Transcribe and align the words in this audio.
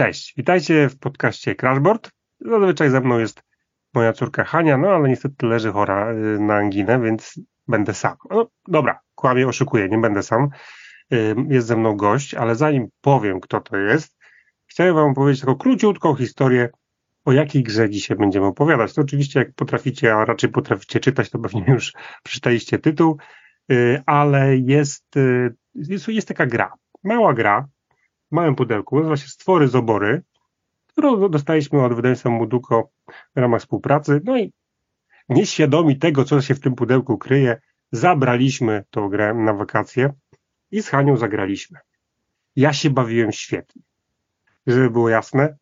Cześć, 0.00 0.34
witajcie 0.36 0.88
w 0.88 0.98
podcaście 0.98 1.54
Crashboard. 1.54 2.10
Zazwyczaj 2.40 2.90
ze 2.90 3.00
mną 3.00 3.18
jest 3.18 3.42
moja 3.94 4.12
córka 4.12 4.44
Hania, 4.44 4.78
no 4.78 4.88
ale 4.88 5.08
niestety 5.08 5.46
leży 5.46 5.72
chora 5.72 6.12
y, 6.12 6.40
na 6.40 6.54
anginę, 6.54 7.00
więc 7.00 7.40
będę 7.68 7.94
sam. 7.94 8.16
No, 8.30 8.48
dobra, 8.68 9.00
kłamie, 9.14 9.48
oszukuję, 9.48 9.88
nie 9.88 9.98
będę 9.98 10.22
sam. 10.22 10.48
Y, 11.12 11.34
jest 11.48 11.66
ze 11.66 11.76
mną 11.76 11.96
gość, 11.96 12.34
ale 12.34 12.54
zanim 12.54 12.88
powiem, 13.00 13.40
kto 13.40 13.60
to 13.60 13.76
jest, 13.76 14.16
chciałem 14.66 14.94
wam 14.94 15.14
powiedzieć 15.14 15.40
taką 15.40 15.54
króciutką 15.54 16.14
historię, 16.14 16.68
o 17.24 17.32
jakiej 17.32 17.62
grze 17.62 17.90
dzisiaj 17.90 18.16
będziemy 18.16 18.46
opowiadać. 18.46 18.94
To 18.94 19.02
oczywiście 19.02 19.38
jak 19.38 19.54
potraficie, 19.54 20.14
a 20.14 20.24
raczej 20.24 20.50
potraficie 20.50 21.00
czytać, 21.00 21.30
to 21.30 21.38
pewnie 21.38 21.64
już 21.68 21.92
przeczytaliście 22.24 22.78
tytuł, 22.78 23.18
y, 23.72 24.02
ale 24.06 24.56
jest, 24.56 25.06
jest, 25.74 26.08
jest 26.08 26.28
taka 26.28 26.46
gra, 26.46 26.72
mała 27.04 27.34
gra, 27.34 27.68
małym 28.30 28.54
pudełku, 28.54 28.96
nazywa 28.96 29.16
się 29.16 29.28
Stwory 29.28 29.68
z 29.68 29.74
obory, 29.74 30.22
którą 30.86 31.28
dostaliśmy 31.28 31.84
od 31.84 31.94
wydawnictwa 31.94 32.30
Muduko 32.30 32.90
w 33.36 33.38
ramach 33.38 33.60
współpracy. 33.60 34.20
No 34.24 34.38
i 34.38 34.52
nieświadomi 35.28 35.98
tego, 35.98 36.24
co 36.24 36.40
się 36.40 36.54
w 36.54 36.60
tym 36.60 36.74
pudełku 36.74 37.18
kryje, 37.18 37.60
zabraliśmy 37.92 38.84
tą 38.90 39.08
grę 39.08 39.34
na 39.34 39.54
wakacje 39.54 40.12
i 40.70 40.82
z 40.82 40.88
Hanią 40.88 41.16
zagraliśmy. 41.16 41.78
Ja 42.56 42.72
się 42.72 42.90
bawiłem 42.90 43.32
świetnie. 43.32 43.82
Żeby 44.66 44.90
było 44.90 45.08
jasne, 45.08 45.56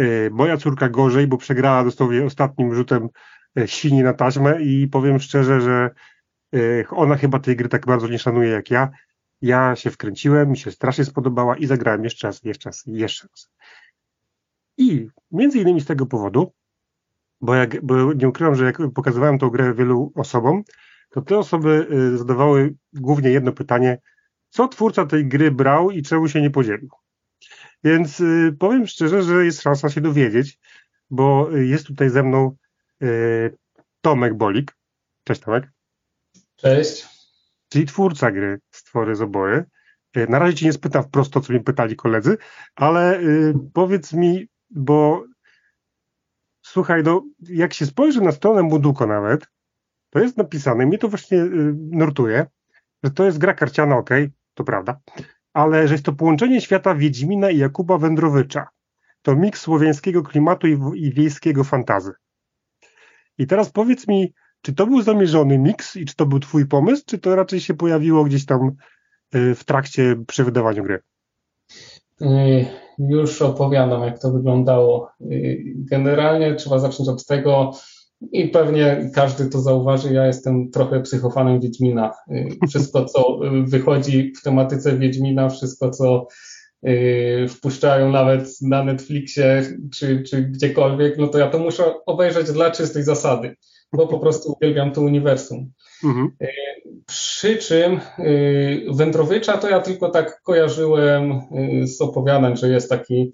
y, 0.00 0.30
moja 0.32 0.56
córka 0.56 0.88
gorzej, 0.88 1.26
bo 1.26 1.36
przegrała 1.36 1.84
dosłownie 1.84 2.24
ostatnim 2.24 2.74
rzutem 2.74 3.08
y, 3.58 3.68
świni 3.68 4.02
na 4.02 4.12
taśmę 4.12 4.62
i 4.62 4.88
powiem 4.88 5.18
szczerze, 5.18 5.60
że 5.60 5.90
y, 6.54 6.84
ona 6.90 7.16
chyba 7.16 7.38
tej 7.38 7.56
gry 7.56 7.68
tak 7.68 7.86
bardzo 7.86 8.08
nie 8.08 8.18
szanuje 8.18 8.50
jak 8.50 8.70
ja. 8.70 8.90
Ja 9.44 9.76
się 9.76 9.90
wkręciłem, 9.90 10.50
mi 10.50 10.56
się 10.56 10.70
strasznie 10.70 11.04
spodobała 11.04 11.56
i 11.56 11.66
zagrałem 11.66 12.04
jeszcze 12.04 12.26
raz, 12.26 12.42
jeszcze 12.44 12.68
raz, 12.68 12.82
jeszcze 12.86 13.28
raz. 13.28 13.50
I 14.76 15.08
między 15.30 15.58
innymi 15.58 15.80
z 15.80 15.86
tego 15.86 16.06
powodu, 16.06 16.52
bo, 17.40 17.54
jak, 17.54 17.84
bo 17.84 18.12
nie 18.12 18.28
ukrywam, 18.28 18.54
że 18.54 18.64
jak 18.64 18.78
pokazywałem 18.94 19.38
tą 19.38 19.50
grę 19.50 19.74
wielu 19.74 20.12
osobom, 20.14 20.62
to 21.10 21.22
te 21.22 21.38
osoby 21.38 21.86
y, 21.92 22.18
zadawały 22.18 22.74
głównie 22.92 23.30
jedno 23.30 23.52
pytanie, 23.52 23.98
co 24.48 24.68
twórca 24.68 25.06
tej 25.06 25.28
gry 25.28 25.50
brał 25.50 25.90
i 25.90 26.02
czemu 26.02 26.28
się 26.28 26.42
nie 26.42 26.50
podzielił. 26.50 26.90
Więc 27.84 28.20
y, 28.20 28.56
powiem 28.58 28.86
szczerze, 28.86 29.22
że 29.22 29.44
jest 29.44 29.62
szansa 29.62 29.88
się 29.88 30.00
dowiedzieć, 30.00 30.58
bo 31.10 31.50
jest 31.50 31.86
tutaj 31.86 32.10
ze 32.10 32.22
mną 32.22 32.56
y, 33.02 33.56
Tomek 34.00 34.34
Bolik. 34.34 34.76
Cześć 35.24 35.40
Tomek. 35.40 35.70
Cześć 36.56 37.13
czyli 37.74 37.86
twórca 37.86 38.30
gry 38.30 38.60
Stwory 38.70 39.16
z. 39.16 39.22
E, 40.14 40.26
na 40.26 40.38
razie 40.38 40.54
ci 40.54 40.64
nie 40.64 40.72
spytam 40.72 41.02
wprost 41.02 41.32
to, 41.32 41.40
co 41.40 41.52
mi 41.52 41.60
pytali 41.60 41.96
koledzy, 41.96 42.36
ale 42.74 43.20
y, 43.20 43.54
powiedz 43.72 44.12
mi, 44.12 44.48
bo 44.70 45.24
słuchaj, 46.62 47.02
no, 47.02 47.24
jak 47.40 47.74
się 47.74 47.86
spojrzy 47.86 48.20
na 48.20 48.32
stronę 48.32 48.62
Muduko 48.62 49.06
nawet, 49.06 49.46
to 50.10 50.18
jest 50.18 50.36
napisane, 50.36 50.86
mnie 50.86 50.98
to 50.98 51.08
właśnie 51.08 51.38
y, 51.38 51.74
nurtuje, 51.76 52.46
że 53.04 53.10
to 53.10 53.24
jest 53.24 53.38
gra 53.38 53.54
karciana, 53.54 53.96
ok, 53.96 54.10
to 54.54 54.64
prawda, 54.64 55.00
ale 55.52 55.88
że 55.88 55.94
jest 55.94 56.04
to 56.04 56.12
połączenie 56.12 56.60
świata 56.60 56.94
Wiedźmina 56.94 57.50
i 57.50 57.58
Jakuba 57.58 57.98
Wędrowycza. 57.98 58.68
To 59.22 59.36
miks 59.36 59.60
słowiańskiego 59.60 60.22
klimatu 60.22 60.66
i, 60.66 60.78
i 60.94 61.12
wiejskiego 61.12 61.64
fantazy. 61.64 62.12
I 63.38 63.46
teraz 63.46 63.70
powiedz 63.70 64.08
mi, 64.08 64.34
czy 64.64 64.72
to 64.72 64.86
był 64.86 65.02
zamierzony 65.02 65.58
miks 65.58 65.96
i 65.96 66.04
czy 66.04 66.16
to 66.16 66.26
był 66.26 66.40
twój 66.40 66.66
pomysł, 66.66 67.02
czy 67.06 67.18
to 67.18 67.36
raczej 67.36 67.60
się 67.60 67.74
pojawiło 67.74 68.24
gdzieś 68.24 68.46
tam 68.46 68.72
y, 69.34 69.54
w 69.54 69.64
trakcie 69.64 70.16
przy 70.26 70.44
wydawaniu 70.44 70.82
gry? 70.82 70.98
Y, 72.22 72.66
już 72.98 73.42
opowiadam, 73.42 74.02
jak 74.02 74.18
to 74.18 74.32
wyglądało. 74.32 75.10
Y, 75.20 75.62
generalnie 75.76 76.54
trzeba 76.54 76.78
zacząć 76.78 77.08
od 77.08 77.26
tego, 77.26 77.72
i 78.32 78.48
pewnie 78.48 79.10
każdy 79.14 79.46
to 79.46 79.60
zauważy, 79.60 80.12
ja 80.14 80.26
jestem 80.26 80.70
trochę 80.70 81.00
psychofanem 81.00 81.60
Wiedźmina. 81.60 82.12
Wszystko, 82.68 83.04
co 83.04 83.40
wychodzi 83.66 84.32
w 84.40 84.42
tematyce 84.42 84.98
Wiedźmina, 84.98 85.48
wszystko, 85.48 85.90
co 85.90 86.26
wpuszczają 87.48 88.12
nawet 88.12 88.48
na 88.62 88.84
Netflixie 88.84 89.62
czy, 89.94 90.22
czy 90.22 90.42
gdziekolwiek, 90.42 91.18
no 91.18 91.26
to 91.28 91.38
ja 91.38 91.50
to 91.50 91.58
muszę 91.58 91.84
obejrzeć 92.06 92.52
dla 92.52 92.70
czystej 92.70 93.02
zasady 93.02 93.56
bo 93.96 94.06
po 94.06 94.18
prostu 94.18 94.52
uwielbiam 94.52 94.92
to 94.92 95.00
uniwersum. 95.00 95.72
Mhm. 96.04 96.30
E, 96.40 96.48
przy 97.06 97.56
czym 97.56 97.92
e, 97.92 98.00
Wędrowycza 98.94 99.58
to 99.58 99.68
ja 99.68 99.80
tylko 99.80 100.10
tak 100.10 100.42
kojarzyłem 100.42 101.32
e, 101.32 101.86
z 101.86 102.00
opowiadań, 102.00 102.56
że 102.56 102.68
jest 102.68 102.88
taki 102.88 103.32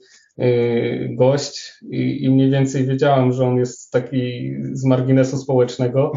gość 1.11 1.73
i, 1.91 2.25
i 2.25 2.31
mniej 2.31 2.51
więcej 2.51 2.87
wiedziałem, 2.87 3.33
że 3.33 3.47
on 3.47 3.57
jest 3.57 3.91
taki 3.91 4.53
z 4.73 4.85
marginesu 4.85 5.37
społecznego, 5.37 6.13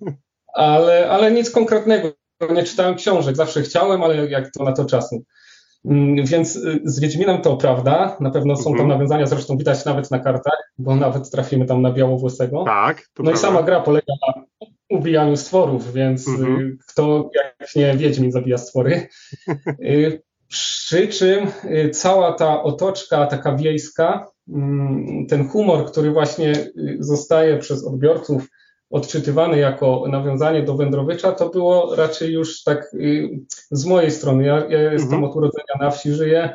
ale, 0.54 1.10
ale 1.10 1.32
nic 1.32 1.50
konkretnego. 1.50 2.12
Nie 2.54 2.62
czytałem 2.62 2.94
książek, 2.94 3.36
zawsze 3.36 3.62
chciałem, 3.62 4.02
ale 4.02 4.30
jak 4.30 4.50
to 4.50 4.64
na 4.64 4.72
to 4.72 4.84
czasu. 4.84 5.24
Mm, 5.84 6.26
więc 6.26 6.56
y, 6.56 6.80
z 6.84 7.00
Wiedźminem 7.00 7.42
to 7.42 7.56
prawda, 7.56 8.16
na 8.20 8.30
pewno 8.30 8.56
są 8.56 8.64
tam 8.64 8.72
mhm. 8.72 8.88
nawiązania, 8.88 9.26
zresztą 9.26 9.56
widać 9.56 9.84
nawet 9.84 10.10
na 10.10 10.18
kartach, 10.18 10.72
bo 10.78 10.96
nawet 10.96 11.30
trafimy 11.30 11.66
tam 11.66 11.82
na 11.82 11.92
białowłosego. 11.92 12.64
Tak. 12.64 12.96
no 12.96 13.04
prawda. 13.14 13.32
i 13.32 13.36
sama 13.36 13.62
gra 13.62 13.80
polega 13.80 14.12
na 14.26 14.42
ubijaniu 14.90 15.36
stworów, 15.36 15.92
więc 15.92 16.28
y, 16.28 16.30
mhm. 16.30 16.78
kto 16.88 17.30
jak 17.34 17.76
nie 17.76 17.96
Wiedźmin 17.96 18.32
zabija 18.32 18.58
stwory. 18.58 19.08
Y, 19.80 20.22
przy 20.48 21.08
czym 21.08 21.46
cała 21.92 22.32
ta 22.32 22.62
otoczka 22.62 23.26
taka 23.26 23.56
wiejska, 23.56 24.26
mm, 24.48 25.26
ten 25.26 25.48
humor, 25.48 25.86
który 25.86 26.10
właśnie 26.10 26.52
zostaje 26.98 27.58
przez 27.58 27.86
odbiorców 27.86 28.48
odczytywany 28.94 29.58
jako 29.58 30.04
nawiązanie 30.08 30.62
do 30.62 30.76
Wędrowicza, 30.76 31.32
to 31.32 31.48
było 31.48 31.96
raczej 31.96 32.32
już 32.32 32.62
tak 32.62 32.94
y, 32.94 33.28
z 33.70 33.86
mojej 33.86 34.10
strony. 34.10 34.44
Ja, 34.44 34.66
ja 34.68 34.92
jestem 34.92 35.14
mhm. 35.14 35.24
od 35.24 35.36
urodzenia 35.36 35.74
na 35.80 35.90
wsi, 35.90 36.12
żyję 36.12 36.50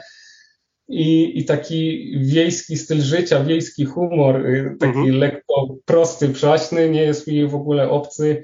i, 0.87 1.39
i 1.39 1.45
taki 1.45 2.11
wiejski 2.21 2.77
styl 2.77 3.01
życia, 3.01 3.43
wiejski 3.43 3.85
humor, 3.85 4.45
y, 4.45 4.75
taki 4.79 4.97
mhm. 4.97 5.17
lekko 5.17 5.75
prosty, 5.85 6.29
przaśny, 6.29 6.89
nie 6.89 7.01
jest 7.01 7.27
mi 7.27 7.47
w 7.47 7.55
ogóle 7.55 7.89
obcy. 7.89 8.43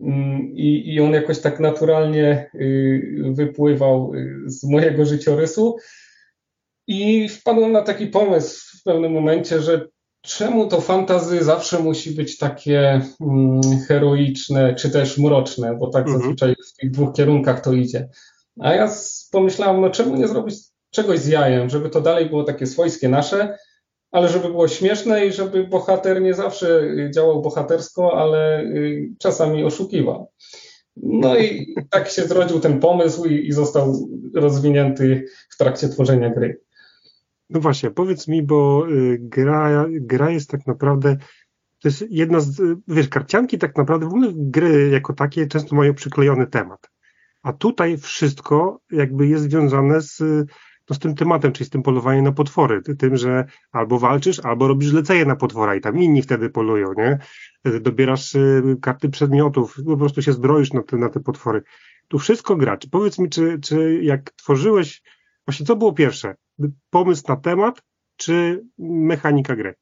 Mm, 0.00 0.52
I, 0.54 0.94
I 0.94 1.00
on 1.00 1.12
jakoś 1.12 1.40
tak 1.40 1.60
naturalnie 1.60 2.50
y, 2.54 3.32
wypływał 3.34 4.12
z 4.46 4.64
mojego 4.64 5.04
życiorysu. 5.04 5.76
I 6.86 7.28
wpadłem 7.28 7.72
na 7.72 7.82
taki 7.82 8.06
pomysł 8.06 8.78
w 8.78 8.82
pewnym 8.82 9.12
momencie, 9.12 9.60
że 9.60 9.88
czemu 10.24 10.68
to 10.68 10.80
fantazy 10.80 11.44
zawsze 11.44 11.78
musi 11.78 12.10
być 12.10 12.38
takie 12.38 13.00
mm, 13.20 13.60
heroiczne, 13.88 14.74
czy 14.74 14.90
też 14.90 15.18
mroczne, 15.18 15.76
bo 15.78 15.90
tak 15.90 16.02
mhm. 16.02 16.20
zazwyczaj 16.20 16.54
w 16.54 16.76
tych 16.76 16.90
dwóch 16.90 17.12
kierunkach 17.12 17.60
to 17.60 17.72
idzie. 17.72 18.08
A 18.60 18.74
ja 18.74 18.92
pomyślałem, 19.30 19.80
no 19.80 19.90
czemu 19.90 20.16
nie 20.16 20.28
zrobić 20.28 20.54
czegoś 20.90 21.18
z 21.18 21.26
jajem, 21.26 21.70
żeby 21.70 21.90
to 21.90 22.00
dalej 22.00 22.26
było 22.26 22.44
takie 22.44 22.66
swojskie 22.66 23.08
nasze, 23.08 23.58
ale 24.10 24.28
żeby 24.28 24.48
było 24.48 24.68
śmieszne 24.68 25.26
i 25.26 25.32
żeby 25.32 25.64
bohater 25.64 26.22
nie 26.22 26.34
zawsze 26.34 26.82
działał 27.14 27.42
bohatersko, 27.42 28.18
ale 28.18 28.62
y, 28.62 29.10
czasami 29.18 29.64
oszukiwał. 29.64 30.30
No 30.96 31.38
i 31.38 31.74
tak 31.90 32.08
się 32.08 32.22
zrodził 32.22 32.60
ten 32.60 32.80
pomysł 32.80 33.24
i, 33.24 33.46
i 33.46 33.52
został 33.52 34.08
rozwinięty 34.34 35.26
w 35.50 35.56
trakcie 35.56 35.88
tworzenia 35.88 36.30
gry. 36.30 36.60
No 37.50 37.60
właśnie, 37.60 37.90
powiedz 37.90 38.28
mi, 38.28 38.42
bo 38.42 38.86
y, 38.90 39.18
gra, 39.20 39.86
gra 39.90 40.30
jest 40.30 40.50
tak 40.50 40.66
naprawdę, 40.66 41.16
to 41.78 41.88
jest 41.88 42.04
jedna 42.10 42.40
z, 42.40 42.78
wiesz, 42.88 43.08
karcianki 43.08 43.58
tak 43.58 43.76
naprawdę, 43.76 44.06
w 44.06 44.08
ogóle 44.08 44.32
gry 44.34 44.88
jako 44.90 45.12
takie 45.12 45.46
często 45.46 45.76
mają 45.76 45.94
przyklejony 45.94 46.46
temat. 46.46 46.90
A 47.42 47.52
tutaj 47.52 47.98
wszystko 47.98 48.80
jakby 48.90 49.26
jest 49.26 49.44
związane 49.44 50.00
z, 50.00 50.20
no, 50.90 50.96
z 50.96 50.98
tym 50.98 51.14
tematem, 51.14 51.52
czyli 51.52 51.66
z 51.66 51.70
tym 51.70 51.82
polowaniem 51.82 52.24
na 52.24 52.32
potwory, 52.32 52.82
tym, 52.82 53.16
że 53.16 53.44
albo 53.72 53.98
walczysz, 53.98 54.40
albo 54.40 54.68
robisz 54.68 54.92
lecenie 54.92 55.24
na 55.24 55.36
potwora 55.36 55.74
i 55.74 55.80
tam 55.80 55.98
inni 55.98 56.22
wtedy 56.22 56.50
polują, 56.50 56.92
nie? 56.96 57.18
Dobierasz 57.80 58.34
y, 58.34 58.76
karty 58.82 59.08
przedmiotów, 59.08 59.76
po 59.86 59.96
prostu 59.96 60.22
się 60.22 60.32
zbroisz 60.32 60.72
na 60.72 60.82
te, 60.82 60.96
na 60.96 61.08
te 61.08 61.20
potwory. 61.20 61.62
Tu 62.08 62.18
wszystko 62.18 62.56
gra. 62.56 62.76
Czy 62.76 62.90
powiedz 62.90 63.18
mi, 63.18 63.30
czy, 63.30 63.58
czy 63.58 64.00
jak 64.02 64.30
tworzyłeś, 64.30 65.02
właśnie 65.46 65.66
co 65.66 65.76
było 65.76 65.92
pierwsze? 65.92 66.34
Pomysł 66.90 67.22
na 67.28 67.36
temat, 67.36 67.82
czy 68.16 68.64
mechanika 68.78 69.56
gry? 69.56 69.74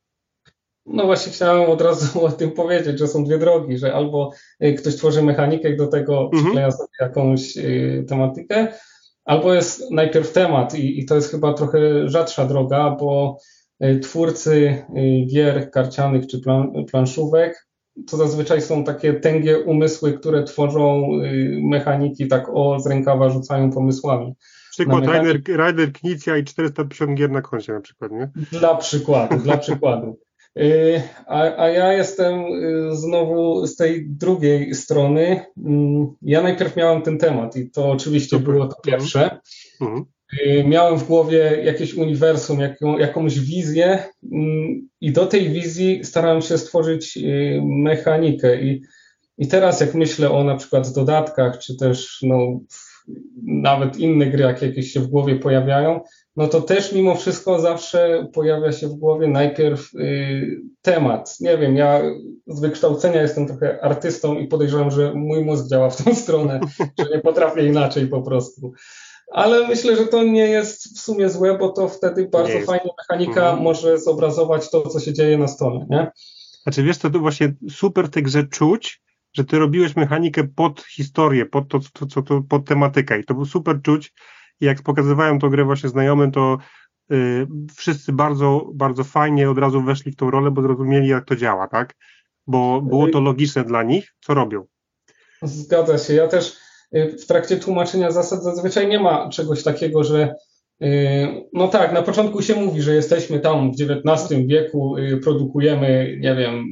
No 0.86 1.06
właśnie 1.06 1.32
chciałem 1.32 1.70
od 1.70 1.80
razu 1.80 2.20
o 2.24 2.32
tym 2.32 2.50
powiedzieć, 2.50 2.98
że 2.98 3.08
są 3.08 3.24
dwie 3.24 3.38
drogi, 3.38 3.78
że 3.78 3.94
albo 3.94 4.30
y, 4.64 4.74
ktoś 4.74 4.96
tworzy 4.96 5.22
mechanikę 5.22 5.70
i 5.70 5.76
do 5.76 5.86
tego 5.86 6.24
mhm. 6.24 6.42
przykleja 6.42 6.70
sobie 6.70 6.88
jakąś 7.00 7.56
y, 7.56 8.04
tematykę, 8.08 8.68
albo 9.24 9.54
jest 9.54 9.90
najpierw 9.90 10.32
temat 10.32 10.74
i, 10.74 11.00
i 11.00 11.06
to 11.06 11.14
jest 11.14 11.30
chyba 11.30 11.54
trochę 11.54 12.08
rzadsza 12.08 12.46
droga, 12.46 12.96
bo 13.00 13.38
y, 13.84 13.98
twórcy 13.98 14.84
gier 15.32 15.70
karcianych 15.70 16.26
czy 16.26 16.40
plan, 16.40 16.72
planszówek 16.90 17.66
to 18.10 18.16
zazwyczaj 18.16 18.62
są 18.62 18.84
takie 18.84 19.14
tęgie 19.14 19.58
umysły, 19.58 20.12
które 20.12 20.44
tworzą 20.44 21.08
mechaniki 21.62 22.28
tak 22.28 22.48
o 22.54 22.80
z 22.80 22.86
rękawa 22.86 23.30
rzucają 23.30 23.70
pomysłami. 23.70 24.34
Przykład 24.72 25.04
na 25.04 25.22
Rider, 25.22 25.66
Rider 25.66 25.92
Knicja 25.92 26.36
i 26.36 26.44
450 26.44 27.18
gier 27.18 27.30
na 27.30 27.42
koncie 27.42 27.72
na 27.72 27.80
przykład, 27.80 28.12
nie? 28.12 28.30
Dla 28.52 28.74
przykładu, 28.74 29.36
dla 29.36 29.56
przykładu. 29.56 30.18
Y, 30.58 31.02
a, 31.26 31.56
a, 31.56 31.68
ja 31.68 31.92
jestem 31.92 32.44
y, 32.44 32.96
znowu 32.96 33.66
z 33.66 33.76
tej 33.76 34.06
drugiej 34.06 34.74
strony. 34.74 35.44
Mm, 35.66 36.06
ja 36.22 36.42
najpierw 36.42 36.76
miałem 36.76 37.02
ten 37.02 37.18
temat 37.18 37.56
i 37.56 37.70
to 37.70 37.90
oczywiście 37.90 38.36
Super. 38.36 38.54
było 38.54 38.68
to 38.68 38.76
pierwsze. 38.84 39.40
Mhm. 39.80 40.04
Y, 40.46 40.64
miałem 40.64 40.98
w 40.98 41.06
głowie 41.06 41.62
jakieś 41.64 41.94
uniwersum, 41.94 42.60
jaką, 42.60 42.98
jakąś 42.98 43.40
wizję 43.40 44.04
mm, 44.32 44.88
i 45.00 45.12
do 45.12 45.26
tej 45.26 45.50
wizji 45.50 46.04
starałem 46.04 46.42
się 46.42 46.58
stworzyć 46.58 47.18
mechanikę. 47.62 48.62
I, 48.62 48.82
I 49.38 49.48
teraz 49.48 49.80
jak 49.80 49.94
myślę 49.94 50.30
o 50.30 50.44
na 50.44 50.56
przykład 50.56 50.92
dodatkach, 50.94 51.58
czy 51.58 51.76
też 51.76 52.18
no, 52.22 52.60
nawet 53.42 53.96
inne 53.96 54.26
gry, 54.26 54.42
jak 54.42 54.62
jakieś 54.62 54.92
się 54.92 55.00
w 55.00 55.06
głowie 55.06 55.36
pojawiają, 55.36 56.00
no 56.36 56.48
to 56.48 56.60
też 56.60 56.92
mimo 56.92 57.14
wszystko 57.14 57.60
zawsze 57.60 58.26
pojawia 58.32 58.72
się 58.72 58.88
w 58.88 58.94
głowie 58.94 59.28
najpierw 59.28 59.94
y, 59.94 60.60
temat. 60.82 61.36
Nie 61.40 61.58
wiem, 61.58 61.76
ja 61.76 62.02
z 62.46 62.60
wykształcenia 62.60 63.22
jestem 63.22 63.46
trochę 63.46 63.84
artystą 63.84 64.38
i 64.38 64.46
podejrzewam, 64.46 64.90
że 64.90 65.12
mój 65.14 65.44
mózg 65.44 65.68
działa 65.68 65.90
w 65.90 66.04
tą 66.04 66.14
stronę, 66.24 66.60
że 66.98 67.16
nie 67.16 67.20
potrafię 67.20 67.66
inaczej 67.66 68.06
po 68.06 68.22
prostu. 68.22 68.72
Ale 69.32 69.68
myślę, 69.68 69.96
że 69.96 70.06
to 70.06 70.22
nie 70.22 70.46
jest 70.46 70.98
w 70.98 71.00
sumie 71.00 71.30
złe, 71.30 71.58
bo 71.58 71.68
to 71.68 71.88
wtedy 71.88 72.28
bardzo 72.28 72.60
fajnie 72.66 72.90
mechanika 72.98 73.40
mhm. 73.40 73.62
może 73.62 73.98
zobrazować 73.98 74.70
to, 74.70 74.88
co 74.88 75.00
się 75.00 75.12
dzieje 75.12 75.38
na 75.38 75.48
stole, 75.48 75.86
nie? 75.90 76.10
Znaczy 76.62 76.82
wiesz, 76.82 76.98
to, 76.98 77.10
to 77.10 77.18
właśnie 77.18 77.54
super 77.70 78.06
w 78.06 78.10
tej 78.10 78.22
grze 78.22 78.44
czuć, 78.44 79.02
że 79.32 79.44
ty 79.44 79.58
robiłeś 79.58 79.96
mechanikę 79.96 80.44
pod 80.44 80.82
historię, 80.82 81.46
pod 81.46 81.68
to, 81.68 81.80
to, 81.92 82.06
to, 82.06 82.22
to 82.22 82.42
pod 82.48 82.66
tematykę 82.66 83.20
i 83.20 83.24
to 83.24 83.34
był 83.34 83.44
super 83.44 83.82
czuć, 83.82 84.12
i 84.60 84.64
jak 84.64 84.82
pokazywałem 84.82 85.38
tą 85.38 85.48
grę 85.48 85.64
właśnie 85.64 85.88
znajomym, 85.88 86.32
to 86.32 86.58
y, 87.12 87.46
wszyscy 87.76 88.12
bardzo, 88.12 88.70
bardzo 88.74 89.04
fajnie 89.04 89.50
od 89.50 89.58
razu 89.58 89.82
weszli 89.82 90.12
w 90.12 90.16
tą 90.16 90.30
rolę, 90.30 90.50
bo 90.50 90.62
zrozumieli, 90.62 91.08
jak 91.08 91.24
to 91.24 91.36
działa, 91.36 91.68
tak? 91.68 91.94
Bo 92.46 92.82
było 92.82 93.08
to 93.08 93.20
logiczne 93.20 93.64
dla 93.64 93.82
nich, 93.82 94.14
co 94.20 94.34
robią. 94.34 94.66
Zgadza 95.42 95.98
się. 95.98 96.14
Ja 96.14 96.28
też 96.28 96.56
y, 96.94 97.16
w 97.22 97.26
trakcie 97.26 97.56
tłumaczenia 97.56 98.10
zasad 98.10 98.42
zazwyczaj 98.42 98.88
nie 98.88 99.00
ma 99.00 99.28
czegoś 99.28 99.62
takiego, 99.62 100.04
że 100.04 100.34
no 101.52 101.68
tak, 101.68 101.92
na 101.92 102.02
początku 102.02 102.42
się 102.42 102.54
mówi, 102.54 102.82
że 102.82 102.94
jesteśmy 102.94 103.40
tam 103.40 103.72
w 103.72 103.74
XIX 103.80 104.46
wieku, 104.46 104.96
y, 104.96 105.16
produkujemy, 105.16 106.16
nie 106.20 106.34
wiem, 106.34 106.64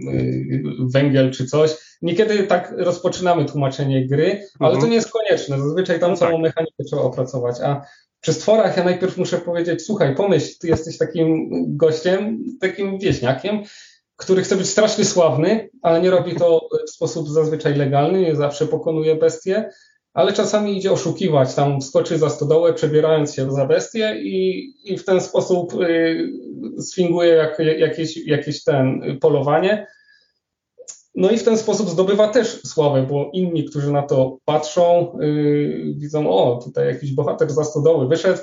węgiel 0.92 1.30
czy 1.30 1.46
coś. 1.46 1.76
Niekiedy 2.02 2.42
tak 2.42 2.74
rozpoczynamy 2.76 3.44
tłumaczenie 3.44 4.06
gry, 4.06 4.42
ale 4.58 4.70
mhm. 4.70 4.80
to 4.80 4.86
nie 4.86 4.94
jest 4.94 5.12
konieczne. 5.12 5.58
Zazwyczaj 5.58 6.00
tam 6.00 6.10
no 6.10 6.16
całą 6.16 6.32
tak. 6.32 6.42
mechanikę 6.42 6.84
trzeba 6.84 7.02
opracować. 7.02 7.60
A 7.60 7.82
przy 8.20 8.32
stworach 8.32 8.76
ja 8.76 8.84
najpierw 8.84 9.18
muszę 9.18 9.38
powiedzieć, 9.38 9.82
słuchaj, 9.82 10.14
pomyśl, 10.16 10.58
ty 10.60 10.68
jesteś 10.68 10.98
takim 10.98 11.50
gościem, 11.76 12.44
takim 12.60 12.98
wieśniakiem, 12.98 13.62
który 14.16 14.42
chce 14.42 14.56
być 14.56 14.68
strasznie 14.68 15.04
sławny, 15.04 15.68
ale 15.82 16.00
nie 16.00 16.10
robi 16.10 16.36
to 16.36 16.68
w 16.86 16.90
sposób 16.90 17.28
zazwyczaj 17.28 17.74
legalny, 17.74 18.20
nie 18.20 18.36
zawsze 18.36 18.66
pokonuje 18.66 19.16
bestie, 19.16 19.70
ale 20.14 20.32
czasami 20.32 20.78
idzie 20.78 20.92
oszukiwać, 20.92 21.54
tam 21.54 21.82
skoczy 21.82 22.18
za 22.18 22.30
stodołę, 22.30 22.74
przebierając 22.74 23.34
się 23.34 23.52
za 23.52 23.66
bestię 23.66 24.16
i, 24.22 24.72
i 24.84 24.98
w 24.98 25.04
ten 25.04 25.20
sposób 25.20 25.74
y, 25.74 26.32
sfinguje 26.78 27.32
jak, 27.32 27.58
jakieś, 27.58 28.26
jakieś 28.26 28.64
ten 28.64 29.18
polowanie 29.20 29.86
no 31.14 31.30
i 31.30 31.38
w 31.38 31.44
ten 31.44 31.58
sposób 31.58 31.88
zdobywa 31.88 32.28
też 32.28 32.62
sławę, 32.62 33.06
bo 33.10 33.30
inni, 33.32 33.64
którzy 33.64 33.92
na 33.92 34.02
to 34.02 34.38
patrzą, 34.44 35.12
yy, 35.20 35.94
widzą, 35.96 36.30
o, 36.30 36.60
tutaj 36.64 36.86
jakiś 36.86 37.14
bohater 37.14 37.50
za 37.50 37.64
stodoły 37.64 38.08
wyszedł, 38.08 38.40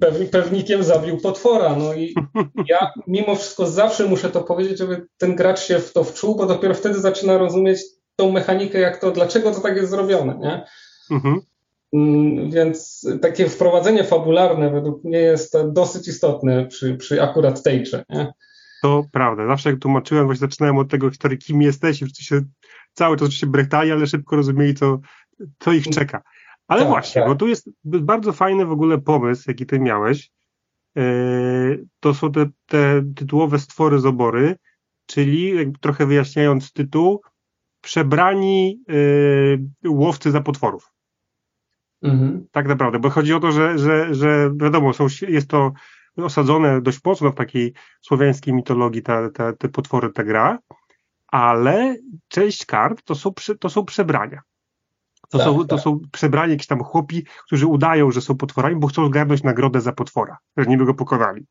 pew, 0.00 0.30
pewnikiem 0.30 0.82
zabił 0.82 1.20
potwora. 1.20 1.76
No 1.76 1.94
i 1.94 2.14
ja 2.70 2.92
mimo 3.06 3.34
wszystko 3.34 3.66
zawsze 3.66 4.06
muszę 4.06 4.30
to 4.30 4.42
powiedzieć, 4.42 4.78
żeby 4.78 5.06
ten 5.18 5.36
gracz 5.36 5.60
się 5.60 5.78
w 5.78 5.92
to 5.92 6.04
wczuł, 6.04 6.36
bo 6.36 6.46
dopiero 6.46 6.74
wtedy 6.74 7.00
zaczyna 7.00 7.38
rozumieć 7.38 7.78
tą 8.16 8.32
mechanikę, 8.32 8.78
jak 8.80 9.00
to, 9.00 9.10
dlaczego 9.10 9.52
to 9.52 9.60
tak 9.60 9.76
jest 9.76 9.90
zrobione, 9.90 10.38
nie? 10.38 10.64
Mhm. 11.10 11.40
Mm, 11.92 12.50
więc 12.50 13.08
takie 13.22 13.48
wprowadzenie 13.48 14.04
fabularne 14.04 14.70
według 14.70 15.04
mnie 15.04 15.18
jest 15.18 15.56
dosyć 15.72 16.08
istotne 16.08 16.66
przy, 16.66 16.94
przy 16.94 17.22
akurat 17.22 17.62
tej 17.62 17.82
grze. 17.82 18.04
Nie? 18.08 18.32
To 18.82 19.04
prawda. 19.12 19.46
Zawsze 19.46 19.70
jak 19.70 19.78
tłumaczyłem, 19.78 20.26
właśnie 20.26 20.48
zaczynałem 20.48 20.78
od 20.78 20.90
tego 20.90 21.10
historii, 21.10 21.38
kim 21.38 21.62
jesteś 21.62 22.02
i 22.02 22.24
się 22.24 22.42
cały 22.92 23.16
czas 23.16 23.30
się 23.30 23.46
brechtali, 23.46 23.92
ale 23.92 24.06
szybko 24.06 24.36
rozumieli, 24.36 24.74
co, 24.74 24.98
co 25.58 25.72
ich 25.72 25.88
czeka. 25.88 26.22
Ale 26.68 26.80
tak, 26.80 26.90
właśnie, 26.90 27.22
tak. 27.22 27.30
bo 27.30 27.34
tu 27.34 27.48
jest 27.48 27.70
bardzo 27.84 28.32
fajny 28.32 28.66
w 28.66 28.72
ogóle 28.72 28.98
pomysł, 28.98 29.44
jaki 29.48 29.66
ty 29.66 29.80
miałeś. 29.80 30.30
Yy, 30.94 31.86
to 32.00 32.14
są 32.14 32.32
te, 32.32 32.46
te 32.66 33.02
tytułowe 33.16 33.58
stwory 33.58 34.00
z 34.00 34.06
obory, 34.06 34.56
czyli 35.06 35.72
trochę 35.80 36.06
wyjaśniając 36.06 36.72
tytuł, 36.72 37.20
przebrani 37.86 38.82
yy, 38.88 39.90
łowcy 39.90 40.30
za 40.30 40.40
potworów. 40.40 40.92
Mhm. 42.02 42.46
Tak 42.52 42.68
naprawdę, 42.68 42.98
bo 42.98 43.10
chodzi 43.10 43.34
o 43.34 43.40
to, 43.40 43.52
że, 43.52 43.78
że, 43.78 44.14
że 44.14 44.50
wiadomo, 44.56 44.92
są, 44.92 45.06
jest 45.28 45.50
to 45.50 45.72
osadzone 46.16 46.80
dość 46.80 47.04
mocno 47.04 47.30
w 47.30 47.34
takiej 47.34 47.72
słowiańskiej 48.00 48.54
mitologii 48.54 49.02
te, 49.02 49.30
te, 49.30 49.52
te 49.52 49.68
potwory, 49.68 50.12
ta 50.12 50.24
gra, 50.24 50.58
ale 51.26 51.96
część 52.28 52.66
kart 52.66 53.02
to 53.04 53.14
są, 53.14 53.32
to 53.60 53.70
są 53.70 53.84
przebrania. 53.84 54.40
To, 55.30 55.38
tak, 55.38 55.46
są, 55.46 55.58
tak. 55.58 55.68
to 55.68 55.78
są 55.78 56.00
przebrani 56.12 56.52
jakieś 56.52 56.66
tam 56.66 56.82
chłopi, 56.82 57.24
którzy 57.46 57.66
udają, 57.66 58.10
że 58.10 58.20
są 58.20 58.36
potworami, 58.36 58.76
bo 58.76 58.86
chcą 58.86 59.06
zgarnąć 59.06 59.42
nagrodę 59.42 59.80
za 59.80 59.92
potwora, 59.92 60.38
że 60.56 60.66
niby 60.66 60.84
go 60.84 60.94
pokonali. 60.94 61.46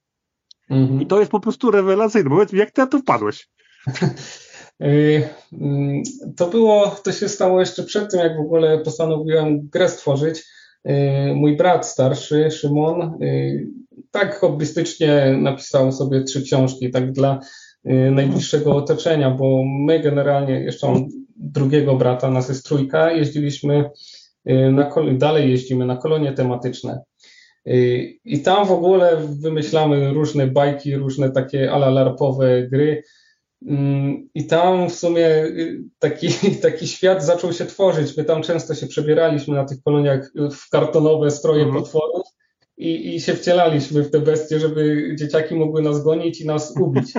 Mhm. 0.70 1.02
I 1.02 1.08
to 1.08 1.20
jest 1.20 1.32
po 1.32 1.40
prostu 1.40 1.72
rewelacyjne. 1.72 2.30
Powiedz 2.30 2.54
mi, 2.54 2.60
jak 2.60 2.72
ty 2.72 2.82
na 2.82 2.88
to 2.88 3.00
wpadłeś? 3.00 3.50
Y, 4.84 5.30
mm, 5.62 6.04
to 6.38 6.48
było, 6.48 6.96
to 7.04 7.12
się 7.12 7.30
stało 7.30 7.60
jeszcze 7.60 7.84
przed 7.84 8.12
tym, 8.12 8.20
jak 8.20 8.38
w 8.38 8.40
ogóle 8.40 8.80
postanowiłem 8.80 9.68
grę 9.68 9.90
stworzyć. 9.90 10.44
Y, 10.90 11.34
mój 11.36 11.58
brat 11.58 11.88
starszy, 11.88 12.52
Szymon, 12.52 13.24
y, 13.24 13.68
tak 14.12 14.40
hobbystycznie 14.40 15.38
napisał 15.42 15.92
sobie 15.92 16.24
trzy 16.24 16.44
książki, 16.44 16.92
tak 16.92 17.12
dla 17.12 17.40
najbliższego 18.12 18.76
otoczenia, 18.76 19.32
bo 19.32 19.64
my 19.66 20.00
generalnie, 20.00 20.60
jeszcze 20.60 20.88
mam 20.88 21.08
drugiego 21.36 21.96
brata, 21.96 22.32
nas 22.32 22.50
jest 22.50 22.66
trójka, 22.66 23.12
jeździliśmy 23.12 23.90
na 24.72 24.92
dalej 25.14 25.52
jeździmy 25.52 25.86
na 25.86 25.98
kolonie 25.98 26.34
tematyczne. 26.34 27.02
I 28.26 28.42
tam 28.44 28.68
w 28.68 28.72
ogóle 28.72 29.18
wymyślamy 29.42 30.14
różne 30.14 30.48
bajki, 30.48 30.96
różne 30.96 31.32
takie 31.32 31.72
ala 31.72 31.90
larpowe 31.90 32.68
gry. 32.68 33.04
Mm, 33.62 34.30
I 34.36 34.48
tam 34.48 34.90
w 34.90 34.96
sumie 34.96 35.28
y, 35.28 35.84
taki, 36.00 36.28
taki 36.62 36.88
świat 36.88 37.24
zaczął 37.24 37.54
się 37.54 37.66
tworzyć. 37.66 38.18
My 38.18 38.24
tam 38.24 38.42
często 38.42 38.76
się 38.76 38.88
przebieraliśmy 38.88 39.56
na 39.56 39.66
tych 39.66 39.84
koloniach 39.84 40.32
w 40.52 40.70
kartonowe 40.70 41.32
stroje 41.32 41.64
mhm. 41.64 41.84
potworów 41.84 42.28
i, 42.78 43.16
i 43.16 43.22
się 43.22 43.34
wcielaliśmy 43.34 44.04
w 44.04 44.12
te 44.12 44.20
bestie, 44.20 44.60
żeby 44.60 45.12
dzieciaki 45.20 45.56
mogły 45.56 45.82
nas 45.82 46.04
gonić 46.04 46.42
i 46.42 46.48
nas 46.48 46.74
ubić. 46.82 47.14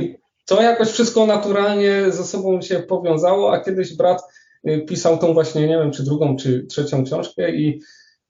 I 0.00 0.16
to 0.46 0.62
jakoś 0.62 0.88
wszystko 0.88 1.26
naturalnie 1.26 2.10
ze 2.10 2.24
sobą 2.24 2.62
się 2.62 2.78
powiązało, 2.78 3.52
a 3.52 3.60
kiedyś 3.60 3.96
brat 3.96 4.22
y, 4.68 4.80
pisał 4.88 5.18
tą 5.18 5.34
właśnie, 5.34 5.66
nie 5.66 5.78
wiem, 5.78 5.90
czy 5.90 6.02
drugą, 6.02 6.36
czy 6.36 6.66
trzecią 6.66 7.04
książkę 7.04 7.54
i 7.54 7.80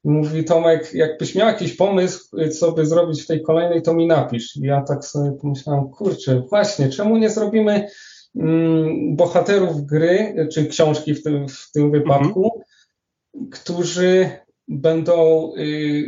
Mówi 0.04 0.44
Tomek, 0.44 0.94
jakbyś 0.94 1.34
miał 1.34 1.48
jakiś 1.48 1.76
pomysł, 1.76 2.36
co 2.58 2.72
by 2.72 2.86
zrobić 2.86 3.22
w 3.22 3.26
tej 3.26 3.42
kolejnej, 3.42 3.82
to 3.82 3.94
mi 3.94 4.06
napisz. 4.06 4.56
I 4.56 4.60
ja 4.60 4.82
tak 4.82 5.04
sobie 5.04 5.32
pomyślałem, 5.32 5.88
kurczę, 5.88 6.42
właśnie, 6.50 6.88
czemu 6.88 7.16
nie 7.16 7.30
zrobimy 7.30 7.88
mm, 8.36 9.16
bohaterów 9.16 9.86
gry, 9.86 10.46
czy 10.52 10.66
książki 10.66 11.14
w 11.14 11.22
tym, 11.22 11.48
w 11.48 11.70
tym 11.74 11.90
wypadku, 11.90 12.52
mhm. 13.34 13.50
którzy 13.50 14.30
będą 14.68 15.50
y, 15.56 16.04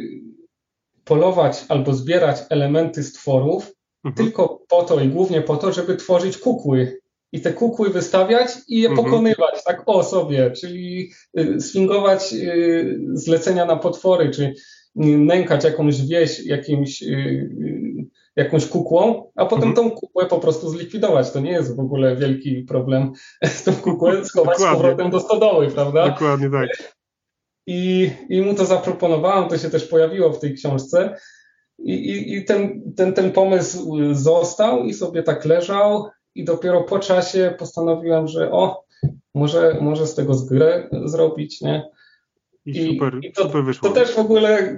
polować 1.05 1.65
albo 1.69 1.95
zbierać 1.95 2.39
elementy 2.51 3.03
stworów, 3.03 3.73
mhm. 4.05 4.15
tylko 4.15 4.63
po 4.69 4.83
to 4.83 5.01
i 5.01 5.09
głównie 5.09 5.43
po 5.43 5.57
to, 5.57 5.73
żeby 5.73 5.97
tworzyć 5.97 6.39
kukły 6.39 7.01
i 7.35 7.41
te 7.41 7.53
kukły 7.53 7.91
wystawiać 7.91 8.51
i 8.69 8.81
je 8.81 8.89
mhm. 8.89 9.05
pokonywać, 9.07 9.65
tak 9.65 9.83
o 9.87 10.03
sobie, 10.03 10.51
czyli 10.51 11.11
y, 11.39 11.61
swingować 11.61 12.33
y, 12.33 13.01
zlecenia 13.13 13.65
na 13.65 13.77
potwory, 13.77 14.31
czy 14.31 14.45
y, 14.45 14.55
nękać 14.97 15.65
jakąś 15.65 16.07
wieś 16.07 16.47
jakimś, 16.47 17.05
jakąś 18.37 18.67
kukłą, 18.67 19.31
a 19.37 19.47
potem 19.47 19.69
mhm. 19.69 19.75
tą 19.75 19.97
kukłę 19.97 20.27
po 20.27 20.39
prostu 20.39 20.71
zlikwidować. 20.71 21.31
To 21.31 21.41
nie 21.41 21.51
jest 21.51 21.77
w 21.77 21.81
ogóle 21.81 22.17
wielki 22.17 22.63
problem 22.63 23.13
tą 23.65 23.73
kukłę 23.73 24.25
schować 24.25 24.59
z 24.59 24.63
powrotem 24.63 25.11
do 25.11 25.21
stodoły, 25.21 25.69
prawda? 25.69 26.09
Dokładnie 26.09 26.51
tak. 26.51 26.95
I, 27.67 28.11
I 28.29 28.43
mu 28.43 28.55
to 28.55 28.65
zaproponowałem, 28.65 29.49
to 29.49 29.59
się 29.59 29.71
też 29.71 29.85
pojawiło 29.85 30.33
w 30.33 30.41
tej 30.41 30.55
książce. 30.55 31.17
I, 31.79 31.93
i, 31.93 32.35
i 32.35 32.45
ten, 32.45 32.83
ten, 32.97 33.13
ten 33.13 33.33
pomysł 33.33 33.99
został 34.13 34.85
i 34.85 34.95
sobie 34.95 35.23
tak 35.23 35.45
leżał 35.45 36.11
i 36.35 36.45
dopiero 36.45 36.83
po 36.83 36.99
czasie 36.99 37.55
postanowiłem, 37.59 38.29
że 38.29 38.53
o, 38.53 38.85
może, 39.35 39.79
może 39.81 40.07
z 40.07 40.15
tego 40.15 40.35
grę 40.37 40.89
zrobić, 41.05 41.61
nie? 41.61 41.91
I, 42.67 42.95
super, 42.95 43.19
I 43.23 43.33
to, 43.33 43.43
super 43.43 43.65
wyszło. 43.65 43.89
To 43.89 43.95
też 43.95 44.15
w 44.15 44.19
ogóle, 44.19 44.77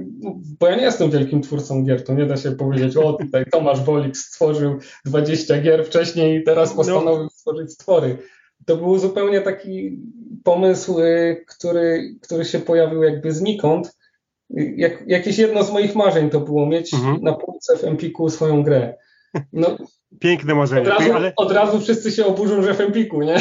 bo 0.60 0.68
ja 0.68 0.76
nie 0.76 0.82
jestem 0.82 1.10
wielkim 1.10 1.42
twórcą 1.42 1.84
gier, 1.84 2.04
to 2.04 2.14
nie 2.14 2.26
da 2.26 2.36
się 2.36 2.52
powiedzieć, 2.52 2.96
o 2.96 3.12
tutaj 3.12 3.44
Tomasz 3.52 3.80
Bolik 3.80 4.16
stworzył 4.16 4.78
20 5.04 5.60
gier 5.60 5.84
wcześniej 5.84 6.40
i 6.40 6.44
teraz 6.44 6.70
no. 6.70 6.76
postanowił 6.76 7.22
no. 7.22 7.30
stworzyć 7.30 7.72
stwory. 7.72 8.18
To 8.66 8.76
był 8.76 8.98
zupełnie 8.98 9.40
taki 9.40 9.98
pomysł, 10.44 11.00
y, 11.00 11.44
który, 11.48 12.16
który 12.22 12.44
się 12.44 12.58
pojawił 12.58 13.02
jakby 13.02 13.32
znikąd. 13.32 13.96
Jak, 14.76 15.04
jakieś 15.06 15.38
jedno 15.38 15.64
z 15.64 15.72
moich 15.72 15.94
marzeń 15.94 16.30
to 16.30 16.40
było 16.40 16.66
mieć 16.66 16.94
mhm. 16.94 17.22
na 17.22 17.32
półce 17.32 17.76
w 17.76 17.84
Empiku 17.84 18.30
swoją 18.30 18.62
grę. 18.62 18.94
No, 19.52 19.76
Piękne 20.20 20.54
marzenie. 20.54 20.82
Od 20.82 21.00
razu, 21.00 21.12
ale... 21.12 21.32
od 21.36 21.52
razu 21.52 21.80
wszyscy 21.80 22.12
się 22.12 22.26
oburzą, 22.26 22.62
że 22.62 22.74
w 22.74 22.80
Empiku, 22.80 23.22
nie? 23.22 23.36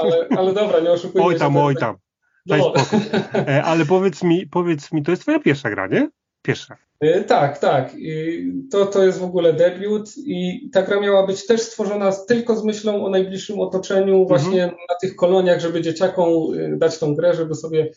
Ale, 0.00 0.26
ale 0.38 0.52
dobra, 0.52 0.80
nie 0.80 0.90
oszukujmy 0.90 1.26
Oj 1.26 1.38
tam, 1.38 1.56
oj 1.56 1.76
tam. 1.76 1.96
No. 2.46 2.72
E, 3.34 3.62
ale 3.62 3.84
powiedz 3.84 4.22
mi, 4.22 4.46
powiedz 4.46 4.92
mi, 4.92 5.02
to 5.02 5.10
jest 5.10 5.22
twoja 5.22 5.38
pierwsza 5.38 5.70
gra, 5.70 5.86
nie? 5.86 6.10
Pierwsza. 6.42 6.76
E, 7.00 7.24
tak, 7.24 7.58
tak. 7.58 7.92
To, 8.70 8.86
to 8.86 9.04
jest 9.04 9.18
w 9.18 9.24
ogóle 9.24 9.52
debiut 9.52 10.10
i 10.16 10.70
ta 10.72 10.82
gra 10.82 11.00
miała 11.00 11.26
być 11.26 11.46
też 11.46 11.60
stworzona 11.60 12.12
tylko 12.12 12.56
z 12.56 12.64
myślą 12.64 13.04
o 13.04 13.10
najbliższym 13.10 13.60
otoczeniu, 13.60 14.22
mhm. 14.22 14.26
właśnie 14.26 14.66
na 14.66 14.94
tych 15.00 15.16
koloniach, 15.16 15.60
żeby 15.60 15.82
dzieciakom 15.82 16.28
y, 16.54 16.76
dać 16.76 16.98
tą 16.98 17.14
grę, 17.14 17.34
żeby 17.34 17.54
sobie 17.54 17.90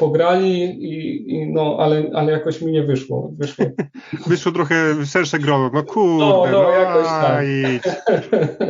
pograli, 0.00 0.64
i, 0.64 1.32
i, 1.34 1.52
no, 1.52 1.76
ale, 1.80 2.10
ale 2.14 2.32
jakoś 2.32 2.62
mi 2.62 2.72
nie 2.72 2.82
wyszło. 2.82 3.32
Wyszło, 3.38 3.66
wyszło 4.26 4.52
trochę 4.52 5.06
szersze 5.06 5.38
grono, 5.38 5.70
no 5.74 5.82
kurde, 5.82 6.24
no, 6.24 6.46
no, 6.52 6.62
no 6.62 6.70
jakoś 6.70 7.06
tak. 7.06 7.44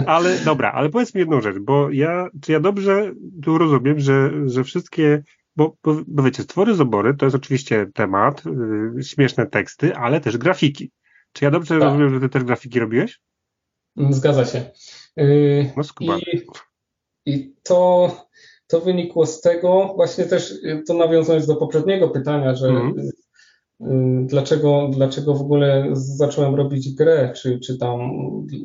Ale 0.06 0.38
dobra, 0.38 0.72
ale 0.72 0.88
powiedz 0.88 1.14
mi 1.14 1.18
jedną 1.18 1.40
rzecz, 1.40 1.58
bo 1.58 1.90
ja, 1.90 2.28
czy 2.42 2.52
ja 2.52 2.60
dobrze 2.60 3.12
tu 3.42 3.58
rozumiem, 3.58 4.00
że, 4.00 4.30
że 4.46 4.64
wszystkie, 4.64 5.22
bo, 5.56 5.76
bo, 5.84 5.96
bo 6.06 6.22
wiecie, 6.22 6.42
stwory 6.42 6.74
zobory 6.74 7.14
to 7.14 7.26
jest 7.26 7.36
oczywiście 7.36 7.86
temat, 7.94 8.42
yy, 8.94 9.02
śmieszne 9.02 9.46
teksty, 9.46 9.96
ale 9.96 10.20
też 10.20 10.38
grafiki. 10.38 10.90
Czy 11.32 11.44
ja 11.44 11.50
dobrze 11.50 11.74
tak. 11.74 11.82
rozumiem, 11.82 12.14
że 12.14 12.20
ty 12.20 12.28
też 12.28 12.44
grafiki 12.44 12.80
robiłeś? 12.80 13.20
Zgadza 14.10 14.44
się. 14.44 14.70
Yy, 15.16 15.72
no 15.76 15.84
skuba. 15.84 16.18
I, 16.18 16.46
I 17.26 17.54
to 17.62 18.10
to 18.70 18.80
wynikło 18.80 19.26
z 19.26 19.40
tego, 19.40 19.92
właśnie 19.96 20.24
też 20.24 20.50
y, 20.50 20.82
to 20.86 20.94
nawiązując 20.94 21.46
do 21.46 21.56
poprzedniego 21.56 22.08
pytania, 22.08 22.54
że 22.54 22.68
mm. 22.68 24.26
dlaczego, 24.26 24.90
dlaczego 24.92 25.34
w 25.34 25.40
ogóle 25.40 25.88
zacząłem 25.92 26.54
robić 26.54 26.94
grę, 26.94 27.32
czy, 27.36 27.60
czy 27.60 27.78
tam 27.78 28.00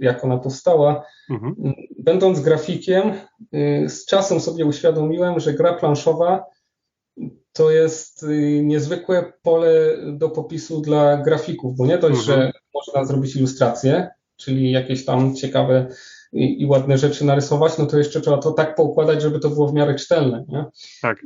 jak 0.01 0.25
ona 0.25 0.37
powstała. 0.37 1.05
Mm. 1.29 1.55
Będąc 1.99 2.39
grafikiem, 2.39 3.11
z 3.87 4.05
czasem 4.05 4.39
sobie 4.39 4.65
uświadomiłem, 4.65 5.39
że 5.39 5.53
gra 5.53 5.73
planszowa 5.73 6.45
to 7.53 7.71
jest 7.71 8.25
niezwykłe 8.63 9.33
pole 9.41 9.97
do 10.13 10.29
popisu 10.29 10.81
dla 10.81 11.17
grafików, 11.17 11.77
bo 11.77 11.85
nie 11.85 11.97
dość, 11.97 12.29
mm. 12.29 12.41
że 12.41 12.51
można 12.73 13.05
zrobić 13.05 13.35
ilustracje, 13.35 14.09
czyli 14.37 14.71
jakieś 14.71 15.05
tam 15.05 15.35
ciekawe 15.35 15.87
i, 16.35 16.61
i, 16.61 16.65
ładne 16.65 16.97
rzeczy 16.97 17.25
narysować, 17.25 17.77
no 17.77 17.85
to 17.85 17.97
jeszcze 17.97 18.21
trzeba 18.21 18.37
to 18.37 18.51
tak 18.51 18.75
poukładać, 18.75 19.21
żeby 19.21 19.39
to 19.39 19.49
było 19.49 19.67
w 19.67 19.73
miarę 19.73 19.95
czytelne. 19.95 20.45
Nie? 20.47 20.65
Tak. 21.01 21.21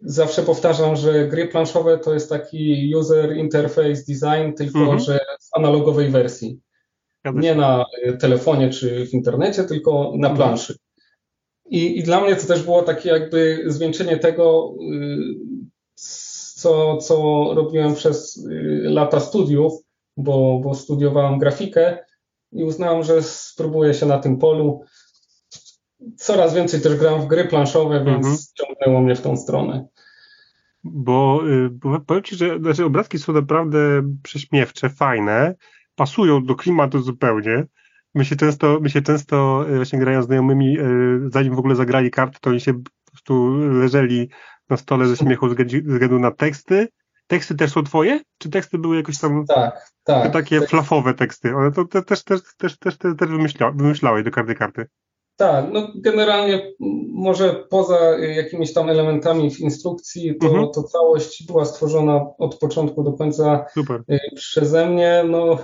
Zawsze 0.00 0.42
powtarzam, 0.42 0.96
że 0.96 1.28
gry 1.28 1.48
planszowe 1.48 1.98
to 1.98 2.14
jest 2.14 2.30
taki 2.30 2.92
user 2.96 3.36
interface 3.36 4.02
design, 4.08 4.52
tylko 4.56 4.78
mhm. 4.78 4.98
że 4.98 5.18
w 5.18 5.56
analogowej 5.56 6.10
wersji. 6.10 6.60
Nie 7.34 7.54
na 7.54 7.84
y, 8.08 8.16
telefonie 8.16 8.70
czy 8.70 9.06
w 9.06 9.14
internecie, 9.14 9.64
tylko 9.64 10.12
na 10.16 10.28
mhm. 10.28 10.36
planszy. 10.36 10.76
I, 11.70 11.98
I 11.98 12.02
dla 12.02 12.20
mnie 12.20 12.36
to 12.36 12.46
też 12.46 12.62
było 12.62 12.82
takie 12.82 13.08
jakby 13.08 13.64
zwieńczenie 13.66 14.16
tego, 14.16 14.74
y, 14.92 15.16
co, 16.54 16.96
co 16.96 17.16
robiłem 17.54 17.94
przez 17.94 18.36
y, 18.36 18.80
lata 18.84 19.20
studiów, 19.20 19.72
bo, 20.16 20.60
bo 20.64 20.74
studiowałem 20.74 21.38
grafikę 21.38 21.98
i 22.52 22.64
uznałem, 22.64 23.02
że 23.02 23.22
spróbuję 23.22 23.94
się 23.94 24.06
na 24.06 24.18
tym 24.18 24.38
polu. 24.38 24.84
Coraz 26.16 26.54
więcej 26.54 26.80
też 26.80 26.96
gram 26.96 27.20
w 27.20 27.26
gry 27.26 27.44
planszowe, 27.44 28.04
więc 28.04 28.26
mhm. 28.26 28.36
ciągnęło 28.54 29.00
mnie 29.00 29.16
w 29.16 29.20
tą 29.20 29.36
stronę. 29.36 29.86
Bo, 30.84 31.40
y, 31.48 31.70
bo 31.70 32.00
powiem 32.00 32.22
Ci, 32.22 32.36
że 32.36 32.58
znaczy 32.58 32.84
obrazki 32.84 33.18
są 33.18 33.32
naprawdę 33.32 33.78
prześmiewcze, 34.22 34.90
fajne, 34.90 35.54
pasują 35.94 36.44
do 36.44 36.54
klimatu 36.54 37.02
zupełnie. 37.02 37.66
My 38.14 38.24
się 38.24 38.36
często, 38.36 38.78
my 38.80 38.90
się 38.90 39.02
często 39.02 39.64
y, 39.70 39.76
właśnie 39.76 39.98
grają 39.98 40.22
z 40.22 40.26
znajomymi, 40.26 40.78
y, 40.78 41.30
zanim 41.30 41.54
w 41.54 41.58
ogóle 41.58 41.74
zagrali 41.74 42.10
karty, 42.10 42.38
to 42.40 42.50
oni 42.50 42.60
się 42.60 42.74
po 42.74 43.10
prostu 43.10 43.56
leżeli 43.56 44.28
na 44.70 44.76
stole 44.76 45.06
ze 45.06 45.16
śmiechu 45.16 45.48
ze 45.48 45.54
względu 45.64 46.18
na 46.18 46.30
teksty. 46.30 46.88
Teksty 47.26 47.54
też 47.54 47.72
są 47.72 47.82
twoje? 47.82 48.20
Czy 48.38 48.50
teksty 48.50 48.78
były 48.78 48.96
jakoś 48.96 49.18
tam... 49.18 49.44
Tak, 49.46 49.92
tak. 50.06 50.32
Takie 50.32 50.60
tak. 50.60 50.68
flafowe 50.68 51.14
teksty. 51.14 51.56
One 51.56 51.72
to 51.72 51.84
te, 51.84 52.02
też, 52.02 52.24
też, 52.24 52.40
też, 52.58 52.78
też, 52.78 52.98
też, 52.98 53.16
też 53.18 53.28
wymyśla, 53.28 53.70
wymyślałeś 53.70 54.24
do 54.24 54.30
każdej 54.30 54.56
karty. 54.56 54.86
Tak, 55.36 55.64
no 55.72 55.88
generalnie 55.96 56.72
może 57.12 57.64
poza 57.70 58.18
jakimiś 58.18 58.72
tam 58.72 58.90
elementami 58.90 59.50
w 59.50 59.60
instrukcji, 59.60 60.36
to, 60.40 60.46
mhm. 60.46 60.68
to 60.74 60.82
całość 60.82 61.46
była 61.46 61.64
stworzona 61.64 62.20
od 62.38 62.58
początku 62.58 63.02
do 63.02 63.12
końca 63.12 63.64
Super. 63.74 64.02
Y, 64.10 64.18
przeze 64.36 64.86
mnie. 64.86 65.24
No, 65.28 65.58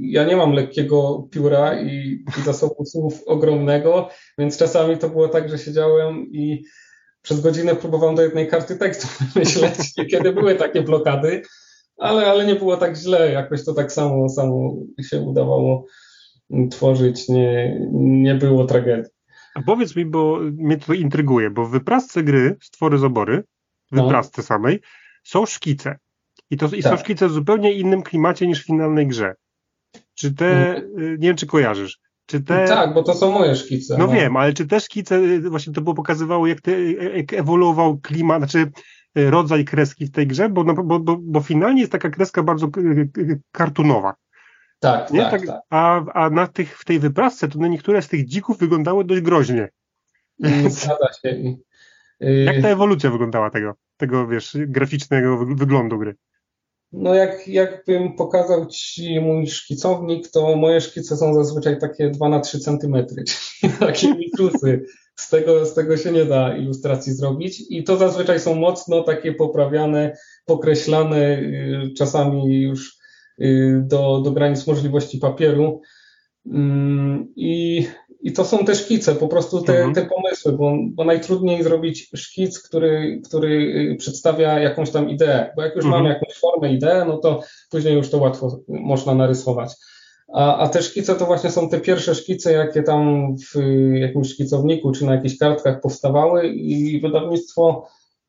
ja 0.00 0.24
nie 0.24 0.36
mam 0.36 0.52
lekkiego 0.52 1.28
pióra 1.30 1.80
i, 1.80 2.24
i 2.38 2.42
zasobu 2.42 2.84
słów 2.84 3.22
ogromnego, 3.26 4.08
więc 4.38 4.58
czasami 4.58 4.98
to 4.98 5.08
było 5.08 5.28
tak, 5.28 5.48
że 5.48 5.58
siedziałem 5.58 6.26
i 6.32 6.64
przez 7.22 7.40
godzinę 7.40 7.76
próbowałem 7.76 8.14
do 8.14 8.22
jednej 8.22 8.48
karty 8.48 8.76
tekstu 8.76 9.08
myśleć, 9.38 9.94
kiedy 10.10 10.32
były 10.32 10.54
takie 10.54 10.82
blokady 10.82 11.42
ale, 11.98 12.26
ale 12.26 12.46
nie 12.46 12.54
było 12.54 12.76
tak 12.76 12.96
źle, 12.96 13.32
jakoś 13.32 13.64
to 13.64 13.74
tak 13.74 13.92
samo, 13.92 14.28
samo 14.28 14.74
się 15.02 15.20
udawało 15.20 15.86
tworzyć, 16.70 17.28
nie, 17.28 17.80
nie 17.92 18.34
było 18.34 18.64
tragedii. 18.64 19.10
A 19.54 19.62
powiedz 19.62 19.96
mi, 19.96 20.06
bo 20.06 20.40
mnie 20.40 20.76
to 20.76 20.92
intryguje, 20.92 21.50
bo 21.50 21.64
w 21.64 21.70
wyprasce 21.70 22.22
gry 22.22 22.56
Stwory 22.62 22.98
z 22.98 23.04
obory, 23.04 23.44
w 23.92 23.96
no. 23.96 24.02
wyprasce 24.02 24.42
samej, 24.42 24.80
są 25.24 25.46
szkice. 25.46 25.98
I 26.50 26.56
to 26.56 26.66
i 26.66 26.82
tak. 26.82 26.92
są 26.92 27.04
szkice 27.04 27.28
w 27.28 27.32
zupełnie 27.32 27.72
innym 27.72 28.02
klimacie 28.02 28.46
niż 28.46 28.62
w 28.62 28.66
finalnej 28.66 29.06
grze. 29.06 29.34
Czy 30.14 30.34
te, 30.34 30.76
mm. 30.76 30.98
y, 30.98 31.16
nie 31.20 31.28
wiem 31.28 31.36
czy 31.36 31.46
kojarzysz, 31.46 31.98
czy 32.26 32.40
te... 32.40 32.68
Tak, 32.68 32.94
bo 32.94 33.02
to 33.02 33.14
są 33.14 33.32
moje 33.32 33.56
szkice. 33.56 33.98
No, 33.98 34.06
no, 34.06 34.12
wiem, 34.12 34.36
ale 34.36 34.52
czy 34.52 34.66
te 34.66 34.80
szkice, 34.80 35.16
y, 35.16 35.50
właśnie 35.50 35.72
to 35.72 35.80
było 35.80 35.94
pokazywało, 35.94 36.46
jak, 36.46 36.60
te, 36.60 36.82
jak 36.92 37.32
ewoluował 37.32 37.98
klimat, 37.98 38.38
znaczy 38.38 38.70
rodzaj 39.14 39.64
kreski 39.64 40.06
w 40.06 40.10
tej 40.10 40.26
grze, 40.26 40.48
bo, 40.48 40.64
no, 40.64 40.74
bo, 40.74 41.00
bo, 41.00 41.16
bo 41.20 41.40
finalnie 41.40 41.80
jest 41.80 41.92
taka 41.92 42.10
kreska 42.10 42.42
bardzo 42.42 42.68
kartunowa. 43.52 44.14
Tak, 44.80 45.10
nie? 45.10 45.20
tak, 45.20 45.30
tak, 45.30 45.46
tak. 45.46 45.60
A, 45.70 46.04
a 46.12 46.30
na 46.30 46.46
tych, 46.46 46.78
w 46.78 46.84
tej 46.84 46.98
wyprasce 46.98 47.48
to 47.48 47.58
na 47.58 47.68
niektóre 47.68 48.02
z 48.02 48.08
tych 48.08 48.26
dzików 48.26 48.58
wyglądały 48.58 49.04
dość 49.04 49.20
groźnie. 49.20 49.68
Zgadza 50.68 51.12
się. 51.22 51.56
Y, 52.22 52.44
jak 52.44 52.62
ta 52.62 52.68
ewolucja 52.68 53.10
wyglądała 53.10 53.50
tego, 53.50 53.74
tego 53.96 54.26
wiesz, 54.26 54.56
graficznego 54.66 55.46
wyglądu 55.46 55.98
gry? 55.98 56.14
No 56.92 57.14
jak, 57.14 57.48
jakbym 57.48 58.16
pokazał 58.16 58.66
Ci 58.66 59.20
mój 59.20 59.46
szkicownik, 59.46 60.30
to 60.30 60.56
moje 60.56 60.80
szkice 60.80 61.16
są 61.16 61.34
zazwyczaj 61.34 61.78
takie 61.78 62.10
2 62.10 62.28
na 62.28 62.40
3 62.40 62.58
centymetry, 62.58 63.24
czyli 63.24 63.72
takie 63.80 64.14
mikrusy 64.14 64.86
z 65.16 65.28
tego, 65.28 65.66
z 65.66 65.74
tego 65.74 65.96
się 65.96 66.12
nie 66.12 66.24
da 66.24 66.56
ilustracji 66.56 67.12
zrobić 67.12 67.62
i 67.70 67.84
to 67.84 67.96
zazwyczaj 67.96 68.40
są 68.40 68.54
mocno 68.54 69.02
takie 69.02 69.32
poprawiane, 69.32 70.16
pokreślane, 70.44 71.38
y, 71.38 71.92
czasami 71.98 72.62
już 72.62 72.98
y, 73.40 73.82
do, 73.86 74.20
do 74.20 74.30
granic 74.30 74.66
możliwości 74.66 75.18
papieru. 75.18 75.80
Mm, 76.46 77.32
I, 77.36 77.86
I 78.20 78.32
to 78.32 78.44
są 78.44 78.64
te 78.64 78.74
szkice, 78.74 79.14
po 79.14 79.28
prostu 79.28 79.62
te, 79.62 79.76
mhm. 79.76 79.94
te 79.94 80.06
pomysły, 80.14 80.52
bo, 80.52 80.72
bo 80.94 81.04
najtrudniej 81.04 81.62
zrobić 81.62 82.10
szkic, 82.16 82.58
który, 82.58 83.20
który 83.24 83.48
y, 83.92 83.96
przedstawia 83.96 84.60
jakąś 84.60 84.90
tam 84.90 85.10
ideę, 85.10 85.52
bo 85.56 85.62
jak 85.62 85.76
już 85.76 85.84
mhm. 85.84 86.02
mam 86.02 86.12
jakąś 86.12 86.34
formę, 86.34 86.72
ideę, 86.72 87.04
no 87.04 87.18
to 87.18 87.42
później 87.70 87.94
już 87.94 88.10
to 88.10 88.18
łatwo 88.18 88.60
można 88.68 89.14
narysować. 89.14 89.72
A, 90.34 90.58
a 90.58 90.68
te 90.68 90.82
szkice 90.82 91.14
to 91.14 91.26
właśnie 91.26 91.50
są 91.50 91.68
te 91.68 91.80
pierwsze 91.80 92.14
szkice, 92.14 92.52
jakie 92.52 92.82
tam 92.82 93.34
w 93.36 93.60
jakimś 93.94 94.28
szkicowniku 94.28 94.92
czy 94.92 95.04
na 95.04 95.14
jakichś 95.14 95.38
kartkach 95.38 95.80
powstawały 95.80 96.48
i 96.48 97.00
wydawnictwo 97.00 97.88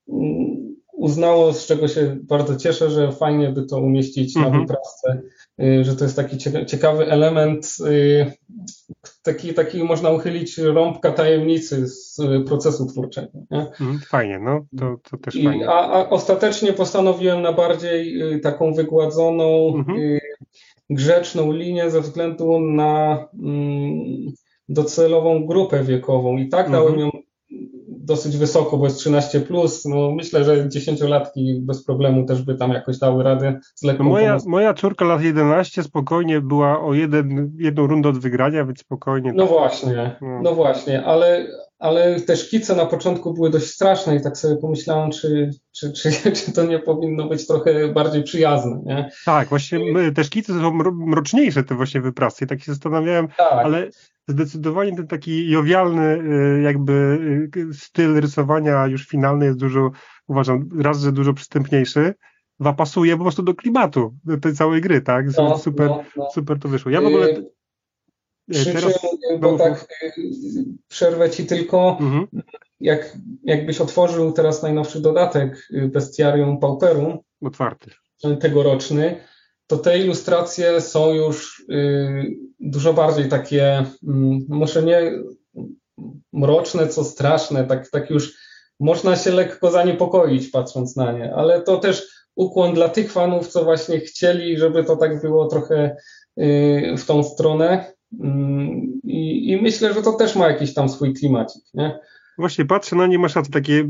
mm, 0.09 0.75
uznało, 0.93 1.53
z 1.53 1.65
czego 1.65 1.87
się 1.87 2.17
bardzo 2.23 2.55
cieszę, 2.55 2.89
że 2.89 3.11
fajnie 3.11 3.49
by 3.49 3.65
to 3.65 3.79
umieścić 3.79 4.35
na 4.35 4.45
mhm. 4.45 4.61
wyprawce, 4.61 5.21
y, 5.61 5.83
że 5.83 5.95
to 5.95 6.03
jest 6.03 6.15
taki 6.15 6.37
ciekawy 6.65 7.11
element, 7.11 7.75
y, 7.87 8.31
taki, 9.23 9.53
taki 9.53 9.83
można 9.83 10.09
uchylić 10.09 10.57
rąbka 10.57 11.11
tajemnicy 11.11 11.87
z 11.87 12.17
procesu 12.47 12.85
twórczego. 12.85 13.39
Nie? 13.51 13.59
Mhm, 13.59 13.99
fajnie, 13.99 14.39
no 14.39 14.65
to, 14.79 14.95
to 15.09 15.17
też 15.17 15.35
I, 15.35 15.43
fajnie. 15.43 15.69
A, 15.69 15.91
a 15.91 16.09
ostatecznie 16.09 16.73
postanowiłem 16.73 17.41
na 17.41 17.53
bardziej 17.53 18.21
y, 18.33 18.39
taką 18.39 18.73
wygładzoną, 18.73 19.73
mhm 19.75 20.19
grzeczną 20.89 21.51
linię 21.51 21.91
ze 21.91 22.01
względu 22.01 22.59
na 22.59 23.27
mm, 23.43 24.33
docelową 24.69 25.45
grupę 25.45 25.83
wiekową. 25.83 26.37
I 26.37 26.49
tak 26.49 26.71
dałem 26.71 26.93
mhm. 26.93 26.99
ją 26.99 27.14
dosyć 28.05 28.37
wysoko, 28.37 28.77
bo 28.77 28.85
jest 28.85 29.05
13+. 29.05 29.41
Plus. 29.41 29.85
No, 29.85 30.11
myślę, 30.11 30.43
że 30.43 30.69
dziesięciolatki 30.69 31.59
bez 31.61 31.85
problemu 31.85 32.25
też 32.25 32.41
by 32.41 32.55
tam 32.55 32.71
jakoś 32.71 32.97
dały 32.97 33.23
radę 33.23 33.59
z 33.75 33.83
lekką 33.83 34.03
moja, 34.03 34.37
moja 34.45 34.73
córka 34.73 35.05
lat 35.05 35.21
11 35.21 35.83
spokojnie 35.83 36.41
była 36.41 36.81
o 36.81 36.93
jeden, 36.93 37.51
jedną 37.57 37.87
rundę 37.87 38.09
od 38.09 38.17
wygrania, 38.17 38.65
więc 38.65 38.79
spokojnie. 38.79 39.33
No 39.35 39.45
właśnie, 39.45 40.17
no, 40.21 40.41
no 40.43 40.55
właśnie, 40.55 41.05
ale, 41.05 41.47
ale 41.79 42.19
te 42.19 42.37
szkice 42.37 42.75
na 42.75 42.85
początku 42.85 43.33
były 43.33 43.49
dość 43.49 43.67
straszne 43.67 44.15
i 44.15 44.21
tak 44.21 44.37
sobie 44.37 44.55
pomyślałem, 44.55 45.11
czy, 45.11 45.49
czy, 45.71 45.93
czy, 45.93 46.11
czy 46.45 46.53
to 46.53 46.65
nie 46.65 46.79
powinno 46.79 47.27
być 47.27 47.47
trochę 47.47 47.87
bardziej 47.87 48.23
przyjazne, 48.23 48.81
nie? 48.85 49.09
Tak, 49.25 49.49
właśnie 49.49 49.93
my, 49.93 50.11
te 50.11 50.23
szkice 50.23 50.53
są 50.53 50.71
mroczniejsze, 50.93 51.63
te 51.63 51.75
właśnie 51.75 52.01
wyprasy. 52.01 52.45
I 52.45 52.47
tak 52.47 52.61
się 52.61 52.71
zastanawiałem, 52.71 53.27
tak. 53.37 53.65
ale 53.65 53.89
zdecydowanie 54.27 54.95
ten 54.95 55.07
taki 55.07 55.49
jowialny 55.49 56.19
y, 56.57 56.61
jakby 56.61 56.93
y, 57.57 57.73
styl 57.73 58.19
rysowania 58.19 58.87
już 58.87 59.07
finalny 59.07 59.45
jest 59.45 59.59
dużo, 59.59 59.91
uważam, 60.27 60.69
raz, 60.79 61.01
że 61.01 61.11
dużo 61.11 61.33
przystępniejszy, 61.33 62.13
dwa 62.59 62.73
pasuje 62.73 63.17
po 63.17 63.23
prostu 63.23 63.43
do 63.43 63.53
klimatu 63.53 64.15
tej 64.41 64.53
całej 64.53 64.81
gry, 64.81 65.01
tak? 65.01 65.25
No, 65.37 65.57
super, 65.57 65.89
no, 65.89 66.03
no. 66.17 66.29
super 66.31 66.59
to 66.59 66.69
wyszło. 66.69 66.91
Ja 66.91 67.01
w 67.01 67.05
ogóle 67.05 67.29
y, 67.29 67.51
przy 68.49 68.73
teraz... 68.73 69.01
czym, 69.01 69.39
bo 69.39 69.57
tak 69.57 69.87
przerwę 70.87 71.29
ci 71.29 71.45
tylko, 71.45 71.97
mhm. 72.01 72.27
jak, 72.79 73.17
jakbyś 73.43 73.81
otworzył 73.81 74.31
teraz 74.31 74.63
najnowszy 74.63 75.01
dodatek 75.01 75.67
Bestiarium 75.87 76.59
Pauperum, 76.59 77.19
otwarty, 77.41 77.91
tegoroczny, 78.39 79.19
to 79.67 79.77
te 79.77 79.99
ilustracje 79.99 80.81
są 80.81 81.13
już 81.13 81.59
y, 81.59 82.35
dużo 82.59 82.93
bardziej 82.93 83.29
takie, 83.29 83.79
y, 83.81 83.85
może 84.49 84.83
nie 84.83 85.11
mroczne, 86.33 86.87
co 86.87 87.03
straszne, 87.03 87.63
tak, 87.63 87.89
tak 87.89 88.09
już 88.09 88.33
można 88.79 89.15
się 89.15 89.31
lekko 89.31 89.71
zaniepokoić 89.71 90.47
patrząc 90.47 90.95
na 90.95 91.11
nie, 91.11 91.35
ale 91.35 91.61
to 91.61 91.77
też 91.77 92.07
ukłon 92.35 92.73
dla 92.73 92.89
tych 92.89 93.11
fanów, 93.11 93.47
co 93.47 93.63
właśnie 93.63 93.99
chcieli, 93.99 94.57
żeby 94.57 94.83
to 94.83 94.95
tak 94.95 95.21
było 95.21 95.47
trochę 95.47 95.95
y, 96.39 96.95
w 96.97 97.05
tą 97.05 97.23
stronę. 97.23 97.93
Mm, 98.21 99.01
I, 99.03 99.51
i 99.51 99.61
myślę, 99.61 99.93
że 99.93 100.01
to 100.01 100.13
też 100.13 100.35
ma 100.35 100.47
jakiś 100.47 100.73
tam 100.73 100.89
swój 100.89 101.13
klimacik, 101.13 101.63
nie? 101.73 101.99
Właśnie 102.37 102.65
patrzę 102.65 102.95
na 102.95 103.07
nie, 103.07 103.19
masz 103.19 103.33
takie 103.51 103.89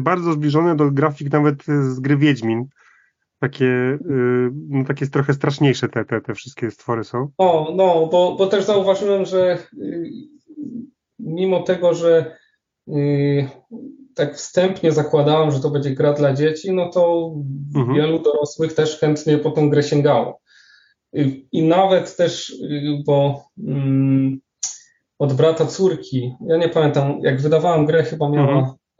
bardzo 0.00 0.32
zbliżone 0.32 0.76
do 0.76 0.90
grafik 0.90 1.32
nawet 1.32 1.64
z 1.66 2.00
gry 2.00 2.16
Wiedźmin 2.16 2.68
takie, 3.38 3.98
y, 4.10 4.50
no 4.68 4.84
takie 4.84 5.06
trochę 5.06 5.34
straszniejsze 5.34 5.88
te, 5.88 6.04
te, 6.04 6.20
te 6.20 6.34
wszystkie 6.34 6.70
stwory 6.70 7.04
są. 7.04 7.28
O, 7.38 7.72
no, 7.76 8.06
bo, 8.12 8.36
bo 8.38 8.46
też 8.46 8.64
zauważyłem, 8.64 9.24
że 9.24 9.58
y, 9.78 10.10
mimo 11.18 11.62
tego, 11.62 11.94
że 11.94 12.36
y, 12.88 13.48
tak 14.14 14.36
wstępnie 14.36 14.92
zakładałem, 14.92 15.50
że 15.50 15.60
to 15.60 15.70
będzie 15.70 15.90
gra 15.90 16.12
dla 16.12 16.34
dzieci, 16.34 16.72
no 16.72 16.90
to 16.90 17.34
mhm. 17.76 17.96
wielu 17.96 18.22
dorosłych 18.22 18.72
też 18.72 18.98
chętnie 18.98 19.38
po 19.38 19.50
tą 19.50 19.70
grę 19.70 19.82
sięgało. 19.82 20.40
I 21.52 21.62
nawet 21.62 22.16
też, 22.16 22.54
bo 23.06 23.44
mm, 23.58 24.40
od 25.18 25.32
brata 25.32 25.66
córki, 25.66 26.34
ja 26.46 26.56
nie 26.56 26.68
pamiętam, 26.68 27.20
jak 27.22 27.40
wydawałem 27.40 27.86
grę, 27.86 28.02
chyba 28.02 28.30
miała 28.30 28.58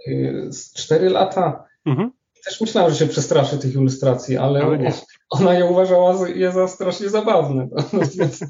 mhm. 0.09 0.51
4 0.75 1.11
lata. 1.11 1.65
Mhm 1.87 2.11
też 2.45 2.61
myślałem, 2.61 2.93
że 2.93 2.99
się 2.99 3.07
przestraszy 3.07 3.59
tych 3.59 3.75
ilustracji, 3.75 4.37
ale, 4.37 4.63
ale 4.63 4.93
ona 5.31 5.55
je 5.55 5.65
uważała 5.65 6.29
je 6.29 6.53
za 6.53 6.69
strasznie 6.69 7.09
zabawne. 7.09 7.69
No, 7.93 8.01
więc, 8.19 8.45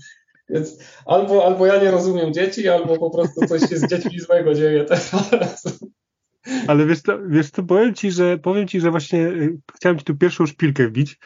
więc 0.48 0.78
albo, 1.06 1.46
albo 1.46 1.66
ja 1.66 1.82
nie 1.82 1.90
rozumiem 1.90 2.34
dzieci, 2.34 2.68
albo 2.68 2.98
po 2.98 3.10
prostu 3.10 3.46
coś 3.46 3.60
się 3.60 3.76
z 3.76 3.86
dziećmi 3.86 4.20
złego 4.20 4.54
dzieje 4.54 4.84
teraz. 4.84 5.12
Ale 6.68 6.86
wiesz 6.86 7.00
co, 7.00 7.18
wiesz 7.28 7.50
co, 7.50 7.62
powiem 7.62 7.94
ci, 7.94 8.10
że 8.10 8.38
powiem 8.38 8.68
ci, 8.68 8.80
że 8.80 8.90
właśnie 8.90 9.20
y, 9.20 9.58
chciałem 9.74 9.98
ci 9.98 10.04
tu 10.04 10.16
pierwszą 10.16 10.46
szpilkę 10.46 10.88
wbić, 10.88 11.18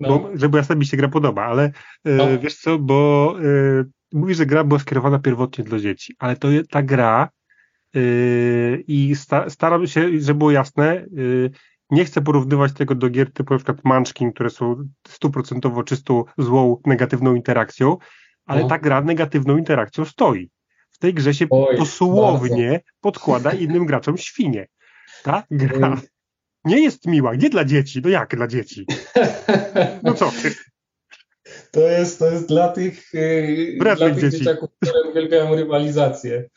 no. 0.00 0.08
bo, 0.08 0.30
żeby 0.34 0.62
ja 0.68 0.76
mi 0.76 0.86
się 0.86 0.96
gra 0.96 1.08
podoba, 1.08 1.44
ale 1.44 1.66
y, 1.66 1.70
no. 2.04 2.38
wiesz 2.38 2.56
co, 2.56 2.78
bo 2.78 3.34
y, 3.42 3.84
mówisz, 4.12 4.36
że 4.36 4.46
gra 4.46 4.64
była 4.64 4.80
skierowana 4.80 5.18
pierwotnie 5.18 5.64
dla 5.64 5.78
dzieci, 5.78 6.14
ale 6.18 6.36
to 6.36 6.48
ta 6.70 6.82
gra 6.82 7.28
i 8.86 9.16
sta, 9.16 9.50
staram 9.50 9.86
się, 9.86 10.20
żeby 10.20 10.38
było 10.38 10.50
jasne, 10.50 11.06
nie 11.90 12.04
chcę 12.04 12.20
porównywać 12.20 12.72
tego 12.72 12.94
do 12.94 13.10
gier 13.10 13.32
typu 13.32 13.54
na 13.54 13.58
przykład 13.58 13.84
Munchkin, 13.84 14.32
które 14.32 14.50
są 14.50 14.88
stuprocentowo 15.08 15.82
czystą 15.82 16.24
złą, 16.38 16.80
negatywną 16.86 17.34
interakcją, 17.34 17.96
ale 18.46 18.62
no. 18.62 18.68
ta 18.68 18.78
gra 18.78 19.00
negatywną 19.00 19.56
interakcją 19.56 20.04
stoi. 20.04 20.50
W 20.90 20.98
tej 20.98 21.14
grze 21.14 21.34
się 21.34 21.46
Oj, 21.50 21.76
dosłownie 21.76 22.70
bardzo. 22.70 22.84
podkłada 23.00 23.52
innym 23.52 23.86
graczom 23.86 24.18
świnie. 24.18 24.66
Ta 25.22 25.42
gra 25.50 26.00
nie 26.64 26.80
jest 26.80 27.06
miła, 27.06 27.34
nie 27.34 27.50
dla 27.50 27.64
dzieci, 27.64 28.00
no 28.04 28.10
jak 28.10 28.36
dla 28.36 28.46
dzieci? 28.46 28.86
No 30.02 30.14
co 30.14 30.32
ty? 30.42 30.54
To 31.70 31.80
jest, 31.80 32.18
to 32.18 32.30
jest 32.30 32.48
dla 32.48 32.68
tych, 32.68 33.14
yy, 33.14 33.78
dla 33.80 33.96
tych 33.96 34.20
dzieci. 34.20 34.38
dzieciaków, 34.38 34.70
które 34.82 35.10
uwielbiają 35.10 35.54
rywalizację. 35.54 36.48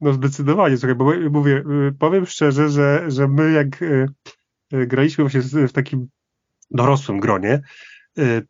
No 0.00 0.12
zdecydowanie, 0.12 0.76
słuchaj, 0.76 0.94
bo 0.94 1.12
mówię, 1.30 1.64
y, 1.88 1.92
powiem 1.98 2.26
szczerze, 2.26 2.68
że, 2.68 3.04
że 3.10 3.28
my 3.28 3.52
jak 3.52 3.82
y, 3.82 4.06
y, 4.74 4.86
graliśmy 4.86 5.24
właśnie 5.24 5.40
w 5.68 5.72
takim 5.72 6.08
dorosłym 6.70 7.20
gronie, 7.20 7.62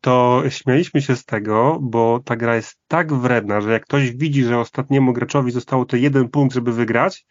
to 0.01 0.43
śmialiśmy 0.49 1.01
się 1.01 1.15
z 1.15 1.25
tego, 1.25 1.79
bo 1.81 2.19
ta 2.25 2.35
gra 2.35 2.55
jest 2.55 2.79
tak 2.87 3.13
wredna, 3.13 3.61
że 3.61 3.71
jak 3.71 3.83
ktoś 3.83 4.11
widzi, 4.11 4.43
że 4.43 4.59
ostatniemu 4.59 5.13
graczowi 5.13 5.51
zostało 5.51 5.85
to 5.85 5.95
jeden 5.95 6.29
punkt, 6.29 6.55
żeby 6.55 6.73
wygrać, 6.73 7.25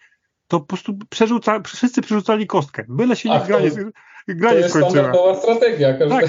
to 0.48 0.61
po 0.61 0.66
prostu 0.66 0.98
przerzuca, 1.11 1.61
wszyscy 1.61 2.02
przerzucali 2.02 2.46
kostkę. 2.46 2.85
Byle 2.88 3.16
się 3.16 3.28
nie 3.28 3.40
granie 3.46 3.70
skończyła. 4.68 5.12
To 5.12 5.30
jest 5.30 5.42
strategia. 5.42 6.08
Tak, 6.08 6.24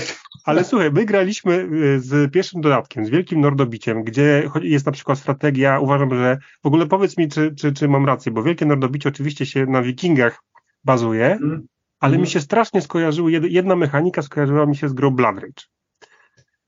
ale 0.45 0.63
słuchaj, 0.63 0.91
my 0.91 1.05
graliśmy 1.05 1.53
y, 1.53 1.99
z 1.99 2.31
pierwszym 2.31 2.61
dodatkiem, 2.61 3.05
z 3.05 3.09
wielkim 3.09 3.41
nordobiciem, 3.41 4.03
gdzie 4.03 4.49
jest 4.61 4.85
na 4.85 4.91
przykład 4.91 5.19
strategia, 5.19 5.79
uważam, 5.79 6.09
że 6.09 6.37
w 6.63 6.67
ogóle 6.67 6.85
powiedz 6.85 7.17
mi, 7.17 7.29
czy, 7.29 7.55
czy, 7.55 7.73
czy 7.73 7.87
mam 7.87 8.05
rację, 8.05 8.31
bo 8.31 8.43
wielkie 8.43 8.65
nordobicie 8.65 9.09
oczywiście 9.09 9.45
się 9.45 9.65
na 9.65 9.81
wikingach 9.81 10.43
bazuje, 10.83 11.25
mm. 11.25 11.67
ale 11.99 12.11
mm. 12.11 12.21
mi 12.21 12.27
się 12.27 12.39
strasznie 12.39 12.81
skojarzyło, 12.81 13.29
jedna 13.29 13.75
mechanika 13.75 14.21
skojarzyła 14.21 14.65
mi 14.65 14.75
się 14.75 14.89
z 14.89 14.93
grą 14.93 15.11
Blood 15.11 15.35
Rage. 15.35 15.63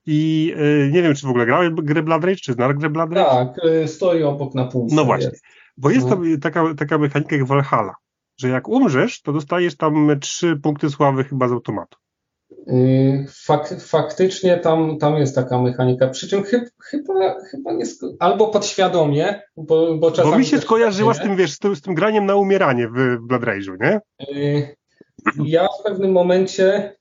I 0.06 0.54
y, 0.58 0.92
nie 0.92 1.02
wiem, 1.02 1.16
czy 1.16 1.28
w 1.28 1.30
ogóle 1.30 1.46
grałeś 1.46 1.70
grę 1.74 2.04
Blood 2.04 2.24
Rage, 2.24 2.36
czy 2.36 2.54
znasz 2.54 2.74
grę 2.74 2.90
Blood 2.90 3.14
Rage? 3.14 3.30
Tak, 3.30 3.66
y, 3.66 3.88
stoi 3.88 4.24
obok 4.24 4.56
na 4.56 4.66
półce. 4.66 4.96
No 4.96 5.06
właśnie, 5.06 5.30
jest. 5.30 5.44
bo 5.78 5.90
jest 5.90 6.08
no. 6.08 6.16
tam 6.16 6.40
taka, 6.42 6.74
taka 6.78 6.98
mechanika 6.98 7.36
jak 7.36 7.46
Valhalla, 7.46 7.94
że 8.38 8.50
jak 8.50 8.68
umrzesz, 8.68 9.22
to 9.22 9.34
dostajesz 9.34 9.78
tam 9.78 10.20
trzy 10.22 10.60
punkty 10.64 10.90
sławy 10.90 11.24
chyba 11.24 11.48
z 11.48 11.52
automatu. 11.52 11.98
Y, 12.68 13.26
fak, 13.46 13.76
faktycznie 13.82 14.58
tam, 14.58 14.98
tam 14.98 15.18
jest 15.18 15.36
taka 15.36 15.62
mechanika, 15.62 16.08
przy 16.08 16.28
czym 16.28 16.44
chyba, 16.44 16.66
chyba, 16.80 17.40
chyba 17.52 17.74
nie, 17.74 17.86
albo 18.20 18.48
podświadomie, 18.48 19.42
bo, 19.58 19.98
bo 19.98 20.12
czasami... 20.12 20.32
Bo 20.32 20.40
mi 20.40 20.46
się 20.46 20.62
skojarzyła 20.62 21.14
z 21.14 21.20
tym, 21.20 21.36
wiesz, 21.36 21.52
z 21.52 21.60
tym, 21.60 21.76
z 21.76 21.82
tym 21.82 21.96
graniem 21.96 22.26
na 22.26 22.36
umieranie 22.36 22.88
w 22.88 23.18
Blood 23.28 23.42
Rage'u, 23.42 23.78
nie? 23.82 24.00
Y, 24.36 24.76
ja 25.46 25.68
w 25.80 25.84
pewnym 25.84 26.12
momencie 26.12 26.96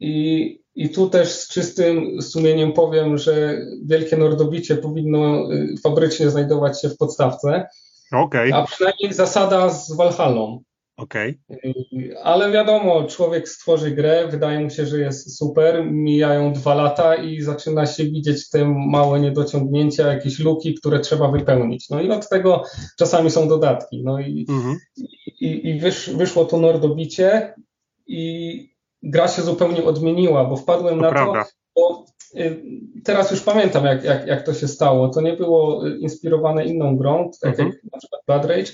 i, 0.00 0.60
i 0.74 0.90
tu 0.90 1.10
też 1.10 1.28
z 1.28 1.48
czystym 1.48 2.22
sumieniem 2.22 2.72
powiem, 2.72 3.18
że 3.18 3.58
Wielkie 3.84 4.16
Nordobicie 4.16 4.76
powinno 4.76 5.52
y, 5.52 5.74
fabrycznie 5.84 6.30
znajdować 6.30 6.82
się 6.82 6.88
w 6.88 6.96
podstawce, 6.96 7.68
okay. 8.12 8.54
a 8.54 8.66
przynajmniej 8.66 9.12
zasada 9.12 9.70
z 9.70 9.96
Valhallą. 9.96 10.62
Okej. 10.96 11.40
Okay. 11.48 12.18
Ale 12.22 12.52
wiadomo, 12.52 13.04
człowiek 13.04 13.48
stworzy 13.48 13.90
grę, 13.90 14.28
wydaje 14.30 14.60
mu 14.60 14.70
się, 14.70 14.86
że 14.86 14.98
jest 14.98 15.38
super, 15.38 15.84
mijają 15.90 16.52
dwa 16.52 16.74
lata 16.74 17.14
i 17.14 17.40
zaczyna 17.40 17.86
się 17.86 18.04
widzieć 18.04 18.50
te 18.50 18.64
małe 18.88 19.20
niedociągnięcia, 19.20 20.12
jakieś 20.12 20.38
luki, 20.38 20.74
które 20.74 21.00
trzeba 21.00 21.28
wypełnić. 21.28 21.90
No 21.90 22.00
i 22.00 22.10
od 22.10 22.28
tego 22.28 22.62
czasami 22.98 23.30
są 23.30 23.48
dodatki. 23.48 24.02
No 24.04 24.20
i, 24.20 24.46
mhm. 24.48 24.78
i, 25.40 25.68
i 25.68 25.80
wysz, 25.80 26.10
wyszło 26.10 26.44
to 26.44 26.58
nordobicie 26.58 27.54
i 28.06 28.74
gra 29.02 29.28
się 29.28 29.42
zupełnie 29.42 29.84
odmieniła, 29.84 30.44
bo 30.44 30.56
wpadłem 30.56 30.94
to 30.94 31.00
na 31.00 31.10
prawda. 31.10 31.44
to, 31.44 31.50
bo 31.76 32.06
y, 32.40 32.62
teraz 33.04 33.30
już 33.30 33.40
pamiętam, 33.40 33.84
jak, 33.84 34.04
jak, 34.04 34.26
jak 34.26 34.46
to 34.46 34.54
się 34.54 34.68
stało. 34.68 35.08
To 35.08 35.20
nie 35.20 35.32
było 35.32 35.88
inspirowane 35.88 36.64
inną 36.64 36.96
grą, 36.96 37.30
tak 37.40 37.50
mhm. 37.50 37.68
jak 37.68 37.92
na 37.92 37.98
przykład 37.98 38.22
Blood 38.26 38.44
Rage, 38.44 38.72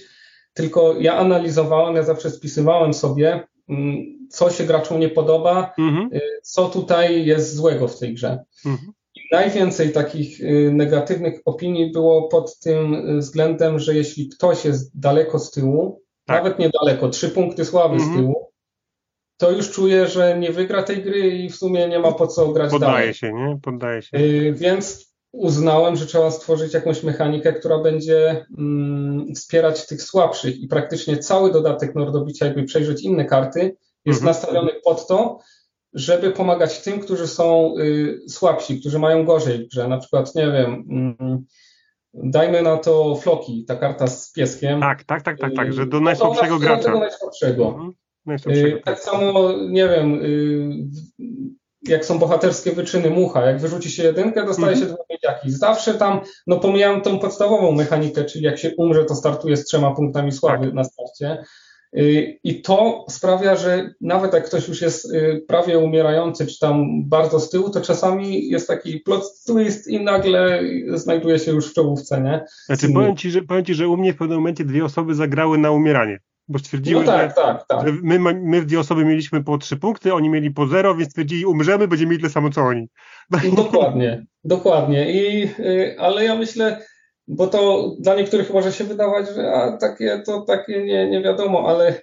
tylko 0.61 0.95
ja 1.01 1.17
analizowałem, 1.17 1.97
ja 1.97 2.03
zawsze 2.03 2.31
spisywałem 2.31 2.95
sobie, 2.95 3.47
mm, 3.69 4.29
co 4.31 4.51
się 4.51 4.65
graczom 4.65 5.01
nie 5.01 5.09
podoba, 5.09 5.75
mhm. 5.79 6.11
Y, 6.15 6.21
co 6.43 6.69
tutaj 6.69 7.27
jest 7.27 7.55
złego 7.55 7.89
w 7.89 7.99
tej 7.99 8.15
grze. 8.15 8.45
Mhm. 8.67 8.93
I 9.15 9.21
najwięcej 9.33 9.93
takich 9.93 10.41
y, 10.41 10.71
negatywnych 10.73 11.41
opinii 11.45 11.93
było 11.93 12.29
pod 12.29 12.59
tym 12.59 12.95
y, 12.95 13.19
względem, 13.19 13.79
że 13.79 13.95
jeśli 13.95 14.29
ktoś 14.29 14.65
jest 14.65 15.01
daleko 15.01 15.39
z 15.39 15.51
tyłu, 15.51 16.03
tak. 16.27 16.37
nawet 16.37 16.59
niedaleko, 16.59 17.09
trzy 17.09 17.29
punkty 17.29 17.65
sławy 17.65 17.95
mhm. 17.95 18.13
z 18.13 18.17
tyłu, 18.17 18.51
to 19.37 19.51
już 19.51 19.71
czuje, 19.71 20.07
że 20.07 20.39
nie 20.39 20.53
wygra 20.53 20.83
tej 20.83 21.03
gry 21.03 21.29
i 21.29 21.51
w 21.51 21.57
sumie 21.57 21.89
nie 21.89 21.99
ma 21.99 22.13
po 22.13 22.27
co 22.27 22.49
grać 22.49 22.71
Poddaje 22.71 22.93
dalej. 22.93 23.15
się, 23.15 23.33
nie? 23.33 23.59
Poddaje 23.63 24.03
się. 24.03 24.19
Więc 24.53 25.10
uznałem, 25.33 25.97
że 25.97 26.07
trzeba 26.07 26.31
stworzyć 26.31 26.75
jakąś 26.75 27.03
mechanikę, 27.03 27.53
która 27.53 27.79
będzie 27.79 28.47
mm, 28.59 29.35
wspierać 29.35 29.87
tych 29.87 30.03
słabszych 30.03 30.61
i 30.61 30.69
praktycznie 30.69 31.19
cały 31.19 31.53
dodatek 31.53 31.95
Nordobicia, 31.95 32.47
jakby 32.47 32.65
przejrzeć 32.65 33.03
inne 33.03 33.25
karty, 33.25 33.77
jest 34.05 34.21
mhm. 34.21 34.27
nastawiony 34.27 34.71
pod 34.85 35.07
to, 35.07 35.39
żeby 35.95 36.31
pomagać 36.31 36.81
tym, 36.81 37.01
którzy 37.01 37.27
są 37.27 37.75
y, 37.79 38.21
słabsi, 38.29 38.81
którzy 38.81 38.99
mają 38.99 39.25
gorzej 39.25 39.69
grze. 39.69 39.89
Na 39.89 39.99
przykład, 39.99 40.35
nie 40.35 40.53
wiem, 40.53 40.85
mm, 40.91 41.45
dajmy 42.15 42.63
na 42.63 42.77
to 42.77 43.17
Floki, 43.17 43.65
ta 43.65 43.77
karta 43.77 44.07
z 44.07 44.33
pieskiem. 44.33 44.81
Tak, 44.81 45.05
tak, 45.05 45.23
tak, 45.23 45.39
tak, 45.39 45.55
tak 45.57 45.73
że 45.73 45.87
do 45.87 45.99
y, 45.99 46.01
najsłabszego 46.01 46.55
no, 46.55 46.61
gracza. 46.61 46.93
Do 46.93 46.99
najsłabszego. 46.99 47.69
Mhm. 47.69 47.93
Y, 48.49 48.83
tak 48.85 49.01
samo, 49.01 49.53
nie 49.69 49.89
wiem, 49.89 50.21
jak 51.89 52.05
są 52.05 52.19
bohaterskie 52.19 52.73
wyczyny 52.73 53.11
mucha, 53.11 53.47
jak 53.47 53.61
wyrzuci 53.61 53.91
się 53.91 54.03
jedynkę, 54.03 54.47
dostaje 54.47 54.77
się 54.77 54.83
mhm. 54.83 54.95
dwa 54.95 55.05
miedziaki. 55.11 55.51
Zawsze 55.51 55.95
tam, 55.95 56.21
no 56.47 56.59
pomijam 56.61 57.03
tą 57.03 57.19
podstawową 57.19 57.73
mechanikę, 57.73 58.25
czyli 58.25 58.45
jak 58.45 58.59
się 58.59 58.73
umrze, 58.77 59.05
to 59.05 59.15
startuje 59.15 59.57
z 59.57 59.65
trzema 59.65 59.95
punktami 59.95 60.33
sławy 60.33 60.65
tak. 60.65 60.75
na 60.75 60.85
starcie. 60.85 61.45
Y, 61.97 62.39
I 62.45 62.63
to 62.63 63.07
sprawia, 63.09 63.57
że 63.57 63.95
nawet 64.01 64.33
jak 64.33 64.45
ktoś 64.45 64.69
już 64.69 64.83
jest 64.83 65.15
y, 65.15 65.45
prawie 65.49 65.79
umierający, 65.79 66.47
czy 66.47 66.59
tam 66.59 67.09
bardzo 67.09 67.41
z 67.41 67.51
tyłu, 67.51 67.71
to 67.71 67.81
czasami 67.81 68.49
jest 68.49 68.69
taki 68.69 69.01
plot 69.01 69.25
twist 69.47 69.89
i 69.89 70.05
nagle 70.05 70.63
znajduje 70.95 71.39
się 71.39 71.53
już 71.53 71.71
w 71.71 71.75
czołówce, 71.75 72.21
nie? 72.21 72.45
Znaczy, 72.67 72.93
powiem 72.95 73.17
ci, 73.17 73.31
że, 73.31 73.43
powiem 73.43 73.65
ci, 73.65 73.75
że 73.75 73.89
u 73.89 73.97
mnie 73.97 74.13
w 74.13 74.17
pewnym 74.17 74.39
momencie 74.39 74.65
dwie 74.65 74.85
osoby 74.85 75.15
zagrały 75.15 75.59
na 75.59 75.71
umieranie 75.71 76.21
bo 76.51 76.59
stwierdziły, 76.59 77.05
no 77.05 77.13
tak, 77.13 77.31
że, 77.31 77.35
tak, 77.35 77.67
tak. 77.67 77.87
że 77.87 77.93
my, 78.03 78.19
my 78.35 78.63
dwie 78.63 78.81
osoby 78.81 79.05
mieliśmy 79.05 79.45
po 79.45 79.59
trzy 79.59 79.77
punkty, 79.77 80.15
oni 80.15 80.29
mieli 80.29 80.51
po 80.51 80.67
zero, 80.67 80.95
więc 80.95 81.11
stwierdzili, 81.11 81.47
umrzemy, 81.47 81.89
będziemy 81.89 82.11
mieli 82.11 82.23
tyle 82.23 82.33
samo 82.33 82.51
co 82.51 82.61
oni. 82.61 82.89
Dokładnie, 83.57 84.27
dokładnie. 84.45 85.13
I, 85.13 85.45
y, 85.59 85.97
ale 85.99 86.25
ja 86.25 86.35
myślę, 86.35 86.83
bo 87.29 87.47
to 87.47 87.91
dla 88.01 88.15
niektórych 88.15 88.53
może 88.53 88.73
się 88.73 88.85
wydawać, 88.85 89.27
że 89.35 89.53
a, 89.53 89.77
takie 89.77 90.23
to 90.27 90.41
takie 90.41 90.85
nie, 90.85 91.11
nie 91.11 91.23
wiadomo, 91.23 91.69
ale 91.69 92.01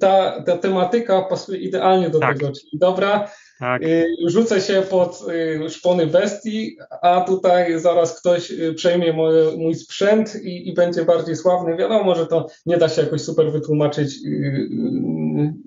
ta, 0.00 0.42
ta 0.42 0.58
tematyka 0.58 1.22
pasuje 1.22 1.58
idealnie 1.58 2.10
do 2.10 2.18
tak. 2.18 2.38
tego, 2.38 2.52
czyli 2.52 2.78
dobra, 2.78 3.28
tak. 3.58 3.82
Y, 3.82 4.06
rzucę 4.26 4.60
się 4.60 4.82
pod 4.90 5.20
y, 5.64 5.70
szpony 5.70 6.06
bestii, 6.06 6.76
a 7.02 7.20
tutaj 7.20 7.80
zaraz 7.80 8.20
ktoś 8.20 8.50
y, 8.50 8.74
przejmie 8.74 9.12
moje, 9.12 9.56
mój 9.56 9.74
sprzęt 9.74 10.36
i, 10.42 10.68
i, 10.68 10.74
będzie 10.74 11.04
bardziej 11.04 11.36
sławny. 11.36 11.76
Wiadomo, 11.76 12.14
że 12.14 12.26
to 12.26 12.46
nie 12.66 12.76
da 12.76 12.88
się 12.88 13.02
jakoś 13.02 13.20
super 13.20 13.52
wytłumaczyć, 13.52 14.18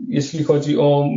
jeśli 0.08 0.44
chodzi 0.44 0.78
o 0.78 1.10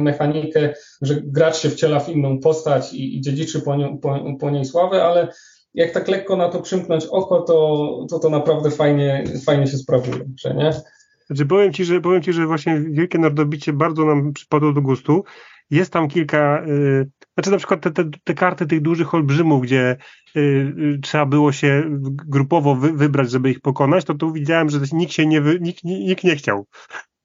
mechanikę, 0.00 0.74
że 1.02 1.14
gracz 1.24 1.56
się 1.56 1.70
wciela 1.70 2.00
w 2.00 2.08
inną 2.08 2.40
postać 2.40 2.92
i, 2.92 3.16
i 3.16 3.20
dziedziczy 3.20 3.60
po, 3.60 3.76
nie, 3.76 3.98
po, 4.02 4.24
po 4.40 4.50
niej 4.50 4.64
sławę, 4.64 5.04
ale 5.04 5.28
jak 5.74 5.90
tak 5.90 6.08
lekko 6.08 6.36
na 6.36 6.48
to 6.48 6.62
przymknąć 6.62 7.06
oko, 7.06 7.40
to 7.40 8.06
to, 8.10 8.18
to 8.18 8.30
naprawdę 8.30 8.70
fajnie, 8.70 9.24
fajnie 9.46 9.66
się 9.66 9.76
sprawuje, 9.76 10.24
że 10.40 10.54
nie? 10.54 10.72
Znaczy 11.26 11.46
powiem 11.46 11.72
ci, 11.72 11.84
że 11.84 12.00
powiem 12.00 12.22
ci, 12.22 12.32
że 12.32 12.46
właśnie 12.46 12.80
wielkie 12.90 13.18
nardobicie 13.18 13.72
bardzo 13.72 14.04
nam 14.04 14.32
przypadło 14.32 14.72
do 14.72 14.82
gustu. 14.82 15.24
Jest 15.70 15.92
tam 15.92 16.08
kilka, 16.08 16.64
y, 16.66 17.10
znaczy 17.34 17.50
na 17.50 17.56
przykład 17.56 17.80
te, 17.80 17.90
te, 17.90 18.04
te, 18.24 18.34
karty 18.34 18.66
tych 18.66 18.82
dużych 18.82 19.14
olbrzymów, 19.14 19.62
gdzie 19.62 19.96
y, 20.36 20.40
y, 20.40 20.98
trzeba 21.02 21.26
było 21.26 21.52
się 21.52 21.84
grupowo 22.26 22.74
wy, 22.74 22.92
wybrać, 22.92 23.30
żeby 23.30 23.50
ich 23.50 23.60
pokonać, 23.60 24.04
to 24.04 24.14
tu 24.14 24.32
widziałem, 24.32 24.70
że 24.70 24.78
nikt 24.92 25.12
się 25.12 25.26
nie, 25.26 25.40
wy, 25.40 25.58
nikt, 25.60 25.84
nikt 25.84 26.24
nie 26.24 26.36
chciał. 26.36 26.66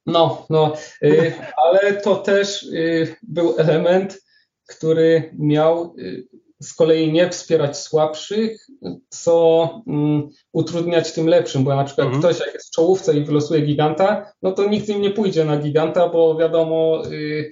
No, 0.05 0.45
no, 0.49 0.73
y, 1.03 1.33
ale 1.57 1.93
to 1.93 2.15
też 2.15 2.63
y, 2.63 3.15
był 3.23 3.55
element, 3.57 4.23
który 4.67 5.33
miał 5.39 5.95
y, 5.99 6.27
z 6.63 6.73
kolei 6.73 7.11
nie 7.11 7.29
wspierać 7.29 7.77
słabszych, 7.77 8.67
co 9.09 9.69
um, 9.85 10.29
utrudniać 10.51 11.11
tym 11.11 11.27
lepszym, 11.27 11.63
bo 11.63 11.75
na 11.75 11.83
przykład 11.83 12.07
mhm. 12.07 12.23
ktoś 12.23 12.45
jak 12.45 12.53
jest 12.53 12.67
w 12.67 12.71
czołówce 12.71 13.17
i 13.17 13.25
wylosuje 13.25 13.61
giganta, 13.61 14.33
no 14.41 14.51
to 14.51 14.69
nikt 14.69 14.87
nim 14.87 15.01
nie 15.01 15.11
pójdzie 15.11 15.45
na 15.45 15.57
giganta, 15.57 16.09
bo 16.09 16.37
wiadomo, 16.37 17.03
y, 17.11 17.51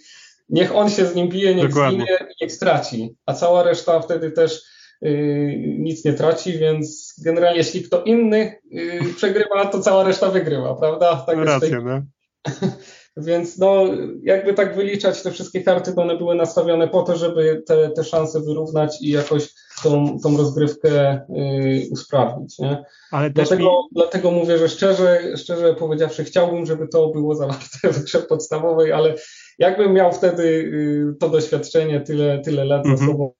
niech 0.51 0.75
on 0.75 0.89
się 0.89 1.05
z 1.05 1.15
nim 1.15 1.29
bije, 1.29 1.55
niech 1.55 1.69
Dokładnie. 1.69 1.99
zginie, 1.99 2.17
niech 2.41 2.51
straci, 2.51 3.15
a 3.25 3.33
cała 3.33 3.63
reszta 3.63 4.01
wtedy 4.01 4.31
też 4.31 4.61
y, 5.05 5.75
nic 5.79 6.05
nie 6.05 6.13
traci, 6.13 6.57
więc 6.57 7.15
generalnie 7.23 7.57
jeśli 7.57 7.83
kto 7.83 8.03
inny 8.03 8.61
y, 8.73 9.13
przegrywa, 9.15 9.65
to 9.65 9.79
cała 9.79 10.03
reszta 10.03 10.29
wygrywa, 10.29 10.75
prawda? 10.75 11.23
Tak 11.27 11.37
no 11.37 11.43
racja, 11.43 11.81
no. 11.81 12.01
Więc 13.17 13.57
no, 13.57 13.85
jakby 14.23 14.53
tak 14.53 14.75
wyliczać 14.75 15.21
te 15.23 15.31
wszystkie 15.31 15.63
karty, 15.63 15.93
to 15.93 16.01
one 16.01 16.17
były 16.17 16.35
nastawione 16.35 16.87
po 16.87 17.03
to, 17.03 17.17
żeby 17.17 17.63
te, 17.67 17.89
te 17.89 18.03
szanse 18.03 18.41
wyrównać 18.41 19.01
i 19.01 19.09
jakoś 19.09 19.49
tą, 19.83 20.19
tą 20.23 20.37
rozgrywkę 20.37 21.13
y, 21.15 21.87
usprawnić. 21.91 22.59
Nie? 22.59 22.85
Ale 23.11 23.29
dlatego, 23.29 23.63
mi... 23.63 23.89
dlatego 23.91 24.31
mówię, 24.31 24.57
że 24.57 24.69
szczerze, 24.69 25.37
szczerze 25.37 25.75
powiedziawszy, 25.75 26.23
chciałbym, 26.23 26.65
żeby 26.65 26.87
to 26.87 27.07
było 27.07 27.35
zawarte 27.35 27.93
w 27.93 28.03
grze 28.03 28.19
podstawowej, 28.19 28.91
ale 28.91 29.15
jakbym 29.59 29.93
miał 29.93 30.13
wtedy 30.13 30.43
y, 30.43 31.15
to 31.19 31.29
doświadczenie, 31.29 32.01
tyle, 32.01 32.39
tyle 32.39 32.65
lat 32.65 32.85
mm 32.85 32.97
-hmm. 32.97 32.99
za 32.99 33.05
sobą 33.05 33.33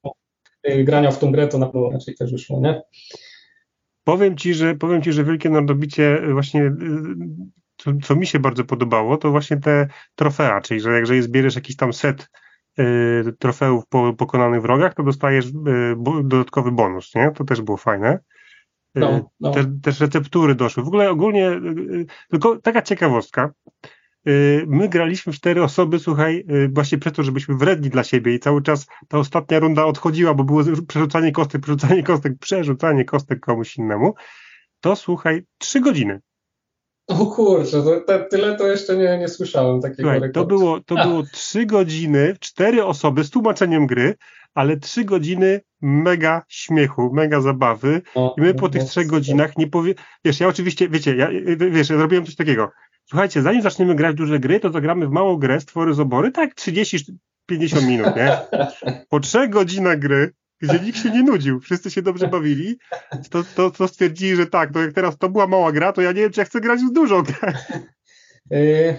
y, 0.70 0.84
grania 0.84 1.12
w 1.12 1.20
tą 1.20 1.32
grę, 1.32 1.48
to 1.48 1.58
na 1.58 1.66
pewno 1.66 1.90
raczej 1.90 2.16
też 2.16 2.32
wyszło, 2.32 2.60
nie? 2.60 2.82
Powiem 4.04 4.38
ci, 4.38 4.54
że 4.54 4.76
powiem 4.76 5.02
ci, 5.02 5.12
że 5.12 5.24
wielkie 5.24 5.50
nadobicie 5.50 6.22
właśnie 6.32 6.64
y, 6.64 6.72
co, 7.78 7.92
co, 8.04 8.16
mi 8.16 8.28
się 8.28 8.40
bardzo 8.40 8.66
podobało, 8.66 9.18
to 9.18 9.32
właśnie 9.32 9.58
te 9.58 9.88
trofea, 10.16 10.62
czyli 10.62 10.80
że 10.80 10.92
jak 10.92 11.24
zbierzesz 11.24 11.56
jakiś 11.56 11.76
tam 11.76 11.94
set 11.94 12.30
y, 12.80 12.84
trofeów 13.40 13.88
po 13.88 14.14
pokonanych 14.14 14.62
wrogach, 14.62 14.94
to 14.94 15.04
dostajesz 15.04 15.46
y, 15.46 15.52
bo, 15.98 16.24
dodatkowy 16.24 16.72
bonus, 16.72 17.16
nie? 17.16 17.32
To 17.36 17.44
też 17.44 17.62
było 17.62 17.78
fajne. 17.78 18.14
Y, 18.98 19.00
no, 19.00 19.32
no. 19.40 19.52
Te, 19.52 19.66
też 19.84 20.00
receptury 20.00 20.56
doszły. 20.56 20.84
W 20.84 20.88
ogóle 20.88 21.10
ogólnie, 21.10 21.52
tylko 22.30 22.58
taka 22.58 22.82
ciekawostka. 22.82 23.52
My 24.68 24.90
graliśmy 24.90 25.34
cztery 25.34 25.64
osoby, 25.64 26.00
słuchaj, 26.00 26.46
właśnie 26.70 26.98
przez 26.98 27.14
to, 27.14 27.24
żebyśmy 27.24 27.56
wredni 27.56 27.90
dla 27.90 28.04
siebie 28.04 28.34
i 28.34 28.40
cały 28.40 28.62
czas 28.62 28.88
ta 29.08 29.18
ostatnia 29.18 29.60
runda 29.60 29.86
odchodziła, 29.86 30.34
bo 30.34 30.44
było 30.44 30.64
przerzucanie 30.88 31.32
kostek, 31.32 31.62
przerzucanie 31.62 32.04
kostek, 32.04 32.34
przerzucanie 32.40 33.06
kostek 33.06 33.40
komuś 33.40 33.78
innemu. 33.78 34.14
To 34.82 34.96
słuchaj, 34.96 35.44
trzy 35.58 35.80
godziny. 35.80 36.20
O 37.08 37.26
kurczę, 37.26 37.84
to, 37.84 38.02
to, 38.02 38.20
tyle 38.30 38.56
to 38.56 38.68
jeszcze 38.68 38.98
nie, 38.98 39.18
nie 39.18 39.28
słyszałem 39.28 39.82
takiego 39.82 40.02
Słuchaj, 40.02 40.20
rekordu. 40.20 40.42
To 40.42 40.46
było, 40.46 40.80
to 40.80 40.96
było 41.08 41.24
trzy 41.24 41.66
godziny, 41.66 42.36
cztery 42.40 42.86
osoby 42.86 43.24
z 43.24 43.30
tłumaczeniem 43.30 43.88
gry, 43.88 44.16
ale 44.54 44.78
trzy 44.78 45.06
godziny 45.06 45.62
mega 45.82 46.44
śmiechu, 46.48 47.12
mega 47.14 47.42
zabawy 47.42 48.02
o, 48.16 48.36
i 48.38 48.42
my 48.42 48.54
po 48.54 48.70
tych 48.70 48.84
trzech 48.84 49.08
godzinach 49.08 49.58
nie 49.58 49.68
powie... 49.68 49.94
Wiesz, 50.26 50.40
ja 50.40 50.48
oczywiście, 50.48 50.90
wiecie, 50.90 51.16
ja, 51.16 51.30
wiesz, 51.58 51.90
ja 51.90 51.98
zrobiłem 51.98 52.26
coś 52.26 52.36
takiego. 52.36 52.72
Słuchajcie, 53.06 53.42
zanim 53.42 53.62
zaczniemy 53.62 53.96
grać 53.96 54.16
w 54.16 54.18
duże 54.18 54.40
gry, 54.40 54.60
to 54.60 54.72
zagramy 54.72 55.08
w 55.08 55.12
małą 55.12 55.38
grę, 55.38 55.62
stwory 55.62 55.94
z 55.94 56.00
obory, 56.00 56.32
tak 56.32 56.56
30-50 56.56 57.88
minut, 57.88 58.16
nie? 58.16 58.38
Po 59.10 59.20
trzech 59.20 59.50
godzinach 59.50 60.00
gry 60.00 60.34
gdzie 60.62 60.80
nikt 60.80 60.98
się 60.98 61.10
nie 61.10 61.24
nudził, 61.24 61.60
wszyscy 61.60 61.92
się 61.92 62.02
dobrze 62.02 62.28
bawili, 62.28 62.78
to, 63.30 63.44
to, 63.56 63.72
to 63.72 63.88
stwierdzili, 63.88 64.36
że 64.36 64.46
tak, 64.46 64.74
to 64.74 64.80
jak 64.82 64.94
teraz 64.94 65.18
to 65.18 65.30
była 65.30 65.48
mała 65.48 65.72
gra, 65.72 65.94
to 65.94 66.02
ja 66.02 66.12
nie 66.12 66.22
wiem, 66.22 66.32
czy 66.32 66.40
ja 66.40 66.46
chcę 66.46 66.62
grać 66.62 66.80
w 66.80 66.94
dużą 66.94 67.24
grę. 67.24 67.54
E, 68.52 68.96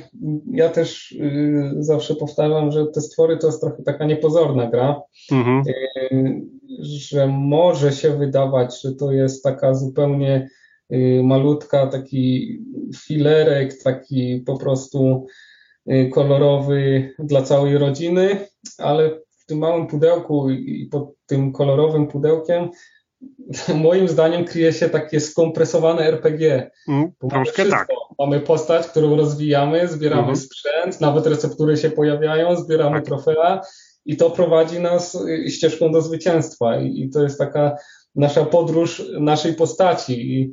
ja 0.53 0.69
też 0.69 1.17
e, 1.21 1.73
zawsze 1.79 2.15
powtarzam, 2.15 2.71
że 2.71 2.87
te 2.87 3.01
stwory 3.01 3.39
to 3.39 3.47
jest 3.47 3.61
trochę 3.61 3.83
taka 3.83 4.05
niepozorna 4.05 4.71
gra, 4.71 5.01
mhm. 5.33 5.63
E, 5.69 6.41
że 6.83 7.27
może 7.27 7.93
się 7.93 8.19
wydawać, 8.19 8.83
że 8.83 8.93
to 8.93 9.13
jest 9.13 9.45
taka 9.45 9.75
zupełnie 9.75 10.49
malutka, 11.23 11.87
taki 11.87 12.59
filerek, 12.97 13.83
taki 13.83 14.43
po 14.47 14.59
prostu 14.59 15.27
kolorowy 16.13 17.15
dla 17.19 17.43
całej 17.43 17.79
rodziny, 17.79 18.49
ale 18.79 19.11
w 19.31 19.47
tym 19.47 19.59
małym 19.59 19.87
pudełku 19.87 20.51
i 20.51 20.89
pod 20.91 21.13
tym 21.27 21.53
kolorowym 21.53 22.07
pudełkiem 22.07 22.71
moim 23.75 24.09
zdaniem 24.09 24.45
kryje 24.45 24.73
się 24.73 24.89
takie 24.89 25.21
skompresowane 25.21 26.03
RPG. 26.03 26.71
Mm, 26.89 27.13
troszkę 27.31 27.67
tak. 27.67 27.89
Mamy 28.19 28.41
postać, 28.41 28.87
którą 28.87 29.17
rozwijamy, 29.17 29.89
zbieramy 29.89 30.21
mhm. 30.21 30.37
sprzęt, 30.37 31.01
nawet 31.01 31.27
receptury 31.27 31.77
się 31.77 31.91
pojawiają, 31.91 32.57
zbieramy 32.57 32.97
tak. 32.97 33.05
trofea 33.05 33.61
i 34.05 34.17
to 34.17 34.31
prowadzi 34.31 34.81
nas 34.81 35.15
y, 35.15 35.51
ścieżką 35.51 35.93
do 35.93 36.03
zwycięstwa 36.03 36.81
i 36.81 37.11
to 37.11 37.23
jest 37.23 37.39
taka 37.39 37.77
nasza 38.15 38.45
podróż 38.45 39.03
naszej 39.21 39.55
postaci 39.55 40.33
i 40.33 40.53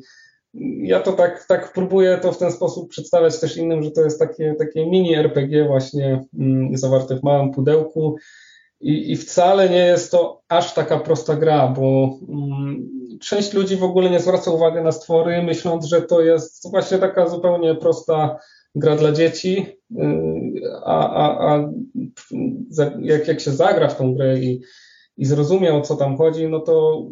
ja 0.83 0.99
to 0.99 1.13
tak, 1.13 1.45
tak 1.47 1.73
próbuję 1.73 2.17
to 2.17 2.31
w 2.31 2.37
ten 2.37 2.51
sposób 2.51 2.89
przedstawiać 2.89 3.39
też 3.39 3.57
innym, 3.57 3.83
że 3.83 3.91
to 3.91 4.01
jest 4.01 4.19
takie, 4.19 4.55
takie 4.59 4.85
mini 4.85 5.15
RPG 5.15 5.67
właśnie 5.67 6.25
mm, 6.39 6.77
zawarte 6.77 7.15
w 7.15 7.23
małym 7.23 7.51
pudełku. 7.51 8.15
I, 8.81 9.11
I, 9.11 9.15
wcale 9.15 9.69
nie 9.69 9.85
jest 9.85 10.11
to 10.11 10.41
aż 10.47 10.73
taka 10.73 10.99
prosta 10.99 11.35
gra, 11.35 11.67
bo 11.67 12.19
mm, 12.29 12.89
część 13.21 13.53
ludzi 13.53 13.75
w 13.75 13.83
ogóle 13.83 14.09
nie 14.09 14.19
zwraca 14.19 14.51
uwagi 14.51 14.81
na 14.81 14.91
stwory, 14.91 15.43
myśląc, 15.43 15.85
że 15.85 16.01
to 16.01 16.21
jest 16.21 16.71
właśnie 16.71 16.97
taka 16.97 17.27
zupełnie 17.27 17.75
prosta 17.75 18.39
gra 18.75 18.95
dla 18.95 19.11
dzieci, 19.11 19.65
y, 19.91 19.97
a, 20.85 21.09
a, 21.09 21.53
a 21.53 21.69
jak, 22.99 23.27
jak 23.27 23.39
się 23.39 23.51
zagra 23.51 23.87
w 23.87 23.97
tą 23.97 24.15
grę 24.15 24.39
i, 24.39 24.61
i 25.17 25.33
o 25.71 25.81
co 25.81 25.95
tam 25.95 26.17
chodzi, 26.17 26.47
no 26.47 26.59
to 26.59 27.05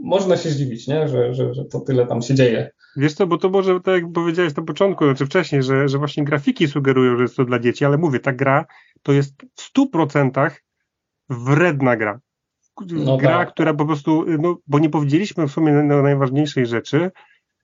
można 0.00 0.36
się 0.36 0.50
zdziwić, 0.50 0.86
nie? 0.86 1.08
Że, 1.08 1.34
że, 1.34 1.54
że 1.54 1.64
to 1.64 1.80
tyle 1.80 2.06
tam 2.06 2.22
się 2.22 2.34
dzieje. 2.34 2.70
Wiesz 2.96 3.14
co, 3.14 3.26
bo 3.26 3.38
to 3.38 3.48
może, 3.48 3.80
tak 3.80 4.02
jak 4.02 4.12
powiedziałeś 4.12 4.56
na 4.56 4.62
początku, 4.62 5.04
znaczy 5.04 5.26
wcześniej, 5.26 5.62
że, 5.62 5.88
że 5.88 5.98
właśnie 5.98 6.24
grafiki 6.24 6.68
sugerują, 6.68 7.16
że 7.16 7.22
jest 7.22 7.36
to 7.36 7.44
dla 7.44 7.58
dzieci, 7.58 7.84
ale 7.84 7.98
mówię, 7.98 8.20
ta 8.20 8.32
gra 8.32 8.64
to 9.02 9.12
jest 9.12 9.34
w 9.54 9.74
100% 9.74 10.50
wredna 11.30 11.96
gra. 11.96 12.20
No 12.90 13.16
gra, 13.16 13.38
tak. 13.38 13.52
która 13.52 13.74
po 13.74 13.86
prostu, 13.86 14.24
no, 14.38 14.56
bo 14.66 14.78
nie 14.78 14.90
powiedzieliśmy 14.90 15.48
w 15.48 15.52
sumie 15.52 15.72
na 15.72 16.02
najważniejszej 16.02 16.66
rzeczy, 16.66 17.10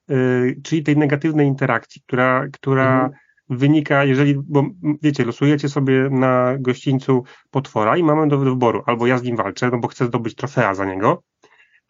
yy, 0.08 0.56
czyli 0.62 0.82
tej 0.82 0.96
negatywnej 0.96 1.46
interakcji, 1.46 2.02
która, 2.06 2.48
która 2.52 2.94
mhm. 2.94 3.12
wynika, 3.48 4.04
jeżeli, 4.04 4.34
bo 4.38 4.64
wiecie, 5.02 5.24
losujecie 5.24 5.68
sobie 5.68 6.08
na 6.10 6.58
gościńcu 6.58 7.24
potwora 7.50 7.96
i 7.96 8.02
mamy 8.02 8.28
do 8.28 8.38
wyboru, 8.38 8.82
albo 8.86 9.06
ja 9.06 9.18
z 9.18 9.22
nim 9.22 9.36
walczę, 9.36 9.70
no 9.72 9.78
bo 9.78 9.88
chcę 9.88 10.06
zdobyć 10.06 10.34
trofea 10.34 10.74
za 10.74 10.84
niego, 10.84 11.22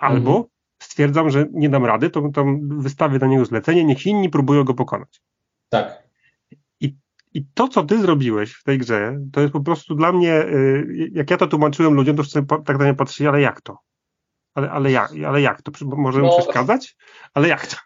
albo 0.02 0.30
mhm. 0.30 0.44
stwierdzam, 0.82 1.30
że 1.30 1.46
nie 1.52 1.68
dam 1.68 1.84
rady, 1.84 2.10
to, 2.10 2.28
to 2.34 2.44
wystawię 2.62 3.18
na 3.18 3.26
niego 3.26 3.44
zlecenie, 3.44 3.84
niech 3.84 4.06
inni 4.06 4.28
próbują 4.28 4.64
go 4.64 4.74
pokonać. 4.74 5.20
Tak. 5.68 6.02
I 7.34 7.46
to, 7.54 7.68
co 7.68 7.84
ty 7.84 8.00
zrobiłeś 8.00 8.54
w 8.54 8.64
tej 8.64 8.78
grze, 8.78 9.18
to 9.32 9.40
jest 9.40 9.52
po 9.52 9.60
prostu 9.60 9.94
dla 9.94 10.12
mnie, 10.12 10.42
y, 10.42 11.10
jak 11.12 11.30
ja 11.30 11.36
to 11.36 11.46
tłumaczyłem 11.46 11.94
ludziom, 11.94 12.16
to 12.16 12.22
wszyscy 12.22 12.44
tak 12.64 12.78
na 12.78 12.84
mnie 12.84 12.94
patrzyli, 12.94 13.28
ale 13.28 13.40
jak 13.40 13.60
to? 13.60 13.78
Ale, 14.54 14.70
ale, 14.70 14.90
jak, 14.90 15.10
ale 15.26 15.40
jak 15.40 15.62
to? 15.62 15.72
Możemy 15.84 16.26
no. 16.26 16.38
przeszkadzać? 16.38 16.96
Ale 17.34 17.48
jak 17.48 17.66
to? 17.66 17.76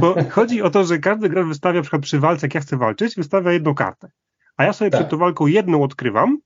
Bo 0.00 0.14
chodzi 0.30 0.62
o 0.62 0.70
to, 0.70 0.84
że 0.84 0.98
każdy 0.98 1.28
gracz 1.28 1.46
wystawia, 1.46 1.76
na 1.76 1.82
przykład 1.82 2.02
przy 2.02 2.20
walce, 2.20 2.46
jak 2.46 2.54
ja 2.54 2.60
chcę 2.60 2.76
walczyć, 2.76 3.14
wystawia 3.16 3.52
jedną 3.52 3.74
kartę. 3.74 4.10
A 4.56 4.64
ja 4.64 4.72
sobie 4.72 4.90
tak. 4.90 5.00
przed 5.00 5.10
tą 5.10 5.16
walką 5.16 5.46
jedną 5.46 5.82
odkrywam. 5.82 6.38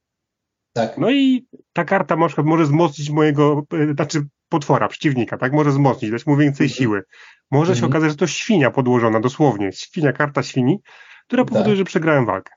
Tak. 0.73 0.99
No 0.99 1.11
i 1.11 1.47
ta 1.73 1.85
karta 1.85 2.17
na 2.17 2.27
przykład 2.27 2.47
może 2.47 2.65
wzmocnić 2.65 3.11
mojego, 3.11 3.63
y, 3.75 3.95
znaczy 3.95 4.27
potwora, 4.53 4.89
przeciwnika, 4.89 5.39
tak? 5.39 5.53
Może 5.53 5.71
wzmocnić, 5.71 6.11
dać 6.11 6.27
mu 6.27 6.37
więcej 6.37 6.67
mhm. 6.67 6.77
siły. 6.77 7.03
Może 7.51 7.73
mhm. 7.73 7.79
się 7.81 7.87
okazać, 7.87 8.11
że 8.11 8.17
to 8.17 8.27
świnia 8.27 8.71
podłożona, 8.71 9.21
dosłownie. 9.21 9.73
Świnia, 9.73 10.13
karta 10.13 10.43
świni 10.43 10.79
która 11.33 11.45
powoduje, 11.45 11.75
tak. 11.75 11.77
że 11.77 11.85
przegrałem 11.85 12.27
walkę. 12.27 12.53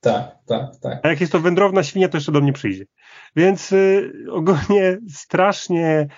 Tak, 0.00 0.36
tak, 0.46 0.76
tak. 0.82 1.00
A 1.02 1.08
jak 1.08 1.20
jest 1.20 1.32
to 1.32 1.40
wędrowna 1.40 1.82
świnia, 1.82 2.08
to 2.08 2.16
jeszcze 2.16 2.32
do 2.32 2.40
mnie 2.40 2.52
przyjdzie. 2.52 2.84
Więc 3.36 3.72
y, 3.72 4.12
ogólnie 4.30 4.98
strasznie, 5.08 6.08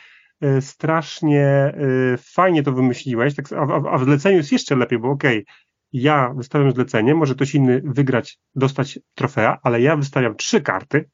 y, 0.45 0.63
strasznie 0.63 1.75
y, 2.15 2.17
fajnie 2.19 2.63
to 2.63 2.73
wymyśliłeś, 2.73 3.35
tak, 3.35 3.53
a, 3.53 3.91
a, 3.91 3.99
w 3.99 4.05
zleceniu 4.05 4.37
jest 4.37 4.53
jeszcze 4.53 4.77
lepiej, 4.77 4.99
bo 4.99 5.11
okej, 5.11 5.39
okay, 5.39 5.55
ja 5.93 6.33
wystawiam 6.37 6.73
zlecenie, 6.73 7.15
może 7.15 7.35
ktoś 7.35 7.55
inny 7.55 7.83
wygrać, 7.85 8.39
dostać 8.55 8.99
trofea, 9.15 9.59
ale 9.63 9.81
ja 9.81 9.97
wystawiam 9.97 10.37
trzy 10.37 10.61
karty 10.61 11.11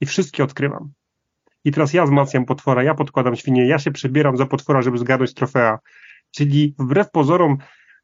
i 0.00 0.06
wszystkie 0.06 0.44
odkrywam. 0.44 0.92
I 1.64 1.72
teraz 1.72 1.92
ja 1.92 2.04
wzmacniam 2.04 2.44
potwora, 2.44 2.82
ja 2.82 2.94
podkładam 2.94 3.36
świnię, 3.36 3.66
ja 3.66 3.78
się 3.78 3.90
przebieram 3.90 4.36
za 4.36 4.46
potwora, 4.46 4.82
żeby 4.82 4.98
zgadnąć 4.98 5.34
trofea. 5.34 5.78
Czyli 6.30 6.74
wbrew 6.78 7.10
pozorom 7.10 7.58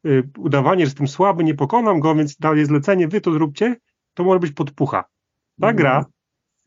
Y, 0.05 0.29
udawanie, 0.37 0.85
że 0.85 0.89
jestem 0.89 1.07
słaby, 1.07 1.43
nie 1.43 1.55
pokonam 1.55 1.99
go, 1.99 2.15
więc 2.15 2.37
daję 2.37 2.65
zlecenie, 2.65 3.07
wy 3.07 3.21
to 3.21 3.31
zróbcie, 3.31 3.75
to 4.13 4.23
może 4.23 4.39
być 4.39 4.51
podpucha. 4.51 5.03
Ta 5.61 5.73
gra 5.73 6.05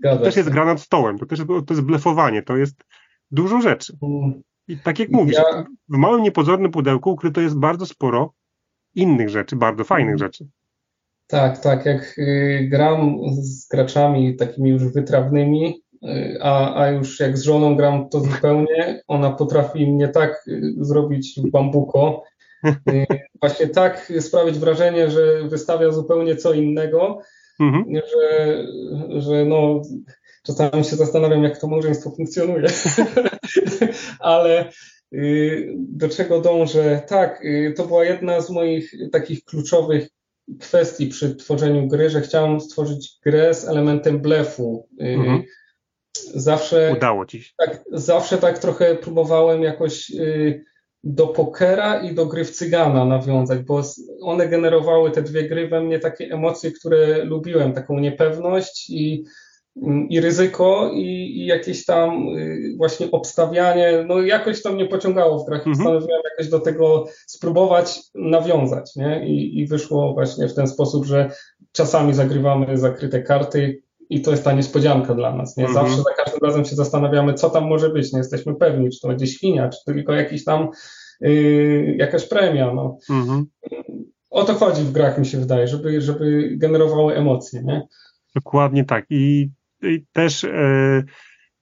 to 0.02 0.18
też 0.18 0.36
jest 0.36 0.48
gra 0.48 0.64
nad 0.64 0.80
stołem, 0.80 1.18
to 1.18 1.26
też 1.26 1.38
to 1.38 1.74
jest 1.74 1.82
blefowanie, 1.82 2.42
to 2.42 2.56
jest 2.56 2.84
dużo 3.30 3.60
rzeczy. 3.60 3.96
Mm. 4.02 4.42
I 4.68 4.78
tak 4.78 4.98
jak 4.98 5.10
mówisz, 5.10 5.36
ja... 5.36 5.64
w 5.88 5.96
małym 5.96 6.22
niepozornym 6.22 6.70
pudełku 6.70 7.10
ukryto 7.10 7.40
jest 7.40 7.58
bardzo 7.58 7.86
sporo 7.86 8.32
innych 8.94 9.28
rzeczy, 9.28 9.56
bardzo 9.56 9.84
fajnych 9.84 10.08
mm. 10.08 10.18
rzeczy. 10.18 10.46
Tak, 11.26 11.58
tak, 11.58 11.86
jak 11.86 12.18
y, 12.18 12.68
gram 12.70 13.18
z 13.30 13.68
graczami 13.68 14.36
takimi 14.36 14.70
już 14.70 14.84
wytrawnymi, 14.84 15.81
a, 16.40 16.82
a 16.82 16.90
już 16.90 17.20
jak 17.20 17.38
z 17.38 17.42
żoną 17.42 17.76
gram 17.76 18.08
to 18.08 18.20
zupełnie, 18.20 19.02
ona 19.08 19.30
potrafi 19.30 19.86
mnie 19.86 20.08
tak 20.08 20.44
y, 20.48 20.74
zrobić 20.80 21.40
bambuko, 21.52 22.22
Y, 22.66 23.06
właśnie 23.40 23.68
tak 23.68 24.12
sprawić 24.20 24.58
wrażenie, 24.58 25.10
że 25.10 25.48
wystawia 25.48 25.90
zupełnie 25.90 26.36
co 26.36 26.52
innego, 26.52 27.18
mhm. 27.60 27.84
że, 27.94 28.56
że 29.20 29.44
no, 29.44 29.82
czasami 30.42 30.84
się 30.84 30.96
zastanawiam, 30.96 31.44
jak 31.44 31.58
to 31.58 31.66
małżeństwo 31.66 32.10
funkcjonuje. 32.10 32.68
Ale 34.18 34.70
y, 35.12 35.74
do 35.78 36.08
czego 36.08 36.40
dążę? 36.40 37.02
Tak, 37.08 37.42
to 37.76 37.86
była 37.86 38.04
jedna 38.04 38.40
z 38.40 38.50
moich 38.50 38.94
takich 39.12 39.44
kluczowych 39.44 40.08
kwestii 40.60 41.06
przy 41.06 41.36
tworzeniu 41.36 41.88
gry, 41.88 42.10
że 42.10 42.20
chciałem 42.20 42.60
stworzyć 42.60 43.18
grę 43.24 43.54
z 43.54 43.68
elementem 43.68 44.20
blefu. 44.20 44.88
Mhm. 45.00 45.42
Zawsze. 46.34 46.92
Udało 46.96 47.26
ci 47.26 47.42
się. 47.42 47.52
Tak, 47.58 47.84
zawsze 47.92 48.38
tak 48.38 48.58
trochę 48.58 48.94
próbowałem 48.94 49.62
jakoś 49.62 50.12
do 51.04 51.26
pokera 51.26 52.00
i 52.00 52.14
do 52.14 52.26
gry 52.26 52.44
w 52.44 52.50
cygana 52.50 53.04
nawiązać, 53.04 53.60
bo 53.62 53.82
one 54.22 54.48
generowały 54.48 55.10
te 55.10 55.22
dwie 55.22 55.48
gry 55.48 55.68
we 55.68 55.80
mnie 55.80 55.98
takie 55.98 56.24
emocje, 56.24 56.70
które 56.70 57.24
lubiłem, 57.24 57.72
taką 57.72 57.98
niepewność 57.98 58.90
i, 58.90 59.24
i 60.08 60.20
ryzyko 60.20 60.90
i, 60.94 61.06
i 61.40 61.46
jakieś 61.46 61.84
tam 61.84 62.28
y, 62.28 62.74
właśnie 62.76 63.10
obstawianie, 63.10 64.04
no 64.08 64.20
jakoś 64.20 64.62
to 64.62 64.72
mnie 64.72 64.86
pociągało 64.86 65.38
w 65.38 65.46
grach 65.46 65.66
i 65.66 65.68
mhm. 65.68 65.76
postanowiłem 65.76 66.20
jakoś 66.30 66.50
do 66.50 66.60
tego 66.60 67.04
spróbować 67.26 68.00
nawiązać, 68.14 68.96
nie? 68.96 69.28
I, 69.28 69.58
I 69.58 69.66
wyszło 69.66 70.14
właśnie 70.14 70.48
w 70.48 70.54
ten 70.54 70.66
sposób, 70.66 71.04
że 71.04 71.30
czasami 71.72 72.14
zagrywamy 72.14 72.78
zakryte 72.78 73.22
karty, 73.22 73.82
i 74.14 74.20
to 74.20 74.30
jest 74.30 74.44
ta 74.44 74.52
niespodzianka 74.52 75.14
dla 75.14 75.36
nas. 75.36 75.56
Nie? 75.56 75.64
Zawsze 75.64 75.96
mhm. 75.96 76.02
za 76.02 76.24
każdym 76.24 76.40
razem 76.42 76.64
się 76.64 76.76
zastanawiamy, 76.76 77.34
co 77.34 77.50
tam 77.50 77.64
może 77.64 77.90
być. 77.90 78.12
Nie 78.12 78.18
jesteśmy 78.18 78.54
pewni, 78.54 78.90
czy 78.90 79.00
to 79.00 79.08
będzie 79.08 79.26
świnia, 79.26 79.68
czy 79.68 79.78
tylko 79.86 80.12
jakiś 80.12 80.44
tam 80.44 80.68
yy, 81.20 81.96
jakaś 81.98 82.28
premia. 82.28 82.74
No. 82.74 82.98
Mhm. 83.10 83.46
O 84.30 84.44
to 84.44 84.54
chodzi 84.54 84.82
w 84.82 84.92
grach, 84.92 85.18
mi 85.18 85.26
się 85.26 85.38
wydaje, 85.38 85.68
żeby, 85.68 86.00
żeby 86.00 86.50
generowały 86.56 87.14
emocje. 87.16 87.62
Nie? 87.62 87.82
Dokładnie 88.34 88.84
tak. 88.84 89.06
I, 89.10 89.50
i 89.82 90.04
też 90.12 90.42
yy, 90.42 91.04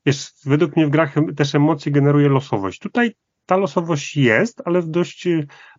wiesz, 0.07 0.33
według 0.47 0.77
mnie 0.77 0.87
w 0.87 0.91
grach 0.91 1.15
też 1.37 1.55
emocje 1.55 1.93
generuje 1.93 2.29
losowość. 2.29 2.79
Tutaj 2.79 3.15
ta 3.47 3.57
losowość 3.57 4.17
jest, 4.17 4.63
ale 4.65 4.83
dość, 4.83 5.29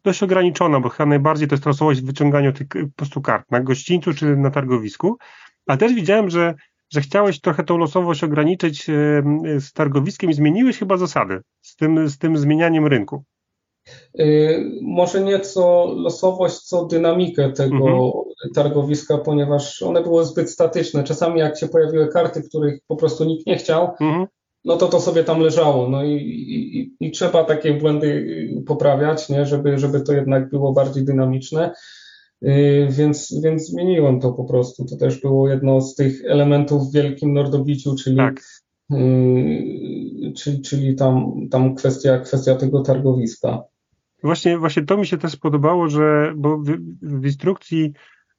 dość 0.03 0.23
ograniczona, 0.23 0.79
bo 0.79 0.89
chyba 0.89 1.09
najbardziej 1.09 1.47
to 1.47 1.55
jest 1.55 1.65
losowość 1.65 2.01
w 2.01 2.05
wyciąganiu 2.05 2.53
tych 2.53 2.67
po 2.67 2.95
prostu 2.95 3.21
kart 3.21 3.51
na 3.51 3.59
gościńcu 3.59 4.13
czy 4.13 4.35
na 4.35 4.51
targowisku. 4.51 5.17
Ale 5.67 5.77
też 5.77 5.93
widziałem, 5.93 6.29
że, 6.29 6.53
że 6.93 7.01
chciałeś 7.01 7.41
trochę 7.41 7.63
tą 7.63 7.77
losowość 7.77 8.23
ograniczyć 8.23 8.85
z 9.59 9.73
targowiskiem 9.73 10.29
i 10.29 10.33
zmieniłeś 10.33 10.77
chyba 10.79 10.97
zasady 10.97 11.41
z 11.61 11.75
tym, 11.75 12.09
z 12.09 12.17
tym 12.17 12.37
zmienianiem 12.37 12.87
rynku. 12.87 13.23
Yy, 14.13 14.79
może 14.81 15.21
nieco 15.21 15.93
losowość, 15.97 16.59
co 16.59 16.85
dynamikę 16.85 17.51
tego 17.51 17.75
mhm. 17.75 18.11
targowiska, 18.55 19.17
ponieważ 19.17 19.81
one 19.81 20.03
były 20.03 20.25
zbyt 20.25 20.49
statyczne. 20.49 21.03
Czasami 21.03 21.39
jak 21.39 21.59
się 21.59 21.67
pojawiły 21.67 22.07
karty, 22.07 22.43
których 22.43 22.79
po 22.87 22.95
prostu 22.95 23.25
nikt 23.25 23.47
nie 23.47 23.57
chciał, 23.57 23.87
mhm. 24.01 24.25
no 24.65 24.77
to 24.77 24.87
to 24.87 24.99
sobie 24.99 25.23
tam 25.23 25.39
leżało. 25.39 25.89
No 25.89 26.03
i, 26.03 26.15
i, 26.15 26.95
i 27.07 27.11
trzeba 27.11 27.43
takie 27.43 27.73
błędy 27.73 28.07
y, 28.07 28.63
poprawiać, 28.67 29.29
nie? 29.29 29.45
Żeby, 29.45 29.77
żeby 29.77 30.01
to 30.01 30.13
jednak 30.13 30.49
było 30.49 30.73
bardziej 30.73 31.05
dynamiczne. 31.05 31.73
Y, 32.43 32.87
więc, 32.89 33.41
więc 33.43 33.67
zmieniłem 33.67 34.19
to 34.19 34.33
po 34.33 34.43
prostu. 34.43 34.85
To 34.85 34.97
też 34.97 35.21
było 35.21 35.49
jedno 35.49 35.81
z 35.81 35.95
tych 35.95 36.21
elementów 36.25 36.89
w 36.89 36.93
Wielkim 36.93 37.33
Nordobiciu, 37.33 37.95
czyli, 37.95 38.17
tak. 38.17 38.41
yy, 38.89 40.33
czyli, 40.33 40.61
czyli 40.61 40.95
tam, 40.95 41.33
tam 41.51 41.75
kwestia, 41.75 42.19
kwestia 42.19 42.55
tego 42.55 42.81
targowiska. 42.81 43.63
Właśnie, 44.23 44.57
właśnie 44.57 44.83
to 44.83 44.97
mi 44.97 45.07
się 45.07 45.17
też 45.17 45.35
podobało, 45.35 45.89
że 45.89 46.33
bo 46.35 46.57
w, 46.57 46.77
w 47.01 47.25
instrukcji 47.25 47.93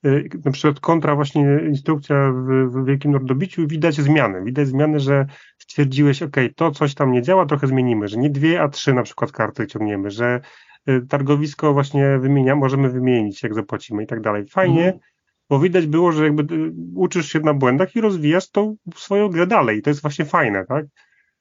y, 0.06 0.28
na 0.44 0.50
przykład 0.50 0.80
kontra 0.80 1.14
właśnie 1.14 1.60
instrukcja 1.68 2.32
w, 2.32 2.70
w 2.70 2.86
Wielkim 2.86 3.12
Nordobiciu 3.12 3.66
widać 3.66 3.94
zmiany. 3.94 4.44
Widać 4.44 4.68
zmiany, 4.68 5.00
że 5.00 5.26
stwierdziłeś, 5.58 6.22
ok, 6.22 6.36
to 6.56 6.70
coś 6.70 6.94
tam 6.94 7.12
nie 7.12 7.22
działa, 7.22 7.46
trochę 7.46 7.66
zmienimy, 7.66 8.08
że 8.08 8.16
nie 8.16 8.30
dwie, 8.30 8.62
a 8.62 8.68
trzy 8.68 8.94
na 8.94 9.02
przykład 9.02 9.32
karty 9.32 9.66
ciągniemy, 9.66 10.10
że 10.10 10.40
Y, 10.40 10.71
targowisko 11.08 11.72
właśnie 11.72 12.18
wymienia, 12.18 12.56
możemy 12.56 12.90
wymienić, 12.90 13.42
jak 13.42 13.54
zapłacimy 13.54 14.02
i 14.02 14.06
tak 14.06 14.20
dalej. 14.20 14.46
Fajnie, 14.46 14.84
mhm. 14.84 14.98
bo 15.50 15.58
widać 15.58 15.86
było, 15.86 16.12
że 16.12 16.24
jakby 16.24 16.54
y, 16.54 16.72
uczysz 16.94 17.32
się 17.32 17.40
na 17.40 17.54
błędach 17.54 17.96
i 17.96 18.00
rozwijasz 18.00 18.50
tą 18.50 18.76
swoją 18.96 19.28
grę 19.28 19.46
dalej. 19.46 19.82
To 19.82 19.90
jest 19.90 20.02
właśnie 20.02 20.24
fajne, 20.24 20.64
tak? 20.68 20.86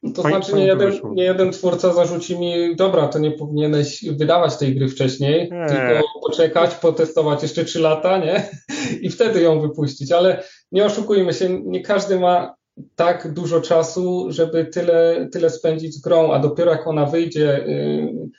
No 0.04 0.14
to 0.14 0.22
fajnie, 0.24 0.38
znaczy, 0.38 0.56
nie 0.56 0.66
jeden, 0.66 0.92
nie 1.14 1.24
jeden 1.24 1.52
twórca 1.52 1.94
zarzuci 1.94 2.40
mi, 2.40 2.76
dobra, 2.76 3.08
to 3.08 3.20
nie 3.20 3.32
powinieneś 3.32 4.06
wydawać 4.18 4.58
tej 4.58 4.76
gry 4.76 4.88
wcześniej, 4.88 5.50
nie. 5.52 5.68
tylko 5.68 6.04
poczekać, 6.22 6.76
potestować 6.76 7.44
jeszcze 7.44 7.66
trzy 7.66 7.80
lata, 7.80 8.18
nie? 8.18 8.50
I 9.02 9.10
wtedy 9.10 9.42
ją 9.42 9.62
wypuścić. 9.62 10.12
Ale 10.12 10.44
nie 10.72 10.86
oszukujmy 10.86 11.34
się, 11.34 11.62
nie 11.64 11.82
każdy 11.82 12.20
ma 12.20 12.56
tak 12.96 13.34
dużo 13.34 13.62
czasu, 13.62 14.28
żeby 14.30 14.66
tyle, 14.66 15.30
tyle 15.32 15.50
spędzić 15.50 15.96
z 15.96 16.02
grą, 16.02 16.32
a 16.32 16.40
dopiero 16.40 16.72
jak 16.72 16.88
ona 16.88 17.06
wyjdzie, 17.06 17.66
y, 17.66 18.14
Y, 18.22 18.32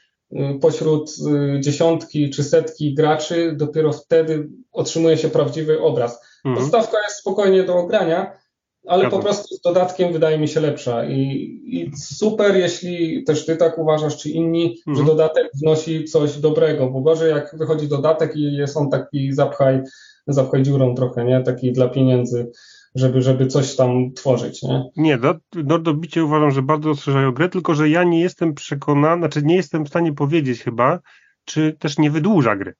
pośród 0.60 1.10
y, 1.56 1.60
dziesiątki 1.60 2.30
czy 2.30 2.44
setki 2.44 2.94
graczy, 2.94 3.54
dopiero 3.56 3.92
wtedy 3.92 4.48
otrzymuje 4.72 5.18
się 5.18 5.28
prawdziwy 5.28 5.80
obraz. 5.80 6.20
Mhm. 6.44 6.56
Podstawka 6.56 6.98
jest 7.02 7.16
spokojnie 7.16 7.62
do 7.62 7.76
ogrania, 7.76 8.42
ale 8.86 9.10
po 9.10 9.18
prostu 9.18 9.54
z 9.54 9.60
dodatkiem 9.60 10.12
wydaje 10.12 10.38
mi 10.38 10.48
się 10.48 10.60
lepsza. 10.60 11.04
I, 11.04 11.20
I, 11.64 11.96
super, 11.96 12.56
jeśli 12.56 13.24
też 13.24 13.46
ty 13.46 13.56
tak 13.56 13.78
uważasz, 13.78 14.16
czy 14.16 14.30
inni, 14.30 14.76
mhm. 14.86 14.96
że 14.96 15.12
dodatek 15.12 15.50
wnosi 15.54 16.04
coś 16.04 16.36
dobrego, 16.36 16.90
bo 16.90 17.00
gorzej 17.00 17.30
jak 17.30 17.56
wychodzi 17.58 17.88
dodatek 17.88 18.36
i 18.36 18.56
jest 18.56 18.76
on 18.76 18.90
taki 18.90 19.32
zapchaj, 19.32 19.80
zapchaj 20.26 20.62
dziurą 20.62 20.94
trochę, 20.94 21.24
nie? 21.24 21.40
Taki 21.40 21.72
dla 21.72 21.88
pieniędzy 21.88 22.50
żeby, 22.94 23.22
żeby 23.22 23.46
coś 23.46 23.76
tam 23.76 24.12
tworzyć, 24.12 24.62
nie? 24.62 24.84
Nie, 24.96 25.18
Nordobicie 25.54 26.24
uważam, 26.24 26.50
że 26.50 26.62
bardzo 26.62 26.88
rozszerzają 26.88 27.32
grę, 27.32 27.48
tylko 27.48 27.74
że 27.74 27.88
ja 27.88 28.04
nie 28.04 28.20
jestem 28.20 28.54
przekonany, 28.54 29.20
znaczy 29.20 29.42
nie 29.42 29.56
jestem 29.56 29.84
w 29.84 29.88
stanie 29.88 30.12
powiedzieć 30.12 30.62
chyba, 30.62 31.00
czy 31.44 31.76
też 31.78 31.98
nie 31.98 32.10
wydłuża 32.10 32.56
gry. 32.56 32.74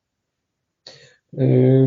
Yy, 1.33 1.87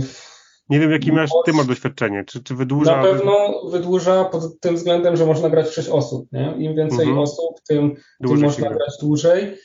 nie 0.69 0.79
wiem, 0.79 0.91
jakie 0.91 1.11
masz, 1.11 1.29
ty 1.45 1.53
masz 1.53 1.67
doświadczenie, 1.67 2.23
czy, 2.27 2.43
czy 2.43 2.55
wydłuża? 2.55 2.97
Na 2.97 3.03
pewno 3.03 3.61
wydłuża 3.69 4.25
pod 4.25 4.59
tym 4.59 4.75
względem, 4.75 5.17
że 5.17 5.25
można 5.25 5.49
grać 5.49 5.67
w 5.67 5.73
6 5.73 5.89
osób, 5.89 6.31
nie? 6.31 6.55
Im 6.57 6.75
więcej 6.75 7.07
mhm. 7.07 7.19
osób, 7.19 7.61
tym, 7.67 7.95
tym 8.27 8.39
można 8.39 8.69
grać 8.69 8.97
dłużej. 9.01 9.57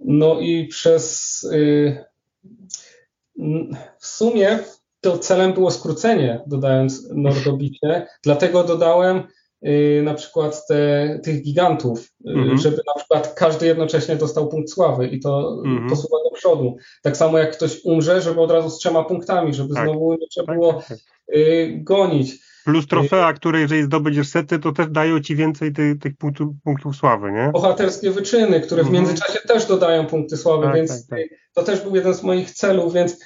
No 0.00 0.40
i 0.40 0.66
przez 0.68 1.38
yy, 1.52 2.04
w 3.98 4.06
sumie 4.06 4.58
to 5.02 5.18
celem 5.18 5.52
było 5.52 5.70
skrócenie, 5.70 6.40
dodając 6.46 7.08
Nordobicie, 7.14 8.06
dlatego 8.22 8.64
dodałem 8.64 9.22
y, 9.66 10.02
na 10.04 10.14
przykład 10.14 10.66
te, 10.66 11.20
tych 11.24 11.42
gigantów, 11.42 12.08
mm 12.26 12.48
-hmm. 12.48 12.60
żeby 12.60 12.76
na 12.76 12.94
przykład 12.94 13.34
każdy 13.34 13.66
jednocześnie 13.66 14.16
dostał 14.16 14.48
punkt 14.48 14.70
sławy 14.70 15.06
i 15.06 15.20
to 15.20 15.62
mm 15.64 15.86
-hmm. 15.86 15.90
posuwa 15.90 16.16
do 16.24 16.36
przodu. 16.36 16.76
Tak 17.02 17.16
samo 17.16 17.38
jak 17.38 17.56
ktoś 17.56 17.84
umrze, 17.84 18.22
żeby 18.22 18.40
od 18.40 18.50
razu 18.50 18.70
z 18.70 18.78
trzema 18.78 19.04
punktami, 19.04 19.54
żeby 19.54 19.74
tak. 19.74 19.84
znowu 19.84 20.12
nie 20.12 20.28
trzeba 20.28 20.46
tak, 20.46 20.56
było 20.56 20.72
tak, 20.72 20.88
tak. 20.88 20.98
Y, 21.36 21.80
gonić. 21.82 22.52
Plus 22.64 22.86
trofea, 22.86 23.32
które 23.32 23.60
jeżeli 23.60 23.82
zdobędziesz 23.82 24.28
sety, 24.28 24.58
to 24.58 24.72
też 24.72 24.86
dają 24.90 25.20
ci 25.20 25.36
więcej 25.36 25.72
tych, 25.72 25.98
tych 25.98 26.16
punktów, 26.16 26.48
punktów, 26.64 26.96
sławy, 26.96 27.32
nie? 27.32 27.50
Bohaterskie 27.52 28.10
wyczyny, 28.10 28.60
które 28.60 28.82
w 28.82 28.86
mhm. 28.86 29.04
międzyczasie 29.04 29.38
też 29.48 29.66
dodają 29.66 30.06
punkty 30.06 30.36
sławy, 30.36 30.70
więc 30.74 31.08
to 31.54 31.62
też 31.62 31.80
był 31.80 31.96
jeden 31.96 32.14
z 32.14 32.22
moich 32.22 32.50
celów, 32.50 32.94
więc 32.94 33.16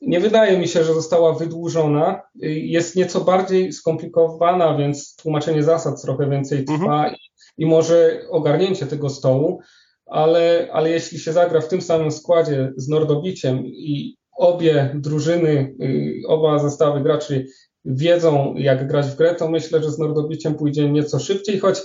nie 0.00 0.20
wydaje 0.20 0.58
mi 0.58 0.68
się, 0.68 0.84
że 0.84 0.94
została 0.94 1.34
wydłużona. 1.34 2.22
Jest 2.44 2.96
nieco 2.96 3.20
bardziej 3.20 3.72
skomplikowana, 3.72 4.76
więc 4.76 5.16
tłumaczenie 5.16 5.62
zasad 5.62 6.02
trochę 6.02 6.30
więcej 6.30 6.64
trwa 6.64 6.98
mhm. 6.98 7.14
i, 7.58 7.66
może 7.66 8.20
ogarnięcie 8.30 8.86
tego 8.86 9.08
stołu, 9.08 9.60
ale, 10.06 10.68
ale 10.72 10.90
jeśli 10.90 11.18
się 11.18 11.32
zagra 11.32 11.60
w 11.60 11.68
tym 11.68 11.82
samym 11.82 12.10
składzie 12.10 12.72
z 12.76 12.88
Nordobiciem 12.88 13.66
i 13.66 14.16
obie 14.36 14.90
drużyny, 14.94 15.74
y, 15.82 16.22
oba 16.28 16.58
zestawy 16.58 17.00
graczy 17.00 17.46
wiedzą, 17.84 18.54
jak 18.56 18.88
grać 18.88 19.06
w 19.06 19.16
grę, 19.16 19.34
to 19.34 19.48
myślę, 19.48 19.82
że 19.82 19.90
z 19.90 19.98
Nordobiciem 19.98 20.54
pójdzie 20.54 20.90
nieco 20.90 21.18
szybciej, 21.18 21.58
choć 21.58 21.82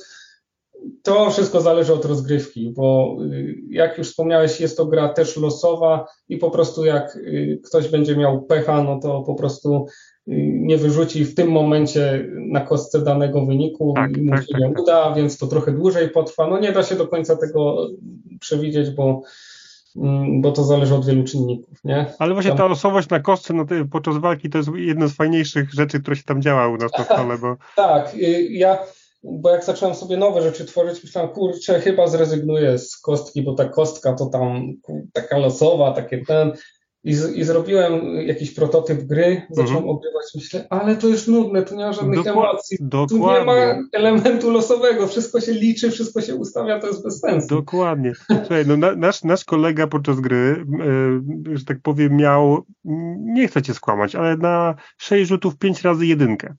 to 1.04 1.32
wszystko 1.32 1.62
zależy 1.62 1.94
od 1.94 2.06
rozgrywki, 2.06 2.74
bo 2.76 3.18
y, 3.24 3.56
jak 3.70 3.98
już 3.98 4.08
wspomniałeś, 4.08 4.60
jest 4.60 4.78
to 4.78 4.86
gra 4.86 5.10
też 5.10 5.38
losowa 5.38 6.06
i 6.30 6.38
po 6.38 6.52
prostu 6.52 6.86
jak 6.86 7.16
y, 7.16 7.62
ktoś 7.66 7.88
będzie 7.88 8.16
miał 8.16 8.42
pecha, 8.42 8.84
no 8.84 9.00
to 9.00 9.22
po 9.22 9.36
prostu 9.36 9.86
y, 10.28 10.32
nie 10.54 10.78
wyrzuci 10.78 11.26
w 11.26 11.36
tym 11.36 11.52
momencie 11.52 12.28
na 12.38 12.62
kostce 12.62 13.02
danego 13.02 13.46
wyniku 13.46 13.94
tak, 13.96 14.18
i 14.18 14.22
mu 14.22 14.32
tak, 14.32 14.42
się 14.42 14.52
tak, 14.52 14.62
nie 14.62 14.70
tak. 14.70 14.80
uda, 14.80 15.14
więc 15.14 15.38
to 15.38 15.48
trochę 15.48 15.72
dłużej 15.72 16.10
potrwa. 16.10 16.48
No 16.48 16.60
nie 16.60 16.72
da 16.72 16.84
się 16.84 16.96
do 16.96 17.08
końca 17.08 17.36
tego 17.36 17.88
przewidzieć, 18.40 18.90
bo 18.90 19.22
mm, 19.96 20.42
bo 20.42 20.52
to 20.52 20.64
zależy 20.64 20.96
od 20.96 21.06
wielu 21.06 21.24
czynników, 21.24 21.84
nie? 21.84 22.06
Ale 22.20 22.34
właśnie 22.34 22.52
tam... 22.52 22.58
ta 22.58 22.68
losowość 22.68 23.10
na 23.10 23.20
kostce 23.20 23.54
no, 23.54 23.66
podczas 23.92 24.18
walki 24.18 24.50
to 24.50 24.58
jest 24.58 24.70
jedna 24.76 25.08
z 25.08 25.14
fajniejszych 25.14 25.74
rzeczy, 25.74 26.00
które 26.00 26.16
się 26.16 26.24
tam 26.24 26.42
działa 26.42 26.68
u 26.68 26.78
nas 26.78 26.92
na 26.98 27.04
stole, 27.16 27.38
bo... 27.38 27.58
tak, 27.76 28.16
ja 28.50 28.80
bo 29.24 29.50
jak 29.50 29.64
zacząłem 29.64 29.96
sobie 29.96 30.18
nowe 30.18 30.42
rzeczy 30.42 30.66
tworzyć, 30.66 31.04
myślałem, 31.04 31.32
kurczę, 31.32 31.80
chyba 31.80 32.08
zrezygnuję 32.08 32.78
z 32.78 32.98
kostki, 32.98 33.42
bo 33.42 33.54
ta 33.54 33.66
kostka 33.66 34.14
to 34.14 34.26
tam 34.26 34.74
taka 35.14 35.38
losowa, 35.38 35.92
takie 35.92 36.26
ten. 36.26 36.52
I, 37.04 37.14
z, 37.14 37.36
i 37.36 37.44
zrobiłem 37.44 38.06
jakiś 38.28 38.54
prototyp 38.54 39.04
gry, 39.04 39.42
zacząłem 39.50 39.78
mhm. 39.78 39.90
ogrywać, 39.90 40.26
myślę, 40.36 40.68
ale 40.70 40.96
to 40.96 41.08
jest 41.08 41.28
nudne, 41.28 41.64
tu 41.64 41.76
nie 41.76 41.86
ma 41.86 41.94
żadnych 41.94 42.24
Dokład, 42.24 42.50
emocji, 42.50 42.78
dokładnie. 42.82 43.20
tu 43.20 43.40
nie 43.40 43.46
ma 43.46 43.76
elementu 43.94 44.52
losowego, 44.52 45.08
wszystko 45.08 45.42
się 45.42 45.52
liczy, 45.52 45.92
wszystko 45.92 46.22
się 46.22 46.36
ustawia, 46.36 46.80
to 46.80 46.88
jest 46.88 47.04
bez 47.04 47.20
sensu. 47.20 47.48
Dokładnie. 47.48 48.14
Słuchaj, 48.28 48.66
no, 48.68 48.78
nasz, 48.96 49.24
nasz 49.24 49.46
kolega 49.46 49.88
podczas 49.88 50.20
gry, 50.20 50.66
yy, 51.46 51.58
że 51.58 51.66
tak 51.66 51.78
powiem, 51.84 52.18
miał, 52.18 52.66
nie 53.18 53.48
chcę 53.48 53.62
cię 53.62 53.74
skłamać, 53.74 54.16
ale 54.16 54.38
na 54.38 54.76
sześć 54.98 55.30
rzutów 55.30 55.58
pięć 55.58 55.82
razy 55.82 56.06
jedynkę 56.06 56.56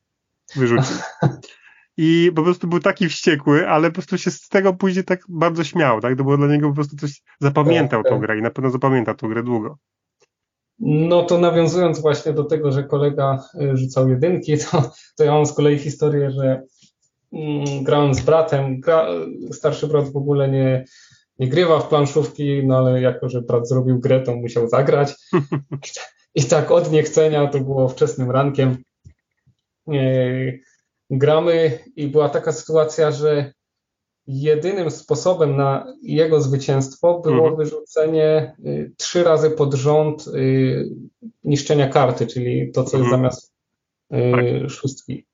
wyrzucił. 0.56 0.96
i 1.96 2.32
po 2.36 2.42
prostu 2.42 2.66
był 2.68 2.80
taki 2.80 3.08
wściekły, 3.08 3.68
ale 3.68 3.88
po 3.88 3.94
prostu 3.94 4.18
się 4.18 4.30
z 4.30 4.48
tego 4.48 4.74
później 4.74 5.04
tak 5.04 5.20
bardzo 5.28 5.64
śmiał, 5.64 6.00
tak? 6.00 6.18
To 6.18 6.24
było 6.24 6.36
dla 6.36 6.46
niego 6.46 6.68
po 6.68 6.74
prostu 6.74 6.96
coś, 6.96 7.22
zapamiętał 7.40 8.02
tak, 8.02 8.12
tą 8.12 8.18
tak. 8.18 8.26
grę 8.26 8.38
i 8.38 8.42
na 8.42 8.50
pewno 8.50 8.70
zapamięta 8.70 9.14
tą 9.14 9.28
grę 9.28 9.42
długo. 9.42 9.78
No 10.78 11.22
to 11.22 11.38
nawiązując 11.38 12.00
właśnie 12.00 12.32
do 12.32 12.44
tego, 12.44 12.72
że 12.72 12.84
kolega 12.84 13.44
y, 13.62 13.76
rzucał 13.76 14.08
jedynki, 14.08 14.58
to, 14.70 14.90
to 15.16 15.24
ja 15.24 15.32
mam 15.32 15.46
z 15.46 15.52
kolei 15.52 15.78
historię, 15.78 16.30
że 16.30 16.62
mm, 17.32 17.84
grałem 17.84 18.14
z 18.14 18.20
bratem, 18.20 18.80
gra, 18.80 19.06
starszy 19.52 19.86
brat 19.86 20.12
w 20.12 20.16
ogóle 20.16 20.48
nie, 20.48 20.84
nie 21.38 21.48
grywa 21.48 21.80
w 21.80 21.88
planszówki, 21.88 22.66
no 22.66 22.78
ale 22.78 23.00
jako, 23.00 23.28
że 23.28 23.42
brat 23.42 23.68
zrobił 23.68 24.00
grę, 24.00 24.20
to 24.20 24.36
musiał 24.36 24.68
zagrać. 24.68 25.14
I 26.34 26.44
tak 26.44 26.70
od 26.70 26.92
niechcenia, 26.92 27.46
to 27.46 27.60
było 27.60 27.88
wczesnym 27.88 28.30
rankiem, 28.30 28.76
y, 29.92 30.60
gramy 31.12 31.78
i 31.96 32.08
była 32.08 32.28
taka 32.28 32.52
sytuacja, 32.52 33.10
że 33.10 33.52
jedynym 34.26 34.90
sposobem 34.90 35.56
na 35.56 35.94
jego 36.02 36.40
zwycięstwo 36.40 37.20
było 37.20 37.48
mhm. 37.48 37.56
wyrzucenie 37.56 38.56
y, 38.66 38.92
trzy 38.96 39.24
razy 39.24 39.50
pod 39.50 39.74
rząd 39.74 40.26
y, 40.26 40.88
niszczenia 41.44 41.88
karty, 41.88 42.26
czyli 42.26 42.72
to, 42.72 42.84
co 42.84 42.96
jest 42.96 43.06
mhm. 43.06 43.10
zamiast 43.10 43.52
y, 44.12 44.60
tak. 44.60 44.70
szóstki. 44.70 45.26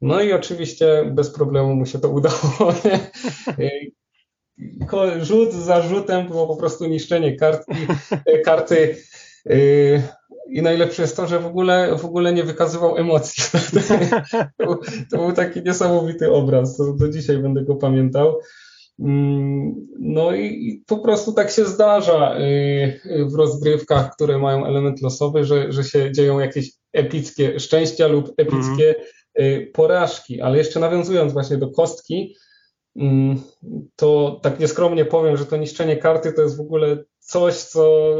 No 0.00 0.22
i 0.22 0.32
oczywiście 0.32 1.10
bez 1.14 1.30
problemu 1.30 1.74
mu 1.74 1.86
się 1.86 1.98
to 1.98 2.08
udało. 2.08 2.72
Rzut 5.22 5.52
za 5.52 5.82
rzutem 5.82 6.28
było 6.28 6.46
po 6.46 6.56
prostu 6.56 6.86
niszczenie 6.86 7.36
kartki, 7.36 7.74
karty. 8.44 8.96
I 10.50 10.62
najlepsze 10.62 11.02
jest 11.02 11.16
to, 11.16 11.26
że 11.26 11.40
w 11.40 11.46
ogóle, 11.46 11.96
w 11.98 12.04
ogóle 12.04 12.32
nie 12.32 12.44
wykazywał 12.44 12.96
emocji. 12.96 13.44
to, 14.58 14.80
to, 15.10 15.18
był 15.18 15.32
taki 15.32 15.62
niesamowity 15.62 16.32
obraz, 16.32 16.96
do 16.96 17.08
dzisiaj 17.08 17.38
będę 17.38 17.64
go 17.64 17.76
pamiętał. 17.76 18.38
Mm, 19.00 19.86
no 19.98 20.34
i, 20.34 20.82
po 20.86 20.98
prostu 20.98 21.32
tak 21.32 21.50
się 21.50 21.64
zdarza 21.64 22.38
y, 22.40 23.26
w 23.30 23.34
rozgrywkach, 23.34 24.14
które 24.14 24.38
mają 24.38 24.66
element 24.66 25.02
losowy, 25.02 25.44
że, 25.44 25.72
że 25.72 25.84
się 25.84 26.12
dzieją 26.12 26.38
jakieś 26.38 26.72
epickie 26.92 27.60
szczęścia 27.60 28.06
lub 28.06 28.32
epickie 28.36 28.94
mm. 29.34 29.66
porażki. 29.72 30.40
Ale 30.40 30.58
jeszcze 30.58 30.80
nawiązując 30.80 31.32
właśnie 31.32 31.56
do 31.56 31.70
kostki, 31.70 32.36
mm, 32.96 33.40
to 33.96 34.40
tak 34.42 34.60
nieskromnie 34.60 35.04
powiem, 35.04 35.36
że 35.36 35.46
to 35.46 35.56
niszczenie 35.56 35.96
karty 35.96 36.32
to 36.32 36.42
jest 36.42 36.56
w 36.56 36.60
ogóle 36.60 37.04
coś, 37.18 37.54
co, 37.54 38.14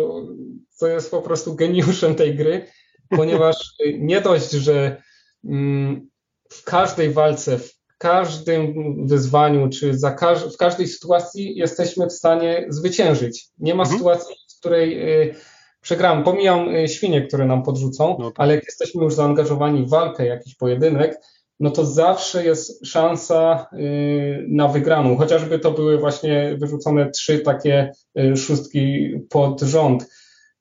co 0.79 0.87
jest 0.87 1.11
po 1.11 1.23
prostu 1.23 1.55
geniuszem 1.55 2.15
tej 2.15 2.37
gry, 2.37 2.67
ponieważ 3.17 3.75
nie 3.99 4.21
dość, 4.21 4.51
że 4.51 5.03
mm, 5.45 6.09
w 6.51 6.65
każdej 6.65 7.11
walce, 7.11 7.59
w 7.59 7.79
każdym 7.99 8.75
wyzwaniu, 9.07 9.69
czy 9.69 9.99
za 9.99 10.11
każ 10.11 10.55
w 10.55 10.57
każdej 10.57 10.89
sytuacji 10.89 11.57
jesteśmy 11.57 12.07
w 12.07 12.13
stanie 12.13 12.67
zwyciężyć. 12.69 13.49
Nie 13.59 13.75
ma 13.75 13.83
mhm. 13.83 13.99
sytuacji, 13.99 14.35
w 14.57 14.61
której 14.61 15.13
y, 15.23 15.35
przegramy. 15.81 16.25
Pomijam 16.25 16.75
y, 16.75 16.89
świnie, 16.89 17.27
które 17.27 17.47
nam 17.47 17.63
podrzucą, 17.63 18.17
no 18.19 18.31
tak. 18.31 18.41
ale 18.41 18.55
jak 18.55 18.65
jesteśmy 18.65 19.05
już 19.05 19.15
zaangażowani 19.15 19.87
w 19.87 19.89
walkę, 19.89 20.27
jakiś 20.27 20.55
pojedynek, 20.55 21.21
no 21.61 21.71
to 21.71 21.87
zawsze 21.87 22.45
jest 22.45 22.87
szansa 22.87 23.67
y, 23.73 24.45
na 24.49 24.69
wygraną. 24.69 25.17
Chociażby 25.17 25.59
to 25.59 25.71
były 25.71 25.99
właśnie 25.99 26.57
wyrzucone 26.61 27.11
trzy 27.11 27.39
takie 27.39 27.93
y, 28.19 28.37
szóstki 28.37 29.15
pod 29.31 29.61
rząd. 29.61 30.07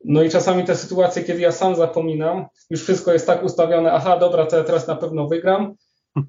No 0.06 0.24
i 0.24 0.30
czasami 0.30 0.64
te 0.64 0.76
sytuacje, 0.76 1.24
kiedy 1.24 1.40
ja 1.40 1.52
sam 1.52 1.76
zapominam, 1.76 2.46
już 2.70 2.84
wszystko 2.84 3.14
jest 3.14 3.28
tak 3.28 3.44
ustawione, 3.44 3.92
aha, 3.92 4.18
dobra, 4.20 4.46
to 4.46 4.58
ja 4.58 4.64
teraz 4.64 4.88
na 4.88 4.96
pewno 4.96 5.28
wygram. 5.28 5.74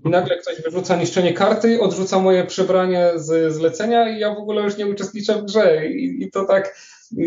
I 0.04 0.08
nagle 0.08 0.36
ktoś 0.36 0.62
wyrzuca 0.62 0.96
niszczenie 0.96 1.32
karty, 1.32 1.80
odrzuca 1.80 2.18
moje 2.18 2.46
przebranie 2.46 3.10
z 3.14 3.52
zlecenia 3.52 4.16
i 4.16 4.20
ja 4.20 4.34
w 4.34 4.38
ogóle 4.38 4.62
już 4.62 4.76
nie 4.76 4.86
uczestniczę 4.86 5.34
w 5.34 5.44
grze. 5.44 5.86
I, 5.86 6.22
i 6.22 6.30
to 6.30 6.44
tak 6.44 6.74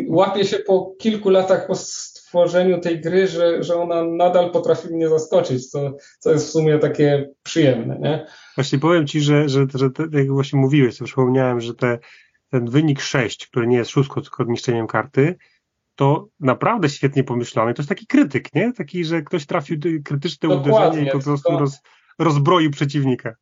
łapie 0.07 0.45
się 0.45 0.59
po 0.59 0.95
kilku 0.99 1.29
latach 1.29 1.67
po 1.67 1.73
tworzeniu 2.15 2.79
tej 2.79 3.01
gry, 3.01 3.27
że, 3.27 3.63
że 3.63 3.75
ona 3.75 4.03
nadal 4.03 4.51
potrafi 4.51 4.93
mnie 4.93 5.09
zaskoczyć, 5.09 5.69
co, 5.69 5.95
co 6.19 6.31
jest 6.31 6.47
w 6.47 6.51
sumie 6.51 6.79
takie 6.79 7.29
przyjemne. 7.43 7.99
Nie? 7.99 8.25
Właśnie 8.55 8.79
powiem 8.79 9.07
Ci, 9.07 9.21
że, 9.21 9.49
że, 9.49 9.67
że 9.75 9.89
te, 9.89 10.03
jak 10.11 10.31
właśnie 10.31 10.59
mówiłeś, 10.59 10.97
to 10.97 11.05
przypomniałem, 11.05 11.61
że 11.61 11.73
te, 11.73 11.99
ten 12.49 12.69
wynik 12.69 13.01
6, 13.01 13.47
który 13.47 13.67
nie 13.67 13.77
jest 13.77 13.91
szóstką, 13.91 14.21
tylko 14.21 14.43
niszczeniem 14.43 14.87
karty, 14.87 15.35
to 15.95 16.27
naprawdę 16.39 16.89
świetnie 16.89 17.23
pomyślony. 17.23 17.73
To 17.73 17.81
jest 17.81 17.89
taki 17.89 18.07
krytyk, 18.07 18.55
nie? 18.55 18.73
Taki, 18.73 19.05
że 19.05 19.21
ktoś 19.21 19.45
trafił 19.45 19.77
krytyczne 20.05 20.49
Dokładnie, 20.49 20.71
uderzenie 20.71 21.07
i 21.07 21.11
po 21.11 21.19
prostu 21.19 21.57
roz, 21.57 21.79
rozbroił 22.19 22.71
przeciwnika. 22.71 23.35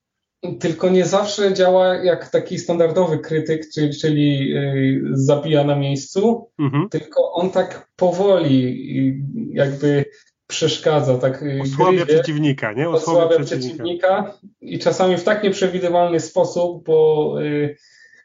Tylko 0.60 0.89
nie 0.89 1.06
zawsze 1.06 1.54
działa 1.54 1.95
jak 1.95 2.30
taki 2.30 2.60
standardowy 2.60 3.20
krytyk, 3.20 3.62
czyli, 3.74 3.97
czyli 4.00 4.54
y, 4.58 5.02
zabija 5.12 5.64
na 5.64 5.76
miejscu, 5.76 6.52
mhm. 6.60 6.89
tylko 6.89 7.32
on 7.34 7.52
tak 7.52 7.91
powoli 7.95 9.24
jakby 9.54 10.06
przeszkadza, 10.47 11.18
tak 11.18 11.43
y, 11.43 11.60
Osłabia 11.62 11.91
gryzie, 11.91 12.06
przeciwnika, 12.06 12.74
nie? 12.74 12.89
Osłabia, 12.89 13.26
osłabia 13.26 13.45
przeciwnika. 13.45 13.74
przeciwnika. 13.74 14.39
i 14.62 14.80
czasami 14.80 15.18
w 15.18 15.24
tak 15.24 15.43
nieprzewidywalny 15.43 16.20
sposób, 16.20 16.86
bo 16.86 17.36
y, 17.41 17.76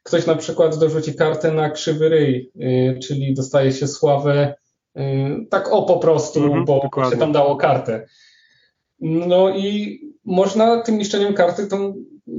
ktoś 0.04 0.26
na 0.26 0.34
przykład 0.34 0.78
dorzuci 0.78 1.14
kartę 1.14 1.52
na 1.52 1.70
krzywy 1.70 2.08
ryj, 2.08 2.50
y, 2.56 2.98
czyli 2.98 3.34
dostaje 3.34 3.72
się 3.72 3.88
sławę 3.88 4.54
y, 4.96 5.00
tak 5.50 5.72
o 5.72 5.82
po 5.82 5.98
prostu, 5.98 6.44
mhm, 6.44 6.64
bo 6.64 6.80
dokładnie. 6.82 7.12
się 7.12 7.18
tam 7.18 7.32
dało 7.32 7.56
kartę. 7.56 8.06
No 9.00 9.56
i 9.56 10.00
można 10.24 10.82
tym 10.82 10.98
niszczeniem 10.98 11.34
karty 11.34 11.66
tą 11.66 11.94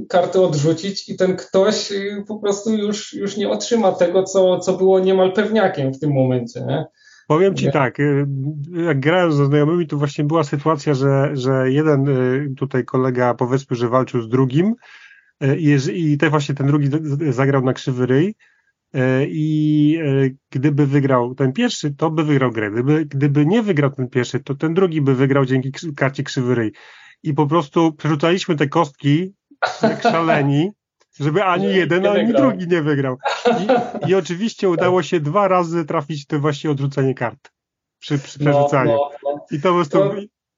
kartę 0.08 0.40
odrzucić 0.40 1.08
i 1.08 1.16
ten 1.16 1.36
ktoś 1.36 1.92
y, 1.92 2.24
po 2.28 2.38
prostu 2.38 2.74
już, 2.74 3.14
już 3.14 3.36
nie 3.36 3.48
otrzyma 3.48 3.92
tego, 3.92 4.22
co, 4.22 4.58
co 4.58 4.72
było 4.72 5.00
niemal 5.00 5.32
pewniakiem 5.32 5.94
w 5.94 6.00
tym 6.00 6.12
momencie. 6.12 6.60
Nie? 6.60 6.84
Powiem 7.28 7.54
ci 7.54 7.72
tak, 7.72 7.98
jak 8.86 9.00
grałem 9.00 9.32
ze 9.32 9.46
znajomymi, 9.46 9.86
to 9.86 9.96
właśnie 9.96 10.24
była 10.24 10.44
sytuacja, 10.44 10.94
że, 10.94 11.30
że 11.32 11.70
jeden 11.70 12.06
tutaj 12.58 12.84
kolega 12.84 13.34
powiedzmy, 13.34 13.76
że 13.76 13.88
walczył 13.88 14.22
z 14.22 14.28
drugim 14.28 14.74
i, 15.58 15.76
i 15.94 16.18
te 16.18 16.30
właśnie 16.30 16.54
ten 16.54 16.66
drugi 16.66 16.88
zagrał 17.30 17.64
na 17.64 17.72
krzywy 17.72 18.06
ryj 18.06 18.34
i 19.28 19.98
gdyby 20.50 20.86
wygrał 20.86 21.34
ten 21.34 21.52
pierwszy, 21.52 21.94
to 21.94 22.10
by 22.10 22.24
wygrał 22.24 22.50
grę. 22.50 22.70
Gdyby, 22.70 23.06
gdyby 23.06 23.46
nie 23.46 23.62
wygrał 23.62 23.90
ten 23.90 24.08
pierwszy, 24.08 24.40
to 24.40 24.54
ten 24.54 24.74
drugi 24.74 25.00
by 25.00 25.14
wygrał 25.14 25.44
dzięki 25.44 25.72
karcie 25.96 26.22
krzywy 26.22 26.54
ryj 26.54 26.72
i 27.22 27.34
po 27.34 27.46
prostu 27.46 27.92
przerzucaliśmy 27.92 28.56
te 28.56 28.68
kostki 28.68 29.34
jak 29.82 30.02
szaleni, 30.12 30.70
żeby 31.20 31.44
ani 31.44 31.74
jeden, 31.74 32.06
ani 32.06 32.26
wygrał. 32.26 32.42
drugi 32.42 32.68
nie 32.68 32.82
wygrał. 32.82 33.16
I, 34.04 34.10
I, 34.10 34.14
oczywiście 34.14 34.68
udało 34.68 35.02
się 35.02 35.20
dwa 35.20 35.48
razy 35.48 35.84
trafić 35.84 36.26
to 36.26 36.38
właśnie 36.38 36.70
odrzucenie 36.70 37.14
kart 37.14 37.52
przy, 37.98 38.18
przy 38.18 38.38
przerzucaniu. 38.38 38.90
No, 38.90 39.10
no, 39.24 39.30
no. 39.34 39.46
I 39.50 39.60
to 39.60 39.68
po 39.68 39.74
prostu 39.74 39.98
to... 39.98 40.14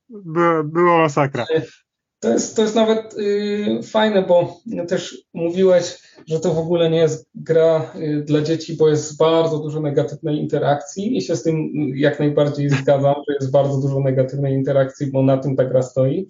była, 0.09 0.62
była 0.62 0.99
masakra. 0.99 1.47
To 2.21 2.33
jest, 2.33 2.57
to 2.57 2.62
jest 2.62 2.75
nawet 2.75 3.14
y, 3.19 3.81
fajne, 3.83 4.23
bo 4.23 4.61
też 4.89 5.25
mówiłeś, 5.35 5.99
że 6.27 6.41
to 6.41 6.55
w 6.55 6.59
ogóle 6.59 6.91
nie 6.91 6.99
jest 6.99 7.31
gra 7.35 7.93
y, 7.97 8.23
dla 8.27 8.43
dzieci, 8.43 8.77
bo 8.77 8.89
jest 8.89 9.16
bardzo 9.16 9.59
dużo 9.59 9.81
negatywnej 9.81 10.39
interakcji 10.39 11.16
i 11.16 11.23
się 11.23 11.37
z 11.37 11.43
tym 11.43 11.71
jak 11.95 12.19
najbardziej 12.19 12.71
zgadzam, 12.71 13.14
że 13.29 13.35
jest 13.35 13.51
bardzo 13.51 13.81
dużo 13.81 14.01
negatywnej 14.01 14.55
interakcji, 14.55 15.07
bo 15.07 15.23
na 15.23 15.39
tym 15.39 15.57
ta 15.57 15.64
gra 15.64 15.83
stoi 15.83 16.29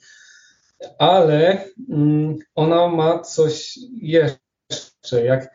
ale 0.98 1.64
mm, 1.90 2.36
ona 2.54 2.88
ma 2.88 3.18
coś 3.18 3.78
jeszcze. 4.02 5.24
Jak 5.24 5.54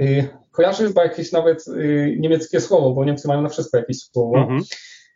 y, 0.00 0.28
kojarzy 0.50 0.86
chyba 0.86 1.02
jakieś 1.02 1.32
nawet 1.32 1.68
y, 1.68 2.16
niemieckie 2.18 2.60
słowo, 2.60 2.90
bo 2.90 3.04
Niemcy 3.04 3.28
mają 3.28 3.42
na 3.42 3.48
wszystko 3.48 3.78
jakieś 3.78 3.98
słowo. 3.98 4.38
Mhm. 4.38 4.62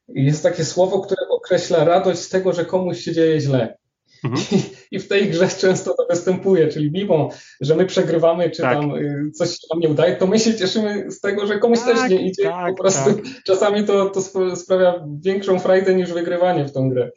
Jest 0.08 0.42
takie 0.42 0.64
słowo, 0.64 1.00
które 1.00 1.28
określa 1.28 1.84
radość 1.84 2.20
z 2.20 2.28
tego, 2.28 2.52
że 2.52 2.64
komuś 2.64 3.00
się 3.00 3.12
dzieje 3.12 3.40
źle. 3.40 3.78
Mhm. 4.24 4.62
I, 4.90 4.98
w 4.98 5.08
tej 5.08 5.30
grze 5.30 5.48
często 5.48 5.94
to 5.94 6.06
występuje, 6.10 6.68
czyli 6.68 6.90
mimo, 6.92 7.30
że 7.60 7.76
my 7.76 7.86
przegrywamy, 7.86 8.50
czy 8.50 8.62
tak. 8.62 8.74
tam 8.74 8.94
y, 8.94 9.30
coś 9.34 9.50
się 9.50 9.66
nam 9.72 9.80
nie 9.80 9.88
udaje, 9.88 10.16
to 10.16 10.26
my 10.26 10.38
się 10.38 10.54
cieszymy 10.54 11.10
z 11.10 11.20
tego, 11.20 11.46
że 11.46 11.58
komuś 11.58 11.78
tak, 11.78 11.86
też 11.86 12.10
nie 12.10 12.28
idzie. 12.28 12.42
Tak, 12.42 12.76
po 12.76 12.82
prostu 12.82 13.14
tak. 13.14 13.24
czasami 13.46 13.84
to, 13.84 14.10
to 14.10 14.20
sprawia 14.56 15.04
większą 15.20 15.58
frajdę 15.58 15.94
niż 15.94 16.12
wygrywanie 16.12 16.64
w 16.64 16.72
tą 16.72 16.88
grę. 16.88 17.10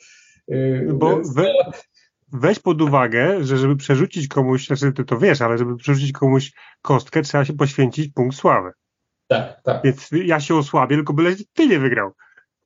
Bo 0.94 1.16
Więc... 1.16 1.34
we, 1.34 1.54
weź 2.34 2.60
pod 2.60 2.82
uwagę, 2.82 3.44
że 3.44 3.58
żeby 3.58 3.76
przerzucić 3.76 4.28
komuś, 4.28 4.68
znaczy 4.68 4.92
ty 4.92 5.06
to 5.06 5.18
wiesz, 5.18 5.42
ale 5.42 5.58
żeby 5.58 5.78
przerzucić 5.78 6.12
komuś 6.12 6.52
kostkę, 6.82 7.22
trzeba 7.22 7.46
się 7.46 7.54
poświęcić 7.54 8.14
punkt 8.14 8.38
sławy. 8.38 8.72
Tak, 9.28 9.62
tak. 9.64 9.82
Więc 9.84 10.10
ja 10.26 10.40
się 10.40 10.56
osłabię, 10.56 10.96
tylko 10.96 11.14
byle 11.14 11.36
ty 11.54 11.68
nie 11.68 11.80
wygrał. 11.80 12.12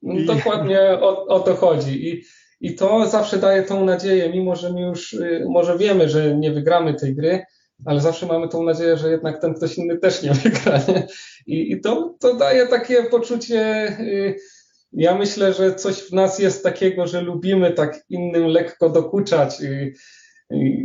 Dokładnie 0.02 0.80
o, 0.80 1.26
o, 1.26 1.40
to 1.40 1.54
chodzi. 1.56 2.08
I, 2.08 2.22
I 2.60 2.74
to 2.74 3.06
zawsze 3.06 3.38
daje 3.38 3.62
tą 3.62 3.84
nadzieję, 3.84 4.30
mimo 4.30 4.56
że 4.56 4.72
my 4.72 4.80
już 4.80 5.12
y, 5.12 5.44
może 5.48 5.78
wiemy, 5.78 6.08
że 6.08 6.36
nie 6.36 6.52
wygramy 6.52 6.94
tej 6.94 7.14
gry, 7.14 7.44
ale 7.84 8.00
zawsze 8.00 8.26
mamy 8.26 8.48
tą 8.48 8.62
nadzieję, 8.62 8.96
że 8.96 9.10
jednak 9.10 9.40
ten 9.40 9.54
ktoś 9.54 9.78
inny 9.78 9.98
też 9.98 10.22
nie 10.22 10.32
wygra. 10.42 10.80
Nie? 10.88 11.06
I, 11.46 11.72
I, 11.72 11.80
to, 11.80 12.14
to 12.20 12.34
daje 12.34 12.66
takie 12.66 13.02
poczucie. 13.02 13.88
Y, 14.00 14.36
ja 14.92 15.14
myślę, 15.14 15.52
że 15.52 15.74
coś 15.74 15.96
w 15.96 16.12
nas 16.12 16.38
jest 16.38 16.62
takiego, 16.62 17.06
że 17.06 17.20
lubimy 17.20 17.70
tak 17.70 18.04
innym 18.08 18.46
lekko 18.46 18.90
dokuczać. 18.90 19.56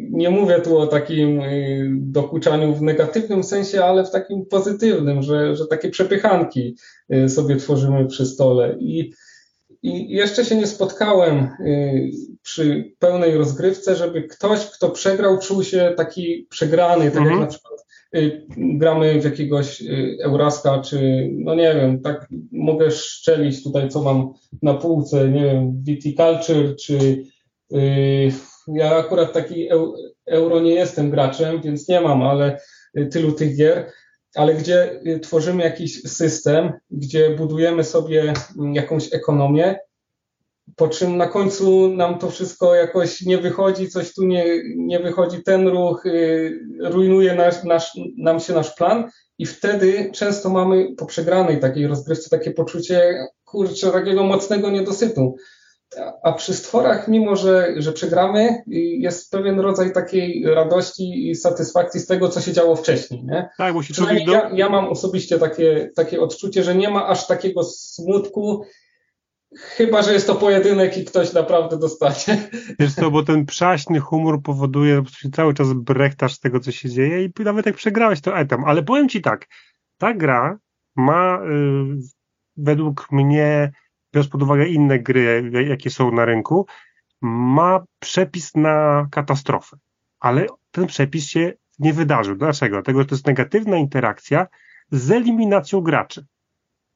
Nie 0.10 0.30
mówię 0.30 0.62
tu 0.62 0.78
o 0.78 0.88
takim 0.88 1.42
y, 1.42 1.90
dokuczaniu 1.92 2.74
w 2.76 2.82
negatywnym 2.82 3.44
sensie, 3.44 3.84
ale 3.84 4.06
w 4.06 4.12
takim 4.12 4.46
pozytywnym, 4.46 5.22
że, 5.22 5.56
że 5.56 5.68
takie 5.68 5.90
przepychanki 5.90 6.76
y, 7.14 7.30
sobie 7.30 7.56
tworzymy 7.56 8.06
przy 8.08 8.26
stole. 8.26 8.76
I, 8.80 9.14
I 9.84 10.10
jeszcze 10.10 10.46
się 10.46 10.56
nie 10.56 10.68
spotkałem 10.68 11.50
y, 11.60 12.12
przy 12.42 12.94
pełnej 13.00 13.38
rozgrywce, 13.38 13.96
żeby 13.96 14.24
ktoś, 14.24 14.66
kto 14.66 14.90
przegrał, 14.90 15.40
czuł 15.40 15.64
się 15.64 15.94
taki 15.98 16.48
przegrany, 16.50 17.12
tak 17.12 17.22
mhm. 17.22 17.32
jak 17.32 17.40
na 17.40 17.48
przykład 17.48 17.84
Y, 18.16 18.46
gramy 18.58 19.22
w 19.22 19.24
jakiegoś 19.24 19.82
y, 19.82 20.18
Euraska, 20.24 20.82
czy 20.82 21.30
no 21.34 21.56
nie 21.56 21.76
wiem, 21.76 22.02
tak 22.02 22.28
mogę 22.52 22.92
szczelić 22.92 23.64
tutaj, 23.64 23.90
co 23.90 24.04
mam 24.04 24.34
na 24.62 24.74
półce, 24.74 25.30
nie 25.30 25.44
wiem, 25.44 25.84
Viticulture, 25.84 26.76
czy 26.76 27.24
yy, 27.72 28.32
ja 28.68 28.96
akurat 28.96 29.34
taki 29.34 29.68
euro 30.26 30.60
nie 30.60 30.74
jestem 30.74 31.10
graczem, 31.10 31.62
więc 31.62 31.88
nie 31.88 32.02
mam, 32.02 32.22
ale 32.22 32.60
tylu 33.12 33.32
tych 33.32 33.58
gier, 33.58 33.92
ale 34.36 34.54
gdzie 34.54 35.02
tworzymy 35.22 35.64
jakiś 35.64 36.02
system, 36.02 36.74
gdzie 36.92 37.30
budujemy 37.30 37.84
sobie 37.84 38.34
jakąś 38.74 39.14
ekonomię, 39.14 39.76
po 40.76 40.88
czym 40.88 41.18
na 41.18 41.28
końcu 41.28 41.90
nam 41.90 42.20
to 42.20 42.30
wszystko 42.30 42.76
jakoś 42.76 43.22
nie 43.22 43.38
wychodzi, 43.38 43.90
coś 43.90 44.14
tu 44.14 44.24
nie, 44.24 44.46
nie 44.76 45.00
wychodzi, 45.00 45.44
ten 45.44 45.68
ruch 45.68 46.06
y, 46.06 46.60
rujnuje 46.80 47.36
nasz, 47.36 47.64
nasz, 47.64 47.92
nam 48.18 48.40
się 48.40 48.54
nasz 48.54 48.76
plan 48.76 49.10
i 49.38 49.46
wtedy 49.46 50.12
często 50.14 50.50
mamy 50.50 50.96
po 50.98 51.06
przegranej 51.06 51.60
takiej 51.60 51.88
rozgrywce 51.88 52.30
takie 52.30 52.52
poczucie, 52.52 53.28
kurczę, 53.46 53.92
takiego 53.92 54.24
mocnego 54.24 54.70
niedosytu. 54.70 55.36
A 56.24 56.34
przy 56.34 56.54
stworach, 56.54 57.08
mimo 57.08 57.36
że, 57.36 57.74
że 57.78 57.92
przegramy, 57.92 58.64
jest 59.00 59.32
pewien 59.32 59.60
rodzaj 59.60 59.94
takiej 59.94 60.46
radości 60.46 61.30
i 61.30 61.36
satysfakcji 61.36 62.00
z 62.00 62.08
tego, 62.08 62.30
co 62.30 62.42
się 62.42 62.54
działo 62.54 62.76
wcześniej. 62.76 63.24
Nie? 63.24 63.50
Tak, 63.58 63.74
bo 63.74 63.84
się 63.84 63.94
Przynajmniej 63.94 64.28
ja, 64.28 64.50
ja 64.54 64.70
mam 64.70 64.86
osobiście 64.86 65.40
takie, 65.40 65.92
takie 65.96 66.22
odczucie, 66.22 66.64
że 66.64 66.76
nie 66.76 66.90
ma 66.90 67.08
aż 67.08 67.28
takiego 67.28 67.64
smutku, 67.64 68.66
Chyba, 69.58 70.02
że 70.02 70.14
jest 70.14 70.28
to 70.28 70.36
pojedynek 70.36 70.98
i 70.98 71.06
ktoś 71.06 71.34
naprawdę 71.34 71.80
dostanie. 71.80 72.50
Wiesz 72.80 72.94
co, 72.94 73.12
bo 73.12 73.24
ten 73.24 73.46
przaśny 73.46 74.00
humor 74.00 74.42
powoduje, 74.42 75.04
że 75.20 75.30
cały 75.30 75.54
czas 75.54 75.74
brechtasz 75.74 76.34
z 76.34 76.40
tego, 76.40 76.60
co 76.60 76.72
się 76.72 76.90
dzieje 76.90 77.26
i 77.26 77.44
nawet 77.44 77.66
jak 77.66 77.76
przegrałeś, 77.76 78.22
to 78.22 78.38
etam. 78.38 78.66
Ale 78.66 78.84
powiem 78.84 79.10
ci 79.10 79.22
tak, 79.22 79.48
ta 79.98 80.14
gra 80.14 80.58
ma 80.96 81.38
y, 81.38 81.44
według 82.58 83.08
mnie, 83.12 83.72
biorąc 84.14 84.32
pod 84.32 84.44
uwagę 84.44 84.68
inne 84.68 85.00
gry, 85.00 85.52
jakie 85.68 85.90
są 85.90 86.12
na 86.12 86.26
rynku, 86.26 86.66
ma 87.22 87.84
przepis 88.00 88.56
na 88.56 89.08
katastrofę. 89.12 89.78
Ale 90.20 90.46
ten 90.72 90.88
przepis 90.88 91.28
się 91.28 91.54
nie 91.80 91.94
wydarzył. 91.94 92.36
Dlaczego? 92.36 92.76
Dlatego, 92.76 93.00
że 93.00 93.06
to 93.06 93.16
jest 93.16 93.28
negatywna 93.28 93.78
interakcja 93.78 94.48
z 94.92 95.12
eliminacją 95.12 95.82
graczy. 95.82 96.26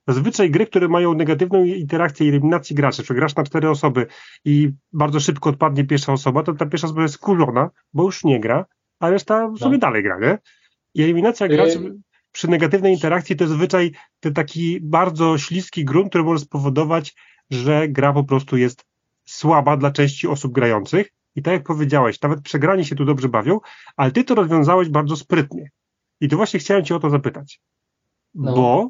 Zazwyczaj 0.08 0.52
gry, 0.52 0.66
które 0.66 0.88
mają 0.88 1.14
negatywną 1.14 1.64
interakcję 1.64 2.28
eliminacji 2.28 2.76
graczy, 2.76 3.04
czy 3.04 3.14
grasz 3.14 3.36
na 3.36 3.44
cztery 3.44 3.70
osoby 3.70 4.08
i 4.46 4.72
bardzo 4.94 5.20
szybko 5.20 5.50
odpadnie 5.50 5.86
pierwsza 5.86 6.14
osoba, 6.14 6.44
to 6.44 6.54
ta 6.54 6.66
pierwsza 6.66 6.88
osoba 6.88 7.02
jest 7.02 7.14
skurzona, 7.14 7.70
bo 7.94 8.04
już 8.04 8.24
nie 8.24 8.40
gra, 8.40 8.66
a 9.00 9.10
reszta 9.10 9.48
no. 9.48 9.58
sobie 9.58 9.78
dalej 9.78 10.04
gra, 10.04 10.20
nie? 10.20 10.38
I 10.94 11.04
eliminacja 11.04 11.48
graczy 11.48 11.80
y- 11.80 12.00
przy 12.38 12.48
negatywnej 12.48 12.94
interakcji 12.94 13.36
to 13.36 13.44
jest 13.44 13.52
zazwyczaj 13.52 13.92
ten 14.20 14.34
taki 14.34 14.80
bardzo 14.82 15.38
śliski 15.38 15.86
grunt, 15.86 16.10
który 16.10 16.24
może 16.24 16.40
spowodować, 16.40 17.16
że 17.50 17.88
gra 17.88 18.14
po 18.14 18.24
prostu 18.24 18.58
jest 18.58 18.86
słaba 19.26 19.78
dla 19.78 19.92
części 19.92 20.28
osób 20.28 20.54
grających. 20.54 21.08
I 21.36 21.42
tak 21.42 21.54
jak 21.54 21.64
powiedziałeś, 21.64 22.22
nawet 22.22 22.42
przegrani 22.42 22.86
się 22.86 22.96
tu 22.96 23.06
dobrze 23.06 23.30
bawią, 23.30 23.60
ale 23.96 24.12
ty 24.12 24.24
to 24.24 24.36
rozwiązałeś 24.36 24.90
bardzo 24.90 25.16
sprytnie. 25.16 25.70
I 26.22 26.28
to 26.28 26.38
właśnie 26.38 26.60
chciałem 26.60 26.86
cię 26.86 26.96
o 26.96 27.00
to 27.00 27.10
zapytać. 27.10 27.62
No. 28.36 28.56
Bo 28.56 28.90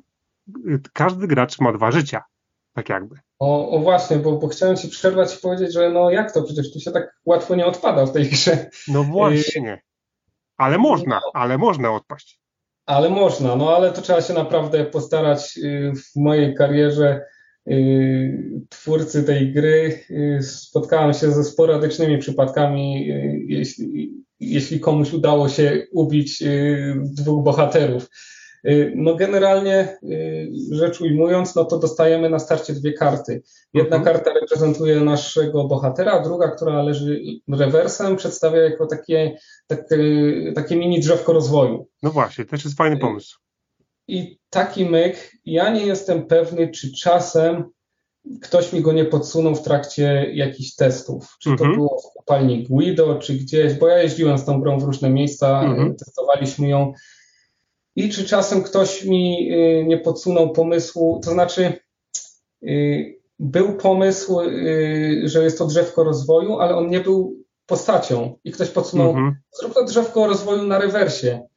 każdy 0.93 1.27
gracz 1.27 1.59
ma 1.59 1.73
dwa 1.73 1.91
życia, 1.91 2.23
tak 2.73 2.89
jakby. 2.89 3.15
O, 3.39 3.69
o 3.69 3.79
właśnie, 3.79 4.17
bo, 4.17 4.39
bo 4.39 4.47
chciałem 4.47 4.75
ci 4.75 4.89
przerwać 4.89 5.35
i 5.35 5.41
powiedzieć, 5.41 5.73
że 5.73 5.89
no 5.89 6.11
jak 6.11 6.33
to, 6.33 6.43
przecież 6.43 6.73
tu 6.73 6.79
się 6.79 6.91
tak 6.91 7.19
łatwo 7.25 7.55
nie 7.55 7.65
odpada 7.65 8.05
w 8.05 8.13
tej 8.13 8.29
grze. 8.29 8.69
No 8.87 9.03
właśnie, 9.03 9.81
ale 10.57 10.77
można, 10.77 11.15
no, 11.15 11.31
ale 11.33 11.57
można 11.57 11.91
odpaść. 11.91 12.46
Ale 12.87 13.09
można, 13.09 13.55
no 13.55 13.75
ale 13.75 13.91
to 13.91 14.01
trzeba 14.01 14.21
się 14.21 14.33
naprawdę 14.33 14.85
postarać 14.85 15.57
y, 15.57 15.91
w 15.95 16.15
mojej 16.15 16.55
karierze 16.55 17.21
twórcy 18.69 19.23
tej 19.23 19.53
gry 19.53 19.99
spotkałem 20.41 21.13
się 21.13 21.31
ze 21.31 21.43
sporadycznymi 21.43 22.17
przypadkami, 22.17 23.07
jeśli, 23.47 24.13
jeśli 24.39 24.79
komuś 24.79 25.13
udało 25.13 25.49
się 25.49 25.87
ubić 25.91 26.43
dwóch 26.97 27.43
bohaterów. 27.43 28.09
No 28.95 29.15
generalnie 29.15 29.97
rzecz 30.71 31.01
ujmując, 31.01 31.55
no 31.55 31.65
to 31.65 31.79
dostajemy 31.79 32.29
na 32.29 32.39
starcie 32.39 32.73
dwie 32.73 32.93
karty. 32.93 33.41
Jedna 33.73 33.95
mhm. 33.97 34.15
karta 34.15 34.33
reprezentuje 34.33 34.99
naszego 34.99 35.63
bohatera, 35.63 36.21
druga, 36.21 36.51
która 36.51 36.83
leży 36.83 37.21
rewersem, 37.49 38.15
przedstawia 38.15 38.61
jako 38.61 38.85
takie, 38.85 39.37
takie, 39.67 39.97
takie 40.55 40.75
mini 40.75 40.99
drzewko 40.99 41.33
rozwoju. 41.33 41.87
No 42.03 42.11
właśnie, 42.11 42.45
też 42.45 42.65
jest 42.65 42.77
fajny 42.77 42.97
pomysł. 42.97 43.39
I 44.07 44.39
taki 44.49 44.85
myk, 44.85 45.31
ja 45.45 45.69
nie 45.69 45.85
jestem 45.85 46.27
pewny, 46.27 46.71
czy 46.71 46.93
czasem 46.93 47.63
ktoś 48.41 48.73
mi 48.73 48.81
go 48.81 48.93
nie 48.93 49.05
podsunął 49.05 49.55
w 49.55 49.63
trakcie 49.63 50.31
jakichś 50.33 50.75
testów. 50.75 51.37
Czy 51.39 51.49
to 51.49 51.65
mhm. 51.65 51.75
było 51.75 52.01
w 52.01 52.17
kopalni 52.17 52.63
Guido, 52.63 53.19
czy 53.19 53.33
gdzieś, 53.33 53.73
bo 53.73 53.87
ja 53.87 54.03
jeździłem 54.03 54.37
z 54.37 54.45
tą 54.45 54.61
grą 54.61 54.79
w 54.79 54.83
różne 54.83 55.09
miejsca, 55.09 55.61
mhm. 55.61 55.95
testowaliśmy 55.95 56.67
ją. 56.67 56.93
I 57.97 58.09
czy 58.09 58.25
czasem 58.25 58.63
ktoś 58.63 59.05
mi 59.05 59.51
y, 59.53 59.85
nie 59.87 59.97
podsunął 59.97 60.51
pomysłu, 60.51 61.21
to 61.23 61.31
znaczy 61.31 61.73
y, 62.63 63.19
był 63.39 63.77
pomysł, 63.77 64.41
y, 64.41 65.21
że 65.23 65.43
jest 65.43 65.57
to 65.57 65.65
drzewko 65.65 66.03
rozwoju, 66.03 66.59
ale 66.59 66.75
on 66.75 66.89
nie 66.89 66.99
był 66.99 67.43
postacią. 67.65 68.37
I 68.43 68.51
ktoś 68.51 68.69
podsunął, 68.69 69.09
mhm. 69.09 69.35
zrób 69.59 69.73
to 69.73 69.83
drzewko 69.83 70.27
rozwoju 70.27 70.63
na 70.63 70.79
rewersie. 70.79 71.47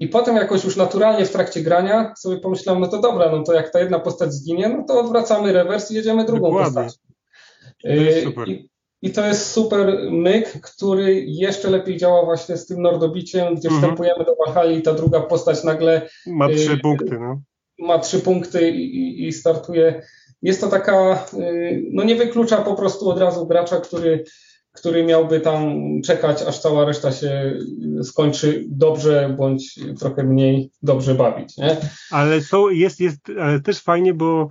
I 0.00 0.08
potem 0.08 0.36
jakoś 0.36 0.64
już 0.64 0.76
naturalnie 0.76 1.24
w 1.24 1.32
trakcie 1.32 1.60
grania 1.60 2.14
sobie 2.18 2.38
pomyślałem, 2.38 2.82
no 2.82 2.88
to 2.88 3.00
dobra, 3.00 3.30
no 3.30 3.42
to 3.42 3.52
jak 3.52 3.72
ta 3.72 3.80
jedna 3.80 3.98
postać 3.98 4.32
zginie, 4.32 4.68
no 4.68 4.84
to 4.88 5.00
odwracamy 5.00 5.52
rewers 5.52 5.90
i 5.90 5.94
jedziemy 5.94 6.24
drugą 6.24 6.48
Dokładnie. 6.48 6.82
postać. 6.82 7.00
I, 8.48 8.68
I, 9.02 9.10
to 9.12 9.26
jest 9.26 9.50
super 9.50 10.10
myk, 10.10 10.60
który 10.60 11.24
jeszcze 11.26 11.70
lepiej 11.70 11.96
działa 11.96 12.24
właśnie 12.24 12.56
z 12.56 12.66
tym 12.66 12.82
Nordobiciem, 12.82 13.54
gdzie 13.54 13.68
mhm. 13.68 13.82
wstępujemy 13.82 14.24
do 14.24 14.36
Valhalla 14.46 14.72
i 14.72 14.82
ta 14.82 14.94
druga 14.94 15.20
postać 15.20 15.64
nagle 15.64 16.08
ma 16.26 16.48
trzy 16.48 16.72
y, 16.72 16.78
punkty, 16.78 17.18
no. 17.18 17.40
Ma 17.78 17.98
trzy 17.98 18.20
punkty 18.20 18.70
i, 18.70 19.26
i 19.26 19.32
startuje. 19.32 20.02
Jest 20.42 20.60
to 20.60 20.68
taka, 20.68 21.24
y, 21.34 21.82
no 21.92 22.04
nie 22.04 22.16
wyklucza 22.16 22.56
po 22.56 22.74
prostu 22.74 23.10
od 23.10 23.18
razu 23.18 23.46
gracza, 23.46 23.80
który 23.80 24.24
który 24.72 25.04
miałby 25.04 25.40
tam 25.40 25.74
czekać, 26.04 26.42
aż 26.42 26.58
cała 26.58 26.84
reszta 26.84 27.12
się 27.12 27.58
skończy 28.02 28.64
dobrze 28.68 29.34
bądź 29.38 29.80
trochę 29.98 30.24
mniej 30.24 30.70
dobrze 30.82 31.14
bawić. 31.14 31.56
Nie? 31.56 31.76
Ale 32.10 32.40
są, 32.40 32.68
jest, 32.68 33.00
jest 33.00 33.18
ale 33.40 33.60
też 33.60 33.80
fajnie, 33.80 34.14
bo 34.14 34.48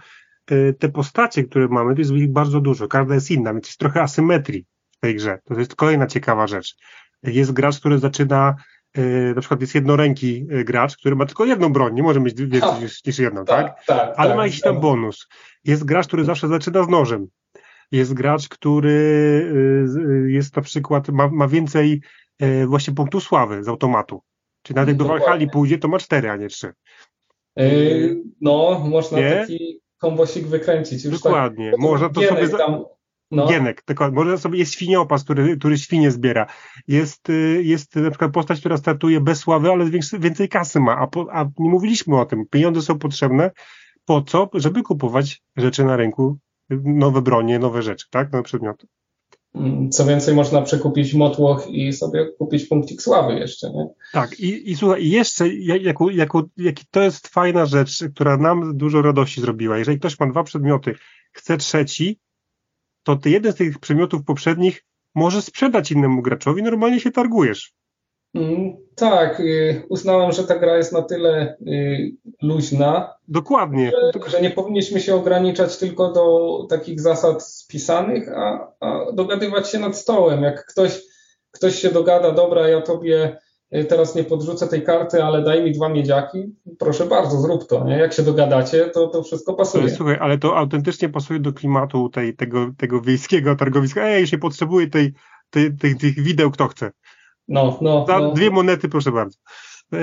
te 0.79 0.89
postacie, 0.89 1.43
które 1.43 1.67
mamy, 1.67 1.93
to 1.95 2.01
jest 2.01 2.11
ich 2.11 2.31
bardzo 2.31 2.61
dużo. 2.61 2.87
Każda 2.87 3.13
jest 3.13 3.31
inna, 3.31 3.53
więc 3.53 3.67
jest 3.67 3.79
trochę 3.79 4.01
asymetrii 4.01 4.65
w 4.91 4.99
tej 4.99 5.15
grze. 5.15 5.39
To 5.43 5.59
jest 5.59 5.75
kolejna 5.75 6.07
ciekawa 6.07 6.47
rzecz. 6.47 6.75
Jest 7.23 7.51
gracz, 7.51 7.79
który 7.79 7.99
zaczyna 7.99 8.55
e, 8.93 9.01
na 9.33 9.41
przykład 9.41 9.61
jest 9.61 9.75
jednoręki 9.75 10.47
e, 10.51 10.63
gracz, 10.63 10.97
który 10.97 11.15
ma 11.15 11.25
tylko 11.25 11.45
jedną 11.45 11.73
broń, 11.73 11.93
nie 11.93 12.03
może 12.03 12.19
mieć 12.19 12.41
więcej 12.41 12.81
niż, 12.81 13.05
niż 13.05 13.19
jedną, 13.19 13.45
tak? 13.45 13.65
tak? 13.67 13.85
tak 13.85 14.13
Ale 14.17 14.29
tak, 14.29 14.37
ma 14.37 14.45
jakiś 14.45 14.61
tam 14.61 14.73
tak. 14.73 14.81
bonus. 14.81 15.27
Jest 15.63 15.85
gracz, 15.85 16.07
który 16.07 16.25
zawsze 16.25 16.47
zaczyna 16.47 16.83
z 16.83 16.89
nożem 16.89 17.27
jest 17.91 18.13
gracz, 18.13 18.49
który 18.49 18.89
y, 20.25 20.31
jest 20.31 20.55
na 20.55 20.61
przykład, 20.61 21.09
ma, 21.09 21.27
ma 21.27 21.47
więcej 21.47 22.01
właśnie 22.67 22.93
punktu 22.93 23.19
sławy 23.19 23.63
z 23.63 23.67
automatu. 23.67 24.21
Czyli 24.61 24.75
nawet 24.75 24.87
jak 24.87 24.97
do 24.97 25.05
Valhalla 25.05 25.47
pójdzie, 25.47 25.77
to 25.77 25.87
ma 25.87 25.99
cztery, 25.99 26.29
a 26.29 26.35
nie 26.35 26.47
trzy. 26.47 26.73
No, 28.41 28.85
można 28.89 29.19
nie? 29.19 29.31
taki 29.31 29.79
kombosik 29.97 30.47
wykręcić. 30.47 31.05
Już 31.05 31.13
tak- 31.13 31.23
Dokładnie. 31.23 31.71
Tak, 31.71 31.79
można 31.79 32.09
to 32.09 32.21
sobie... 32.21 32.49
Tam, 32.49 32.83
no. 33.31 33.47
Gienek, 33.47 33.83
dokładnie. 33.87 34.15
Można 34.15 34.37
sobie, 34.37 34.59
jest 34.59 34.73
świniopas, 34.73 35.23
który, 35.23 35.57
który 35.57 35.77
świnie 35.77 36.11
zbiera. 36.11 36.47
Jest, 36.87 37.29
y, 37.29 37.61
jest 37.63 37.95
na 37.95 38.09
przykład 38.09 38.31
postać, 38.31 38.59
która 38.59 38.77
startuje 38.77 39.21
bez 39.21 39.39
sławy, 39.39 39.71
ale 39.71 39.85
więcej, 39.85 40.19
więcej 40.19 40.49
kasy 40.49 40.79
ma, 40.79 40.97
a, 40.97 41.07
po, 41.07 41.27
a 41.31 41.43
nie 41.59 41.69
mówiliśmy 41.69 42.19
o 42.19 42.25
tym. 42.25 42.45
Pieniądze 42.49 42.81
są 42.81 42.99
potrzebne 42.99 43.51
po 44.05 44.21
co? 44.21 44.49
Żeby 44.53 44.83
kupować 44.83 45.41
rzeczy 45.57 45.83
na 45.83 45.95
rynku 45.95 46.37
nowe 46.83 47.21
bronie, 47.21 47.59
nowe 47.59 47.81
rzeczy, 47.81 48.05
tak? 48.09 48.31
Nowe 48.31 48.43
przedmioty. 48.43 48.87
Mm, 49.55 49.89
co 49.89 50.05
więcej, 50.05 50.35
można 50.35 50.61
przekupić 50.61 51.13
motłoch 51.13 51.67
i 51.69 51.93
sobie 51.93 52.25
kupić 52.37 52.65
punkcik 52.65 53.01
sławy 53.01 53.39
jeszcze, 53.39 53.71
nie? 53.71 53.87
Tak, 54.13 54.39
i, 54.39 54.71
i 54.71 54.75
słuchaj, 54.75 55.09
jeszcze, 55.09 55.47
jako, 55.53 56.09
jako, 56.09 56.43
jaki 56.57 56.85
to 56.91 57.01
jest 57.01 57.27
fajna 57.27 57.65
rzecz, 57.65 58.03
która 58.15 58.37
nam 58.37 58.77
dużo 58.77 59.01
radości 59.01 59.41
zrobiła. 59.41 59.77
Jeżeli 59.77 59.99
ktoś 59.99 60.19
ma 60.19 60.27
dwa 60.27 60.43
przedmioty, 60.43 60.95
chce 61.31 61.57
trzeci, 61.57 62.19
to 63.03 63.15
ty 63.15 63.29
jeden 63.29 63.53
z 63.53 63.55
tych 63.55 63.79
przedmiotów 63.79 64.23
poprzednich 64.23 64.85
może 65.15 65.41
sprzedać 65.41 65.91
innemu 65.91 66.21
graczowi, 66.21 66.63
normalnie 66.63 66.99
się 66.99 67.11
targujesz. 67.11 67.73
Mm, 68.37 68.77
tak, 68.95 69.39
y, 69.39 69.83
uznałem, 69.89 70.31
że 70.31 70.43
ta 70.43 70.59
gra 70.59 70.77
jest 70.77 70.93
na 70.93 71.01
tyle 71.01 71.57
y, 71.67 72.11
luźna. 72.41 73.13
Dokładnie. 73.27 73.91
Że, 74.13 74.31
że 74.31 74.41
nie 74.41 74.49
powinniśmy 74.49 74.99
się 74.99 75.15
ograniczać 75.15 75.77
tylko 75.77 76.11
do 76.11 76.57
takich 76.69 77.01
zasad 77.01 77.43
spisanych, 77.43 78.29
a, 78.35 78.71
a 78.79 79.11
dogadywać 79.13 79.69
się 79.69 79.79
nad 79.79 79.97
stołem. 79.97 80.43
Jak 80.43 80.65
ktoś, 80.65 81.01
ktoś 81.51 81.75
się 81.75 81.89
dogada, 81.89 82.31
dobra, 82.31 82.67
ja 82.67 82.81
tobie 82.81 83.37
y, 83.75 83.85
teraz 83.85 84.15
nie 84.15 84.23
podrzucę 84.23 84.67
tej 84.67 84.81
karty, 84.81 85.23
ale 85.23 85.43
daj 85.43 85.63
mi 85.63 85.71
dwa 85.71 85.89
miedziaki, 85.89 86.55
proszę 86.79 87.05
bardzo, 87.05 87.37
zrób 87.37 87.67
to. 87.67 87.85
Nie? 87.85 87.97
Jak 87.97 88.13
się 88.13 88.23
dogadacie, 88.23 88.85
to, 88.85 89.07
to 89.07 89.23
wszystko 89.23 89.53
pasuje. 89.53 89.89
Słuchaj, 89.89 90.17
ale 90.21 90.37
to 90.37 90.57
autentycznie 90.57 91.09
pasuje 91.09 91.39
do 91.39 91.53
klimatu 91.53 92.09
tej, 92.09 92.35
tego, 92.35 92.71
tego 92.77 93.01
wiejskiego 93.01 93.55
targowiska. 93.55 94.05
Ej, 94.05 94.21
już 94.21 94.31
nie 94.31 94.39
potrzebuję 94.39 94.87
tej, 94.87 95.13
tej, 95.49 95.77
tej, 95.77 95.95
tych 95.95 96.19
wideł, 96.23 96.51
kto 96.51 96.67
chce. 96.67 96.91
No, 97.47 97.77
no, 97.81 98.05
Za 98.07 98.19
no. 98.19 98.31
dwie 98.31 98.49
monety, 98.49 98.89
proszę 98.89 99.11
bardzo. 99.11 99.37
E, 99.93 99.97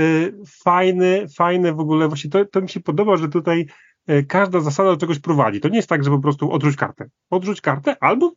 fajny, 0.64 1.26
fajne 1.36 1.72
w 1.72 1.80
ogóle, 1.80 2.08
właśnie 2.08 2.30
to, 2.30 2.44
to 2.44 2.60
mi 2.60 2.68
się 2.68 2.80
podoba, 2.80 3.16
że 3.16 3.28
tutaj 3.28 3.66
e, 4.06 4.22
każda 4.22 4.60
zasada 4.60 4.90
do 4.90 4.96
czegoś 4.96 5.18
prowadzi. 5.18 5.60
To 5.60 5.68
nie 5.68 5.76
jest 5.76 5.88
tak, 5.88 6.04
że 6.04 6.10
po 6.10 6.18
prostu 6.18 6.52
odrzuć 6.52 6.76
kartę. 6.76 7.08
Odrzuć 7.30 7.60
kartę 7.60 7.96
albo 8.00 8.32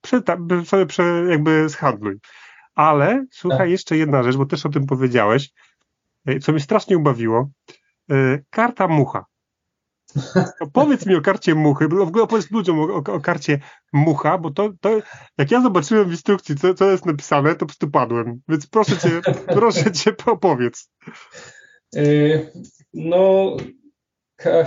prze, 0.00 0.22
sobie 0.64 0.86
prze, 0.86 1.24
jakby 1.28 1.68
zhandluj. 1.68 2.16
Ale 2.74 3.26
słuchaj, 3.30 3.58
tak. 3.58 3.70
jeszcze 3.70 3.96
jedna 3.96 4.22
rzecz, 4.22 4.36
bo 4.36 4.46
też 4.46 4.66
o 4.66 4.68
tym 4.68 4.86
powiedziałeś, 4.86 5.50
e, 6.26 6.38
co 6.38 6.52
mnie 6.52 6.60
strasznie 6.60 6.98
ubawiło. 6.98 7.48
Karta 8.50 8.88
mucha. 8.88 9.24
Powiedz 10.72 11.06
mi 11.06 11.14
o 11.14 11.20
karcie 11.20 11.54
muchy, 11.54 11.88
w 11.88 11.94
ogóle 11.94 12.24
opowiedz 12.24 12.50
ludziom 12.50 12.80
o, 12.80 12.82
o, 12.82 13.14
o, 13.14 13.20
karcie 13.20 13.60
mucha, 13.92 14.38
bo 14.38 14.50
to, 14.50 14.70
to 14.80 14.90
jak 15.38 15.50
ja 15.50 15.60
zobaczyłem 15.60 16.08
w 16.08 16.12
instrukcji, 16.12 16.56
co, 16.56 16.74
co 16.74 16.90
jest 16.90 17.06
napisane, 17.06 17.52
to 17.52 17.58
po 17.58 17.66
prostu 17.66 17.90
padłem. 17.90 18.40
Więc 18.48 18.66
proszę 18.66 18.98
cię, 18.98 19.10
proszę 19.58 19.92
cię, 19.92 20.12
opowiedz. 20.26 20.90
Yy, 21.94 22.52
no, 22.94 23.56
ka 24.36 24.64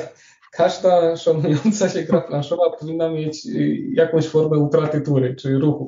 każda 0.51 1.15
szanująca 1.17 1.89
się 1.89 2.03
gra 2.03 2.21
planszowa 2.21 2.69
powinna 2.79 3.09
mieć 3.09 3.45
y, 3.45 3.77
jakąś 3.93 4.27
formę 4.27 4.57
utraty 4.57 5.01
tury, 5.01 5.35
czy 5.35 5.59
ruchu. 5.59 5.87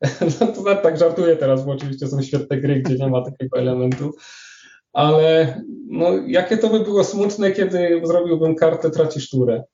No 0.40 0.46
to 0.46 0.76
tak 0.76 0.98
żartuję 0.98 1.36
teraz, 1.36 1.64
bo 1.64 1.72
oczywiście 1.72 2.08
są 2.08 2.22
świetne 2.22 2.56
gry, 2.56 2.80
gdzie 2.80 2.94
nie 2.94 3.08
ma 3.08 3.24
takiego 3.24 3.58
elementu 3.58 4.14
ale 4.92 5.54
no, 5.88 6.10
jakie 6.26 6.56
to 6.58 6.68
by 6.68 6.80
było 6.80 7.04
smutne, 7.04 7.52
kiedy 7.52 8.00
zrobiłbym 8.04 8.54
kartę 8.54 8.90
tracisz 8.90 9.30
turę. 9.30 9.64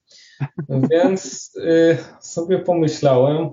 Więc 0.90 1.50
y, 1.56 1.96
sobie 2.20 2.58
pomyślałem, 2.58 3.48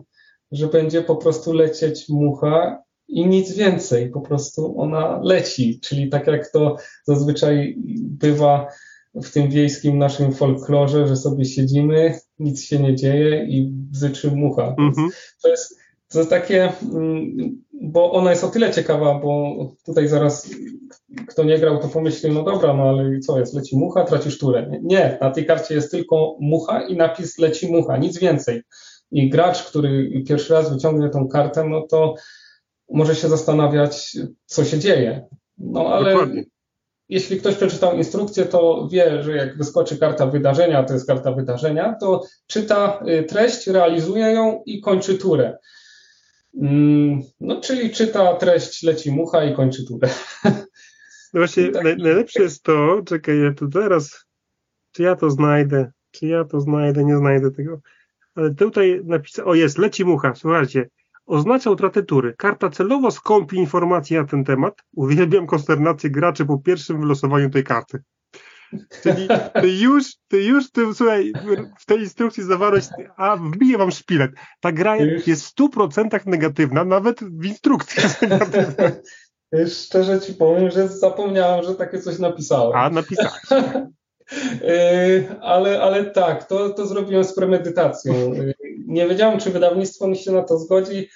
że 0.52 0.68
będzie 0.68 1.02
po 1.02 1.16
prostu 1.16 1.54
lecieć 1.54 2.10
mucha 2.10 2.84
i 3.08 3.26
nic 3.28 3.56
więcej, 3.56 4.10
po 4.10 4.22
prostu 4.22 4.82
ona 4.82 5.20
leci, 5.24 5.80
czyli 5.80 6.10
tak 6.10 6.28
jak 6.28 6.52
to 6.52 6.78
zazwyczaj 7.04 7.76
bywa 8.00 8.68
w 9.16 9.32
tym 9.32 9.50
wiejskim 9.50 9.98
naszym 9.98 10.34
folklorze, 10.34 11.08
że 11.08 11.16
sobie 11.16 11.46
siedzimy, 11.46 12.20
nic 12.40 12.64
się 12.64 12.80
nie 12.80 12.96
dzieje 12.96 13.46
i 13.46 13.68
bzyczy 13.72 14.32
mucha. 14.32 14.76
Mhm. 14.78 15.10
To 15.42 15.50
jest 15.50 15.83
to 16.14 16.20
jest 16.20 16.30
takie, 16.30 16.72
mm, 16.94 17.64
bo 17.74 18.12
ona 18.12 18.30
jest 18.30 18.44
o 18.44 18.48
tyle 18.48 18.72
ciekawa, 18.72 19.20
bo 19.20 19.56
tutaj 19.86 20.08
zaraz 20.08 20.50
kto 21.28 21.44
nie 21.44 21.58
grał, 21.58 21.80
to 21.80 21.88
pomyśli, 21.88 22.32
no 22.32 22.44
dobra, 22.44 22.74
no 22.74 22.84
ale 22.84 23.20
co 23.20 23.40
jest, 23.40 23.54
leci 23.54 23.78
mucha, 23.78 24.04
tracisz 24.04 24.38
turę. 24.38 24.72
Nie, 24.82 25.18
na 25.22 25.32
tej 25.32 25.46
karcie 25.46 25.76
jest 25.76 25.92
tylko 25.92 26.38
mucha 26.40 26.82
i 26.82 26.96
napis 26.96 27.40
leci 27.40 27.72
mucha, 27.72 27.98
nic 27.98 28.18
więcej. 28.20 28.62
I 29.12 29.30
gracz, 29.30 29.64
który 29.64 30.24
pierwszy 30.28 30.54
raz 30.54 30.74
wyciągnie 30.74 31.10
tą 31.10 31.28
kartę, 31.28 31.64
no 31.64 31.82
to 31.90 32.16
może 32.90 33.16
się 33.16 33.30
zastanawiać, 33.30 34.18
co 34.46 34.66
się 34.66 34.80
dzieje. 34.80 35.28
No 35.58 35.88
ale 35.88 36.12
Dokładnie. 36.12 36.44
jeśli 37.10 37.38
ktoś 37.38 37.56
przeczytał 37.56 37.98
instrukcję, 37.98 38.46
to 38.46 38.88
wie, 38.92 39.24
że 39.24 39.36
jak 39.36 39.58
wyskoczy 39.58 39.98
karta 39.98 40.28
wydarzenia, 40.28 40.84
to 40.84 40.94
jest 40.94 41.08
karta 41.08 41.32
wydarzenia, 41.32 41.96
to 42.00 42.24
czyta 42.48 43.04
y, 43.08 43.24
treść, 43.24 43.68
realizuje 43.68 44.26
ją 44.26 44.64
i 44.66 44.82
kończy 44.82 45.18
turę. 45.18 45.58
Mm, 46.62 47.22
no, 47.40 47.62
czyli 47.62 47.90
czyta 47.90 48.36
treść, 48.36 48.84
leci 48.84 49.12
mucha 49.12 49.44
i 49.44 49.56
kończy 49.56 49.86
turę. 49.86 50.10
No 51.34 51.40
właśnie, 51.40 51.70
tak. 51.70 51.84
najlepsze 51.84 52.44
jest 52.44 52.64
to, 52.64 53.02
czekaj, 53.06 53.40
ja 53.40 53.54
tu 53.54 53.70
teraz, 53.70 54.26
czy 54.92 55.04
ja 55.04 55.16
to 55.16 55.30
znajdę? 55.30 55.92
czy 56.14 56.28
ja 56.28 56.44
to 56.44 56.62
znajdę, 56.62 57.04
nie 57.04 57.18
znajdę 57.18 57.52
tego. 57.52 57.82
Ale 58.36 58.54
tutaj 58.54 59.02
napisał, 59.04 59.50
o 59.50 59.56
jest, 59.56 59.78
leci 59.78 60.06
mucha, 60.06 60.36
słuchajcie. 60.36 60.90
Oznacza 61.26 61.72
utratę 61.72 62.04
tury. 62.04 62.36
Karta 62.38 62.70
celowo 62.70 63.12
skąpi 63.12 63.58
informacje 63.58 64.22
na 64.22 64.28
ten 64.28 64.44
temat. 64.44 64.84
Uwielbiam 64.96 65.48
konsternację 65.48 66.10
graczy 66.10 66.46
po 66.46 66.58
pierwszym 66.58 67.00
wylosowaniu 67.00 67.50
tej 67.50 67.64
karty. 67.64 68.04
Czyli 69.04 69.28
ty 69.62 69.72
już, 69.72 70.16
ty 70.28 70.44
już 70.44 70.72
ty, 70.72 70.94
słuchaj, 70.94 71.34
w 71.80 71.86
tej 71.86 72.00
instrukcji 72.00 72.44
zawarłeś, 72.44 72.86
a 73.18 73.38
wbiję 73.38 73.78
wam 73.78 73.92
szpilet. 73.92 74.32
Ta 74.62 74.72
gra 74.72 74.96
jest 75.28 75.46
w 75.46 75.56
100% 75.56 76.28
negatywna, 76.28 76.86
nawet 76.86 77.20
w 77.24 77.46
instrukcji 77.46 78.04
jest 78.04 78.22
negatywna. 78.32 78.92
Szczerze 79.68 80.20
ci 80.20 80.34
powiem, 80.34 80.72
że 80.72 80.88
zapomniałem, 80.88 81.66
że 81.66 81.76
takie 81.76 82.00
coś 82.00 82.20
napisałem. 82.20 82.78
A, 82.78 82.90
napisałeś. 82.90 83.34
E, 84.64 85.36
ale, 85.42 85.82
ale 85.82 86.06
tak, 86.06 86.48
to, 86.48 86.70
to 86.70 86.88
zrobiłem 86.88 87.24
z 87.24 87.36
premedytacją. 87.36 88.14
E, 88.14 88.54
nie 88.88 89.08
wiedziałem, 89.08 89.40
czy 89.40 89.50
wydawnictwo 89.50 90.08
mi 90.08 90.18
się 90.18 90.32
na 90.32 90.44
to 90.44 90.58
zgodzi, 90.58 91.10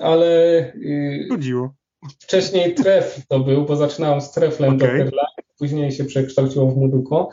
ale. 0.00 0.58
E, 0.58 1.24
Zgodziło. 1.26 1.74
Wcześniej 2.20 2.74
tref 2.74 3.20
to 3.28 3.40
był, 3.40 3.64
bo 3.64 3.76
zaczynałem 3.76 4.20
z 4.20 4.32
treflem 4.32 4.76
okay. 4.76 4.88
Dockerline, 4.88 5.20
później 5.58 5.92
się 5.92 6.04
przekształciło 6.04 6.70
w 6.70 6.76
Muduko. 6.76 7.28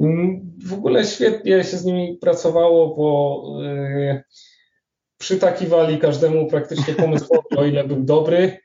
Mm, 0.00 0.52
w 0.66 0.72
ogóle 0.72 1.04
świetnie 1.04 1.64
się 1.64 1.76
z 1.76 1.84
nimi 1.84 2.18
pracowało, 2.20 2.96
bo 2.96 3.42
przytakiwali 5.18 5.98
każdemu 5.98 6.46
praktycznie 6.46 6.94
pomysłowi, 6.94 7.56
o 7.56 7.64
ile 7.64 7.84
był 7.84 8.02
dobry. 8.02 8.58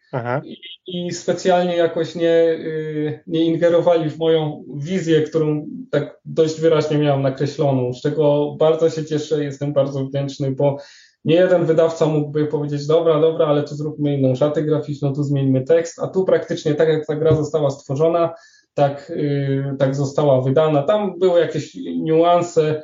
I, 0.44 0.58
I, 0.88 1.12
specjalnie 1.12 1.76
jakoś 1.76 2.16
nie, 2.16 2.34
y, 2.34 3.24
nie 3.28 3.46
ingerowali 3.46 4.10
w 4.10 4.18
moją 4.18 4.64
wizję, 4.76 5.22
którą 5.22 5.68
tak 5.92 6.20
dość 6.26 6.62
wyraźnie 6.62 6.98
miałem 6.98 7.22
nakreśloną, 7.22 7.94
z 7.94 8.02
czego 8.02 8.56
bardzo 8.60 8.90
się 8.90 9.06
cieszę, 9.06 9.44
jestem 9.44 9.74
bardzo 9.74 10.06
wdzięczny, 10.06 10.52
bo 10.52 10.78
nie 11.26 11.36
jeden 11.36 11.66
wydawca 11.66 12.06
mógłby 12.06 12.48
powiedzieć, 12.48 12.88
dobra, 12.88 13.22
dobra, 13.22 13.46
ale 13.46 13.64
tu 13.64 13.76
zróbmy 13.76 14.18
inną 14.18 14.36
szatę 14.36 14.64
graficzną, 14.64 15.14
tu 15.14 15.24
zmieńmy 15.24 15.62
tekst, 15.62 16.00
a 16.00 16.08
tu 16.08 16.26
praktycznie 16.26 16.76
tak 16.76 16.90
jak 16.90 17.06
ta 17.08 17.16
gra 17.16 17.36
została 17.36 17.70
stworzona, 17.70 18.34
tak, 18.74 19.10
y, 19.10 19.76
tak 19.80 19.96
została 19.96 20.42
wydana. 20.42 20.84
Tam 20.84 21.20
były 21.20 21.40
jakieś 21.40 21.76
niuanse, 21.76 22.84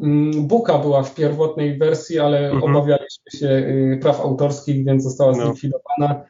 Mm, 0.00 0.46
Buka 0.46 0.78
była 0.78 1.02
w 1.02 1.14
pierwotnej 1.14 1.78
wersji, 1.78 2.18
ale 2.18 2.50
mhm. 2.50 2.76
obawialiśmy 2.76 3.30
się 3.38 3.46
y, 3.46 3.98
praw 4.02 4.20
autorskich, 4.20 4.84
więc 4.84 5.02
została 5.02 5.32
no. 5.36 5.46
zlikwidowana. 5.46 6.24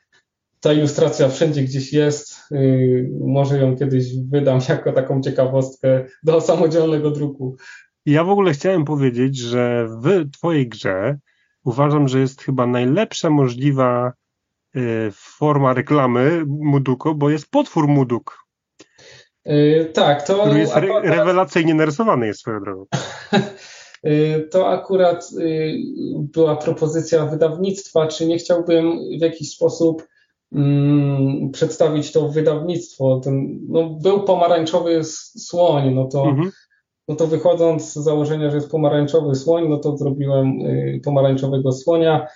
Ta 0.61 0.73
ilustracja 0.73 1.29
wszędzie 1.29 1.63
gdzieś 1.63 1.93
jest. 1.93 2.53
Y, 2.53 3.11
może 3.21 3.59
ją 3.59 3.77
kiedyś 3.77 4.19
wydam 4.31 4.61
jako 4.69 4.93
taką 4.93 5.21
ciekawostkę 5.21 6.05
do 6.23 6.41
samodzielnego 6.41 7.11
druku. 7.11 7.57
Ja 8.07 8.25
w 8.25 8.31
ogóle 8.31 8.53
chciałem 8.53 8.85
powiedzieć, 8.85 9.37
że 9.37 9.89
w 10.03 10.31
Twojej 10.31 10.69
grze 10.69 11.19
uważam, 11.65 12.09
że 12.09 12.21
jest 12.21 12.43
chyba 12.43 12.67
najlepsza 12.67 13.31
możliwa 13.31 14.13
forma 15.13 15.75
reklamy 15.75 16.45
Muduko, 16.47 17.15
bo 17.15 17.31
jest 17.31 17.51
potwór 17.51 17.89
Muduk. 17.89 18.48
Tak, 19.93 20.27
to. 20.27 20.45
Który 20.45 20.59
jest 20.61 20.77
re 20.77 21.01
rewelacyjnie 21.03 21.75
narysowany, 21.75 22.27
jest 22.27 22.41
swoją 22.41 22.61
drogą. 22.61 22.87
Y, 24.07 24.49
to 24.53 24.69
akurat 24.69 25.29
y, 25.39 25.75
była 26.33 26.57
propozycja 26.57 27.27
wydawnictwa, 27.27 28.07
czy 28.07 28.27
nie 28.27 28.39
chciałbym 28.39 28.99
w 29.19 29.23
jakiś 29.23 29.51
sposób 29.51 30.07
mm, 30.53 31.51
przedstawić 31.51 32.13
to 32.13 32.29
wydawnictwo. 32.29 33.21
Ten, 33.25 33.61
no, 33.69 33.91
był 34.03 34.25
pomarańczowy 34.25 35.05
słoń, 35.05 35.95
no 35.95 36.05
to, 36.05 36.25
mhm. 36.25 36.51
no 37.09 37.17
to 37.17 37.27
wychodząc 37.27 37.93
z 37.93 37.95
założenia, 37.95 38.51
że 38.51 38.57
jest 38.57 38.71
pomarańczowy 38.71 39.35
słoń, 39.35 39.69
no 39.69 39.79
to 39.79 39.97
zrobiłem 39.97 40.53
pomarańczowego 41.05 41.73
słonia. 41.73 42.27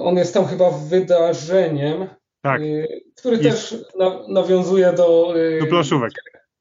On 0.00 0.16
jest 0.16 0.34
tam 0.34 0.46
chyba 0.46 0.70
wydarzeniem, 0.70 2.08
tak. 2.52 2.62
który 3.16 3.36
jest. 3.36 3.70
też 3.70 3.84
nawiązuje 4.28 4.92
do, 4.92 5.34
do 5.60 5.66
planszówek. 5.66 6.12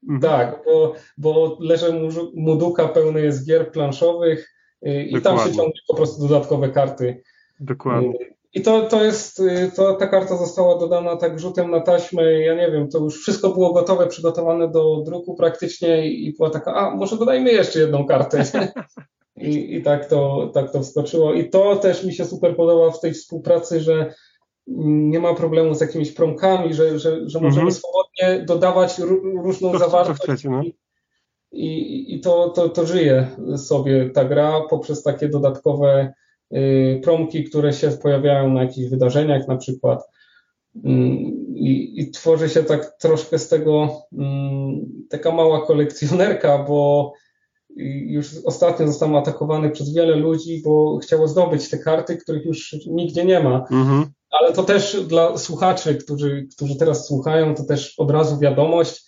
Mhm. 0.10 0.22
Tak, 0.22 0.62
bo, 0.66 0.94
bo 1.18 1.58
leże 1.60 2.02
Muduka 2.36 2.88
pełny 2.88 3.22
jest 3.22 3.48
gier 3.48 3.72
planszowych 3.72 4.54
y, 4.88 5.04
i 5.04 5.14
Dokładnie. 5.14 5.40
tam 5.40 5.52
się 5.52 5.58
ciągnie 5.58 5.82
po 5.88 5.96
prostu 5.96 6.28
dodatkowe 6.28 6.70
karty. 6.70 7.22
Dokładnie. 7.60 8.10
Y, 8.10 8.36
I 8.54 8.62
to, 8.62 8.82
to 8.82 9.04
jest, 9.04 9.40
y, 9.40 9.72
to, 9.76 9.94
ta 9.94 10.08
karta 10.08 10.38
została 10.38 10.80
dodana 10.80 11.16
tak 11.16 11.40
rzutem 11.40 11.72
na 11.72 11.80
taśmę, 11.80 12.42
ja 12.42 12.56
nie 12.56 12.72
wiem, 12.72 12.90
to 12.90 13.00
już 13.00 13.22
wszystko 13.22 13.50
było 13.50 13.74
gotowe, 13.74 14.08
przygotowane 14.08 14.72
do 14.72 15.02
druku 15.06 15.36
praktycznie 15.36 16.12
i 16.12 16.34
była 16.38 16.50
taka, 16.50 16.74
a 16.74 16.96
może 16.96 17.18
dodajmy 17.18 17.52
jeszcze 17.52 17.80
jedną 17.80 18.06
kartę. 18.06 18.44
I, 19.38 19.76
i 19.76 19.84
tak, 19.84 20.06
to, 20.06 20.52
tak 20.54 20.72
to 20.72 20.82
wskoczyło. 20.82 21.34
I 21.34 21.50
to 21.50 21.76
też 21.76 22.04
mi 22.04 22.14
się 22.14 22.26
super 22.26 22.56
podoba 22.56 22.92
w 22.92 23.00
tej 23.00 23.14
współpracy, 23.14 23.80
że 23.80 24.14
nie 24.68 25.20
ma 25.20 25.34
problemu 25.34 25.76
z 25.76 25.82
jakimiś 25.82 26.12
promkami, 26.12 26.74
że, 26.74 27.00
że, 27.00 27.30
że 27.30 27.40
możemy 27.40 27.72
-hmm. 27.72 27.74
swobodnie 27.74 28.46
dodawać 28.46 29.00
różną 29.44 29.72
to, 29.72 29.80
zawartość. 29.80 30.22
Chcecie, 30.22 30.50
no? 30.50 30.62
I, 31.52 32.16
i 32.16 32.20
to, 32.20 32.50
to, 32.50 32.70
to 32.70 32.86
żyje 32.86 33.28
sobie 33.58 34.10
ta 34.10 34.26
gra 34.26 34.62
poprzez 34.70 35.04
takie 35.04 35.30
dodatkowe 35.30 36.14
y, 36.56 37.02
promki, 37.04 37.44
które 37.44 37.74
się 37.74 37.92
pojawiają 37.92 38.54
na 38.54 38.62
jakichś 38.62 38.90
wydarzeniach 38.90 39.48
na 39.48 39.58
przykład. 39.58 40.08
Mm, 40.84 41.18
I, 41.56 41.94
I, 42.02 42.12
tworzy 42.12 42.50
się 42.50 42.64
tak 42.64 42.98
troszkę 43.00 43.40
z 43.40 43.50
tego 43.50 43.90
mm, 44.18 44.86
taka 45.10 45.32
mała 45.32 45.66
kolekcjonerka, 45.66 46.66
bo 46.68 47.14
już 47.86 48.28
ostatnio 48.46 48.88
zostałem 48.88 49.16
atakowany 49.16 49.70
przez 49.70 49.94
wiele 49.94 50.16
ludzi, 50.16 50.62
bo 50.66 50.98
chciało 50.98 51.28
zdobyć 51.28 51.70
te 51.70 51.78
karty, 51.78 52.18
których 52.18 52.46
już 52.46 52.76
nigdzie 52.88 53.26
nie 53.26 53.40
ma. 53.40 53.66
Mhm. 53.72 54.06
Ale 54.30 54.54
to 54.54 54.64
też 54.64 55.06
dla 55.08 55.38
słuchaczy, 55.38 55.96
którzy, 55.96 56.48
którzy 56.56 56.76
teraz 56.76 57.08
słuchają, 57.08 57.56
to 57.56 57.64
też 57.64 58.00
od 58.00 58.12
razu 58.12 58.40
wiadomość, 58.40 59.08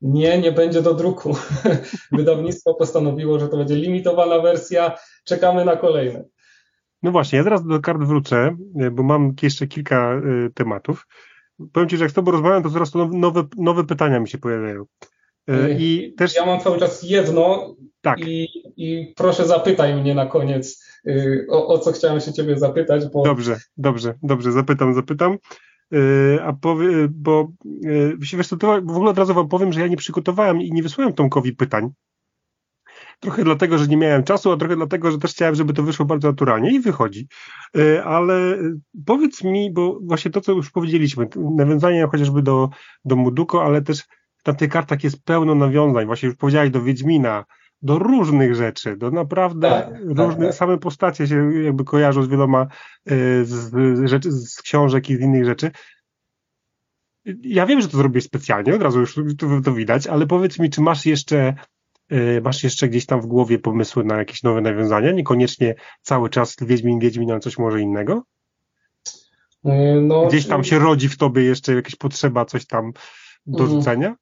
nie, 0.00 0.38
nie 0.38 0.52
będzie 0.52 0.82
do 0.82 0.94
druku. 0.94 1.36
Wydawnictwo 2.12 2.74
postanowiło, 2.74 3.38
że 3.38 3.48
to 3.48 3.56
będzie 3.56 3.76
limitowana 3.76 4.38
wersja, 4.38 4.98
czekamy 5.24 5.64
na 5.64 5.76
kolejne. 5.76 6.24
No 7.02 7.12
właśnie, 7.12 7.38
ja 7.38 7.44
teraz 7.44 7.66
do 7.66 7.80
kart 7.80 8.02
wrócę, 8.02 8.56
bo 8.92 9.02
mam 9.02 9.34
jeszcze 9.42 9.66
kilka 9.66 10.20
y, 10.46 10.50
tematów. 10.54 11.06
Powiem 11.72 11.88
Ci, 11.88 11.96
że 11.96 12.04
jak 12.04 12.10
z 12.10 12.14
Tobą 12.14 12.32
rozmawiam, 12.32 12.62
to 12.62 12.70
coraz 12.70 12.90
to 12.90 13.08
nowe, 13.12 13.44
nowe 13.56 13.84
pytania 13.84 14.20
mi 14.20 14.28
się 14.28 14.38
pojawiają. 14.38 14.84
Y, 15.50 15.76
I 15.78 16.14
też... 16.16 16.36
Ja 16.36 16.46
mam 16.46 16.60
cały 16.60 16.78
czas 16.78 17.02
jedno 17.02 17.74
tak. 18.04 18.20
i, 18.20 18.48
i 18.76 19.12
proszę 19.16 19.46
zapytaj 19.46 19.94
mnie 19.94 20.14
na 20.14 20.26
koniec, 20.26 20.84
y, 21.06 21.46
o, 21.50 21.66
o, 21.66 21.78
co 21.78 21.92
chciałem 21.92 22.20
się 22.20 22.32
ciebie 22.32 22.58
zapytać. 22.58 23.06
Bo... 23.12 23.22
Dobrze, 23.22 23.60
dobrze, 23.76 24.14
dobrze, 24.22 24.52
zapytam, 24.52 24.94
zapytam. 24.94 25.38
Y, 25.94 26.38
a 26.42 26.52
powie, 26.52 26.88
bo 27.10 27.48
wiesz 28.18 28.48
to, 28.48 28.56
w 28.82 28.96
ogóle 28.96 29.10
od 29.10 29.18
razu 29.18 29.34
wam 29.34 29.48
powiem, 29.48 29.72
że 29.72 29.80
ja 29.80 29.86
nie 29.86 29.96
przygotowałem 29.96 30.62
i 30.62 30.72
nie 30.72 30.82
wysłałem 30.82 31.12
Tomkowi 31.12 31.52
pytań. 31.52 31.90
Trochę 33.20 33.44
dlatego, 33.44 33.78
że 33.78 33.86
nie 33.86 33.96
miałem 33.96 34.24
czasu, 34.24 34.52
a 34.52 34.56
trochę 34.56 34.76
dlatego, 34.76 35.10
że 35.10 35.18
też 35.18 35.30
chciałem, 35.30 35.54
żeby 35.54 35.72
to 35.72 35.82
wyszło 35.82 36.06
bardzo 36.06 36.28
naturalnie 36.28 36.74
i 36.74 36.80
wychodzi. 36.80 37.28
Ale 38.04 38.58
powiedz 39.06 39.44
mi, 39.44 39.72
bo 39.72 39.98
właśnie 40.02 40.30
to, 40.30 40.40
co 40.40 40.52
już 40.52 40.70
powiedzieliśmy, 40.70 41.28
nawiązanie 41.56 42.06
chociażby 42.10 42.42
do, 42.42 42.68
do 43.04 43.16
Muduko, 43.16 43.64
ale 43.64 43.82
też 43.82 44.04
na 44.46 44.54
tych 44.54 44.70
kartach 44.70 45.04
jest 45.04 45.24
pełno 45.24 45.54
nawiązań, 45.54 46.06
właśnie 46.06 46.26
już 46.26 46.36
powiedziałeś 46.36 46.70
do 46.70 46.82
Wiedźmina, 46.82 47.44
do 47.84 47.98
różnych 47.98 48.54
rzeczy, 48.54 48.96
do 48.96 49.10
naprawdę 49.10 49.70
tak, 49.70 49.90
tak 49.90 50.00
różnych, 50.02 50.48
tak. 50.48 50.54
same 50.54 50.78
postacie 50.78 51.26
się 51.26 51.62
jakby 51.62 51.84
kojarzą 51.84 52.22
z 52.22 52.28
wieloma 52.28 52.66
y, 53.10 53.44
z, 53.44 53.70
z, 53.70 54.08
rzeczy, 54.08 54.32
z 54.32 54.62
książek 54.62 55.10
i 55.10 55.16
z 55.16 55.20
innych 55.20 55.44
rzeczy. 55.44 55.70
Ja 57.42 57.66
wiem, 57.66 57.80
że 57.80 57.88
to 57.88 57.96
zrobię 57.96 58.20
specjalnie, 58.20 58.74
od 58.74 58.82
razu 58.82 59.00
już 59.00 59.14
to, 59.14 59.60
to 59.64 59.72
widać, 59.72 60.06
ale 60.06 60.26
powiedz 60.26 60.58
mi, 60.58 60.70
czy 60.70 60.80
masz 60.80 61.06
jeszcze 61.06 61.54
y, 62.12 62.40
masz 62.44 62.64
jeszcze 62.64 62.88
gdzieś 62.88 63.06
tam 63.06 63.20
w 63.20 63.26
głowie 63.26 63.58
pomysły 63.58 64.04
na 64.04 64.18
jakieś 64.18 64.42
nowe 64.42 64.60
nawiązania? 64.60 65.12
Niekoniecznie 65.12 65.74
cały 66.02 66.30
czas 66.30 66.56
Wiedźmin, 66.60 66.98
Wiedźmin, 66.98 67.30
ale 67.30 67.40
coś 67.40 67.58
może 67.58 67.80
innego? 67.80 68.22
Y, 69.66 70.00
no, 70.02 70.26
gdzieś 70.26 70.46
tam 70.46 70.64
się 70.64 70.78
rodzi 70.78 71.08
w 71.08 71.16
tobie 71.16 71.42
jeszcze 71.42 71.74
jakaś 71.74 71.96
potrzeba, 71.96 72.44
coś 72.44 72.66
tam 72.66 72.92
do 73.46 73.64
mhm. 73.64 73.80
rzucenia? 73.80 74.16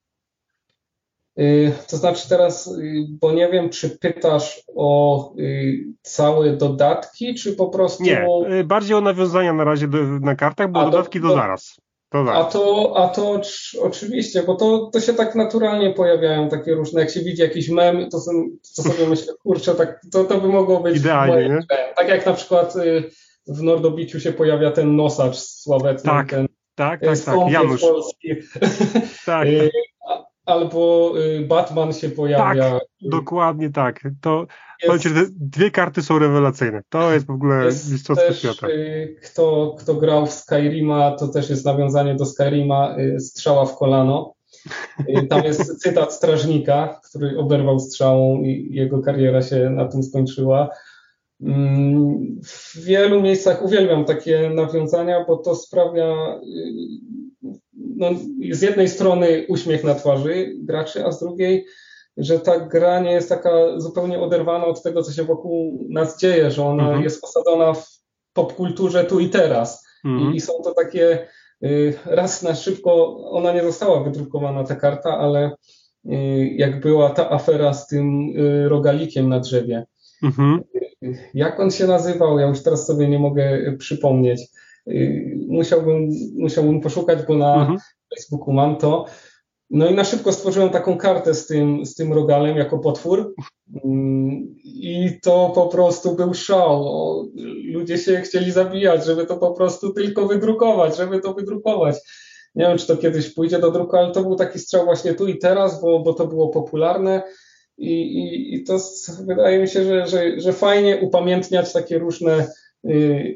Y, 1.39 1.73
to 1.89 1.97
znaczy 1.97 2.29
teraz, 2.29 2.67
y, 2.67 3.07
bo 3.21 3.33
nie 3.33 3.49
wiem, 3.49 3.71
czy 3.71 3.99
pytasz 3.99 4.63
o 4.75 5.35
y, 5.39 5.85
całe 6.03 6.57
dodatki, 6.57 7.35
czy 7.35 7.57
po 7.57 7.69
prostu... 7.69 8.03
Nie, 8.03 8.27
bardziej 8.65 8.97
o 8.97 9.01
nawiązania 9.01 9.53
na 9.53 9.65
razie 9.65 9.89
do, 9.89 9.99
na 10.03 10.35
kartach, 10.35 10.71
bo 10.71 10.81
a 10.81 10.85
dodatki 10.91 11.21
to, 11.21 11.35
zaraz. 11.35 11.77
To 12.09 12.25
zaraz. 12.25 12.47
A 12.47 12.51
to, 12.51 12.93
a 12.97 13.09
to 13.09 13.41
oczywiście, 13.81 14.43
bo 14.43 14.55
to, 14.55 14.91
to 14.93 15.01
się 15.01 15.15
tak 15.15 15.35
naturalnie 15.35 15.91
pojawiają 15.91 16.49
takie 16.49 16.75
różne, 16.75 17.01
jak 17.01 17.11
się 17.11 17.21
widzi 17.21 17.43
jakiś 17.43 17.69
mem, 17.69 18.11
to, 18.11 18.19
to 18.77 18.83
sobie 18.83 19.07
myślę, 19.09 19.33
kurczę, 19.43 19.75
tak, 19.75 20.01
to, 20.13 20.25
to 20.25 20.41
by 20.41 20.49
mogło 20.49 20.81
być... 20.81 20.97
Idealnie, 20.97 21.49
nie? 21.49 21.59
Tak 21.97 22.09
jak 22.09 22.27
na 22.27 22.33
przykład 22.33 22.75
w 23.47 23.63
Nordobiciu 23.63 24.21
się 24.21 24.33
pojawia 24.33 24.71
ten 24.71 24.97
nosacz 24.97 25.37
sławetny. 25.37 26.11
Tak, 26.11 26.31
ten, 26.31 26.47
tak, 26.75 27.01
tak, 27.01 27.19
tak, 27.19 27.37
Janusz. 27.51 27.81
Polski. 27.81 28.29
Tak. 29.27 29.49
Albo 30.47 31.13
y, 31.19 31.47
Batman 31.47 31.93
się 31.93 32.09
pojawia. 32.09 32.71
Tak, 32.71 32.83
dokładnie 33.03 33.71
tak. 33.71 34.01
To 34.21 34.47
jest, 34.83 35.49
dwie 35.49 35.71
karty 35.71 36.03
są 36.03 36.19
rewelacyjne. 36.19 36.83
To 36.89 37.13
jest 37.13 37.27
w 37.27 37.31
ogóle 37.31 37.67
mistrzostwo 37.67 38.33
świata. 38.33 38.69
Y, 38.69 39.17
kto, 39.25 39.77
kto 39.79 39.95
grał 39.95 40.27
w 40.27 40.33
Skyrima, 40.33 41.11
to 41.11 41.29
też 41.29 41.51
jest 41.51 41.65
nawiązanie 41.65 42.15
do 42.15 42.27
Skyrima, 42.27 42.97
y, 42.99 43.21
strzała 43.21 43.67
w 43.67 43.77
kolano. 43.77 44.35
Tam 45.29 45.45
jest 45.45 45.77
cytat 45.83 46.13
strażnika, 46.13 47.01
który 47.09 47.39
oberwał 47.39 47.81
strzałą 47.81 48.43
i 48.43 48.69
jego 48.71 49.03
kariera 49.03 49.43
się 49.43 49.71
na 49.71 49.89
tym 49.89 50.03
skończyła. 50.03 50.69
Mm, 51.43 52.41
w 52.45 52.85
wielu 52.85 53.23
miejscach 53.23 53.63
uwielbiam 53.63 54.05
takie 54.05 54.51
nawiązania, 54.51 55.25
bo 55.29 55.37
to 55.37 55.55
sprawia 55.55 56.41
no, 57.97 58.11
z 58.53 58.63
jednej 58.63 58.89
strony 58.89 59.47
uśmiech 59.49 59.85
na 59.85 59.95
twarzy 59.95 60.55
graczy, 60.59 61.07
a 61.07 61.13
z 61.13 61.21
drugiej, 61.21 61.67
że 62.17 62.41
ta 62.41 62.61
gra 62.61 63.01
nie 63.01 63.13
jest 63.13 63.29
taka 63.29 63.51
zupełnie 63.81 64.21
oderwana 64.21 64.65
od 64.65 64.83
tego, 64.83 65.03
co 65.03 65.13
się 65.13 65.25
wokół 65.25 65.87
nas 65.91 66.19
dzieje, 66.19 66.51
że 66.51 66.65
ona 66.65 66.83
mhm. 66.83 67.03
jest 67.03 67.25
osadzona 67.25 67.75
w 67.75 67.87
popkulturze 68.33 69.05
tu 69.05 69.21
i 69.21 69.29
teraz. 69.29 69.87
Mhm. 70.05 70.33
I, 70.33 70.37
I, 70.37 70.41
są 70.41 70.53
to 70.65 70.75
takie, 70.75 71.29
y, 71.65 71.95
raz 72.07 72.43
na 72.43 72.55
szybko, 72.55 73.17
ona 73.31 73.53
nie 73.53 73.63
została 73.63 74.05
wydrukowana, 74.05 74.65
ta 74.65 74.77
karta, 74.77 75.19
ale 75.19 75.51
y, 76.05 76.11
jak 76.57 76.81
była 76.81 77.11
ta 77.11 77.31
afera 77.31 77.75
z 77.75 77.87
tym 77.87 78.37
y, 78.37 78.69
rogalikiem 78.69 79.29
na 79.29 79.41
drzewie. 79.41 79.87
Mhm. 80.23 80.61
Jak 81.35 81.61
on 81.61 81.71
się 81.71 81.87
nazywał? 81.87 82.39
Ja 82.39 82.47
już 82.47 82.63
teraz 82.63 82.87
sobie 82.87 83.09
nie 83.09 83.19
mogę 83.19 83.77
przypomnieć. 83.79 84.41
Musiałbym, 85.49 86.09
musiałbym 86.35 86.81
poszukać, 86.81 87.19
bo 87.29 87.35
na 87.35 87.55
mhm. 87.55 87.79
Facebooku 88.15 88.53
mam 88.53 88.77
to. 88.77 89.07
No 89.71 89.91
i 89.91 89.95
na 89.95 90.05
szybko 90.05 90.33
stworzyłem 90.33 90.71
taką 90.71 90.99
kartę 90.99 91.35
z 91.35 91.47
tym, 91.47 91.87
z 91.87 91.95
tym 91.95 92.13
rogalem 92.13 92.57
jako 92.57 92.79
potwór 92.79 93.35
mm, 93.85 94.57
i 94.65 95.19
to 95.23 95.53
po 95.55 95.67
prostu 95.67 96.17
był 96.17 96.35
szał. 96.35 96.85
Ludzie 97.65 97.99
się 97.99 98.21
chcieli 98.21 98.53
zabijać, 98.53 99.05
żeby 99.05 99.27
to 99.27 99.37
po 99.37 99.51
prostu 99.51 99.93
tylko 99.93 100.27
wydrukować, 100.27 100.97
żeby 100.97 101.21
to 101.21 101.35
wydrukować. 101.35 101.97
Nie 102.55 102.67
wiem, 102.67 102.79
czy 102.79 102.87
to 102.87 102.97
kiedyś 102.97 103.35
pójdzie 103.35 103.59
do 103.59 103.71
druku, 103.71 103.97
ale 103.97 104.13
to 104.13 104.23
był 104.23 104.37
taki 104.37 104.59
strzał 104.59 104.85
właśnie 104.85 105.15
tu 105.15 105.27
i 105.27 105.39
teraz, 105.39 105.83
bo, 105.83 106.01
bo 106.01 106.15
to 106.15 106.27
było 106.27 106.49
popularne 106.49 107.23
i, 107.79 107.93
i, 107.93 108.55
i 108.55 108.65
to 108.65 108.79
wydaje 109.27 109.59
mi 109.59 109.69
się, 109.69 109.85
że, 109.85 110.07
że, 110.07 110.41
że 110.41 110.53
fajnie 110.53 110.97
upamiętniać 110.97 111.73
takie 111.73 111.99
różne 111.99 112.33
Y, 112.39 112.62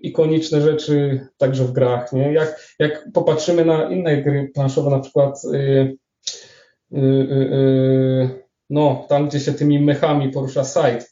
ikoniczne 0.03 0.61
rzeczy 0.61 1.27
także 1.37 1.65
w 1.65 1.73
grach. 1.73 2.13
Nie? 2.13 2.33
Jak, 2.33 2.75
jak 2.79 3.09
popatrzymy 3.15 3.65
na 3.65 3.91
inne 3.91 4.23
gry 4.23 4.51
planszowe, 4.55 4.91
na 4.91 4.99
przykład 4.99 5.43
yy, 5.53 5.97
yy, 6.91 8.47
no, 8.71 9.07
tam, 9.09 9.29
gdzie 9.29 9.41
się 9.41 9.53
tymi 9.53 9.81
mechami 9.81 10.31
porusza 10.31 10.65
site, 10.65 11.05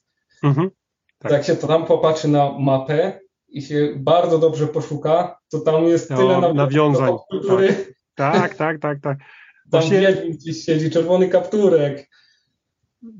mhm, 0.43 0.71
tak. 1.19 1.33
jak 1.33 1.45
się 1.45 1.57
to 1.57 1.67
tam 1.67 1.87
popatrzy 1.87 2.29
na 2.29 2.59
mapę 2.59 3.21
i 3.49 3.63
się 3.63 3.93
bardzo 3.97 4.39
dobrze 4.39 4.67
poszuka, 4.67 5.39
to 5.51 5.61
tam 5.61 5.85
jest 5.85 6.11
no, 6.11 6.17
tyle 6.17 6.55
nawiązań. 6.55 7.13
Kultury. 7.31 7.75
Tak, 8.15 8.35
tak, 8.35 8.57
tak, 8.57 8.81
tak. 8.81 9.01
tak. 9.01 9.19
Tam 9.71 9.81
Właśnie... 9.81 10.13
gdzieś 10.13 10.65
siedzi, 10.65 10.91
czerwony 10.91 11.29
kapturek 11.29 12.09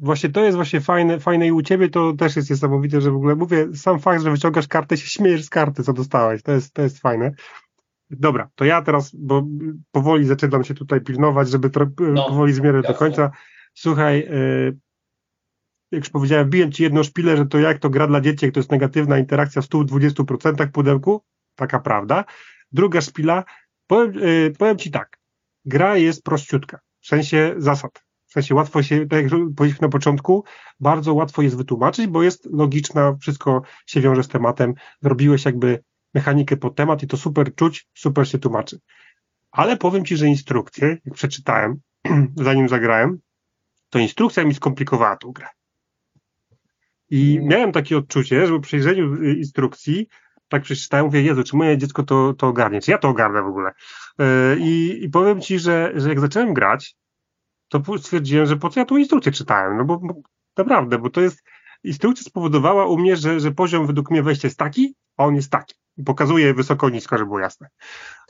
właśnie 0.01 0.31
to 0.31 0.45
jest 0.45 0.57
właśnie 0.57 0.81
fajne, 0.81 1.21
fajne 1.21 1.47
i 1.47 1.53
u 1.53 1.63
ciebie 1.63 1.89
to 1.89 2.13
też 2.13 2.37
jest 2.37 2.51
niesamowite, 2.51 3.01
że 3.01 3.11
w 3.11 3.17
ogóle 3.17 3.35
mówię, 3.35 3.69
sam 3.75 4.01
fakt, 4.01 4.23
że 4.23 4.31
wyciągasz 4.31 4.69
kartę, 4.69 4.97
się 4.97 5.09
śmiejesz 5.09 5.45
z 5.45 5.51
karty, 5.51 5.83
co 5.83 5.93
dostałeś, 5.93 6.43
to 6.43 6.53
jest, 6.53 6.75
to 6.75 6.83
jest 6.83 6.99
fajne. 6.99 7.33
Dobra, 8.11 8.51
to 8.55 8.65
ja 8.65 8.83
teraz, 8.83 9.15
bo 9.15 9.47
powoli 9.93 10.27
zaczynam 10.27 10.65
się 10.65 10.75
tutaj 10.75 11.01
pilnować, 11.01 11.49
żeby 11.51 11.71
no, 11.99 12.29
powoli 12.29 12.53
zmierzyć 12.53 12.87
do 12.87 12.95
końca. 12.95 13.31
Słuchaj, 13.75 14.19
yy, 14.19 14.79
jak 15.91 16.05
już 16.05 16.11
powiedziałem, 16.11 16.51
biję 16.51 16.71
ci 16.71 16.83
jedną 16.83 17.03
szpilę, 17.03 17.37
że 17.37 17.47
to 17.47 17.59
jak 17.59 17.79
to 17.79 17.91
gra 17.91 18.07
dla 18.07 18.21
dzieci, 18.21 18.47
jak 18.47 18.55
to 18.55 18.61
jest 18.61 18.71
negatywna 18.71 19.19
interakcja 19.19 19.63
w 19.63 19.67
120% 19.67 20.71
pudełku, 20.71 21.25
taka 21.55 21.79
prawda. 21.79 22.25
Druga 22.73 23.01
szpila, 23.01 23.45
powiem, 23.87 24.15
yy, 24.15 24.53
powiem 24.59 24.79
ci 24.79 24.91
tak, 24.91 25.19
gra 25.65 25.97
jest 25.97 26.23
prościutka, 26.23 26.81
w 27.01 27.07
sensie 27.07 27.55
zasad. 27.59 28.05
W 28.35 28.43
sensie 28.43 28.55
łatwo 28.55 28.83
się, 28.83 29.07
tak 29.07 29.23
jak 29.23 29.31
powiedzieliśmy 29.31 29.87
na 29.87 29.93
początku, 29.93 30.45
bardzo 30.81 31.15
łatwo 31.15 31.43
jest 31.43 31.57
wytłumaczyć, 31.57 32.07
bo 32.07 32.23
jest 32.23 32.49
logiczna, 32.53 33.17
wszystko 33.21 33.63
się 33.87 34.01
wiąże 34.01 34.23
z 34.23 34.29
tematem. 34.29 34.75
Zrobiłeś 35.03 35.45
jakby 35.45 35.83
mechanikę 36.15 36.57
pod 36.57 36.77
temat 36.77 37.03
i 37.03 37.07
to 37.07 37.17
super 37.17 37.55
czuć, 37.55 37.89
super 37.95 38.29
się 38.29 38.39
tłumaczy. 38.39 38.79
Ale 39.51 39.77
powiem 39.77 40.05
Ci, 40.05 40.17
że 40.17 40.27
instrukcję, 40.27 40.97
jak 41.05 41.15
przeczytałem, 41.15 41.81
zanim 42.37 42.69
zagrałem, 42.69 43.19
to 43.91 43.99
instrukcja 43.99 44.45
mi 44.45 44.55
skomplikowała 44.55 45.17
tą 45.17 45.33
grę. 45.33 45.47
I 47.11 47.37
mm. 47.37 47.49
miałem 47.49 47.73
takie 47.73 47.99
odczucie, 47.99 48.47
że 48.47 48.53
po 48.53 48.61
przejrzeniu 48.61 49.15
y, 49.15 49.35
instrukcji, 49.35 50.09
tak 50.49 50.63
przeczytałem, 50.63 51.07
mówię, 51.07 51.23
Jezu, 51.23 51.45
czy 51.45 51.57
moje 51.57 51.79
dziecko 51.79 52.03
to, 52.03 52.33
to 52.33 52.47
ogarnie, 52.47 52.81
czy 52.81 52.91
ja 52.91 52.99
to 52.99 53.09
ogarnę 53.09 53.43
w 53.43 53.47
ogóle. 53.47 53.71
Y, 53.71 54.25
I, 54.61 55.05
i 55.05 55.09
powiem 55.09 55.41
Ci, 55.41 55.59
że, 55.59 55.93
że 55.95 56.09
jak 56.09 56.21
zacząłem 56.21 56.55
grać, 56.55 56.97
to 57.81 57.99
stwierdziłem, 57.99 58.47
że 58.47 58.57
po 58.57 58.71
co 58.71 58.81
ja 58.81 58.87
tą 58.87 58.97
instrukcję 58.97 59.33
czytałem, 59.33 59.77
no 59.77 59.85
bo, 59.85 59.99
bo 59.99 60.15
naprawdę, 60.57 60.99
bo 60.99 61.11
to 61.11 61.21
jest, 61.21 61.43
instrukcja 61.85 62.25
spowodowała 62.25 62.87
u 62.87 62.99
mnie, 62.99 63.17
że, 63.17 63.41
że 63.41 63.51
poziom 63.51 63.87
według 63.87 64.11
mnie 64.11 64.23
wejścia 64.23 64.49
jest 64.49 64.59
taki, 64.59 64.95
a 65.17 65.25
on 65.25 65.37
jest 65.37 65.51
taki. 65.51 65.75
Pokazuje 66.05 66.55
wysoko, 66.55 66.91
nisko, 66.91 67.17
żeby 67.17 67.27
było 67.27 67.39
jasne. 67.39 67.69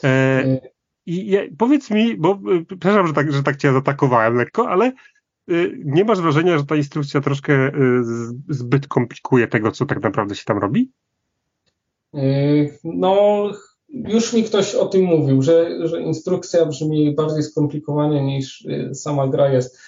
E, 0.04 0.60
I 1.06 1.38
powiedz 1.58 1.90
mi, 1.90 2.16
bo 2.16 2.32
e, 2.32 2.64
przepraszam, 2.64 3.06
że 3.06 3.12
tak, 3.12 3.32
że 3.32 3.42
tak 3.42 3.56
cię 3.56 3.72
zaatakowałem 3.72 4.34
lekko, 4.34 4.68
ale 4.68 4.92
y, 5.50 5.82
nie 5.84 6.04
masz 6.04 6.20
wrażenia, 6.20 6.58
że 6.58 6.66
ta 6.66 6.76
instrukcja 6.76 7.20
troszkę 7.20 7.68
y, 7.68 8.02
zbyt 8.48 8.88
komplikuje 8.88 9.48
tego, 9.48 9.70
co 9.70 9.86
tak 9.86 10.02
naprawdę 10.02 10.34
się 10.34 10.44
tam 10.44 10.58
robi? 10.58 10.90
No, 12.84 13.50
już 13.94 14.32
mi 14.32 14.44
ktoś 14.44 14.74
o 14.74 14.86
tym 14.86 15.02
mówił, 15.04 15.42
że, 15.42 15.88
że 15.88 16.02
instrukcja 16.02 16.66
brzmi 16.66 17.14
bardziej 17.14 17.42
skomplikowanie 17.42 18.22
niż 18.22 18.64
y, 18.64 18.94
sama 18.94 19.28
gra 19.28 19.52
jest. 19.52 19.78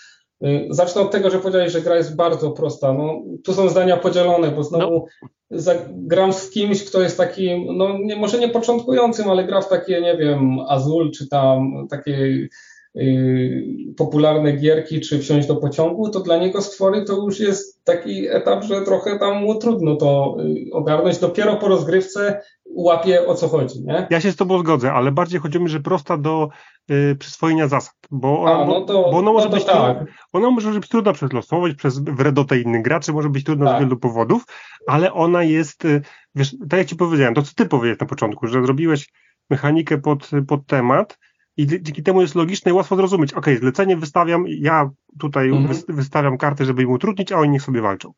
Y, 0.44 0.66
zacznę 0.70 1.02
od 1.02 1.10
tego, 1.10 1.30
że 1.30 1.38
powiedziałeś, 1.38 1.72
że 1.72 1.80
gra 1.80 1.96
jest 1.96 2.16
bardzo 2.16 2.50
prosta. 2.50 2.92
No, 2.92 3.22
tu 3.44 3.54
są 3.54 3.68
zdania 3.68 3.96
podzielone, 3.96 4.50
bo 4.50 4.62
znowu 4.62 5.06
no. 5.50 5.72
gram 5.90 6.32
z 6.32 6.50
kimś, 6.50 6.84
kto 6.84 7.02
jest 7.02 7.16
takim, 7.16 7.76
no 7.76 7.98
nie, 7.98 8.16
może 8.16 8.38
nie 8.38 8.48
początkującym, 8.48 9.30
ale 9.30 9.44
gra 9.44 9.60
w 9.60 9.68
takie, 9.68 10.00
nie 10.00 10.16
wiem, 10.16 10.58
Azul, 10.68 11.10
czy 11.10 11.28
tam 11.28 11.86
takie 11.90 12.48
Y, 12.96 13.64
popularne 13.96 14.52
gierki, 14.52 15.00
czy 15.00 15.18
wsiąść 15.18 15.48
do 15.48 15.56
pociągu, 15.56 16.08
to 16.08 16.20
dla 16.20 16.38
niego 16.38 16.62
stwory 16.62 17.04
to 17.04 17.16
już 17.16 17.40
jest 17.40 17.84
taki 17.84 18.28
etap, 18.28 18.64
że 18.64 18.82
trochę 18.82 19.18
tam 19.18 19.42
mu 19.42 19.54
trudno 19.54 19.96
to 19.96 20.36
ogarnąć. 20.72 21.18
Dopiero 21.18 21.56
po 21.56 21.68
rozgrywce 21.68 22.40
łapie 22.76 23.26
o 23.26 23.34
co 23.34 23.48
chodzi. 23.48 23.82
Nie? 23.82 24.06
Ja 24.10 24.20
się 24.20 24.32
z 24.32 24.36
Tobą 24.36 24.58
zgodzę, 24.58 24.92
ale 24.92 25.12
bardziej 25.12 25.40
chodzi 25.40 25.60
mi, 25.60 25.68
że 25.68 25.80
prosta 25.80 26.16
do 26.16 26.48
y, 26.90 27.16
przyswojenia 27.18 27.68
zasad, 27.68 27.94
bo 28.10 28.42
ona, 28.42 28.62
A, 28.62 28.66
no 28.66 28.80
to, 28.80 28.92
bo 28.92 29.18
ona, 29.18 29.32
może, 29.32 29.48
no 29.48 29.54
być 29.54 29.64
tak. 29.64 30.04
ona 30.32 30.50
może 30.50 30.70
być 30.70 30.88
trudna 30.88 31.12
przetlosować 31.12 31.74
przez 31.74 31.98
wredotę 31.98 32.60
innych 32.60 32.82
graczy, 32.82 33.12
może 33.12 33.28
być 33.28 33.44
trudna 33.44 33.66
tak. 33.66 33.76
z 33.76 33.80
wielu 33.80 33.96
powodów, 33.96 34.44
ale 34.86 35.12
ona 35.12 35.42
jest, 35.42 35.84
y, 35.84 36.02
wiesz, 36.34 36.56
tak 36.70 36.78
jak 36.78 36.88
Ci 36.88 36.96
powiedziałem, 36.96 37.34
to 37.34 37.42
co 37.42 37.52
Ty 37.54 37.66
powiedziałeś 37.66 38.00
na 38.00 38.06
początku, 38.06 38.46
że 38.46 38.62
zrobiłeś 38.62 39.12
mechanikę 39.50 39.98
pod, 39.98 40.30
pod 40.48 40.66
temat, 40.66 41.18
i 41.56 41.66
dzięki 41.66 42.02
temu 42.02 42.20
jest 42.20 42.34
logiczne 42.34 42.70
i 42.70 42.74
łatwo 42.74 42.96
zrozumieć. 42.96 43.32
Ok, 43.32 43.46
zlecenie 43.60 43.96
wystawiam, 43.96 44.44
ja 44.48 44.90
tutaj 45.18 45.48
mhm. 45.48 45.80
wystawiam 45.88 46.38
karty, 46.38 46.64
żeby 46.64 46.82
im 46.82 46.90
utrudnić, 46.90 47.32
a 47.32 47.38
oni 47.38 47.50
niech 47.50 47.62
sobie 47.62 47.80
walczą. 47.80 48.12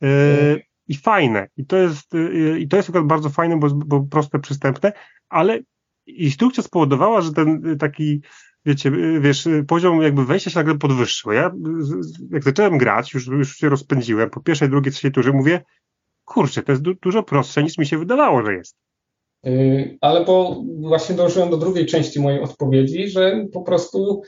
Yy, 0.00 0.62
I 0.90 0.94
fajne. 0.94 1.48
I 1.56 1.66
to 1.66 1.76
jest, 1.76 2.14
yy, 2.14 2.60
i 2.60 2.68
to 2.68 2.76
jest 2.76 2.90
bardzo 2.90 3.30
fajne, 3.30 3.58
bo, 3.58 3.68
bo 3.70 4.00
proste, 4.00 4.38
przystępne, 4.38 4.92
ale 5.28 5.58
instrukcja 6.06 6.62
spowodowała, 6.62 7.20
że 7.20 7.32
ten 7.32 7.78
taki, 7.78 8.22
wiecie, 8.64 8.92
wiesz, 9.20 9.48
poziom 9.66 10.02
jakby 10.02 10.24
wejścia 10.24 10.50
się 10.50 10.58
nagle 10.58 10.78
podwyższył. 10.78 11.32
Ja 11.32 11.52
jak 12.30 12.44
zacząłem 12.44 12.78
grać, 12.78 13.14
już, 13.14 13.26
już 13.26 13.56
się 13.56 13.68
rozpędziłem, 13.68 14.30
po 14.30 14.40
pierwszej, 14.40 14.68
drugiej, 14.68 14.92
trzeciej 14.92 15.12
turze 15.12 15.32
mówię, 15.32 15.64
kurczę, 16.24 16.62
to 16.62 16.72
jest 16.72 16.82
du 16.82 16.94
dużo 16.94 17.22
prostsze 17.22 17.62
niż 17.62 17.78
mi 17.78 17.86
się 17.86 17.98
wydawało, 17.98 18.44
że 18.44 18.54
jest. 18.54 18.76
Y, 19.46 19.98
ale 20.00 20.24
bo 20.24 20.64
właśnie 20.80 21.14
dążyłem 21.14 21.50
do 21.50 21.56
drugiej 21.56 21.86
części 21.86 22.20
mojej 22.20 22.40
odpowiedzi, 22.40 23.08
że 23.08 23.46
po 23.52 23.62
prostu 23.62 24.22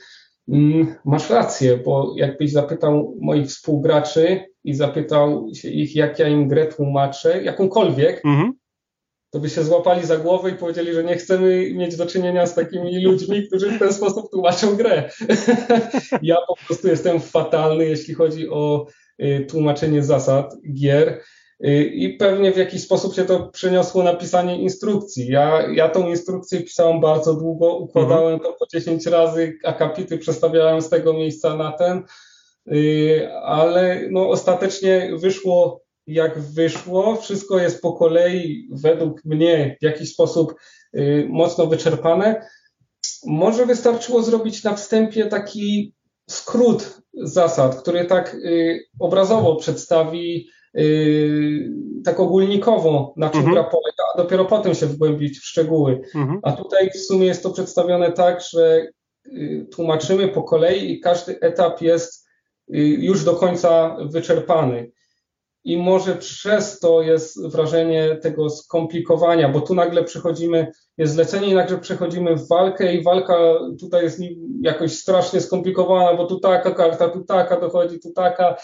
masz 1.05 1.29
rację, 1.29 1.77
bo 1.77 2.13
jakbyś 2.17 2.51
zapytał 2.51 3.17
moich 3.21 3.47
współgraczy 3.47 4.45
i 4.63 4.73
zapytał 4.73 5.47
się 5.53 5.69
ich, 5.69 5.95
jak 5.95 6.19
ja 6.19 6.27
im 6.27 6.47
grę 6.47 6.67
tłumaczę, 6.67 7.43
jakąkolwiek, 7.43 8.21
mhm. 8.25 8.53
to 9.31 9.39
by 9.39 9.49
się 9.49 9.63
złapali 9.63 10.05
za 10.05 10.17
głowę 10.17 10.49
i 10.49 10.55
powiedzieli, 10.55 10.93
że 10.93 11.03
nie 11.03 11.15
chcemy 11.15 11.73
mieć 11.73 11.95
do 11.95 12.05
czynienia 12.05 12.45
z 12.45 12.55
takimi 12.55 13.03
ludźmi, 13.03 13.47
którzy 13.47 13.71
w 13.71 13.79
ten 13.79 13.93
sposób 13.93 14.31
tłumaczą 14.31 14.75
grę. 14.75 15.09
ja 16.21 16.35
po 16.47 16.55
prostu 16.67 16.87
jestem 16.87 17.19
fatalny, 17.19 17.85
jeśli 17.85 18.13
chodzi 18.13 18.49
o 18.49 18.87
y, 19.23 19.45
tłumaczenie 19.49 20.03
zasad 20.03 20.55
gier 20.73 21.21
i 21.93 22.15
pewnie 22.19 22.51
w 22.51 22.57
jakiś 22.57 22.83
sposób 22.83 23.15
się 23.15 23.25
to 23.25 23.47
przeniosło 23.47 24.03
na 24.03 24.13
pisanie 24.13 24.61
instrukcji. 24.61 25.27
Ja, 25.27 25.67
ja 25.73 25.89
tą 25.89 26.09
instrukcję 26.09 26.61
pisałem 26.61 27.01
bardzo 27.01 27.33
długo, 27.33 27.77
układałem 27.77 28.39
to 28.39 28.53
po 28.59 28.67
10 28.67 29.05
razy, 29.05 29.57
akapity 29.63 30.17
przestawiałem 30.17 30.81
z 30.81 30.89
tego 30.89 31.13
miejsca 31.13 31.55
na 31.55 31.71
ten, 31.71 32.03
ale 33.43 34.01
no 34.11 34.29
ostatecznie 34.29 35.11
wyszło 35.19 35.83
jak 36.07 36.39
wyszło. 36.39 37.15
Wszystko 37.15 37.59
jest 37.59 37.81
po 37.81 37.93
kolei, 37.93 38.67
według 38.71 39.25
mnie, 39.25 39.77
w 39.81 39.83
jakiś 39.83 40.13
sposób 40.13 40.55
mocno 41.29 41.67
wyczerpane. 41.67 42.47
Może 43.25 43.65
wystarczyło 43.65 44.23
zrobić 44.23 44.63
na 44.63 44.75
wstępie 44.75 45.25
taki 45.25 45.93
skrót 46.29 47.01
zasad, 47.13 47.81
który 47.81 48.05
tak 48.05 48.37
obrazowo 48.99 49.55
przedstawi 49.55 50.49
tak 52.03 52.19
ogólnikowo, 52.19 53.13
na 53.17 53.29
czym 53.29 53.39
mhm. 53.39 53.55
gra 53.55 53.63
polega, 53.63 54.03
a 54.13 54.17
dopiero 54.17 54.45
potem 54.45 54.75
się 54.75 54.85
wgłębić 54.85 55.39
w 55.39 55.45
szczegóły. 55.45 56.01
Mhm. 56.15 56.39
A 56.43 56.51
tutaj 56.51 56.89
w 56.89 56.97
sumie 56.97 57.25
jest 57.25 57.43
to 57.43 57.49
przedstawione 57.49 58.11
tak, 58.11 58.41
że 58.41 58.87
yy, 59.25 59.65
tłumaczymy 59.65 60.27
po 60.27 60.43
kolei 60.43 60.91
i 60.91 60.99
każdy 60.99 61.39
etap 61.39 61.81
jest 61.81 62.27
yy, 62.67 62.83
już 62.83 63.23
do 63.23 63.35
końca 63.35 63.97
wyczerpany. 64.05 64.91
I 65.65 65.77
może 65.77 66.15
przez 66.15 66.79
to 66.79 67.01
jest 67.01 67.47
wrażenie 67.47 68.15
tego 68.21 68.49
skomplikowania, 68.49 69.49
bo 69.49 69.61
tu 69.61 69.75
nagle 69.75 70.03
przechodzimy, 70.03 70.71
jest 70.97 71.13
zlecenie 71.13 71.47
i 71.47 71.53
nagle 71.53 71.77
przechodzimy 71.77 72.35
w 72.35 72.47
walkę 72.47 72.93
i 72.93 73.03
walka 73.03 73.35
tutaj 73.79 74.03
jest 74.03 74.19
jakoś 74.61 74.93
strasznie 74.93 75.41
skomplikowana, 75.41 76.17
bo 76.17 76.25
tu 76.25 76.39
taka 76.39 76.71
karta, 76.71 77.09
tu 77.09 77.23
taka 77.23 77.59
dochodzi, 77.59 77.99
tu 77.99 78.11
taka 78.11 78.55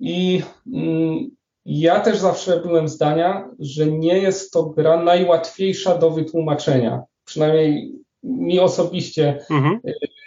i 0.00 0.42
mm, 0.74 1.30
ja 1.64 2.00
też 2.00 2.18
zawsze 2.18 2.60
byłem 2.60 2.88
zdania, 2.88 3.48
że 3.58 3.86
nie 3.86 4.18
jest 4.18 4.52
to 4.52 4.64
gra 4.64 5.02
najłatwiejsza 5.02 5.98
do 5.98 6.10
wytłumaczenia. 6.10 7.02
Przynajmniej 7.24 7.92
mi 8.22 8.60
osobiście 8.60 9.44
mhm. 9.50 9.80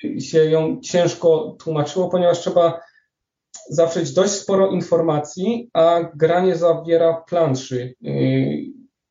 Y, 0.03 0.21
się 0.21 0.45
ją 0.45 0.79
ciężko 0.81 1.55
tłumaczyło, 1.59 2.09
ponieważ 2.09 2.39
trzeba 2.39 2.79
zawrzeć 3.69 4.13
dość 4.13 4.31
sporo 4.31 4.71
informacji, 4.71 5.69
a 5.73 5.99
gra 6.15 6.41
nie 6.41 6.55
zawiera 6.55 7.13
planszy. 7.13 7.95
Y, 8.05 8.65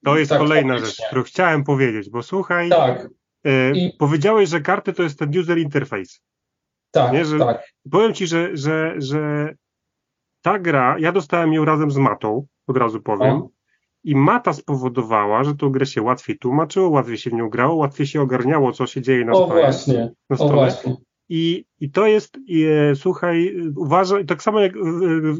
to 0.05 0.19
jest 0.19 0.31
tak 0.31 0.39
kolejna 0.39 0.79
rzecz, 0.79 1.03
którą 1.07 1.23
chciałem 1.23 1.65
powiedzieć, 1.65 2.11
bo 2.11 2.23
słuchaj, 2.23 2.71
tak. 2.71 3.09
Y, 3.47 3.73
I... 3.75 3.93
powiedziałeś, 3.99 4.49
że 4.49 4.61
karty 4.61 4.93
to 4.93 5.03
jest 5.03 5.19
ten 5.19 5.39
user 5.39 5.59
interface. 5.59 6.19
Tak, 6.91 7.13
nie? 7.13 7.25
Że, 7.25 7.39
tak. 7.39 7.73
Powiem 7.91 8.15
ci, 8.15 8.27
że, 8.27 8.57
że, 8.57 8.95
że 8.99 9.55
ta 10.43 10.59
gra, 10.59 10.97
ja 10.99 11.13
dostałem 11.13 11.53
ją 11.53 11.65
razem 11.65 11.91
z 11.91 11.97
matą, 11.97 12.47
od 12.67 12.77
razu 12.77 13.03
powiem. 13.03 13.37
O. 13.37 13.49
I 14.05 14.17
mata 14.17 14.53
spowodowała, 14.53 15.45
że 15.45 15.55
tą 15.55 15.71
grę 15.71 15.87
się 15.87 16.03
łatwiej 16.03 16.39
tłumaczyło, 16.39 16.89
łatwiej 16.89 17.19
się 17.19 17.31
w 17.31 17.33
nią 17.33 17.49
grało, 17.49 17.75
łatwiej 17.75 18.07
się 18.07 18.21
ogarniało, 18.21 18.73
co 18.73 18.87
się 18.87 19.03
dzieje 19.03 19.25
na 19.25 19.35
stole. 19.35 19.47
O 19.47 19.65
właśnie, 19.65 20.13
na 20.31 20.37
stole. 20.37 20.53
O 20.53 20.55
właśnie. 20.55 20.97
I, 21.29 21.65
I 21.81 21.91
to 21.91 22.07
jest, 22.07 22.37
e, 22.91 22.95
słuchaj, 22.95 23.57
uważam, 23.77 24.27
tak 24.27 24.43
samo 24.43 24.61
jak, 24.61 24.77
e, 24.77 24.79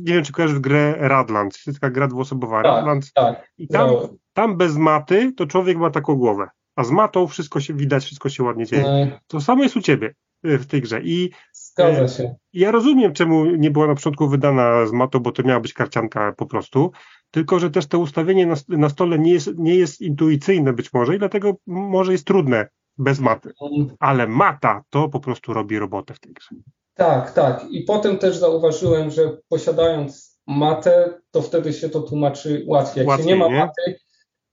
nie 0.03 0.15
wiem, 0.15 0.25
czy 0.25 0.33
kojarzysz 0.33 0.59
grę 0.59 0.95
Radlands, 0.99 1.67
jest 1.67 1.81
taka 1.81 1.95
gra 1.95 2.09
dwuosobowa, 2.09 2.63
tak, 2.63 2.65
Radlands. 2.65 3.13
Tak, 3.13 3.53
I 3.59 3.69
tam, 3.69 3.91
tam 4.33 4.57
bez 4.57 4.77
maty 4.77 5.33
to 5.33 5.47
człowiek 5.47 5.79
ma 5.79 5.91
taką 5.91 6.15
głowę, 6.15 6.49
a 6.77 6.85
z 6.85 6.91
matą 6.91 7.27
wszystko 7.27 7.61
się 7.61 7.75
widać, 7.75 8.05
wszystko 8.05 8.29
się 8.29 8.43
ładnie 8.43 8.67
dzieje. 8.67 9.09
No. 9.11 9.19
To 9.27 9.41
samo 9.41 9.63
jest 9.63 9.77
u 9.77 9.81
ciebie 9.81 10.15
e, 10.45 10.59
w 10.59 10.67
tej 10.67 10.81
grze. 10.81 11.01
I 11.03 11.31
Zgadza 11.73 12.09
się. 12.09 12.35
Ja 12.53 12.71
rozumiem, 12.71 13.13
czemu 13.13 13.45
nie 13.45 13.71
była 13.71 13.87
na 13.87 13.95
początku 13.95 14.29
wydana 14.29 14.87
z 14.87 14.93
matą, 14.93 15.21
bo 15.21 15.33
to 15.33 15.43
miała 15.43 15.61
być 15.61 15.73
karcianka 15.73 16.33
po 16.37 16.47
prostu, 16.47 16.93
tylko 17.31 17.59
że 17.59 17.71
też 17.71 17.87
to 17.87 17.99
ustawienie 17.99 18.47
na, 18.47 18.55
na 18.69 18.89
stole 18.89 19.19
nie 19.19 19.33
jest, 19.33 19.51
nie 19.59 19.75
jest 19.75 20.01
intuicyjne 20.01 20.73
być 20.73 20.93
może 20.93 21.17
i 21.17 21.19
dlatego 21.19 21.55
może 21.67 22.13
jest 22.13 22.27
trudne 22.27 22.69
bez 22.99 23.21
maty. 23.21 23.53
Ale 23.99 24.29
mata 24.29 24.83
to 24.91 25.09
po 25.09 25.21
prostu 25.21 25.53
robi 25.53 25.79
robotę 25.79 26.15
w 26.15 26.21
tej 26.21 26.33
grze. 26.33 26.57
Tak, 26.95 27.33
tak. 27.33 27.67
I 27.71 27.83
potem 27.83 28.19
też 28.19 28.37
zauważyłem, 28.37 29.11
że 29.11 29.37
posiadając 29.49 30.41
matę, 30.47 31.21
to 31.31 31.43
wtedy 31.43 31.73
się 31.73 31.89
to 31.89 32.01
tłumaczy 32.01 32.65
łatwiej. 32.67 33.01
Jak 33.01 33.09
łatwiej, 33.09 33.29
się 33.29 33.35
nie 33.35 33.37
ma 33.37 33.49
nie? 33.49 33.59
maty, 33.59 33.99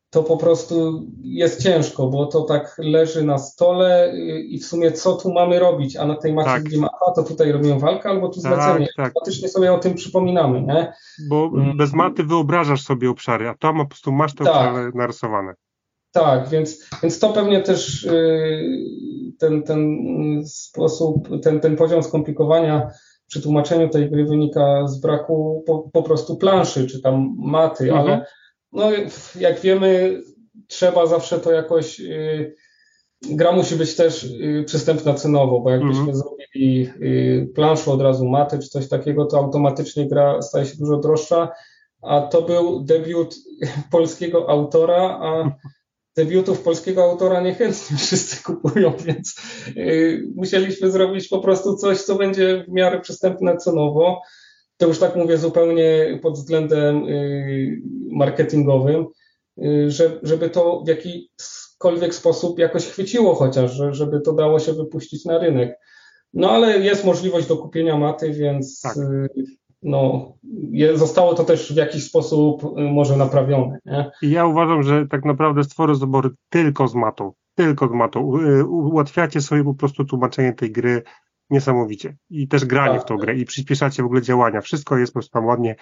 to 0.10 0.24
po 0.24 0.38
prostu 0.38 1.06
jest 1.22 1.64
ciężko, 1.64 2.08
bo 2.08 2.26
to 2.26 2.42
tak 2.42 2.76
leży 2.78 3.24
na 3.24 3.38
stole 3.38 4.14
i 4.48 4.60
w 4.60 4.66
sumie 4.66 4.92
co 4.92 5.16
tu 5.16 5.34
mamy 5.34 5.60
robić, 5.60 5.96
a 5.96 6.06
na 6.06 6.16
tej 6.16 6.34
macie 6.34 6.50
tak. 6.50 6.64
widzimy, 6.64 6.88
a 7.08 7.12
to 7.12 7.24
tutaj 7.24 7.52
robimy 7.52 7.80
walkę, 7.80 8.10
albo 8.10 8.30
tu 8.30 8.40
zlecenie. 8.40 8.86
Tak, 8.86 8.96
tak. 8.96 9.06
Automatycznie 9.06 9.50
sobie 9.50 9.74
o 9.74 9.78
tym 9.78 9.94
przypominamy, 9.94 10.62
nie? 10.62 10.94
Bo 11.30 11.52
mm. 11.54 11.78
bez 11.78 11.94
maty 11.94 12.24
wyobrażasz 12.24 12.82
sobie 12.82 13.10
obszary, 13.10 13.50
a 13.50 13.56
tam 13.56 13.78
po 13.78 13.86
prostu 13.86 14.12
masz 14.12 14.36
te 14.36 14.44
tak. 14.44 14.56
obszary 14.56 14.92
narysowane. 14.96 15.54
Tak, 16.12 16.50
więc, 16.50 16.90
więc 17.04 17.20
to 17.20 17.30
pewnie 17.30 17.62
też 17.62 18.04
y, 18.04 18.62
ten, 19.40 19.64
ten 19.64 19.98
sposób, 20.46 21.30
ten, 21.44 21.60
ten 21.60 21.76
poziom 21.76 22.04
skomplikowania 22.04 22.90
przy 23.28 23.42
tłumaczeniu 23.42 23.90
tej 23.90 24.12
gry 24.12 24.26
wynika 24.26 24.88
z 24.88 25.02
braku 25.02 25.64
po, 25.68 25.90
po 25.94 26.04
prostu 26.04 26.38
planszy, 26.38 26.88
czy 26.88 27.02
tam 27.02 27.36
maty, 27.38 27.84
mhm. 27.84 28.02
ale 28.02 28.26
no, 28.72 28.92
jak 29.40 29.60
wiemy, 29.60 30.22
trzeba 30.68 31.06
zawsze 31.06 31.40
to 31.40 31.52
jakoś. 31.52 32.00
Yy, 32.00 32.56
gra 33.22 33.52
musi 33.52 33.76
być 33.76 33.96
też 33.96 34.24
yy, 34.24 34.64
przystępna 34.64 35.14
cenowo, 35.14 35.60
bo 35.60 35.70
jakbyśmy 35.70 36.02
mm 36.02 36.14
-hmm. 36.14 36.18
zrobili 36.18 36.90
yy, 37.00 37.50
planszę 37.56 37.92
od 37.92 38.02
razu 38.02 38.30
maty 38.30 38.60
czy 38.60 38.70
coś 38.70 38.90
takiego, 38.90 39.26
to 39.26 39.38
automatycznie 39.38 40.08
gra 40.08 40.42
staje 40.42 40.66
się 40.66 40.78
dużo 40.78 40.98
droższa. 40.98 41.52
A 42.02 42.22
to 42.22 42.42
był 42.42 42.84
debiut 42.84 43.36
polskiego 43.92 44.50
autora, 44.50 45.20
a 45.22 45.52
debiutów 46.18 46.62
polskiego 46.62 47.04
autora 47.04 47.42
niechętnie 47.42 47.98
wszyscy 47.98 48.44
kupują, 48.44 48.94
więc 49.06 49.36
musieliśmy 50.36 50.92
zrobić 50.92 51.28
po 51.28 51.40
prostu 51.40 51.76
coś, 51.76 52.02
co 52.02 52.16
będzie 52.16 52.66
w 52.68 52.72
miarę 52.72 53.02
przystępne 53.02 53.58
cenowo 53.58 54.22
to 54.80 54.88
już 54.88 55.00
tak 55.00 55.16
mówię 55.16 55.38
zupełnie 55.38 56.20
pod 56.22 56.34
względem 56.34 57.08
y, 57.08 57.82
marketingowym, 58.12 59.06
y, 59.58 59.88
żeby 60.24 60.50
to 60.50 60.84
w 60.86 60.88
jakikolwiek 60.88 62.16
sposób 62.16 62.60
jakoś 62.60 62.86
chwyciło 62.86 63.36
chociaż, 63.36 63.72
żeby 63.92 64.22
to 64.22 64.34
dało 64.34 64.60
się 64.60 64.74
wypuścić 64.74 65.26
na 65.26 65.38
rynek. 65.38 65.80
No 66.34 66.52
ale 66.52 66.80
jest 66.80 67.06
możliwość 67.06 67.48
do 67.48 67.58
kupienia 67.58 67.98
maty, 67.98 68.32
więc 68.34 68.82
tak. 68.82 68.98
Y, 68.98 69.30
no, 69.84 70.34
zostało 70.96 71.34
to 71.34 71.44
też 71.44 71.74
w 71.74 71.76
jakiś 71.76 72.04
sposób 72.04 72.62
może 72.76 73.18
naprawione. 73.18 73.80
Nie? 73.86 74.12
Ja 74.22 74.46
uważam, 74.46 74.84
że 74.84 75.08
tak 75.08 75.26
naprawdę 75.26 75.64
stworzę 75.64 75.96
zabory 75.96 76.30
tylko 76.50 76.88
z 76.88 76.96
matą. 76.96 77.32
Tylko 77.56 77.88
z 77.88 77.92
matą. 77.92 78.38
Ułatwiacie 78.68 79.42
sobie 79.42 79.64
po 79.64 79.74
prostu 79.74 80.06
tłumaczenie 80.06 80.54
tej 80.54 80.72
gry 80.72 81.04
niesamowicie. 81.50 82.18
I 82.30 82.48
też 82.48 82.66
granie 82.66 82.94
tak. 82.94 83.02
w 83.02 83.06
tą 83.06 83.18
grę 83.18 83.36
i 83.36 83.46
przyspieszacie 83.46 84.04
w 84.04 84.06
ogóle 84.06 84.22
działania. 84.22 84.62
Wszystko 84.62 84.98
jest 84.98 85.14
po 85.14 85.20
prostu 85.20 85.32
tam 85.32 85.46
ładnie, 85.46 85.76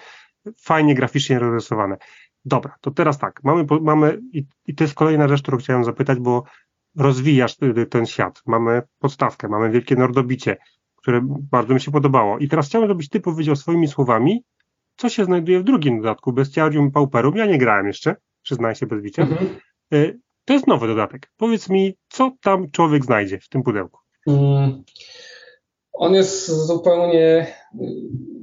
fajnie 0.61 0.95
graficznie 0.95 1.39
rozrysowane. 1.39 1.97
Dobra, 2.45 2.75
to 2.81 2.91
teraz 2.91 3.17
tak, 3.17 3.43
mamy, 3.43 3.65
mamy 3.81 4.19
i, 4.33 4.45
i 4.67 4.75
to 4.75 4.83
jest 4.83 4.93
kolejna 4.93 5.27
rzecz, 5.27 5.41
którą 5.41 5.57
chciałem 5.57 5.83
zapytać, 5.83 6.19
bo 6.19 6.43
rozwijasz 6.97 7.55
ten 7.89 8.05
świat. 8.05 8.41
Mamy 8.45 8.81
podstawkę, 8.99 9.47
mamy 9.47 9.69
wielkie 9.69 9.95
nordobicie, 9.95 10.57
które 10.95 11.21
bardzo 11.23 11.73
mi 11.73 11.81
się 11.81 11.91
podobało. 11.91 12.37
I 12.39 12.47
teraz 12.47 12.67
chciałem, 12.67 12.87
żebyś 12.87 13.09
ty 13.09 13.19
powiedział 13.19 13.55
swoimi 13.55 13.87
słowami, 13.87 14.43
co 14.95 15.09
się 15.09 15.25
znajduje 15.25 15.59
w 15.59 15.63
drugim 15.63 16.01
dodatku, 16.01 16.33
Bestiarium 16.33 16.91
Pauperum. 16.91 17.37
Ja 17.37 17.45
nie 17.45 17.57
grałem 17.57 17.87
jeszcze, 17.87 18.15
przyznaję 18.41 18.75
się 18.75 18.85
bez 18.85 19.01
bicia. 19.01 19.21
Mhm. 19.21 19.49
Y, 19.93 20.19
to 20.45 20.53
jest 20.53 20.67
nowy 20.67 20.87
dodatek. 20.87 21.31
Powiedz 21.37 21.69
mi, 21.69 21.93
co 22.09 22.31
tam 22.41 22.71
człowiek 22.71 23.05
znajdzie 23.05 23.39
w 23.39 23.49
tym 23.49 23.63
pudełku? 23.63 23.99
Hmm. 24.25 24.83
On 25.97 26.13
jest 26.13 26.47
zupełnie, 26.47 27.47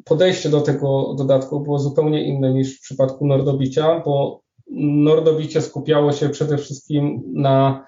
podejście 0.05 0.49
do 0.49 0.61
tego 0.61 1.15
dodatku 1.19 1.61
było 1.61 1.79
zupełnie 1.79 2.25
inne 2.25 2.55
niż 2.55 2.79
w 2.79 2.81
przypadku 2.81 3.27
Nordobicia, 3.27 4.03
bo 4.05 4.43
Nordobicie 4.81 5.63
skupiało 5.63 6.13
się 6.13 6.29
przede 6.29 6.59
wszystkim 6.59 7.23
na 7.33 7.87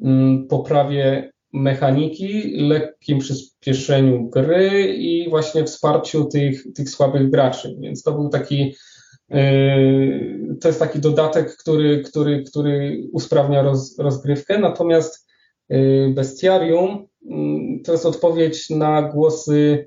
mm, 0.00 0.46
poprawie 0.46 1.32
mechaniki, 1.52 2.56
lekkim 2.56 3.18
przyspieszeniu 3.18 4.28
gry 4.30 4.94
i 4.98 5.30
właśnie 5.30 5.64
wsparciu 5.64 6.24
tych, 6.24 6.72
tych 6.74 6.90
słabych 6.90 7.30
graczy. 7.30 7.76
Więc 7.80 8.02
to 8.02 8.12
był 8.12 8.28
taki, 8.28 8.74
yy, 9.30 10.56
to 10.60 10.68
jest 10.68 10.80
taki 10.80 10.98
dodatek, 10.98 11.56
który, 11.56 12.02
który, 12.02 12.42
który 12.42 13.02
usprawnia 13.12 13.62
roz, 13.62 13.98
rozgrywkę. 13.98 14.58
Natomiast 14.58 15.23
Bestiarium 16.14 17.06
Mm, 17.30 17.82
to 17.82 17.92
jest 17.92 18.06
odpowiedź 18.06 18.70
na 18.70 19.02
głosy 19.02 19.86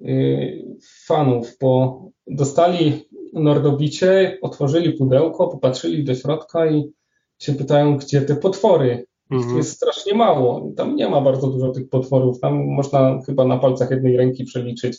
y, 0.00 0.76
fanów, 1.06 1.56
bo 1.60 2.02
dostali 2.26 2.92
Nordobicie, 3.32 4.38
otworzyli 4.42 4.92
pudełko, 4.92 5.48
popatrzyli 5.48 6.04
do 6.04 6.14
środka 6.14 6.70
i 6.70 6.92
się 7.38 7.52
pytają, 7.52 7.96
gdzie 7.96 8.22
te 8.22 8.36
potwory. 8.36 9.06
Mhm. 9.30 9.56
jest 9.56 9.70
strasznie 9.70 10.14
mało. 10.14 10.72
Tam 10.76 10.96
nie 10.96 11.08
ma 11.08 11.20
bardzo 11.20 11.46
dużo 11.46 11.70
tych 11.70 11.88
potworów. 11.88 12.40
Tam 12.40 12.64
można 12.66 13.20
chyba 13.26 13.44
na 13.44 13.58
palcach 13.58 13.90
jednej 13.90 14.16
ręki 14.16 14.44
przeliczyć. 14.44 14.98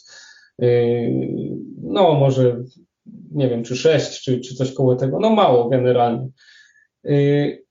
Y, 0.61 1.11
no, 1.81 2.13
może 2.13 2.63
nie 3.31 3.49
wiem, 3.49 3.63
czy 3.63 3.75
sześć, 3.75 4.23
czy, 4.23 4.39
czy 4.39 4.55
coś 4.55 4.73
koło 4.73 4.95
tego, 4.95 5.19
no 5.19 5.29
mało 5.29 5.69
generalnie. 5.69 6.27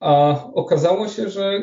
A 0.00 0.44
okazało 0.54 1.08
się, 1.08 1.30
że 1.30 1.60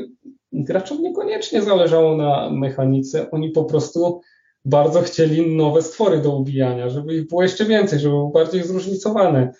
graczom 0.53 1.01
niekoniecznie 1.01 1.61
zależało 1.61 2.17
na 2.17 2.49
mechanice, 2.49 3.31
oni 3.31 3.49
po 3.49 3.63
prostu 3.63 4.21
bardzo 4.65 5.01
chcieli 5.01 5.55
nowe 5.55 5.81
stwory 5.81 6.17
do 6.17 6.35
ubijania, 6.35 6.89
żeby 6.89 7.15
ich 7.15 7.27
było 7.27 7.43
jeszcze 7.43 7.65
więcej, 7.65 7.99
żeby 7.99 8.15
były 8.15 8.31
bardziej 8.31 8.63
zróżnicowane. 8.63 9.53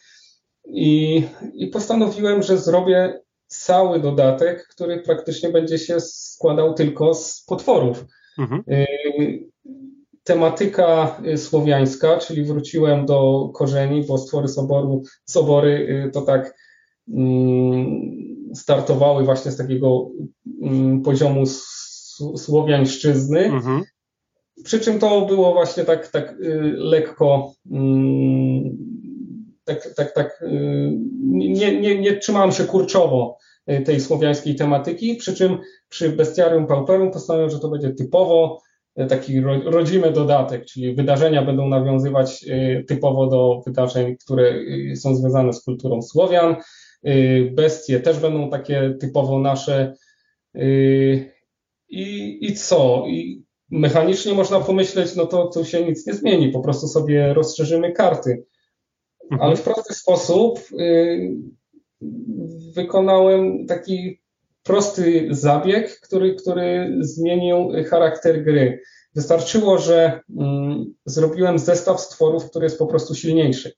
I, 0.66 1.24
I 1.54 1.68
postanowiłem, 1.68 2.44
że 2.44 2.58
zrobię 2.58 3.22
cały 3.48 4.00
dodatek, 4.00 4.68
który 4.68 5.00
praktycznie 5.00 5.50
będzie 5.50 5.78
się 5.78 6.00
składał 6.00 6.74
tylko 6.74 7.14
z 7.14 7.44
potworów. 7.48 8.06
Mhm. 8.38 8.64
Y, 8.72 9.52
tematyka 10.24 11.22
słowiańska, 11.38 12.18
czyli 12.18 12.44
wróciłem 12.44 13.06
do 13.06 13.50
korzeni, 13.54 14.04
bo 14.08 14.18
stwory 14.18 14.48
soboru, 14.48 15.04
sobory 15.26 16.04
y, 16.08 16.12
to 16.12 16.22
tak 16.22 16.56
mm, 17.14 18.12
startowały 18.56 19.24
właśnie 19.24 19.52
z 19.52 19.58
takiego 19.58 20.10
poziomu 21.04 21.44
słowiańszczyzny. 22.36 23.40
Mhm. 23.40 23.84
Przy 24.64 24.80
czym 24.80 25.00
to 25.00 25.26
było 25.26 25.54
właśnie 25.54 25.86
tak, 25.86 26.08
tak 26.08 26.32
y, 26.32 26.74
lekko, 26.78 27.54
mm, 27.72 28.78
tak, 29.64 29.94
tak, 29.96 30.14
tak 30.14 30.44
nie, 31.22 31.82
nie, 31.82 32.00
nie 32.00 32.18
trzymałem 32.18 32.52
się 32.52 32.64
kurczowo 32.64 33.38
tej 33.86 34.00
słowiańskiej 34.00 34.56
tematyki, 34.56 35.16
przy 35.16 35.36
czym 35.36 35.58
przy 35.90 36.10
Bestiarium 36.10 36.68
Pauperum 36.68 37.12
postanowiłem, 37.12 37.50
że 37.50 37.60
to 37.60 37.70
będzie 37.70 37.90
typowo 37.90 38.62
taki 39.10 39.42
rodzimy 39.66 40.12
dodatek, 40.12 40.66
czyli 40.66 40.96
wydarzenia 40.96 41.46
będą 41.46 41.68
nawiązywać 41.68 42.46
typowo 42.88 43.28
do 43.28 43.62
wydarzeń, 43.66 44.18
które 44.18 44.54
są 44.96 45.16
związane 45.16 45.54
z 45.54 45.64
kulturą 45.64 46.02
Słowian. 46.02 46.56
Bestie 47.52 48.00
też 48.00 48.20
będą 48.20 48.50
takie 48.50 48.96
typowo 49.00 49.40
nasze. 49.40 49.94
I, 51.90 52.38
i 52.42 52.56
co? 52.56 53.06
I 53.08 53.44
mechanicznie 53.70 54.34
można 54.34 54.60
pomyśleć, 54.60 55.16
no 55.16 55.26
to 55.26 55.48
tu 55.48 55.66
się 55.66 55.86
nic 55.86 56.08
nie 56.08 56.14
zmieni, 56.14 56.50
po 56.50 56.60
prostu 56.60 56.88
sobie 56.88 57.34
rozszerzymy 57.34 57.92
karty. 57.92 58.46
Mhm. 59.24 59.42
Ale 59.42 59.56
w 59.56 59.62
prosty 59.62 59.94
sposób 59.94 60.60
y, 60.80 61.38
wykonałem 62.76 63.66
taki 63.68 64.22
prosty 64.64 65.28
zabieg, 65.30 66.00
który, 66.00 66.36
który 66.36 66.98
zmienił 67.00 67.72
charakter 67.90 68.44
gry. 68.44 68.82
Wystarczyło, 69.16 69.78
że 69.78 70.20
mm, 70.40 70.94
zrobiłem 71.06 71.60
zestaw 71.60 72.02
stworów, 72.02 72.50
który 72.50 72.66
jest 72.66 72.80
po 72.80 72.88
prostu 72.88 73.16
silniejszy. 73.16 73.72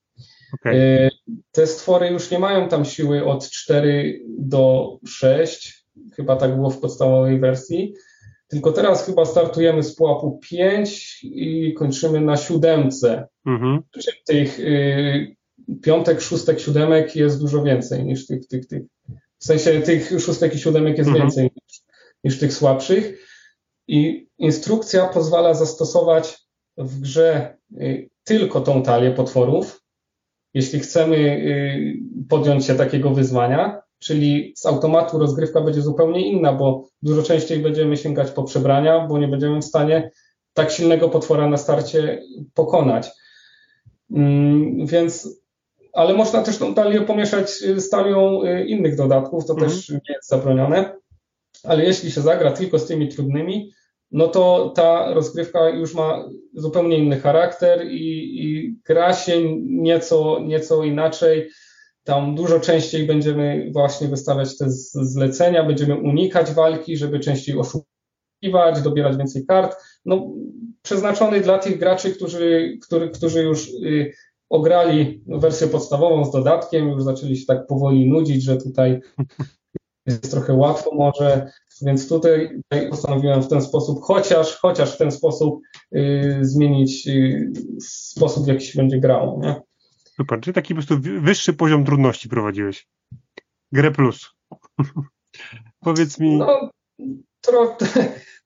Okay. 0.53 1.09
Te 1.51 1.67
stwory 1.67 2.07
już 2.07 2.31
nie 2.31 2.39
mają 2.39 2.69
tam 2.69 2.85
siły 2.85 3.25
od 3.25 3.49
4 3.49 4.21
do 4.27 4.97
6, 5.07 5.82
chyba 6.15 6.35
tak 6.35 6.55
było 6.55 6.69
w 6.69 6.79
podstawowej 6.79 7.39
wersji, 7.39 7.93
tylko 8.47 8.71
teraz 8.71 9.05
chyba 9.05 9.25
startujemy 9.25 9.83
z 9.83 9.95
pułapu 9.95 10.39
5 10.49 11.19
i 11.23 11.73
kończymy 11.73 12.21
na 12.21 12.37
siódemce. 12.37 13.27
Mhm. 13.45 13.81
Tych 14.25 14.59
y, 14.59 15.35
piątek, 15.81 16.21
szóstek, 16.21 16.59
siódemek 16.59 17.15
jest 17.15 17.39
dużo 17.39 17.63
więcej 17.63 18.05
niż 18.05 18.27
tych, 18.27 18.47
tych, 18.47 18.67
tych. 18.67 18.83
W 19.39 19.45
sensie 19.45 19.81
tych 19.81 20.09
szóstek 20.19 20.55
i 20.55 20.59
siódemek 20.59 20.97
jest 20.97 21.07
mhm. 21.07 21.25
więcej 21.25 21.43
niż, 21.43 21.81
niż 22.23 22.39
tych 22.39 22.53
słabszych. 22.53 23.27
I 23.87 24.27
instrukcja 24.37 25.07
pozwala 25.07 25.53
zastosować 25.53 26.37
w 26.77 26.99
grze 26.99 27.57
y, 27.71 28.09
tylko 28.23 28.61
tą 28.61 28.83
talię 28.83 29.11
potworów, 29.11 29.83
jeśli 30.53 30.79
chcemy 30.79 31.17
y, 31.17 31.97
podjąć 32.29 32.65
się 32.65 32.75
takiego 32.75 33.09
wyzwania, 33.09 33.82
czyli 34.03 34.53
z 34.55 34.65
automatu 34.65 35.19
rozgrywka 35.19 35.61
będzie 35.61 35.81
zupełnie 35.81 36.31
inna, 36.31 36.53
bo 36.53 36.87
dużo 37.01 37.23
częściej 37.23 37.59
będziemy 37.59 37.97
sięgać 37.97 38.31
po 38.31 38.43
przebrania, 38.43 39.07
bo 39.07 39.17
nie 39.17 39.27
będziemy 39.27 39.61
w 39.61 39.65
stanie 39.65 40.11
tak 40.53 40.71
silnego 40.71 41.09
potwora 41.09 41.49
na 41.49 41.57
starcie 41.57 42.21
pokonać. 42.53 43.09
Mm, 44.11 44.85
więc, 44.85 45.41
ale 45.93 46.13
można 46.13 46.41
też 46.43 46.57
tą 46.57 46.73
talię 46.73 47.01
pomieszać 47.01 47.49
z 47.77 47.89
talią 47.89 48.43
y, 48.43 48.65
innych 48.65 48.95
dodatków, 48.95 49.45
to 49.45 49.53
mhm. 49.53 49.71
też 49.71 49.89
nie 49.89 49.99
jest 50.15 50.29
zabronione. 50.29 50.95
Ale 51.63 51.83
jeśli 51.83 52.11
się 52.11 52.21
zagra 52.21 52.51
tylko 52.51 52.79
z 52.79 52.85
tymi 52.85 53.09
trudnymi, 53.09 53.71
no 54.11 54.27
to 54.27 54.73
ta 54.75 55.13
rozgrywka 55.13 55.69
już 55.69 55.93
ma 55.93 56.29
zupełnie 56.53 56.97
inny 56.97 57.19
charakter 57.19 57.87
i, 57.87 58.39
i 58.43 58.75
gra 58.85 59.13
się 59.13 59.57
nieco, 59.59 60.39
nieco 60.43 60.83
inaczej 60.83 61.49
tam 62.03 62.35
dużo 62.35 62.59
częściej 62.59 63.07
będziemy 63.07 63.69
właśnie 63.73 64.07
wystawiać 64.07 64.57
te 64.57 64.65
zlecenia, 64.69 65.63
będziemy 65.63 65.95
unikać 65.95 66.51
walki, 66.51 66.97
żeby 66.97 67.19
częściej 67.19 67.55
oszukiwać, 67.57 68.81
dobierać 68.83 69.17
więcej 69.17 69.45
kart. 69.45 69.77
No, 70.05 70.31
przeznaczony 70.81 71.41
dla 71.41 71.59
tych 71.59 71.79
graczy, 71.79 72.11
którzy, 72.11 72.77
który, 72.81 73.09
którzy 73.09 73.43
już 73.43 73.69
y, 73.69 74.13
ograli 74.49 75.23
wersję 75.27 75.67
podstawową 75.67 76.25
z 76.25 76.31
dodatkiem, 76.31 76.89
już 76.89 77.03
zaczęli 77.03 77.37
się 77.37 77.45
tak 77.45 77.67
powoli 77.67 78.09
nudzić, 78.09 78.43
że 78.43 78.57
tutaj 78.57 79.01
jest 80.05 80.31
trochę 80.31 80.53
łatwo 80.53 80.95
może, 80.95 81.51
więc 81.81 82.09
tutaj 82.09 82.61
postanowiłem 82.89 83.43
w 83.43 83.47
ten 83.47 83.61
sposób, 83.61 84.01
chociaż, 84.01 84.55
chociaż 84.55 84.95
w 84.95 84.97
ten 84.97 85.11
sposób 85.11 85.61
y, 85.95 86.37
zmienić 86.41 87.07
y, 87.07 87.51
sposób, 87.81 88.43
w 88.43 88.47
jaki 88.47 88.65
się 88.65 88.77
będzie 88.77 88.99
grało. 88.99 89.39
Nie? 89.41 89.61
Super, 90.15 90.41
czyli 90.41 90.53
taki 90.53 90.75
po 90.75 90.81
prostu 90.81 90.97
wyższy 91.21 91.53
poziom 91.53 91.85
trudności 91.85 92.29
prowadziłeś. 92.29 92.87
Grę 93.71 93.91
plus. 93.91 94.29
Powiedz 95.85 96.19
mi. 96.19 96.37
No, 96.37 96.69
tro, 97.41 97.77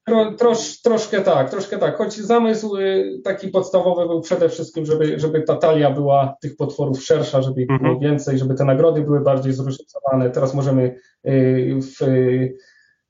tro, 0.06 0.32
trosz, 0.32 0.82
troszkę 0.82 1.22
tak, 1.22 1.50
troszkę 1.50 1.78
tak. 1.78 1.98
Choć 1.98 2.14
zamysł 2.14 2.78
y, 2.78 3.22
taki 3.24 3.48
podstawowy 3.48 4.08
był 4.08 4.22
przede 4.22 4.50
wszystkim, 4.50 4.86
żeby, 4.86 5.20
żeby 5.20 5.42
ta 5.42 5.56
talia 5.56 5.92
była 5.92 6.36
tych 6.42 6.56
potworów 6.56 7.04
szersza, 7.04 7.42
żeby 7.42 7.62
ich 7.62 7.68
było 7.68 7.80
mhm. 7.80 8.00
więcej, 8.00 8.38
żeby 8.38 8.56
te 8.56 8.66
nagrody 8.66 9.02
były 9.02 9.22
bardziej 9.22 9.54
zróżnicowane. 9.54 10.30
Teraz 10.30 10.54
możemy 10.54 10.96
y, 11.28 11.80
w, 11.82 12.06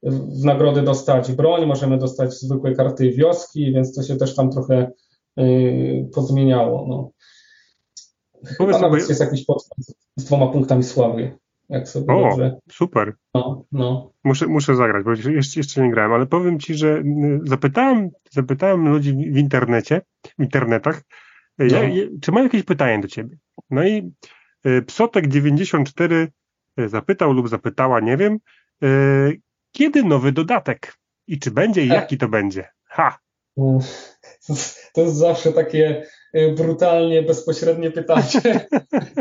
w 0.03 0.43
nagrody 0.43 0.81
dostać 0.81 1.31
broń, 1.31 1.65
możemy 1.65 1.97
dostać 1.97 2.33
zwykłe 2.33 2.75
karty 2.75 3.11
wioski, 3.11 3.73
więc 3.73 3.95
to 3.95 4.03
się 4.03 4.15
też 4.15 4.35
tam 4.35 4.51
trochę 4.51 4.91
y, 5.39 6.09
pozmieniało. 6.13 6.85
No. 6.87 7.11
Powiedz 8.57 8.81
nawet 8.81 9.01
sobie... 9.01 9.11
jest 9.11 9.21
jakiś 9.21 9.45
podstęp 9.45 9.87
z 10.15 10.25
dwoma 10.25 10.47
punktami 10.47 10.83
sławy. 10.83 11.37
Jak 11.69 11.87
sobie 11.87 12.13
o, 12.13 12.29
dobrze. 12.29 12.59
super. 12.71 13.13
No, 13.33 13.65
no. 13.71 14.11
Muszę, 14.23 14.47
muszę 14.47 14.75
zagrać, 14.75 15.03
bo 15.05 15.11
jeszcze, 15.11 15.59
jeszcze 15.59 15.81
nie 15.81 15.91
grałem, 15.91 16.13
ale 16.13 16.25
powiem 16.25 16.59
ci, 16.59 16.75
że 16.75 17.03
zapytałem, 17.43 18.09
zapytałem 18.31 18.87
ludzi 18.87 19.13
w 19.13 19.37
internecie, 19.37 20.01
w 20.39 20.43
internetach, 20.43 21.01
no. 21.57 21.65
ja, 21.65 21.81
czy 22.21 22.31
mają 22.31 22.43
jakieś 22.43 22.63
pytanie 22.63 22.99
do 22.99 23.07
ciebie. 23.07 23.37
No 23.69 23.83
i 23.83 24.11
y, 24.65 24.81
Psotek94 24.81 26.27
y, 26.79 26.89
zapytał 26.89 27.33
lub 27.33 27.49
zapytała, 27.49 27.99
nie 27.99 28.17
wiem, 28.17 28.37
y, 28.83 29.41
kiedy 29.71 30.03
nowy 30.03 30.31
dodatek 30.31 30.97
i 31.27 31.39
czy 31.39 31.51
będzie 31.51 31.85
i 31.85 31.87
jaki 31.87 32.17
to 32.17 32.27
będzie? 32.27 32.69
Ha! 32.85 33.17
To 34.93 35.01
jest 35.01 35.15
zawsze 35.15 35.53
takie 35.53 36.03
Y, 36.26 36.26
brutalnie, 36.55 37.21
bezpośrednie 37.21 37.91
pytanie, 37.91 38.67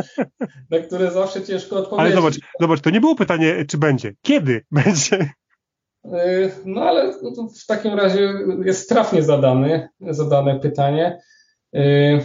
na 0.70 0.78
które 0.78 1.10
zawsze 1.10 1.42
ciężko 1.42 1.76
odpowiedzieć. 1.76 2.06
Ale 2.06 2.14
zobacz, 2.14 2.34
zobacz, 2.60 2.80
to 2.80 2.90
nie 2.90 3.00
było 3.00 3.14
pytanie, 3.14 3.64
czy 3.68 3.78
będzie. 3.78 4.12
Kiedy 4.22 4.64
będzie? 4.70 5.30
Y, 6.04 6.50
no 6.64 6.82
ale 6.82 7.12
w 7.62 7.66
takim 7.66 7.94
razie 7.94 8.34
jest 8.64 8.88
trafnie 8.88 9.22
zadane, 9.22 9.88
zadane 10.00 10.60
pytanie, 10.60 11.20
y, 11.76 12.20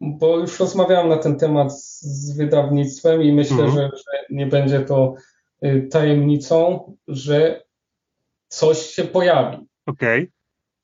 bo 0.00 0.38
już 0.38 0.60
rozmawiałem 0.60 1.08
na 1.08 1.16
ten 1.16 1.36
temat 1.36 1.80
z 1.82 2.36
wydawnictwem 2.36 3.22
i 3.22 3.32
myślę, 3.32 3.64
mhm. 3.64 3.72
że, 3.72 3.90
że 3.96 4.24
nie 4.30 4.46
będzie 4.46 4.80
to 4.80 5.14
tajemnicą, 5.90 6.96
że 7.08 7.64
coś 8.48 8.78
się 8.78 9.04
pojawi. 9.04 9.66
Okej. 9.86 10.30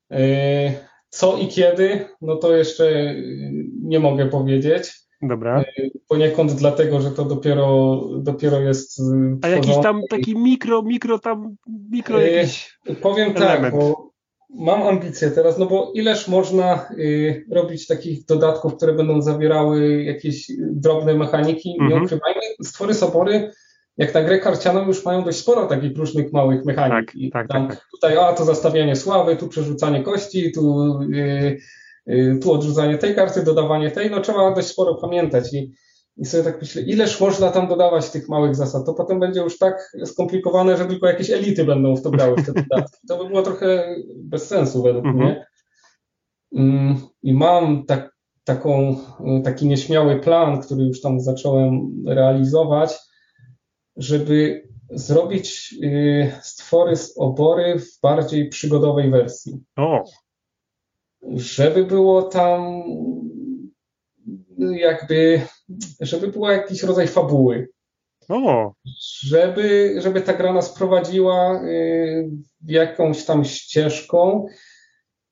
Okay. 0.09 0.88
Co 1.09 1.37
i 1.37 1.47
kiedy, 1.47 2.05
no 2.21 2.35
to 2.35 2.55
jeszcze 2.55 2.85
y, 2.85 3.69
nie 3.81 3.99
mogę 3.99 4.25
powiedzieć. 4.25 4.91
Dobra. 5.21 5.61
Y, 5.61 5.91
poniekąd 6.07 6.51
dlatego, 6.51 7.01
że 7.01 7.11
to 7.11 7.25
dopiero, 7.25 8.01
dopiero 8.17 8.59
jest. 8.59 8.99
Y, 8.99 9.03
A 9.41 9.47
jakiś 9.47 9.75
tam 9.83 10.01
taki 10.09 10.37
mikro, 10.37 10.81
mikro 10.81 11.19
tam, 11.19 11.55
mikro 11.91 12.21
jakiś. 12.21 12.79
Powiem 13.01 13.33
tak, 13.33 13.43
element. 13.43 13.73
tak, 13.73 13.81
bo 13.81 14.09
mam 14.49 14.81
ambicje 14.81 15.31
teraz, 15.31 15.57
no 15.57 15.65
bo 15.65 15.91
ileż 15.93 16.27
można 16.27 16.89
y, 16.97 17.45
robić 17.51 17.87
takich 17.87 18.25
dodatków, 18.25 18.75
które 18.75 18.93
będą 18.93 19.21
zawierały 19.21 20.03
jakieś 20.03 20.51
drobne 20.59 21.15
mechaniki. 21.15 21.69
Nie 21.69 21.85
mhm. 21.85 22.03
ukrywajmy, 22.03 22.41
stwory 22.63 22.93
sobory 22.93 23.51
jak 23.99 24.13
na 24.13 24.23
grę 24.23 24.39
karcianą 24.39 24.87
już 24.87 25.05
mają 25.05 25.23
dość 25.23 25.37
sporo 25.37 25.65
takich 25.65 25.97
różnych 25.97 26.33
małych 26.33 26.65
mechanik. 26.65 27.05
Tak, 27.05 27.15
I 27.15 27.31
tak, 27.31 27.47
tak, 27.47 27.69
tak. 27.69 27.87
Tutaj, 27.91 28.17
a 28.17 28.33
to 28.33 28.45
zastawianie 28.45 28.95
sławy, 28.95 29.35
tu 29.35 29.47
przerzucanie 29.47 30.03
kości, 30.03 30.51
tu 30.51 30.99
yy, 31.09 31.57
y, 32.09 32.39
tu 32.41 32.53
odrzucanie 32.53 32.97
tej 32.97 33.15
karty, 33.15 33.43
dodawanie 33.43 33.91
tej, 33.91 34.11
no 34.11 34.21
trzeba 34.21 34.51
dość 34.51 34.67
sporo 34.67 34.95
pamiętać 34.95 35.53
i, 35.53 35.73
i 36.17 36.25
sobie 36.25 36.43
tak 36.43 36.61
myślę, 36.61 36.81
ileż 36.81 37.21
można 37.21 37.51
tam 37.51 37.67
dodawać 37.67 38.09
tych 38.09 38.29
małych 38.29 38.55
zasad, 38.55 38.85
to 38.85 38.93
potem 38.93 39.19
będzie 39.19 39.39
już 39.39 39.57
tak 39.57 39.91
skomplikowane, 40.05 40.77
że 40.77 40.85
tylko 40.85 41.07
jakieś 41.07 41.29
elity 41.29 41.65
będą 41.65 41.95
w 41.95 42.01
to 42.01 42.09
grały 42.09 42.37
w 42.37 42.45
te 42.45 42.53
dodatki. 42.69 42.97
To 43.07 43.23
by 43.23 43.29
było 43.29 43.41
trochę 43.41 43.95
bez 44.15 44.47
sensu 44.47 44.83
według 44.83 45.05
mhm. 45.05 45.25
mnie. 45.25 45.45
Mm, 46.55 46.95
I 47.23 47.33
mam 47.33 47.85
tak, 47.85 48.15
taką, 48.43 48.95
taki 49.43 49.67
nieśmiały 49.67 50.19
plan, 50.19 50.61
który 50.61 50.83
już 50.83 51.01
tam 51.01 51.19
zacząłem 51.19 51.91
realizować, 52.07 53.08
żeby 53.99 54.67
zrobić 54.89 55.75
y, 55.83 56.31
stwory 56.41 56.95
z 56.95 57.17
obory 57.17 57.79
w 57.79 58.01
bardziej 58.01 58.49
przygodowej 58.49 59.11
wersji. 59.11 59.59
O. 59.75 60.03
Żeby 61.35 61.83
było 61.83 62.21
tam 62.21 62.83
jakby, 64.59 65.41
żeby 66.01 66.27
było 66.27 66.51
jakiś 66.51 66.83
rodzaj 66.83 67.07
fabuły. 67.07 67.69
O. 68.29 68.73
Żeby, 69.19 69.95
żeby 70.01 70.21
ta 70.21 70.33
gra 70.33 70.53
nas 70.53 70.73
prowadziła 70.73 71.63
y, 71.63 72.29
jakąś 72.65 73.25
tam 73.25 73.45
ścieżką 73.45 74.47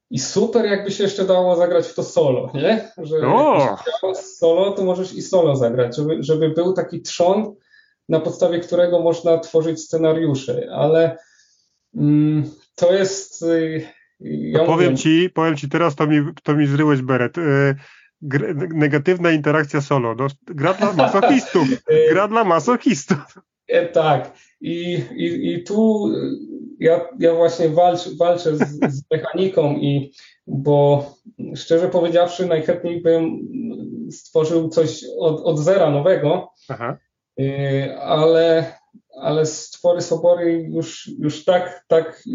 i 0.09 0.19
super 0.19 0.65
jakby 0.65 0.91
się 0.91 1.03
jeszcze 1.03 1.25
dało 1.25 1.55
zagrać 1.55 1.87
w 1.87 1.95
to 1.95 2.03
solo, 2.03 2.51
nie? 2.53 2.91
Że 2.97 3.27
o. 3.27 3.77
solo, 4.13 4.71
to 4.71 4.83
możesz 4.83 5.13
i 5.13 5.21
solo 5.21 5.55
zagrać, 5.55 5.95
żeby, 5.95 6.17
żeby 6.19 6.49
był 6.49 6.73
taki 6.73 7.01
trzon, 7.01 7.55
na 8.09 8.19
podstawie 8.19 8.59
którego 8.59 8.99
można 8.99 9.37
tworzyć 9.37 9.81
scenariusze, 9.81 10.67
ale 10.71 11.17
mm, 11.95 12.43
to 12.75 12.93
jest. 12.93 13.41
Y, 13.41 13.87
ja 14.19 14.65
powiem 14.65 14.97
ci, 14.97 15.29
powiem 15.29 15.55
ci 15.55 15.69
teraz, 15.69 15.95
to 15.95 16.07
mi, 16.07 16.21
to 16.43 16.55
mi 16.55 16.67
zryłeś 16.67 17.01
beret. 17.01 17.37
Y, 17.37 17.75
negatywna 18.73 19.31
interakcja 19.31 19.81
solo. 19.81 20.15
No, 20.15 20.27
gra 20.45 20.73
dla 20.73 20.93
masochistów. 21.03 21.67
Gra 22.11 22.27
dla 22.27 22.43
masochistów. 22.43 23.17
E, 23.67 23.85
tak. 23.85 24.33
I, 24.61 25.03
i, 25.15 25.53
i 25.53 25.63
tu 25.63 26.09
ja, 26.79 27.01
ja 27.19 27.35
właśnie 27.35 27.69
walcz, 27.69 28.17
walczę 28.17 28.57
z, 28.57 28.79
z 28.95 29.03
mechaniką 29.11 29.75
i 29.75 30.11
bo 30.47 31.05
szczerze 31.55 31.89
powiedziawszy, 31.89 32.45
najchętniej 32.45 33.01
bym 33.01 33.39
stworzył 34.11 34.69
coś 34.69 35.03
od, 35.19 35.41
od 35.41 35.59
zera 35.59 35.89
nowego. 35.89 36.53
Aha. 36.69 36.97
Y, 37.39 37.95
ale, 37.99 38.73
ale 39.21 39.45
stwory 39.45 40.01
sobory 40.01 40.67
już, 40.71 41.11
już 41.19 41.45
tak, 41.45 41.83
tak 41.87 42.23
y, 42.27 42.31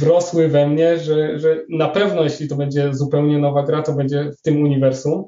wrosły 0.00 0.48
we 0.48 0.68
mnie, 0.68 0.98
że, 0.98 1.38
że 1.38 1.64
na 1.68 1.88
pewno 1.88 2.24
jeśli 2.24 2.48
to 2.48 2.56
będzie 2.56 2.94
zupełnie 2.94 3.38
nowa 3.38 3.62
gra, 3.62 3.82
to 3.82 3.92
będzie 3.92 4.30
w 4.38 4.42
tym 4.42 4.62
uniwersum. 4.62 5.24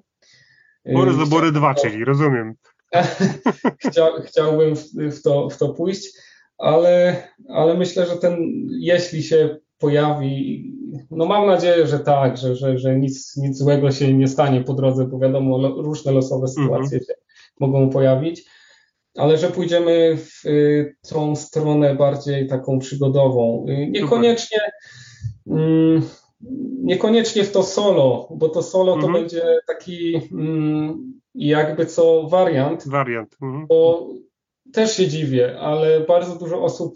Spory 0.90 1.12
Sobory 1.12 1.52
2, 1.52 1.74
czyli 1.74 2.04
rozumiem. 2.04 2.54
Chcia, 3.90 4.08
chciałbym 4.26 4.76
w, 4.76 4.84
w, 4.94 5.22
to, 5.22 5.48
w 5.48 5.58
to 5.58 5.68
pójść, 5.68 6.18
ale, 6.58 7.22
ale 7.48 7.74
myślę, 7.74 8.06
że 8.06 8.16
ten, 8.16 8.36
jeśli 8.80 9.22
się 9.22 9.56
pojawi, 9.78 10.64
no 11.10 11.26
mam 11.26 11.46
nadzieję, 11.46 11.86
że 11.86 11.98
tak, 11.98 12.36
że, 12.36 12.56
że, 12.56 12.78
że 12.78 12.98
nic, 12.98 13.36
nic 13.36 13.58
złego 13.58 13.90
się 13.90 14.14
nie 14.14 14.28
stanie 14.28 14.60
po 14.60 14.74
drodze, 14.74 15.04
bo 15.04 15.18
wiadomo, 15.18 15.68
różne 15.68 16.12
losowe 16.12 16.46
mhm. 16.46 16.66
sytuacje 16.66 16.98
mm 16.98 17.04
-hmm. 17.04 17.06
się 17.06 17.14
mogą 17.60 17.90
pojawić, 17.90 18.44
ale 19.16 19.38
że 19.38 19.48
pójdziemy 19.48 20.16
w 20.16 20.46
y, 20.46 20.96
tą 21.10 21.36
stronę 21.36 21.94
bardziej 21.94 22.46
taką 22.46 22.78
przygodową. 22.78 23.66
Y, 23.68 23.90
niekoniecznie, 23.90 24.58
mm, 25.46 26.02
niekoniecznie 26.82 27.44
w 27.44 27.52
to 27.52 27.62
solo, 27.62 28.28
bo 28.36 28.48
to 28.48 28.62
solo 28.62 28.92
to 28.92 29.06
mhm. 29.06 29.12
będzie 29.12 29.42
taki 29.66 30.20
mm, 30.32 31.12
jakby 31.34 31.86
co 31.86 32.28
wariant. 32.28 32.88
Wariant. 32.88 33.36
Mm 33.42 33.54
-hmm. 33.54 33.66
Bo 33.68 34.08
też 34.72 34.96
się 34.96 35.08
dziwię, 35.08 35.60
ale 35.60 36.00
bardzo 36.00 36.38
dużo 36.38 36.62
osób 36.62 36.94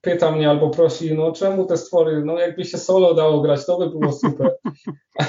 pyta 0.00 0.32
mnie 0.32 0.50
albo 0.50 0.70
prosi, 0.70 1.14
no 1.14 1.32
czemu 1.32 1.66
te 1.66 1.76
stwory, 1.76 2.22
no 2.24 2.38
jakby 2.38 2.64
się 2.64 2.78
solo 2.78 3.14
dało 3.14 3.40
grać, 3.40 3.66
to 3.66 3.78
by 3.78 3.90
było 3.90 4.12
super. 4.12 4.50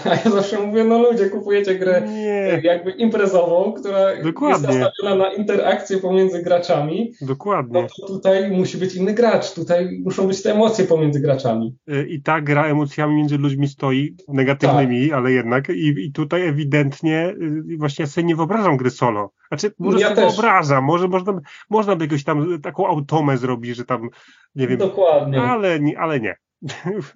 A 0.06 0.10
ja 0.10 0.32
zawsze 0.32 0.60
mówię, 0.60 0.84
no 0.84 1.00
ludzie, 1.00 1.30
kupujecie 1.30 1.76
grę 1.76 2.02
Nie. 2.08 2.62
jakby 2.64 2.92
imprezową, 2.92 3.74
która 3.74 4.24
Dokładnie. 4.24 4.68
jest 4.68 4.80
nastawiona 4.80 5.16
na 5.16 5.34
interakcję 5.34 5.98
pomiędzy 5.98 6.44
graczami. 6.44 7.14
Dokładnie. 7.22 7.82
No 7.82 7.88
to 8.00 8.14
tutaj 8.14 8.52
musi 8.52 8.78
być 8.78 8.96
inny 8.96 9.14
gracz, 9.14 9.54
tutaj 9.54 10.00
muszą 10.06 10.28
być 10.28 10.44
te 10.44 10.52
emocje 10.52 10.86
pomiędzy 10.86 11.20
graczami. 11.20 11.76
Y, 11.94 12.08
I 12.10 12.22
ta 12.22 12.42
gra 12.42 12.66
emocjami 12.66 13.16
między 13.16 13.38
ludźmi 13.38 13.68
stoi, 13.68 14.16
negatywnymi, 14.28 15.10
tak. 15.10 15.18
ale 15.18 15.32
jednak 15.32 15.70
i, 15.70 16.06
i 16.06 16.12
tutaj 16.12 16.48
ewidentnie 16.48 17.36
y, 17.42 17.78
właśnie 17.78 18.08
sobie 18.08 18.28
nie 18.28 18.36
wyobrażam 18.36 18.78
gry 18.78 18.90
solo. 18.90 19.32
Znaczy, 19.50 19.74
może 19.80 20.00
ja 20.00 20.10
sobie 20.10 20.22
też. 20.22 20.36
wyobrażam, 20.36 20.84
może 20.84 21.08
można, 21.08 21.42
można 21.70 21.96
by 21.96 22.06
jakąś 22.06 22.24
tam 22.24 22.62
taką 22.62 22.88
automę 22.88 23.38
zrobić, 23.38 23.76
że 23.76 23.86
tam 23.86 24.10
nie 24.56 24.68
wiem. 24.68 24.78
Dokładnie. 24.78 25.42
Ale, 25.42 25.80
ale 25.98 26.20
nie. 26.20 26.36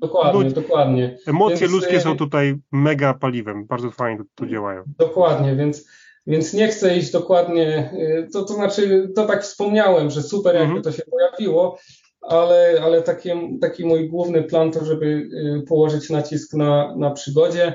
Dokładnie, 0.01 0.51
dokładnie. 0.51 1.17
Emocje 1.27 1.57
więc, 1.57 1.71
ludzkie 1.71 2.01
są 2.01 2.13
y, 2.13 2.17
tutaj 2.17 2.55
mega 2.71 3.13
paliwem, 3.13 3.65
bardzo 3.65 3.91
fajnie 3.91 4.17
tu, 4.17 4.25
tu 4.36 4.45
działają. 4.45 4.84
Dokładnie, 4.97 5.55
więc, 5.55 5.88
więc 6.27 6.53
nie 6.53 6.67
chcę 6.67 6.97
iść 6.97 7.11
dokładnie, 7.11 7.91
y, 7.93 8.27
to, 8.34 8.43
to 8.43 8.53
znaczy, 8.53 9.11
to 9.15 9.25
tak 9.25 9.43
wspomniałem, 9.43 10.09
że 10.09 10.23
super 10.23 10.55
jakby 10.55 10.77
mhm. 10.77 10.84
to 10.84 10.91
się 10.91 11.03
pojawiło, 11.11 11.79
ale, 12.21 12.81
ale 12.84 13.01
taki, 13.01 13.29
taki 13.61 13.86
mój 13.86 14.09
główny 14.09 14.43
plan 14.43 14.71
to, 14.71 14.86
żeby 14.86 15.05
y, 15.05 15.63
położyć 15.67 16.09
nacisk 16.09 16.53
na, 16.53 16.95
na 16.97 17.11
przygodzie. 17.11 17.73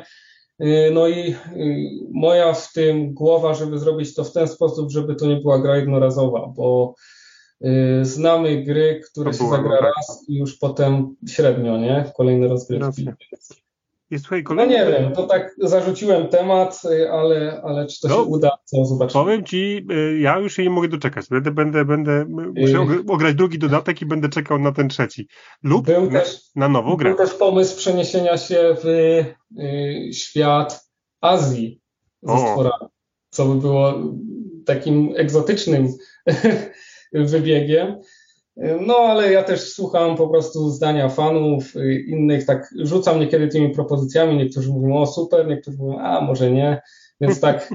No 0.92 1.08
i 1.08 1.34
moja 2.12 2.52
w 2.52 2.72
tym 2.72 3.14
głowa, 3.14 3.54
żeby 3.54 3.78
zrobić 3.78 4.14
to 4.14 4.24
w 4.24 4.32
ten 4.32 4.48
sposób, 4.48 4.90
żeby 4.90 5.14
to 5.14 5.26
nie 5.26 5.36
była 5.36 5.58
gra 5.58 5.76
jednorazowa, 5.76 6.46
bo 6.56 6.94
Y, 7.64 8.04
znamy 8.04 8.62
gry, 8.62 9.00
które 9.10 9.34
się 9.34 9.48
zagra 9.48 9.78
tak. 9.78 9.82
raz 9.82 10.24
i 10.28 10.38
już 10.38 10.58
potem 10.58 11.16
średnio, 11.28 11.78
nie? 11.78 12.12
Kolejne 12.16 12.48
rozgrywki. 12.48 13.08
Jest, 14.10 14.24
słuchaj, 14.24 14.42
kolejny... 14.42 14.78
No 14.78 14.84
nie 14.84 14.92
wiem, 14.92 15.12
to 15.12 15.26
tak 15.26 15.54
zarzuciłem 15.58 16.28
temat, 16.28 16.82
y, 16.84 17.10
ale, 17.10 17.62
ale 17.64 17.86
czy 17.86 18.00
to 18.00 18.08
no, 18.08 18.14
się 18.14 18.22
uda, 18.22 18.50
to 18.72 18.84
zobaczymy. 18.84 19.24
Powiem 19.24 19.44
Ci, 19.44 19.86
y, 19.92 20.18
ja 20.18 20.38
już 20.38 20.52
się 20.54 20.62
nie 20.62 20.70
mogę 20.70 20.88
doczekać. 20.88 21.26
Będę, 21.28 21.50
będę, 21.50 21.84
będę 21.84 22.24
muszę 22.56 22.86
ograć 23.08 23.34
drugi 23.34 23.58
dodatek 23.58 24.02
i 24.02 24.06
będę 24.06 24.28
czekał 24.28 24.58
na 24.58 24.72
ten 24.72 24.88
trzeci. 24.88 25.28
Lub 25.62 25.86
był 25.86 26.10
na, 26.10 26.20
też, 26.20 26.40
na 26.56 26.68
nową 26.68 26.96
grę. 26.96 27.10
Był 27.10 27.26
też 27.26 27.34
pomysł 27.34 27.76
przeniesienia 27.76 28.36
się 28.36 28.76
w 28.82 28.86
y, 28.86 30.12
świat 30.12 30.88
Azji 31.20 31.80
ze 32.22 32.32
o. 32.32 32.38
stworami, 32.38 32.90
co 33.30 33.44
by 33.44 33.60
było 33.60 33.94
takim 34.66 35.12
egzotycznym 35.16 35.88
wybiegiem. 37.12 38.00
No, 38.86 38.96
ale 38.96 39.32
ja 39.32 39.42
też 39.42 39.72
słucham 39.72 40.16
po 40.16 40.28
prostu 40.28 40.70
zdania 40.70 41.08
fanów, 41.08 41.74
innych, 42.06 42.46
tak 42.46 42.74
rzucam 42.78 43.20
niekiedy 43.20 43.48
tymi 43.48 43.70
propozycjami. 43.70 44.36
Niektórzy 44.36 44.70
mówią, 44.70 44.96
o 44.96 45.06
super, 45.06 45.46
niektórzy 45.46 45.78
mówią, 45.78 45.98
a 45.98 46.20
może 46.20 46.50
nie. 46.50 46.80
Więc 47.20 47.40
tak, 47.46 47.70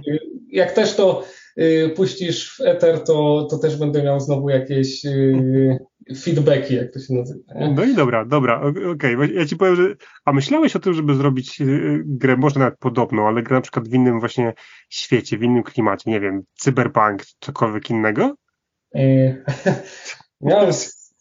jak 0.49 0.71
też 0.71 0.95
to 0.95 1.23
y, 1.59 1.89
puścisz 1.95 2.57
w 2.57 2.61
Ether, 2.61 3.03
to, 3.03 3.47
to 3.49 3.57
też 3.57 3.77
będę 3.77 4.03
miał 4.03 4.19
znowu 4.19 4.49
jakieś 4.49 5.05
y, 5.05 5.77
feedbacki, 6.17 6.75
jak 6.75 6.93
to 6.93 6.99
się 6.99 7.13
nazywa. 7.13 7.53
Nie? 7.55 7.73
No 7.73 7.83
i 7.83 7.95
dobra, 7.95 8.25
dobra, 8.25 8.61
okej. 8.91 9.15
Okay. 9.15 9.33
Ja 9.33 9.45
ci 9.45 9.57
powiem, 9.57 9.75
że. 9.75 9.95
A 10.25 10.33
myślałeś 10.33 10.75
o 10.75 10.79
tym, 10.79 10.93
żeby 10.93 11.15
zrobić 11.15 11.61
y, 11.61 12.01
grę, 12.05 12.37
może 12.37 12.59
nawet 12.59 12.79
podobną, 12.79 13.27
ale 13.27 13.43
grę 13.43 13.55
na 13.55 13.61
przykład 13.61 13.87
w 13.87 13.93
innym 13.93 14.19
właśnie 14.19 14.53
świecie, 14.89 15.37
w 15.37 15.43
innym 15.43 15.63
klimacie, 15.63 16.11
nie 16.11 16.19
wiem, 16.19 16.43
cyberpunk, 16.53 17.23
cokolwiek 17.39 17.89
innego? 17.89 18.35
Miałem 20.43 20.73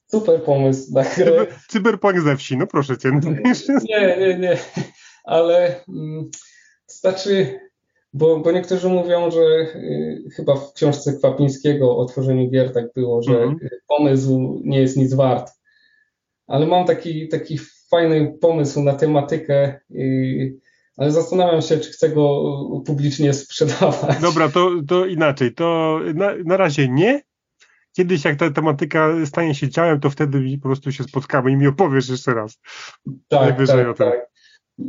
super 0.06 0.42
pomysł 0.42 0.94
na 0.94 1.02
grę. 1.02 1.46
Cyberpunk 1.68 2.20
ze 2.20 2.36
wsi, 2.36 2.56
no 2.56 2.66
proszę 2.66 2.98
cię. 2.98 3.20
Nie, 3.88 4.16
nie, 4.20 4.38
nie, 4.38 4.56
ale 5.24 5.84
mm, 5.88 6.30
znaczy, 6.86 7.60
bo, 8.12 8.40
bo 8.40 8.52
niektórzy 8.52 8.88
mówią, 8.88 9.30
że 9.30 9.40
y, 9.40 10.22
chyba 10.36 10.54
w 10.54 10.72
książce 10.72 11.12
Kwapińskiego 11.12 11.96
o 11.96 12.04
tworzeniu 12.04 12.50
gier 12.50 12.72
tak 12.72 12.92
było, 12.94 13.22
że 13.22 13.32
mhm. 13.32 13.58
pomysł 13.88 14.60
nie 14.64 14.80
jest 14.80 14.96
nic 14.96 15.14
wart. 15.14 15.52
Ale 16.46 16.66
mam 16.66 16.86
taki, 16.86 17.28
taki 17.28 17.58
fajny 17.90 18.34
pomysł 18.40 18.82
na 18.82 18.92
tematykę, 18.92 19.80
y, 19.90 20.58
ale 20.96 21.10
zastanawiam 21.10 21.62
się, 21.62 21.78
czy 21.78 21.90
chcę 21.90 22.08
go 22.08 22.52
publicznie 22.86 23.34
sprzedawać. 23.34 24.20
Dobra, 24.20 24.48
to, 24.48 24.70
to 24.88 25.06
inaczej. 25.06 25.54
To 25.54 26.00
na, 26.14 26.32
na 26.44 26.56
razie 26.56 26.88
nie, 26.88 27.22
kiedyś 27.92 28.24
jak 28.24 28.36
ta 28.36 28.50
tematyka 28.50 29.26
stanie 29.26 29.54
się 29.54 29.68
ciałem, 29.68 30.00
to 30.00 30.10
wtedy 30.10 30.58
po 30.58 30.68
prostu 30.68 30.92
się 30.92 31.04
spotkamy 31.04 31.50
i 31.50 31.56
mi 31.56 31.66
opowiesz 31.66 32.08
jeszcze 32.08 32.34
raz. 32.34 32.60
Tak, 33.28 33.40
Najwyżej 33.40 33.84
tak. 33.84 33.96
Tak. 33.96 34.32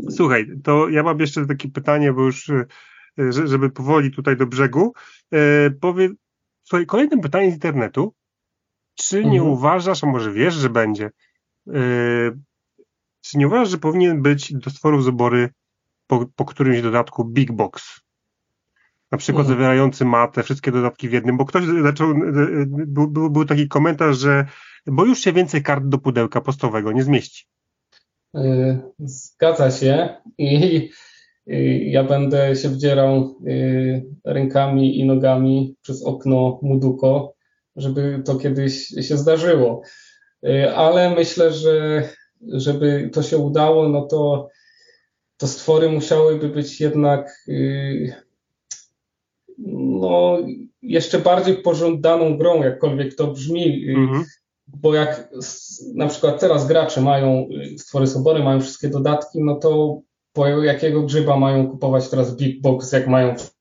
Słuchaj, 0.09 0.47
to 0.63 0.89
ja 0.89 1.03
mam 1.03 1.19
jeszcze 1.19 1.45
takie 1.45 1.69
pytanie, 1.69 2.13
bo 2.13 2.21
już 2.21 2.49
e, 2.49 2.65
żeby 3.45 3.69
powoli 3.69 4.11
tutaj 4.11 4.37
do 4.37 4.47
brzegu. 4.47 4.93
E, 5.33 5.69
powie, 5.69 6.09
słuchaj, 6.63 6.85
kolejne 6.85 7.21
pytanie 7.21 7.51
z 7.51 7.53
internetu. 7.53 8.13
Czy 8.95 9.25
nie 9.25 9.39
mhm. 9.39 9.49
uważasz, 9.49 10.03
a 10.03 10.07
może 10.07 10.31
wiesz, 10.31 10.53
że 10.53 10.69
będzie, 10.69 11.11
e, 11.67 12.31
Czy 13.21 13.37
nie 13.37 13.47
uważasz, 13.47 13.69
że 13.69 13.77
powinien 13.77 14.21
być 14.21 14.53
do 14.53 14.69
stworów 14.69 15.03
z 15.03 15.07
obory 15.07 15.49
po, 16.07 16.25
po 16.35 16.45
którymś 16.45 16.81
dodatku 16.81 17.25
Big 17.25 17.51
Box? 17.51 18.02
Na 19.13 19.17
przykład 19.17 19.45
hmm. 19.45 19.57
zawierający 19.57 20.05
matę, 20.05 20.43
wszystkie 20.43 20.71
dodatki 20.71 21.09
w 21.09 21.13
jednym, 21.13 21.37
bo 21.37 21.45
ktoś 21.45 21.63
zaczął, 21.83 22.11
e, 22.11 22.13
e, 22.13 22.65
był, 22.67 23.07
był, 23.07 23.29
był 23.29 23.45
taki 23.45 23.67
komentarz, 23.67 24.17
że 24.17 24.45
bo 24.87 25.05
już 25.05 25.19
się 25.19 25.33
więcej 25.33 25.63
kart 25.63 25.85
do 25.85 25.97
pudełka 25.97 26.41
postowego 26.41 26.91
nie 26.91 27.03
zmieści. 27.03 27.45
E, 28.35 28.79
zgadza 28.99 29.71
się 29.71 30.09
i 30.37 30.89
ja 31.91 32.03
będę 32.03 32.55
się 32.55 32.69
wdzierał 32.69 33.39
rękami 34.25 34.99
i 34.99 35.05
nogami 35.05 35.75
przez 35.81 36.03
okno 36.03 36.59
Muduko, 36.61 37.33
żeby 37.75 38.21
to 38.25 38.35
kiedyś 38.35 38.87
się 38.87 39.17
zdarzyło. 39.17 39.81
Ale 40.75 41.15
myślę, 41.15 41.51
że 41.51 42.03
żeby 42.47 43.09
to 43.13 43.23
się 43.23 43.37
udało, 43.37 43.89
no 43.89 44.01
to, 44.01 44.49
to 45.37 45.47
stwory 45.47 45.89
musiałyby 45.89 46.49
być 46.49 46.81
jednak 46.81 47.45
no, 49.57 50.37
jeszcze 50.81 51.19
bardziej 51.19 51.57
pożądaną 51.57 52.37
grą, 52.37 52.63
jakkolwiek 52.63 53.15
to 53.15 53.27
brzmi, 53.27 53.89
mhm. 53.89 54.23
bo 54.67 54.93
jak 54.93 55.29
na 55.95 56.07
przykład 56.07 56.39
teraz 56.39 56.67
gracze 56.67 57.01
mają, 57.01 57.49
stwory 57.77 58.07
sobory 58.07 58.43
mają 58.43 58.61
wszystkie 58.61 58.89
dodatki, 58.89 59.43
no 59.43 59.55
to 59.55 60.01
po 60.33 60.47
jakiego 60.47 61.03
grzyba 61.03 61.37
mają 61.37 61.67
kupować 61.67 62.09
teraz 62.09 62.35
Big 62.35 62.61
Box, 62.61 62.91
jak 62.91 63.07
mają 63.07 63.35
wszystko, 63.35 63.53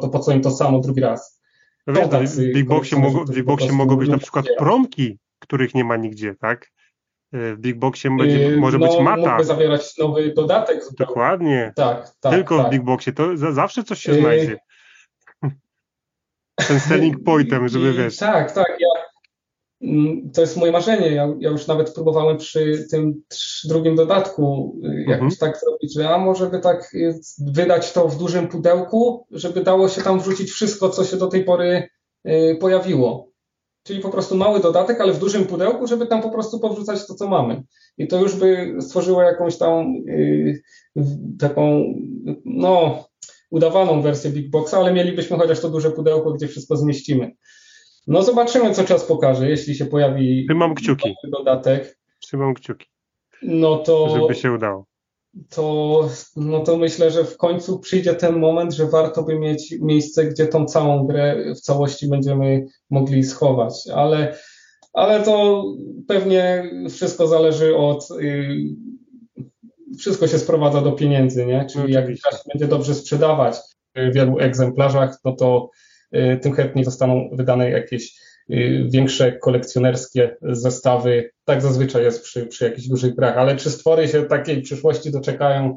to 0.00 0.08
po 0.08 0.18
co 0.18 0.32
im 0.32 0.40
to 0.40 0.50
samo 0.50 0.80
drugi 0.80 1.00
raz? 1.00 1.40
No 1.86 1.94
wiesz, 1.94 2.08
no, 2.12 2.20
w 2.20 2.36
Big 2.36 2.66
Boxie, 2.66 2.98
mogą, 2.98 3.24
Big 3.24 3.44
Boxie 3.44 3.72
mogą 3.72 3.96
być 3.96 4.08
na 4.08 4.18
przykład 4.18 4.46
promki, 4.58 5.18
których 5.38 5.74
nie 5.74 5.84
ma 5.84 5.96
nigdzie, 5.96 6.34
tak? 6.34 6.72
W 7.34 7.56
Big 7.58 7.78
Boxie 7.78 8.16
będzie, 8.16 8.38
yy, 8.38 8.56
może 8.56 8.78
no, 8.78 8.88
być 8.88 9.00
mata. 9.00 9.30
Mógłby 9.30 9.44
zawierać 9.44 9.98
nowy 9.98 10.32
dodatek. 10.32 10.84
Zupełnie. 10.84 11.08
Dokładnie. 11.08 11.72
Tak, 11.76 12.10
tak. 12.20 12.32
Tylko 12.32 12.58
tak. 12.58 12.66
w 12.66 12.70
Big 12.70 12.82
Boxie, 12.82 13.12
to 13.12 13.36
za, 13.36 13.52
zawsze 13.52 13.84
coś 13.84 14.00
się 14.00 14.12
yy... 14.12 14.20
znajdzie. 14.20 14.58
Ten 16.68 16.80
selling 16.80 17.24
pointem, 17.24 17.68
żeby 17.68 17.92
wiesz. 17.92 18.16
Tak, 18.16 18.52
tak. 18.52 18.76
Ja, 18.80 18.88
mm, 19.88 20.30
to 20.30 20.40
jest 20.40 20.56
moje 20.56 20.72
marzenie. 20.72 21.10
Ja, 21.10 21.28
ja, 21.38 21.50
już 21.50 21.66
nawet 21.66 21.94
próbowałem 21.94 22.36
przy 22.36 22.86
tym 22.90 23.22
drugim 23.64 23.96
dodatku 23.96 24.76
y, 24.84 25.00
jakoś 25.00 25.32
mhm. 25.32 25.36
tak 25.40 25.60
zrobić, 25.60 25.94
że 25.94 26.10
a 26.10 26.18
może 26.18 26.46
by 26.46 26.60
tak 26.60 26.94
y, 26.94 27.20
wydać 27.38 27.92
to 27.92 28.08
w 28.08 28.18
dużym 28.18 28.48
pudełku, 28.48 29.26
żeby 29.30 29.60
dało 29.62 29.88
się 29.88 30.02
tam 30.02 30.20
wrzucić 30.20 30.50
wszystko, 30.50 30.88
co 30.88 31.04
się 31.04 31.16
do 31.16 31.26
tej 31.26 31.44
pory 31.44 31.88
y, 32.26 32.56
pojawiło. 32.60 33.33
Czyli 33.84 34.00
po 34.00 34.10
prostu 34.10 34.36
mały 34.36 34.60
dodatek, 34.60 35.00
ale 35.00 35.12
w 35.12 35.18
dużym 35.18 35.44
pudełku, 35.44 35.86
żeby 35.86 36.06
tam 36.06 36.22
po 36.22 36.30
prostu 36.30 36.60
powrzucać 36.60 37.06
to, 37.06 37.14
co 37.14 37.28
mamy. 37.28 37.62
I 37.98 38.08
to 38.08 38.20
już 38.20 38.36
by 38.36 38.76
stworzyło 38.80 39.22
jakąś 39.22 39.58
tam 39.58 39.94
yy, 40.06 40.62
taką, 41.38 41.94
no, 42.44 43.04
udawaną 43.50 44.02
wersję 44.02 44.30
Big 44.30 44.50
Boxa, 44.50 44.74
ale 44.74 44.92
mielibyśmy 44.92 45.36
chociaż 45.36 45.60
to 45.60 45.70
duże 45.70 45.90
pudełko, 45.90 46.32
gdzie 46.32 46.48
wszystko 46.48 46.76
zmieścimy. 46.76 47.32
No 48.06 48.22
zobaczymy, 48.22 48.74
co 48.74 48.84
czas 48.84 49.04
pokaże, 49.04 49.50
jeśli 49.50 49.74
się 49.74 49.86
pojawi 49.86 50.44
Trzymam 50.48 50.74
kciuki. 50.74 51.14
dodatek. 51.32 51.98
Trzymam 52.20 52.54
kciuki. 52.54 52.86
No 53.42 53.76
to... 53.76 54.08
Żeby 54.08 54.34
się 54.34 54.52
udało 54.52 54.93
to, 55.50 56.08
no 56.36 56.60
to 56.60 56.76
myślę, 56.76 57.10
że 57.10 57.24
w 57.24 57.36
końcu 57.36 57.78
przyjdzie 57.78 58.14
ten 58.14 58.38
moment, 58.38 58.72
że 58.72 58.86
warto 58.86 59.22
by 59.22 59.38
mieć 59.38 59.74
miejsce, 59.80 60.24
gdzie 60.24 60.46
tą 60.46 60.64
całą 60.64 61.06
grę 61.06 61.54
w 61.54 61.60
całości 61.60 62.08
będziemy 62.08 62.66
mogli 62.90 63.24
schować, 63.24 63.74
ale, 63.94 64.38
ale 64.92 65.22
to 65.22 65.64
pewnie 66.08 66.70
wszystko 66.90 67.26
zależy 67.26 67.76
od. 67.76 68.08
Yy, 68.20 68.56
wszystko 69.98 70.26
się 70.26 70.38
sprowadza 70.38 70.80
do 70.80 70.92
pieniędzy, 70.92 71.46
nie? 71.46 71.66
Czyli 71.72 71.92
jak 71.92 72.06
gra 72.06 72.38
będzie 72.52 72.66
dobrze 72.66 72.94
sprzedawać 72.94 73.56
w 73.96 74.14
wielu 74.14 74.38
egzemplarzach, 74.38 75.18
no 75.24 75.32
to 75.32 75.70
yy, 76.12 76.36
tym 76.36 76.52
chętniej 76.52 76.84
zostaną 76.84 77.28
wydane 77.32 77.70
jakieś 77.70 78.23
Y, 78.23 78.23
większe 78.88 79.32
kolekcjonerskie 79.32 80.36
zestawy. 80.42 81.30
Tak 81.44 81.62
zazwyczaj 81.62 82.04
jest 82.04 82.22
przy, 82.22 82.46
przy 82.46 82.64
jakichś 82.64 82.88
dużych 82.88 83.14
grach, 83.14 83.38
ale 83.38 83.56
czy 83.56 83.70
stwory 83.70 84.08
się 84.08 84.22
takiej 84.22 84.62
przyszłości 84.62 85.10
doczekają? 85.10 85.76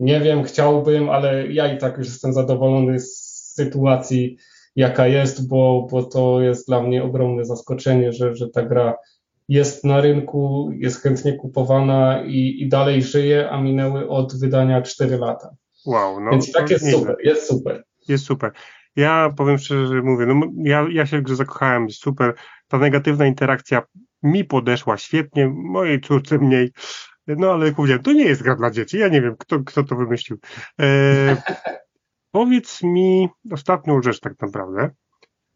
Nie 0.00 0.20
wiem, 0.20 0.44
chciałbym, 0.44 1.10
ale 1.10 1.52
ja 1.52 1.74
i 1.74 1.78
tak 1.78 1.98
już 1.98 2.06
jestem 2.06 2.32
zadowolony 2.32 3.00
z 3.00 3.34
sytuacji, 3.54 4.36
jaka 4.76 5.06
jest, 5.06 5.48
bo, 5.48 5.86
bo 5.90 6.02
to 6.02 6.40
jest 6.40 6.66
dla 6.66 6.82
mnie 6.82 7.04
ogromne 7.04 7.44
zaskoczenie, 7.44 8.12
że, 8.12 8.36
że 8.36 8.48
ta 8.48 8.62
gra 8.62 8.94
jest 9.48 9.84
na 9.84 10.00
rynku, 10.00 10.70
jest 10.78 11.02
chętnie 11.02 11.32
kupowana 11.32 12.22
i, 12.26 12.56
i 12.60 12.68
dalej 12.68 13.02
żyje, 13.02 13.50
a 13.50 13.60
minęły 13.60 14.08
od 14.08 14.40
wydania 14.40 14.82
4 14.82 15.18
lata. 15.18 15.50
Wow, 15.86 16.20
no, 16.20 16.30
Więc 16.30 16.52
tak 16.52 16.70
jest 16.70 16.90
super, 16.90 17.16
jest 17.24 17.48
super. 17.48 17.84
Jest 18.08 18.24
super. 18.24 18.52
Ja 18.96 19.30
powiem 19.36 19.58
szczerze, 19.58 19.86
że 19.86 20.02
mówię, 20.02 20.26
no 20.26 20.40
ja, 20.56 20.86
ja 20.90 21.06
się 21.06 21.18
w 21.18 21.22
grze 21.22 21.36
zakochałem, 21.36 21.90
super. 21.90 22.34
Ta 22.68 22.78
negatywna 22.78 23.26
interakcja 23.26 23.82
mi 24.22 24.44
podeszła 24.44 24.96
świetnie, 24.96 25.48
mojej 25.48 26.00
córce 26.00 26.38
mniej. 26.38 26.72
No 27.26 27.52
ale 27.52 27.66
jak 27.66 27.78
mówiłem, 27.78 28.02
to 28.02 28.12
nie 28.12 28.24
jest 28.24 28.42
gra 28.42 28.56
dla 28.56 28.70
dzieci. 28.70 28.98
Ja 28.98 29.08
nie 29.08 29.22
wiem, 29.22 29.36
kto, 29.38 29.60
kto 29.60 29.84
to 29.84 29.96
wymyślił. 29.96 30.38
E, 30.80 31.36
powiedz 32.32 32.82
mi 32.82 33.28
ostatnią 33.50 34.02
rzecz 34.02 34.20
tak 34.20 34.40
naprawdę. 34.40 34.90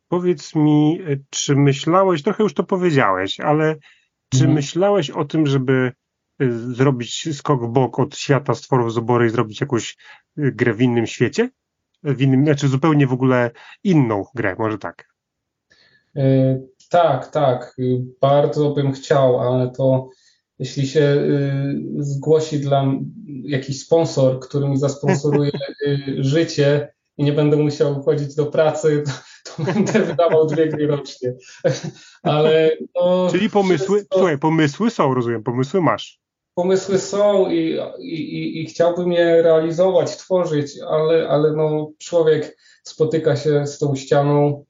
Powiedz 0.09 0.55
mi, 0.55 1.01
e, 1.07 1.17
czy 1.31 1.57
myślałeś, 1.57 2.23
trochę 2.23 2.43
już 2.43 2.55
to 2.55 2.65
powiedziałeś, 2.65 3.41
ale 3.41 3.77
czy 4.29 4.39
mhm. 4.39 4.55
myślałeś 4.55 5.11
o 5.11 5.25
tym, 5.25 5.47
żeby 5.47 5.93
e, 6.41 6.51
zrobić 6.51 7.37
skok 7.37 7.65
w 7.65 7.69
bok 7.69 7.99
od 7.99 8.17
świata 8.17 8.55
stworów 8.55 8.93
z 8.93 8.99
obory 8.99 9.27
i 9.27 9.31
zrobić 9.31 9.61
jakąś 9.61 9.97
e, 10.39 10.53
grę 10.53 10.75
w 10.75 10.83
innym 10.83 11.07
świecie? 11.07 11.51
W 12.03 12.21
innym, 12.21 12.45
znaczy 12.45 12.69
zupełnie 12.69 13.07
w 13.07 13.13
ogóle 13.13 13.51
inną 13.85 14.25
grę, 14.35 14.57
może 14.59 14.79
tak. 14.79 15.09
Yy, 16.15 16.69
tak, 16.91 17.31
tak. 17.31 17.77
Bardzo 18.21 18.71
bym 18.71 18.93
chciał, 18.93 19.41
ale 19.41 19.71
to 19.71 20.11
jeśli 20.59 20.87
się 20.87 21.01
yy, 21.01 22.05
zgłosi 22.05 22.61
dla 22.61 22.87
jakiś 23.43 23.81
sponsor, 23.81 24.41
który 24.41 24.69
mi 24.69 24.79
zasponsoruje 24.79 25.51
yy, 25.87 26.25
życie 26.25 26.93
i 27.17 27.25
nie 27.25 27.33
będę 27.33 27.57
musiał 27.57 28.03
chodzić 28.03 28.35
do 28.35 28.47
pracy, 28.47 29.03
to, 29.07 29.13
to 29.57 29.73
będę 29.73 30.03
wydawał 30.03 30.47
dwie 30.47 30.69
gry 30.69 30.87
rocznie. 30.87 31.35
Ale 32.23 32.71
no, 32.95 33.29
Czyli 33.31 33.51
pomysły, 33.51 33.97
wszystko... 33.97 34.19
słuchaj, 34.19 34.39
pomysły 34.39 34.91
są, 34.91 35.15
rozumiem, 35.15 35.43
pomysły 35.43 35.81
masz 35.81 36.21
pomysły 36.59 36.99
są 36.99 37.51
i, 37.51 37.79
i, 37.99 38.63
i 38.63 38.67
chciałbym 38.67 39.13
je 39.13 39.43
realizować, 39.43 40.17
tworzyć, 40.17 40.73
ale, 40.89 41.29
ale 41.29 41.53
no, 41.53 41.93
człowiek 41.99 42.57
spotyka 42.83 43.37
się 43.37 43.67
z 43.67 43.79
tą 43.79 43.97
ścianą, 43.97 44.65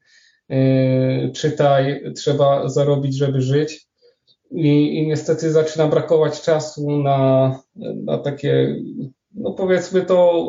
yy, 0.49 1.31
czytaj, 1.33 2.03
trzeba 2.15 2.69
zarobić, 2.69 3.17
żeby 3.17 3.41
żyć. 3.41 3.87
I, 4.51 4.97
I, 4.97 5.07
niestety 5.07 5.51
zaczyna 5.51 5.87
brakować 5.87 6.41
czasu 6.41 6.99
na, 7.03 7.59
na 8.05 8.17
takie, 8.17 8.75
no 9.35 9.51
powiedzmy 9.51 10.01
to, 10.01 10.45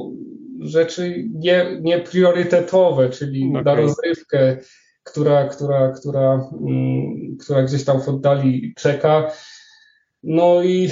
rzeczy 0.60 1.24
nie, 1.34 1.78
nie 1.80 1.98
priorytetowe, 1.98 3.10
czyli 3.10 3.48
okay. 3.50 3.62
na 3.62 3.74
rozrywkę, 3.74 4.56
która, 5.02 5.48
która, 5.48 5.92
która, 5.92 6.48
mm, 6.60 7.36
która 7.40 7.62
gdzieś 7.62 7.84
tam 7.84 8.00
w 8.00 8.08
oddali 8.08 8.74
czeka. 8.76 9.32
No 10.22 10.62
i 10.62 10.90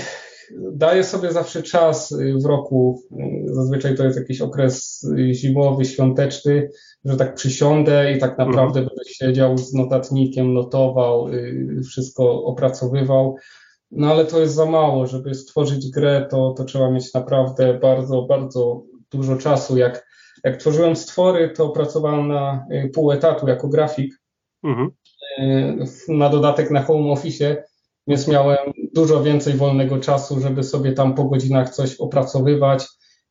daję 0.57 1.05
sobie 1.05 1.33
zawsze 1.33 1.63
czas 1.63 2.13
y, 2.13 2.35
w 2.43 2.47
roku, 2.47 3.03
y, 3.49 3.55
zazwyczaj 3.55 3.97
to 3.97 4.05
jest 4.05 4.19
jakiś 4.19 4.41
okres 4.41 5.05
y, 5.19 5.35
zimowy, 5.35 5.85
świąteczny, 5.85 6.71
że 7.05 7.17
tak 7.17 7.35
przysiądę 7.35 8.13
i 8.13 8.19
tak 8.19 8.31
mhm. 8.31 8.49
naprawdę 8.49 8.81
będę 8.81 9.05
siedział 9.07 9.59
z 9.59 9.75
notatnikiem, 9.75 10.55
notował, 10.55 11.27
wszystko 11.89 12.45
opracowywał. 12.45 13.37
No 13.91 14.11
ale 14.11 14.25
to 14.25 14.41
jest 14.41 14.55
za 14.55 14.67
mało, 14.67 15.07
żeby 15.07 15.35
stworzyć 15.35 15.91
grę, 15.91 16.27
to, 16.31 16.55
to 16.57 16.65
trzeba 16.65 16.91
mieć 16.91 17.15
naprawdę 17.15 17.75
bardzo, 17.75 18.23
bardzo 18.23 18.83
dużo 19.11 19.37
czasu. 19.37 19.77
Jak, 19.77 20.07
jak 20.45 20.57
tworzyłem 20.57 20.97
stwory, 20.97 21.51
to 21.51 21.69
pracowałem 21.69 22.29
na 22.29 22.67
pół 22.95 23.13
etatu 23.13 23.49
jako 23.49 23.69
grafik. 23.69 24.15
Mhm. 24.65 24.91
Na 26.09 26.29
dodatek 26.29 26.71
na 26.71 26.83
home 26.83 27.11
office 27.13 27.65
więc 28.09 28.29
miałem 28.29 28.59
dużo 28.95 29.23
więcej 29.23 29.55
wolnego 29.55 29.99
czasu, 29.99 30.41
żeby 30.41 30.63
sobie 30.63 30.93
tam 30.93 31.15
po 31.15 31.25
godzinach 31.25 31.71
coś 31.75 31.97
opracowywać 31.97 32.87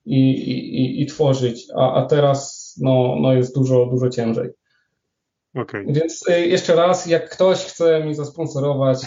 i, 0.06 0.30
i, 0.30 1.02
i 1.02 1.06
tworzyć, 1.06 1.68
a, 1.78 1.94
a 1.94 2.06
teraz 2.06 2.58
no, 2.82 3.16
no 3.22 3.34
jest 3.34 3.56
dużo, 3.56 3.86
dużo 3.86 4.10
ciężej. 4.10 4.50
Okay. 5.56 5.86
Więc 5.88 6.30
y, 6.30 6.48
jeszcze 6.48 6.76
raz, 6.76 7.06
jak 7.06 7.30
ktoś 7.30 7.58
chce 7.58 8.04
mi 8.04 8.16
zasponsorować 8.16 8.98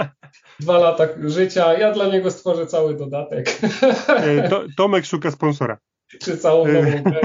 dwa 0.60 0.78
lata 0.78 1.08
życia, 1.24 1.78
ja 1.78 1.92
dla 1.92 2.06
niego 2.06 2.30
stworzę 2.30 2.66
cały 2.66 2.94
dodatek. 2.96 3.60
To, 4.50 4.64
Tomek 4.76 5.04
szuka 5.04 5.30
sponsora. 5.30 5.78
Czy 6.18 6.38
całą 6.38 6.66
nową 6.72 7.02
grę. 7.02 7.20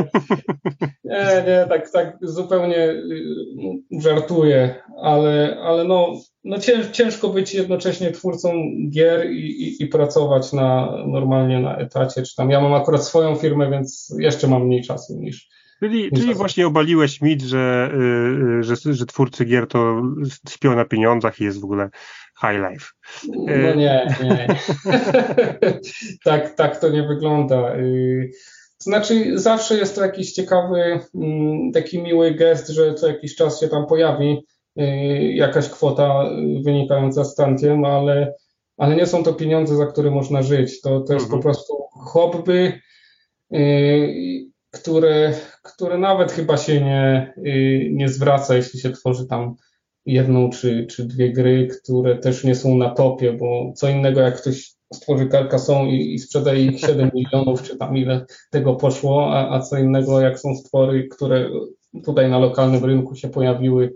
Nie, 1.03 1.43
nie, 1.47 1.65
tak, 1.69 1.91
tak 1.91 2.17
zupełnie 2.21 2.89
y, 2.89 4.01
żartuję, 4.01 4.75
ale, 5.01 5.57
ale 5.63 5.83
no, 5.83 6.13
no 6.43 6.57
ciężko 6.91 7.29
być 7.29 7.53
jednocześnie 7.53 8.11
twórcą 8.11 8.53
gier 8.89 9.31
i, 9.31 9.63
i, 9.63 9.83
i, 9.83 9.87
pracować 9.87 10.53
na, 10.53 10.97
normalnie 11.07 11.59
na 11.59 11.77
etacie, 11.77 12.23
czy 12.23 12.35
tam 12.35 12.49
ja 12.49 12.61
mam 12.61 12.73
akurat 12.73 13.05
swoją 13.05 13.35
firmę, 13.35 13.71
więc 13.71 14.15
jeszcze 14.19 14.47
mam 14.47 14.65
mniej 14.65 14.83
czasu 14.83 15.19
niż, 15.19 15.49
Czyli, 15.79 16.11
czyli 16.11 16.33
właśnie 16.33 16.67
obaliłeś 16.67 17.21
mit, 17.21 17.41
że, 17.41 17.91
yy, 17.93 18.63
że, 18.63 18.93
że 18.93 19.05
twórcy 19.05 19.45
gier 19.45 19.67
to 19.67 20.01
śpią 20.49 20.75
na 20.75 20.85
pieniądzach 20.85 21.39
i 21.39 21.43
jest 21.43 21.61
w 21.61 21.63
ogóle 21.63 21.89
high 22.41 22.59
life. 22.69 22.85
No 23.27 23.75
nie, 23.75 24.15
nie. 24.23 24.47
tak, 26.25 26.55
tak 26.55 26.79
to 26.79 26.89
nie 26.89 27.03
wygląda. 27.03 27.75
Y, 28.79 28.83
znaczy, 28.83 29.39
zawsze 29.39 29.77
jest 29.77 29.95
to 29.95 30.01
jakiś 30.01 30.33
ciekawy, 30.33 30.99
mm, 31.15 31.71
taki 31.71 32.01
miły 32.01 32.31
gest, 32.31 32.67
że 32.67 32.93
co 32.93 33.07
jakiś 33.07 33.35
czas 33.35 33.59
się 33.59 33.67
tam 33.67 33.85
pojawi 33.87 34.37
y, 34.79 34.83
jakaś 35.33 35.69
kwota 35.69 36.29
wynikająca 36.63 37.23
z 37.23 37.35
tantiem, 37.35 37.85
ale, 37.85 38.33
ale 38.77 38.95
nie 38.95 39.05
są 39.05 39.23
to 39.23 39.33
pieniądze, 39.33 39.75
za 39.75 39.85
które 39.85 40.11
można 40.11 40.41
żyć. 40.41 40.81
To, 40.81 41.01
to 41.01 41.13
jest 41.13 41.25
mhm. 41.25 41.41
po 41.41 41.43
prostu 41.43 41.73
hobby, 41.91 42.81
y, 43.53 44.49
które, 44.71 45.33
które 45.63 45.97
nawet 45.97 46.31
chyba 46.31 46.57
się 46.57 46.81
nie, 46.81 47.33
nie 47.91 48.09
zwraca, 48.09 48.55
jeśli 48.55 48.79
się 48.79 48.89
tworzy 48.89 49.27
tam 49.27 49.55
jedną 50.05 50.49
czy, 50.49 50.85
czy 50.89 51.05
dwie 51.05 51.33
gry, 51.33 51.67
które 51.67 52.17
też 52.17 52.43
nie 52.43 52.55
są 52.55 52.77
na 52.77 52.89
topie, 52.89 53.33
bo 53.33 53.73
co 53.75 53.89
innego 53.89 54.21
jak 54.21 54.41
ktoś 54.41 54.78
stworzy 54.93 55.29
Carcassonne 55.29 55.89
i, 55.89 56.13
i 56.13 56.19
sprzedaje 56.19 56.65
ich 56.65 56.79
7 56.79 57.11
milionów, 57.15 57.63
czy 57.63 57.77
tam 57.77 57.97
ile 57.97 58.25
tego 58.49 58.75
poszło, 58.75 59.33
a, 59.33 59.55
a 59.55 59.59
co 59.59 59.77
innego 59.77 60.21
jak 60.21 60.39
są 60.39 60.55
stwory, 60.55 61.07
które 61.07 61.49
tutaj 62.05 62.29
na 62.29 62.39
lokalnym 62.39 62.85
rynku 62.85 63.15
się 63.15 63.29
pojawiły 63.29 63.95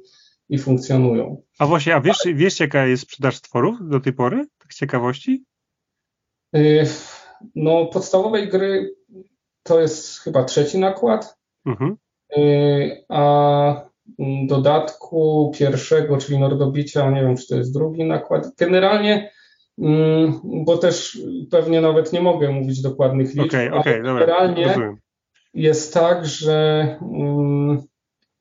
i 0.50 0.58
funkcjonują. 0.58 1.42
A 1.60 1.66
właśnie, 1.66 1.96
a 1.96 2.02
wiesz, 2.02 2.18
wiesz 2.36 2.60
jaka 2.60 2.86
jest 2.86 3.04
sprzedaż 3.04 3.36
stworów 3.36 3.90
do 3.90 4.00
tej 4.00 4.14
pory? 4.14 4.48
Tak 4.60 4.74
z 4.74 4.78
ciekawości? 4.78 5.44
Y, 6.56 6.88
no, 7.56 7.86
podstawowej 7.86 8.50
gry 8.50 8.96
to 9.64 9.82
jest 9.82 10.20
chyba 10.20 10.44
trzeci 10.44 10.80
nakład, 10.80 11.38
mhm. 11.66 11.98
Y, 12.38 13.06
a 13.10 13.94
dodatku 14.48 15.52
pierwszego, 15.60 16.18
czyli 16.18 16.40
Nordobicia, 16.40 17.12
nie 17.12 17.22
wiem, 17.22 17.38
czy 17.38 17.48
to 17.48 17.56
jest 17.56 17.74
drugi 17.74 18.04
nakład. 18.04 18.56
Generalnie, 18.58 19.32
bo 20.44 20.78
też 20.78 21.20
pewnie 21.52 21.82
nawet 21.82 22.14
nie 22.14 22.22
mogę 22.22 22.52
mówić 22.52 22.82
dokładnych 22.82 23.34
liczb, 23.34 23.46
okay, 23.46 23.74
okay, 23.74 23.94
ale 23.94 24.02
generalnie 24.02 24.68
dobra, 24.68 24.96
jest 25.54 25.94
tak, 25.94 26.26
że 26.26 26.88
mm, 27.02 27.82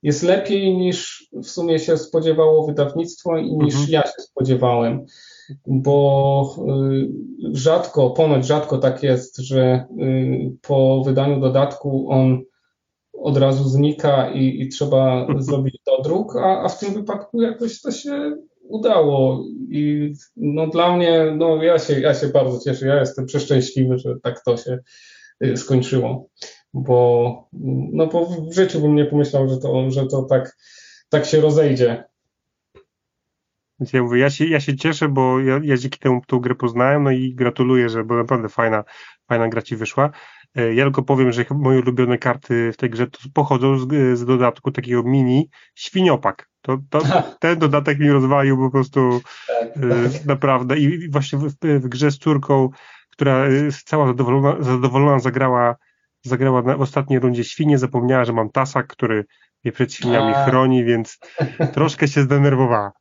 jest 0.03 0.23
lepiej 0.23 0.77
niż 0.77 1.29
w 1.33 1.47
sumie 1.47 1.79
się 1.79 1.97
spodziewało 1.97 2.67
wydawnictwo 2.67 3.39
i 3.39 3.57
niż 3.57 3.75
mhm. 3.75 3.93
ja 3.93 4.03
się 4.03 4.23
spodziewałem, 4.23 5.07
bo 5.67 6.57
y, 6.93 7.09
rzadko, 7.53 8.11
ponoć 8.11 8.47
rzadko 8.47 8.79
tak 8.79 9.03
jest, 9.03 9.39
że 9.39 9.87
y, 10.01 10.57
po 10.63 11.03
wydaniu 11.07 11.41
dodatku 11.41 12.07
on 12.11 12.43
od 13.13 13.37
razu 13.37 13.65
znika 13.65 14.31
i, 14.31 14.61
i 14.61 14.69
trzeba 14.69 15.27
zrobić 15.39 15.77
dodruk, 15.87 16.37
a, 16.37 16.63
a 16.63 16.69
w 16.69 16.79
tym 16.79 16.95
wypadku 16.95 17.43
jakoś 17.43 17.81
to 17.81 17.91
się 17.91 18.37
udało 18.63 19.45
i 19.69 20.13
no 20.37 20.67
dla 20.67 20.97
mnie, 20.97 21.35
no 21.37 21.63
ja 21.63 21.79
się, 21.79 22.01
ja 22.01 22.15
się 22.15 22.29
bardzo 22.29 22.59
cieszę, 22.65 22.87
ja 22.87 23.01
jestem 23.01 23.27
przeszczęśliwy, 23.27 23.99
że 23.99 24.15
tak 24.23 24.45
to 24.45 24.57
się 24.57 24.79
y, 25.45 25.57
skończyło, 25.57 26.29
bo, 26.75 27.49
no 27.93 28.07
bo 28.07 28.27
w 28.27 28.53
życiu 28.53 28.81
bym 28.81 28.95
nie 28.95 29.05
pomyślał, 29.05 29.49
że 29.49 29.59
to, 29.59 29.91
że 29.91 30.07
to 30.07 30.23
tak, 30.23 30.57
tak 31.09 31.27
się 31.27 31.41
rozejdzie. 31.41 32.05
Ja, 33.93 34.03
mówię, 34.03 34.21
ja, 34.21 34.31
się, 34.31 34.47
ja 34.47 34.61
się 34.61 34.77
cieszę, 34.77 35.09
bo 35.09 35.41
ja, 35.41 35.61
ja 35.63 35.77
dzięki 35.77 35.99
temu 35.99 36.21
tą 36.27 36.39
grę 36.39 36.55
poznałem, 36.55 37.03
no 37.03 37.11
i 37.11 37.35
gratuluję, 37.35 37.89
że 37.89 38.05
bo 38.05 38.17
naprawdę 38.17 38.49
fajna, 38.49 38.85
fajna 39.29 39.49
gra 39.49 39.63
ci 39.63 39.77
wyszła. 39.77 40.11
E, 40.55 40.75
ja 40.75 40.85
tylko 40.85 41.03
powiem, 41.03 41.33
że 41.33 41.45
moje 41.51 41.79
ulubione 41.79 42.19
karty 42.19 42.73
w 42.73 42.77
tej 42.77 42.91
grze 42.91 43.07
pochodzą 43.35 43.79
z, 43.79 44.19
z 44.19 44.25
dodatku 44.25 44.71
takiego 44.71 45.03
mini 45.03 45.51
świniopak. 45.75 46.52
To, 46.63 46.79
to, 46.91 47.01
ten 47.41 47.59
dodatek 47.59 47.99
mi 47.99 48.11
rozwalił 48.11 48.57
po 48.57 48.71
prostu 48.71 49.21
tak, 49.47 49.69
e, 49.69 50.11
tak. 50.13 50.25
naprawdę 50.25 50.79
i 50.79 51.11
właśnie 51.11 51.39
w, 51.39 51.53
w, 51.63 51.89
grze 51.89 52.11
z 52.11 52.19
córką, 52.19 52.71
która 53.11 53.49
jest 53.49 53.89
cała 53.89 54.07
zadowolona, 54.07 54.63
zadowolona 54.63 55.19
zagrała, 55.19 55.77
zagrała 56.23 56.63
na, 56.63 56.77
w 56.77 56.81
ostatniej 56.81 57.19
rundzie 57.19 57.45
świnie, 57.45 57.79
zapomniała, 57.79 58.25
że 58.25 58.33
mam 58.33 58.51
tasak, 58.51 58.87
który 58.87 59.25
mnie 59.65 59.73
przed 59.73 59.93
świniami 59.93 60.35
A. 60.35 60.45
chroni, 60.45 60.85
więc 60.85 61.19
troszkę 61.75 62.09
się 62.09 62.23
zdenerwowała. 62.23 62.93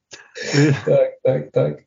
tak, 0.85 1.11
tak, 1.23 1.51
tak. 1.51 1.83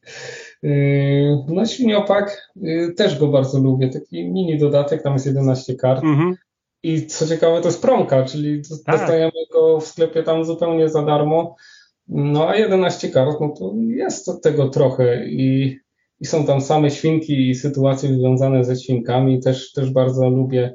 Yy, 0.62 1.44
no 1.48 1.66
świniopak 1.66 2.50
też 2.96 3.18
go 3.18 3.28
bardzo 3.28 3.58
lubię. 3.58 3.88
Taki 3.88 4.30
mini 4.30 4.58
dodatek, 4.58 5.02
tam 5.02 5.12
jest 5.12 5.26
11 5.26 5.74
kart. 5.74 6.04
Mhm. 6.04 6.36
I 6.84 7.06
co 7.06 7.26
ciekawe, 7.26 7.60
to 7.60 7.68
jest 7.68 7.82
promka, 7.82 8.24
czyli 8.24 8.62
tak. 8.86 8.98
dostajemy 8.98 9.32
go 9.52 9.80
w 9.80 9.86
sklepie 9.86 10.22
tam 10.22 10.44
zupełnie 10.44 10.88
za 10.88 11.02
darmo. 11.02 11.56
No 12.08 12.48
a 12.48 12.56
11 12.56 13.08
kart, 13.08 13.40
no 13.40 13.48
to 13.48 13.72
jest 13.76 14.42
tego 14.42 14.68
trochę 14.68 15.26
i, 15.26 15.78
i 16.20 16.26
są 16.26 16.46
tam 16.46 16.60
same 16.60 16.90
świnki 16.90 17.50
i 17.50 17.54
sytuacje 17.54 18.14
związane 18.14 18.64
ze 18.64 18.76
świnkami. 18.76 19.40
Też, 19.40 19.72
też 19.72 19.90
bardzo 19.90 20.28
lubię 20.28 20.74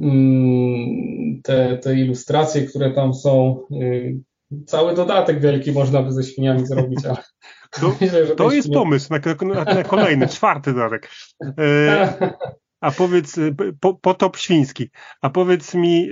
mm, 0.00 1.40
te, 1.42 1.78
te 1.78 1.94
ilustracje, 1.94 2.62
które 2.62 2.90
tam 2.90 3.14
są. 3.14 3.60
Yy, 3.70 4.20
cały 4.66 4.94
dodatek 4.94 5.40
wielki 5.40 5.72
można 5.72 6.02
by 6.02 6.12
ze 6.12 6.22
świniami 6.22 6.66
zrobić, 6.66 7.04
ale 7.04 7.22
to, 7.70 7.94
Myślę, 8.00 8.26
to 8.26 8.52
jest 8.52 8.72
pomysł 8.72 9.08
na, 9.12 9.54
na, 9.54 9.74
na 9.74 9.84
kolejny, 9.84 10.28
czwarty 10.28 10.72
dodatek. 10.72 11.10
E, 11.58 12.14
a 12.80 12.90
powiedz, 12.90 13.38
e, 13.38 13.54
po, 13.80 13.94
potop 13.94 14.36
świński, 14.36 14.90
a 15.22 15.30
powiedz 15.30 15.74
mi, 15.74 16.10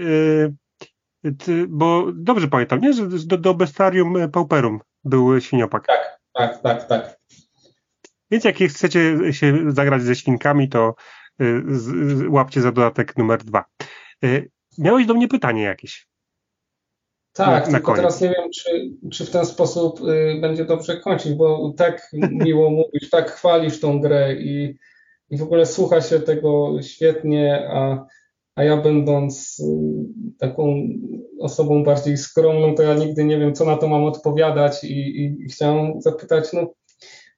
e, 1.24 1.32
ty, 1.38 1.66
bo 1.68 2.06
dobrze 2.14 2.48
pamiętam, 2.48 2.80
nie, 2.80 2.92
że 2.92 3.08
do, 3.08 3.38
do 3.38 3.54
Bestarium 3.54 4.30
Pauperum 4.32 4.80
był 5.04 5.40
świniopak. 5.40 5.86
Tak, 5.86 6.20
tak, 6.34 6.62
tak, 6.62 6.88
tak. 6.88 7.18
Więc 8.30 8.44
jak 8.44 8.56
chcecie 8.56 9.16
się 9.30 9.72
zagrać 9.72 10.02
ze 10.02 10.14
świnkami, 10.14 10.68
to 10.68 10.94
z, 11.68 11.82
z, 12.18 12.26
łapcie 12.28 12.60
za 12.60 12.72
dodatek 12.72 13.16
numer 13.16 13.44
dwa. 13.44 13.64
Miałeś 14.78 15.06
do 15.06 15.14
mnie 15.14 15.28
pytanie 15.28 15.62
jakieś. 15.62 16.08
Tak, 17.32 17.66
na, 17.66 17.72
tylko 17.72 17.94
teraz 17.94 18.20
nie 18.20 18.28
wiem, 18.28 18.50
czy, 18.54 18.90
czy 19.12 19.26
w 19.26 19.30
ten 19.30 19.46
sposób 19.46 20.00
y, 20.00 20.38
będzie 20.40 20.64
dobrze 20.64 20.96
kończyć, 20.96 21.32
bo 21.32 21.72
tak 21.76 22.10
miło 22.30 22.70
mówisz, 22.70 23.10
tak 23.10 23.30
chwalisz 23.30 23.80
tą 23.80 24.00
grę 24.00 24.34
i, 24.34 24.78
i 25.30 25.36
w 25.36 25.42
ogóle 25.42 25.66
słucha 25.66 26.00
się 26.00 26.20
tego 26.20 26.82
świetnie, 26.82 27.68
a, 27.72 28.06
a 28.54 28.64
ja 28.64 28.76
będąc 28.76 29.60
y, 29.60 29.64
taką 30.38 30.88
osobą 31.40 31.84
bardziej 31.84 32.16
skromną, 32.16 32.74
to 32.74 32.82
ja 32.82 32.94
nigdy 32.94 33.24
nie 33.24 33.38
wiem, 33.38 33.54
co 33.54 33.64
na 33.64 33.76
to 33.76 33.88
mam 33.88 34.04
odpowiadać 34.04 34.84
i, 34.84 34.92
i, 34.92 35.42
i 35.42 35.48
chciałem 35.48 36.00
zapytać, 36.00 36.52
no 36.52 36.74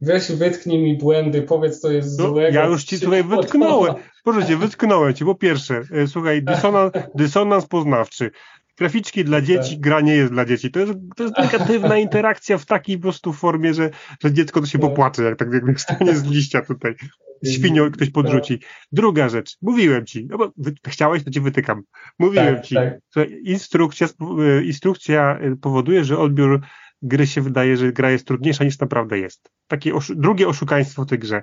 weź 0.01 0.33
wytknij 0.33 0.83
mi 0.83 0.99
błędy, 0.99 1.43
powiedz 1.43 1.81
co 1.81 1.91
jest 1.91 2.19
no, 2.19 2.29
złego. 2.29 2.59
Ja 2.59 2.67
już 2.67 2.85
ci 2.85 3.01
tutaj 3.01 3.25
wytknąłem, 3.25 3.95
proszę 4.25 4.47
cię, 4.47 4.57
wytknąłem 4.57 5.15
ci, 5.15 5.25
po 5.25 5.35
pierwsze, 5.35 5.83
y, 5.97 6.07
słuchaj, 6.09 6.43
dysonans, 6.43 6.93
dysonans 7.15 7.67
poznawczy, 7.67 8.31
graficzki 8.81 9.25
dla 9.25 9.41
dzieci, 9.41 9.71
tak. 9.71 9.81
gra 9.81 10.01
nie 10.01 10.15
jest 10.15 10.33
dla 10.33 10.45
dzieci. 10.45 10.71
To 10.71 10.81
jest, 10.81 10.93
to 11.17 11.23
jest 11.23 11.39
negatywna 11.39 11.99
interakcja 12.07 12.59
w 12.59 12.67
takiej 12.67 12.97
po 12.97 13.03
prostu 13.03 13.33
formie, 13.33 13.75
że, 13.75 13.91
że 14.23 14.33
dziecko 14.33 14.61
to 14.61 14.67
się 14.67 14.79
tak. 14.79 14.91
popłacze, 14.91 15.23
jak 15.23 15.39
tak 15.39 15.49
jak 15.53 15.81
stanie 15.81 16.17
z 16.17 16.25
liścia 16.25 16.63
tutaj. 16.63 16.95
Świnią 17.47 17.91
ktoś 17.91 18.11
podrzuci. 18.11 18.59
Druga 18.93 19.29
rzecz, 19.29 19.57
mówiłem 19.63 20.07
ci, 20.07 20.27
no 20.27 20.39
bo 20.39 20.53
chciałeś, 20.87 21.25
to 21.25 21.31
ci 21.31 21.41
wytykam. 21.41 21.83
Mówiłem 22.19 22.55
tak, 22.55 22.65
ci, 22.65 22.75
tak. 22.75 22.99
że 23.17 23.27
instrukcja, 23.27 24.07
e, 24.07 24.65
instrukcja 24.65 25.39
e, 25.39 25.57
powoduje, 25.57 26.05
że 26.05 26.19
odbiór 26.19 26.61
gry 27.03 27.27
się 27.27 27.41
wydaje, 27.41 27.77
że 27.77 27.93
gra 27.93 28.11
jest 28.11 28.27
trudniejsza 28.27 28.65
niż 28.65 28.79
naprawdę 28.79 29.19
jest. 29.19 29.51
Takie 29.67 29.95
oszu 29.95 30.15
drugie 30.15 30.49
oszukaństwo 30.49 31.05
w 31.05 31.07
tej 31.07 31.19
grze. 31.19 31.43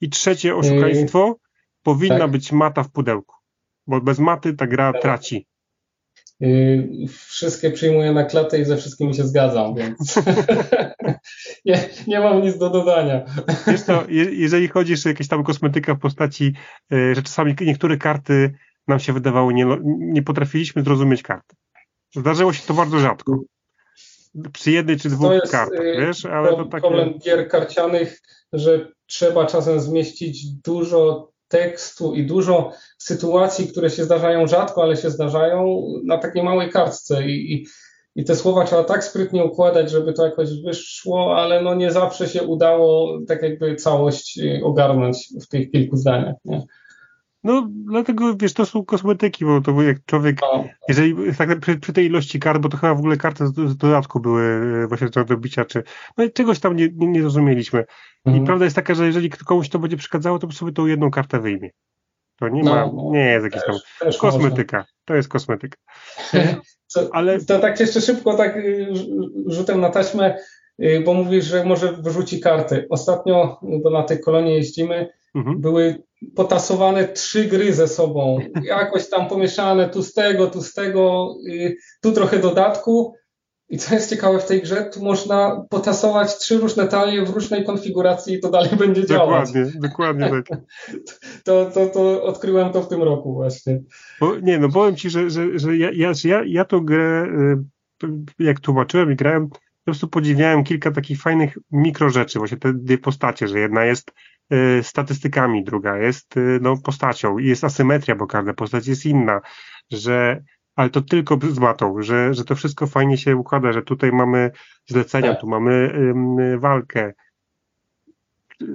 I 0.00 0.08
trzecie 0.08 0.56
oszukaństwo, 0.56 1.26
yy, 1.26 1.34
powinna 1.82 2.18
tak. 2.18 2.30
być 2.30 2.52
mata 2.52 2.82
w 2.82 2.90
pudełku. 2.90 3.34
Bo 3.86 4.00
bez 4.00 4.18
maty 4.18 4.54
ta 4.54 4.66
gra 4.66 4.92
tak. 4.92 5.02
traci. 5.02 5.46
Yy, 6.40 6.88
wszystkie 7.08 7.70
przyjmuję 7.70 8.12
na 8.12 8.24
klatę 8.24 8.58
i 8.58 8.64
ze 8.64 8.76
wszystkimi 8.76 9.14
się 9.14 9.24
zgadzam, 9.24 9.74
więc 9.74 10.14
nie, 11.64 11.88
nie 12.06 12.20
mam 12.20 12.42
nic 12.42 12.58
do 12.58 12.70
dodania. 12.70 13.24
Wiesz 13.66 13.82
co, 13.82 14.04
jeżeli 14.30 14.68
chodzi 14.68 14.94
o 15.06 15.08
jakieś 15.08 15.28
tam 15.28 15.44
kosmetyka 15.44 15.94
w 15.94 15.98
postaci, 15.98 16.54
yy, 16.90 17.14
że 17.14 17.22
czasami 17.22 17.54
niektóre 17.60 17.96
karty 17.96 18.54
nam 18.88 18.98
się 18.98 19.12
wydawały, 19.12 19.54
nie, 19.54 19.66
nie 19.84 20.22
potrafiliśmy 20.22 20.82
zrozumieć 20.82 21.22
karty. 21.22 21.56
Zdarzyło 22.16 22.52
się 22.52 22.66
to 22.66 22.74
bardzo 22.74 22.98
rzadko. 22.98 23.40
Przy 24.52 24.70
jednej 24.70 24.96
czy 24.96 25.08
dwóch 25.08 25.32
jest, 25.32 25.52
kartach, 25.52 25.84
yy, 25.84 26.06
wiesz, 26.06 26.24
ale 26.24 26.48
to, 26.48 26.56
to 26.56 26.64
takie... 26.64 26.80
Problem 26.80 27.18
gier 27.18 27.48
karcianych, 27.48 28.20
że 28.52 28.92
trzeba 29.06 29.46
czasem 29.46 29.80
zmieścić 29.80 30.46
dużo 30.64 31.33
tekstu 31.54 32.14
i 32.14 32.26
dużo 32.26 32.72
sytuacji, 32.98 33.68
które 33.68 33.90
się 33.90 34.04
zdarzają 34.04 34.46
rzadko, 34.46 34.82
ale 34.82 34.96
się 34.96 35.10
zdarzają 35.10 35.86
na 36.04 36.18
takiej 36.18 36.42
małej 36.42 36.70
kartce 36.70 37.26
i, 37.26 37.54
i, 37.54 37.66
i 38.14 38.24
te 38.24 38.36
słowa 38.36 38.64
trzeba 38.64 38.84
tak 38.84 39.04
sprytnie 39.04 39.44
układać, 39.44 39.90
żeby 39.90 40.12
to 40.12 40.24
jakoś 40.24 40.62
wyszło, 40.62 41.36
ale 41.36 41.62
no 41.62 41.74
nie 41.74 41.90
zawsze 41.90 42.28
się 42.28 42.42
udało 42.42 43.18
tak 43.28 43.42
jakby 43.42 43.76
całość 43.76 44.40
ogarnąć 44.62 45.28
w 45.42 45.48
tych 45.48 45.70
kilku 45.70 45.96
zdaniach. 45.96 46.36
Nie? 46.44 46.62
No, 47.44 47.68
dlatego, 47.70 48.36
wiesz, 48.36 48.52
to 48.52 48.66
są 48.66 48.84
kosmetyki, 48.84 49.44
bo 49.44 49.60
to 49.60 49.82
jak 49.82 50.04
człowiek, 50.06 50.38
no. 50.42 50.64
jeżeli 50.88 51.14
tak 51.38 51.60
przy, 51.60 51.78
przy, 51.78 51.92
tej 51.92 52.06
ilości 52.06 52.40
kart, 52.40 52.62
bo 52.62 52.68
to 52.68 52.76
chyba 52.76 52.94
w 52.94 52.98
ogóle 52.98 53.16
karty 53.16 53.46
z, 53.46 53.54
z 53.54 53.76
dodatku 53.76 54.20
były 54.20 54.42
e, 54.84 54.86
właśnie 54.86 55.08
do 55.24 55.36
bicia, 55.36 55.64
czy, 55.64 55.82
no 56.16 56.24
czegoś 56.34 56.60
tam 56.60 56.76
nie, 56.76 56.88
nie, 56.94 57.08
nie 57.08 57.22
rozumieliśmy. 57.22 57.84
Mhm. 58.24 58.44
I 58.44 58.46
prawda 58.46 58.64
jest 58.64 58.76
taka, 58.76 58.94
że 58.94 59.06
jeżeli 59.06 59.30
komuś 59.30 59.68
to 59.68 59.78
będzie 59.78 59.96
przeszkadzało, 59.96 60.38
to 60.38 60.52
sobie 60.52 60.72
tą 60.72 60.86
jedną 60.86 61.10
kartę 61.10 61.40
wyjmie. 61.40 61.70
To 62.40 62.48
nie 62.48 62.64
ma, 62.64 62.86
no, 62.86 63.10
nie 63.12 63.24
jest 63.24 63.44
jakiś 63.44 63.62
tam, 63.66 63.76
też 64.00 64.18
kosmetyka, 64.18 64.84
to 65.04 65.14
jest 65.14 65.28
kosmetyka. 65.28 65.76
Co, 66.86 67.08
Ale... 67.12 67.40
To 67.40 67.58
tak 67.58 67.80
jeszcze 67.80 68.00
szybko, 68.00 68.36
tak 68.36 68.56
y, 68.56 68.88
rzutem 69.46 69.80
na 69.80 69.90
taśmę, 69.90 70.38
y, 70.82 71.02
bo 71.04 71.14
mówisz, 71.14 71.44
że 71.44 71.64
może 71.64 71.92
wyrzuci 71.92 72.40
karty. 72.40 72.86
Ostatnio, 72.90 73.60
bo 73.82 73.90
na 73.90 74.02
tej 74.02 74.20
kolonie 74.20 74.54
jeździmy, 74.54 75.08
mhm. 75.34 75.60
były 75.60 76.02
potasowane 76.34 77.08
trzy 77.08 77.44
gry 77.44 77.72
ze 77.72 77.88
sobą, 77.88 78.38
jakoś 78.62 79.08
tam 79.08 79.28
pomieszane 79.28 79.88
tu 79.88 80.02
z 80.02 80.12
tego, 80.12 80.46
tu 80.46 80.62
z 80.62 80.72
tego, 80.72 81.34
y, 81.48 81.76
tu 82.02 82.12
trochę 82.12 82.38
dodatku. 82.38 83.14
I 83.68 83.78
co 83.78 83.94
jest 83.94 84.10
ciekawe 84.10 84.38
w 84.38 84.46
tej 84.46 84.62
grze, 84.62 84.90
tu 84.94 85.04
można 85.04 85.64
potasować 85.70 86.38
trzy 86.38 86.58
różne 86.58 86.88
talie 86.88 87.24
w 87.24 87.30
różnej 87.30 87.64
konfiguracji 87.64 88.34
i 88.34 88.40
to 88.40 88.50
dalej 88.50 88.70
będzie 88.78 89.06
działać. 89.06 89.52
Dokładnie, 89.52 89.80
dokładnie 89.80 90.42
tak. 90.48 90.60
To, 91.44 91.70
to, 91.70 91.86
to 91.86 92.22
odkryłem 92.22 92.72
to 92.72 92.82
w 92.82 92.88
tym 92.88 93.02
roku 93.02 93.34
właśnie. 93.34 93.80
Bo, 94.20 94.36
nie, 94.38 94.58
no 94.58 94.68
powiem 94.68 94.96
Ci, 94.96 95.10
że, 95.10 95.30
że, 95.30 95.58
że 95.58 95.76
ja, 95.76 95.90
ja, 95.94 96.12
ja, 96.24 96.42
ja 96.46 96.64
tą 96.64 96.80
grę, 96.80 97.26
y, 98.02 98.08
jak 98.38 98.60
tłumaczyłem 98.60 99.12
i 99.12 99.16
grałem, 99.16 99.48
po 99.48 99.58
prostu 99.84 100.08
podziwiałem 100.08 100.64
kilka 100.64 100.90
takich 100.90 101.22
fajnych 101.22 101.58
mikro 101.72 102.10
rzeczy, 102.10 102.38
właśnie 102.38 102.58
te 102.58 102.74
dwie 102.74 102.98
postacie, 102.98 103.48
że 103.48 103.58
jedna 103.58 103.84
jest 103.84 104.12
statystykami, 104.82 105.64
druga 105.64 105.98
jest 105.98 106.36
y, 106.36 106.58
no, 106.62 106.76
postacią 106.76 107.38
i 107.38 107.46
jest 107.46 107.64
asymetria, 107.64 108.16
bo 108.16 108.26
każda 108.26 108.54
postać 108.54 108.86
jest 108.86 109.06
inna, 109.06 109.40
że 109.90 110.42
ale 110.76 110.90
to 110.90 111.02
tylko 111.02 111.38
z 111.50 111.58
matą, 111.58 112.02
że, 112.02 112.34
że 112.34 112.44
to 112.44 112.54
wszystko 112.54 112.86
fajnie 112.86 113.18
się 113.18 113.36
układa, 113.36 113.72
że 113.72 113.82
tutaj 113.82 114.12
mamy 114.12 114.50
zlecenia, 114.86 115.30
tak. 115.30 115.40
tu 115.40 115.46
mamy 115.46 115.92
walkę. 116.58 117.12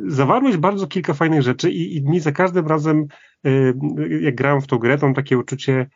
Zawarłeś 0.08 0.58
bardzo 0.58 0.88
kilka 0.88 1.14
fajnych 1.14 1.42
rzeczy 1.42 1.72
i, 1.72 1.98
i 1.98 2.02
mi 2.02 2.20
za 2.20 2.32
każdym 2.32 2.68
razem, 2.68 3.06
y, 3.48 3.74
jak 4.22 4.36
grałem 4.36 4.62
w 4.62 4.68
tą 4.68 4.78
grę, 4.78 4.98
to 4.98 5.06
mam 5.06 5.16
takie 5.16 5.38
uczucie, 5.38 5.90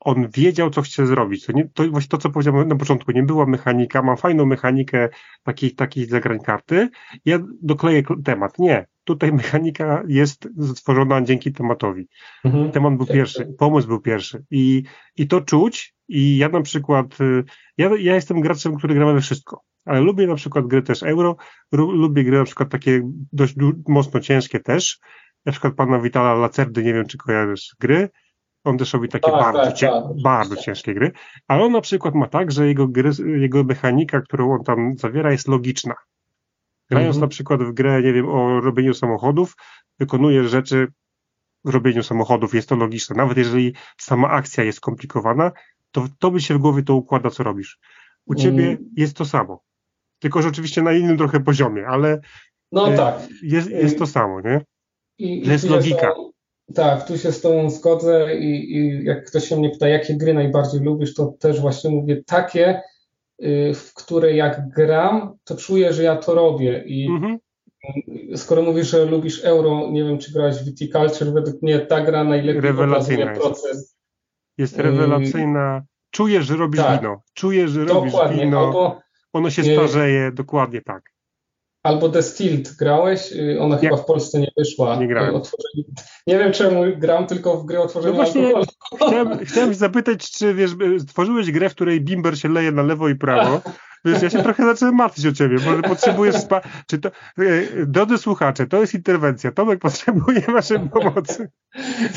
on 0.00 0.28
wiedział, 0.30 0.70
co 0.70 0.82
chce 0.82 1.06
zrobić. 1.06 1.46
To, 1.46 1.52
nie, 1.52 1.68
to 1.74 1.88
właśnie 1.88 2.08
to, 2.08 2.18
co 2.18 2.30
powiedziałem 2.30 2.68
na 2.68 2.76
początku, 2.76 3.12
nie 3.12 3.22
była 3.22 3.46
mechanika, 3.46 4.02
mam 4.02 4.16
fajną 4.16 4.46
mechanikę 4.46 5.08
takich, 5.42 5.74
takich 5.74 6.10
zagrań 6.10 6.38
karty, 6.40 6.88
ja 7.24 7.38
dokleję 7.62 8.02
temat. 8.24 8.58
Nie. 8.58 8.86
Tutaj 9.04 9.32
mechanika 9.42 10.02
jest 10.08 10.48
stworzona 10.74 11.22
dzięki 11.22 11.52
tematowi. 11.52 12.08
Mhm. 12.44 12.70
Temat 12.70 12.96
był 12.96 13.06
pierwszy, 13.06 13.54
pomysł 13.58 13.88
był 13.88 14.00
pierwszy. 14.00 14.44
I, 14.50 14.82
I 15.16 15.26
to 15.26 15.40
czuć, 15.40 15.94
i 16.08 16.36
ja 16.36 16.48
na 16.48 16.60
przykład, 16.60 17.20
y, 17.20 17.44
ja, 17.78 17.90
ja 17.98 18.14
jestem 18.14 18.40
graczem, 18.40 18.76
który 18.76 18.94
gra 18.94 19.12
we 19.12 19.20
wszystko, 19.20 19.62
ale 19.84 20.00
lubię 20.00 20.26
na 20.26 20.34
przykład 20.34 20.66
gry 20.66 20.82
też 20.82 21.02
euro, 21.02 21.36
lubię 21.72 22.24
gry 22.24 22.38
na 22.38 22.44
przykład 22.44 22.68
takie 22.68 23.02
dość 23.32 23.54
mocno 23.88 24.20
ciężkie 24.20 24.60
też, 24.60 24.98
na 25.46 25.52
przykład 25.52 25.74
pana 25.74 26.00
Witala 26.00 26.34
Lacerdy, 26.34 26.84
nie 26.84 26.94
wiem 26.94 27.06
czy 27.06 27.18
kojarzysz 27.18 27.76
gry, 27.80 28.08
on 28.64 28.78
też 28.78 28.92
robi 28.92 29.08
takie 29.08 29.30
tak, 29.30 29.40
bardzo, 29.40 29.64
tak, 29.64 29.74
cię, 29.74 29.88
tak. 29.88 30.22
bardzo 30.22 30.56
ciężkie 30.56 30.94
gry, 30.94 31.12
ale 31.48 31.64
on 31.64 31.72
na 31.72 31.80
przykład 31.80 32.14
ma 32.14 32.26
tak, 32.26 32.52
że 32.52 32.66
jego, 32.66 32.88
gry, 32.88 33.10
jego 33.40 33.64
mechanika, 33.64 34.20
którą 34.20 34.54
on 34.54 34.64
tam 34.64 34.98
zawiera, 34.98 35.32
jest 35.32 35.48
logiczna. 35.48 35.94
Grając 36.90 37.16
mhm. 37.16 37.20
na 37.20 37.28
przykład 37.28 37.62
w 37.62 37.72
grę, 37.72 38.02
nie 38.02 38.12
wiem, 38.12 38.28
o 38.28 38.60
robieniu 38.60 38.94
samochodów, 38.94 39.56
wykonujesz 39.98 40.50
rzeczy 40.50 40.86
w 41.64 41.68
robieniu 41.68 42.02
samochodów, 42.02 42.54
jest 42.54 42.68
to 42.68 42.76
logiczne. 42.76 43.16
Nawet 43.16 43.38
jeżeli 43.38 43.74
sama 43.98 44.28
akcja 44.28 44.64
jest 44.64 44.78
skomplikowana, 44.78 45.52
to 45.90 46.06
to 46.18 46.30
by 46.30 46.40
się 46.40 46.54
w 46.54 46.58
głowie 46.58 46.82
to 46.82 46.94
układa, 46.94 47.30
co 47.30 47.42
robisz. 47.42 47.78
U 48.26 48.34
ciebie 48.34 48.64
mm. 48.64 48.90
jest 48.96 49.16
to 49.16 49.24
samo. 49.24 49.62
Tylko, 50.18 50.42
że 50.42 50.48
oczywiście 50.48 50.82
na 50.82 50.92
innym 50.92 51.18
trochę 51.18 51.40
poziomie, 51.40 51.86
ale 51.86 52.20
no, 52.72 52.92
e, 52.92 52.96
tak. 52.96 53.28
jest, 53.42 53.70
jest 53.70 53.98
to 53.98 54.06
samo, 54.06 54.40
nie? 54.40 54.60
I, 55.18 55.48
jest 55.48 55.70
logika. 55.70 56.12
Tak, 56.74 57.06
tu 57.06 57.18
się 57.18 57.32
z 57.32 57.40
Tobą 57.40 57.70
zgodzę 57.70 58.36
i, 58.36 58.76
i 58.76 59.04
jak 59.04 59.24
ktoś 59.24 59.48
się 59.48 59.56
mnie 59.56 59.70
pyta, 59.70 59.88
jakie 59.88 60.16
gry 60.16 60.34
najbardziej 60.34 60.80
lubisz, 60.80 61.14
to 61.14 61.34
też 61.40 61.60
właśnie 61.60 61.90
mówię 61.90 62.22
takie, 62.26 62.82
y, 63.42 63.72
w 63.74 63.94
które 63.94 64.34
jak 64.34 64.68
gram, 64.68 65.34
to 65.44 65.56
czuję, 65.56 65.92
że 65.92 66.02
ja 66.02 66.16
to 66.16 66.34
robię 66.34 66.84
i 66.86 67.06
mhm. 67.06 67.38
skoro 68.36 68.62
mówisz, 68.62 68.90
że 68.90 69.04
lubisz 69.04 69.44
euro, 69.44 69.90
nie 69.90 70.04
wiem, 70.04 70.18
czy 70.18 70.32
grałeś 70.32 70.56
w 70.56 70.64
Viticulture, 70.64 71.32
według 71.32 71.62
mnie 71.62 71.78
ta 71.78 72.00
gra 72.00 72.24
najlepiej 72.24 72.70
obrazuje 72.70 73.26
proces. 73.26 73.96
Jest 74.58 74.78
rewelacyjna. 74.78 75.82
Czujesz, 76.10 76.46
że 76.46 76.56
robisz 76.56 76.80
tak, 76.80 77.00
wino. 77.00 77.22
Czujesz, 77.34 77.70
że 77.70 77.84
robisz 77.84 78.12
dokładnie, 78.12 78.44
wino. 78.44 78.60
Albo, 78.60 79.00
ono 79.32 79.50
się 79.50 79.62
starzeje, 79.62 80.32
dokładnie 80.32 80.82
tak. 80.82 81.02
Albo 81.88 82.08
The 82.08 82.22
Stilled 82.22 82.76
grałeś? 82.76 83.32
Y, 83.32 83.60
ona 83.60 83.74
nie. 83.74 83.80
chyba 83.80 83.96
w 83.96 84.04
Polsce 84.04 84.40
nie 84.40 84.52
wyszła. 84.56 84.96
Nie 84.96 85.08
grałem. 85.08 85.40
Nie 86.26 86.38
wiem 86.38 86.52
czemu 86.52 86.82
gram 86.96 87.26
tylko 87.26 87.56
w 87.56 87.66
grę 87.66 87.80
o 87.80 87.88
no 88.04 88.12
właśnie, 88.12 88.52
chciałem, 88.96 89.38
chciałem 89.44 89.74
zapytać, 89.74 90.30
czy 90.30 90.54
wiesz, 90.54 90.70
stworzyłeś 90.98 91.50
grę, 91.50 91.70
w 91.70 91.74
której 91.74 92.00
bimber 92.00 92.38
się 92.38 92.48
leje 92.48 92.72
na 92.72 92.82
lewo 92.82 93.08
i 93.08 93.14
prawo. 93.14 93.60
Wiesz, 94.04 94.22
ja 94.22 94.30
się 94.30 94.42
trochę 94.42 94.64
zacząłem 94.64 94.94
martwić 94.94 95.26
o 95.26 95.32
ciebie, 95.32 95.56
może 95.66 95.82
potrzebujesz 95.82 96.36
spa... 96.36 96.60
Czy 96.86 96.98
to... 96.98 97.08
E, 97.08 97.86
drodzy 97.86 98.18
słuchacze, 98.18 98.66
to 98.66 98.80
jest 98.80 98.94
interwencja. 98.94 99.52
Tomek 99.52 99.80
potrzebuje 99.80 100.40
waszej 100.40 100.78
pomocy. 100.80 101.48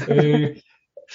Y, 0.09 0.55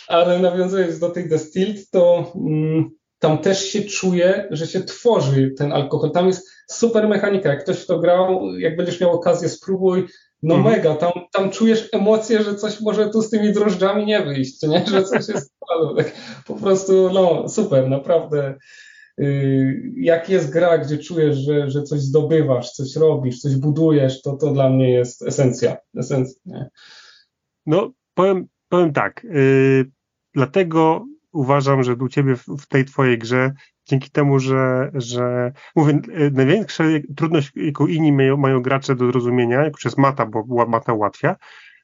ale 0.08 0.38
nawiązując 0.38 0.98
do 0.98 1.10
tych 1.10 1.28
Destilled, 1.28 1.90
to 1.90 2.32
mm, 2.34 2.90
tam 3.18 3.38
też 3.38 3.68
się 3.68 3.82
czuje, 3.82 4.48
że 4.50 4.66
się 4.66 4.80
tworzy 4.80 5.54
ten 5.58 5.72
alkohol. 5.72 6.10
Tam 6.10 6.26
jest 6.26 6.55
super 6.66 7.09
mechanika. 7.09 7.48
Jak 7.48 7.64
ktoś 7.64 7.78
w 7.78 7.86
to 7.86 7.98
grał, 7.98 8.56
jak 8.59 8.76
będziesz 8.76 9.01
miał 9.01 9.12
okazję, 9.12 9.48
spróbuj. 9.48 10.06
No 10.43 10.55
mhm. 10.55 10.74
mega, 10.74 10.94
tam, 10.94 11.12
tam 11.32 11.51
czujesz 11.51 11.88
emocje, 11.93 12.43
że 12.43 12.55
coś 12.55 12.80
może 12.80 13.10
tu 13.10 13.22
z 13.22 13.30
tymi 13.30 13.52
drożdżami 13.52 14.06
nie 14.06 14.22
wyjść, 14.22 14.62
nie? 14.62 14.86
że 14.93 15.05
coś 15.05 15.28
jest 15.28 15.52
tak, 15.97 16.12
po 16.47 16.55
prostu, 16.55 17.10
no 17.12 17.48
super, 17.48 17.88
naprawdę. 17.88 18.55
Yy, 19.18 19.93
jak 19.97 20.28
jest 20.28 20.52
gra, 20.52 20.78
gdzie 20.78 20.98
czujesz, 20.98 21.36
że, 21.36 21.70
że 21.70 21.82
coś 21.82 22.01
zdobywasz, 22.01 22.72
coś 22.72 22.97
robisz, 22.97 23.40
coś 23.40 23.56
budujesz, 23.56 24.22
to 24.22 24.36
to 24.36 24.52
dla 24.52 24.70
mnie 24.70 24.90
jest 24.90 25.22
esencja. 25.22 25.76
esencja 25.98 26.40
nie? 26.47 26.68
No, 27.66 27.90
powiem, 28.14 28.47
powiem 28.68 28.93
tak. 28.93 29.24
Yy, 29.24 29.90
dlatego 30.34 31.06
uważam, 31.36 31.82
że 31.82 31.94
u 31.94 32.08
ciebie 32.08 32.36
w 32.36 32.66
tej 32.68 32.84
twojej 32.84 33.18
grze, 33.18 33.52
dzięki 33.86 34.10
temu, 34.10 34.38
że, 34.38 34.90
że 34.94 35.52
mówię, 35.76 36.00
największa 36.32 36.84
trudność, 37.16 37.52
jaką 37.56 37.86
inni 37.86 38.12
mają, 38.12 38.36
mają 38.36 38.62
gracze 38.62 38.94
do 38.94 39.06
zrozumienia, 39.06 39.62
jak 39.62 39.72
już 39.72 39.84
jest 39.84 39.98
mata, 39.98 40.26
bo 40.26 40.66
mata 40.66 40.92
ułatwia, 40.92 41.36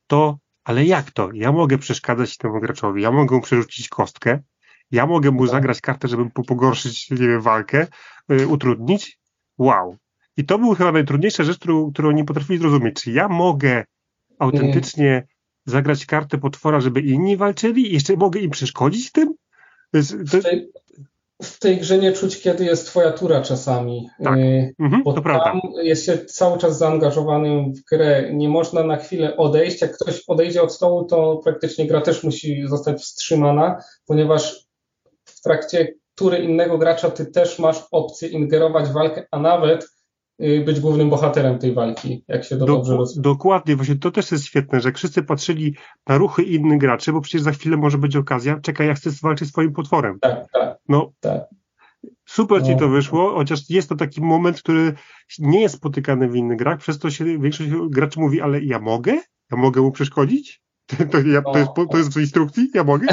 to 0.06 0.38
ale 0.64 0.84
jak 0.84 1.10
to? 1.10 1.30
Ja 1.34 1.52
mogę 1.52 1.78
przeszkadzać 1.78 2.36
temu 2.36 2.60
graczowi, 2.60 3.02
ja 3.02 3.10
mogę 3.10 3.36
mu 3.36 3.42
przerzucić 3.42 3.88
kostkę, 3.88 4.42
ja 4.90 5.06
mogę 5.06 5.30
mu 5.30 5.46
zagrać 5.46 5.80
kartę, 5.80 6.08
żeby 6.08 6.30
pogorszyć, 6.30 7.10
nie 7.10 7.16
wiem, 7.16 7.40
walkę, 7.40 7.86
y, 8.32 8.48
utrudnić. 8.48 9.18
Wow. 9.58 9.96
I 10.36 10.44
to 10.44 10.58
był 10.58 10.74
chyba 10.74 10.92
najtrudniejsza 10.92 11.44
rzecz, 11.44 11.58
którą, 11.58 11.92
którą 11.92 12.10
nie 12.10 12.24
potrafili 12.24 12.58
zrozumieć. 12.58 13.02
Czy 13.02 13.10
ja 13.10 13.28
mogę 13.28 13.84
autentycznie 14.38 15.26
zagrać 15.64 16.06
kartę 16.06 16.38
potwora, 16.38 16.80
żeby 16.80 17.00
inni 17.00 17.36
walczyli 17.36 17.90
i 17.90 17.94
jeszcze 17.94 18.16
mogę 18.16 18.40
im 18.40 18.50
przeszkodzić 18.50 19.12
tym? 19.12 19.34
W, 19.92 20.42
tej, 20.42 20.72
w 21.42 21.58
tej 21.58 21.78
grze 21.78 21.98
nie 21.98 22.12
czuć, 22.12 22.40
kiedy 22.40 22.64
jest 22.64 22.86
twoja 22.86 23.12
tura 23.12 23.40
czasami. 23.40 24.08
Tak. 24.24 24.38
Y, 24.38 24.74
mhm, 24.78 25.02
bo 25.02 25.12
to 25.12 25.22
prawda. 25.22 25.52
jest 25.82 26.06
się 26.06 26.18
cały 26.18 26.58
czas 26.58 26.78
zaangażowanym 26.78 27.74
w 27.74 27.82
grę. 27.84 28.34
Nie 28.34 28.48
można 28.48 28.84
na 28.84 28.96
chwilę 28.96 29.36
odejść. 29.36 29.80
Jak 29.80 29.96
ktoś 29.96 30.22
odejdzie 30.26 30.62
od 30.62 30.72
stołu, 30.72 31.04
to 31.04 31.40
praktycznie 31.44 31.86
gra 31.86 32.00
też 32.00 32.22
musi 32.22 32.68
zostać 32.68 33.02
wstrzymana, 33.02 33.82
ponieważ 34.06 34.66
w 35.24 35.40
trakcie 35.40 35.94
tury 36.14 36.38
innego 36.38 36.78
gracza 36.78 37.10
ty 37.10 37.26
też 37.26 37.58
masz 37.58 37.84
opcję 37.90 38.28
ingerować 38.28 38.88
w 38.88 38.92
walkę, 38.92 39.26
a 39.30 39.38
nawet 39.38 39.88
być 40.38 40.80
głównym 40.80 41.10
bohaterem 41.10 41.58
tej 41.58 41.74
walki, 41.74 42.24
jak 42.28 42.44
się 42.44 42.56
to 42.56 42.66
Do, 42.66 42.76
dobrze. 42.76 42.96
Dokładnie, 43.16 43.76
właśnie 43.76 43.96
to 43.96 44.10
też 44.10 44.32
jest 44.32 44.44
świetne, 44.44 44.80
że 44.80 44.92
wszyscy 44.92 45.22
patrzyli 45.22 45.74
na 46.06 46.18
ruchy 46.18 46.42
innych 46.42 46.78
graczy, 46.78 47.12
bo 47.12 47.20
przecież 47.20 47.42
za 47.42 47.52
chwilę 47.52 47.76
może 47.76 47.98
być 47.98 48.16
okazja, 48.16 48.60
czekaj, 48.62 48.86
ja 48.86 48.94
chcę 48.94 49.10
walczyć 49.22 49.48
swoim 49.48 49.72
potworem. 49.72 50.18
Tak, 50.20 50.46
tak. 50.52 50.78
No, 50.88 51.12
tak. 51.20 51.42
Super 52.26 52.62
ci 52.62 52.76
to 52.76 52.80
no. 52.80 52.88
wyszło, 52.88 53.34
chociaż 53.34 53.70
jest 53.70 53.88
to 53.88 53.96
taki 53.96 54.20
moment, 54.20 54.58
który 54.58 54.94
nie 55.38 55.60
jest 55.60 55.74
spotykany 55.74 56.28
w 56.28 56.36
innych 56.36 56.58
grach, 56.58 56.78
przez 56.78 56.98
to 56.98 57.10
się 57.10 57.24
większość 57.24 57.70
graczy 57.90 58.20
mówi, 58.20 58.40
ale 58.40 58.60
ja 58.60 58.78
mogę? 58.78 59.12
Ja 59.50 59.56
mogę 59.56 59.80
mu 59.80 59.92
przeszkodzić? 59.92 60.62
To, 61.10 61.20
ja, 61.20 61.42
to, 61.42 61.58
jest, 61.58 61.70
to 61.90 61.98
jest 61.98 62.14
w 62.14 62.20
instrukcji? 62.20 62.70
Ja 62.74 62.84
mogę? 62.84 63.06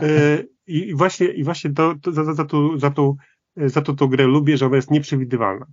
I 0.66 0.94
właśnie, 0.94 1.26
i 1.26 1.44
właśnie 1.44 1.70
to, 1.70 1.94
to 2.02 2.12
za, 2.12 2.34
za, 2.34 2.44
to, 2.44 2.78
za, 2.78 2.90
to, 2.90 3.14
za 3.56 3.82
to 3.82 3.94
tą 3.94 4.06
grę 4.06 4.24
lubię, 4.24 4.56
że 4.56 4.66
ona 4.66 4.76
jest 4.76 4.90
nieprzewidywalna. 4.90 5.66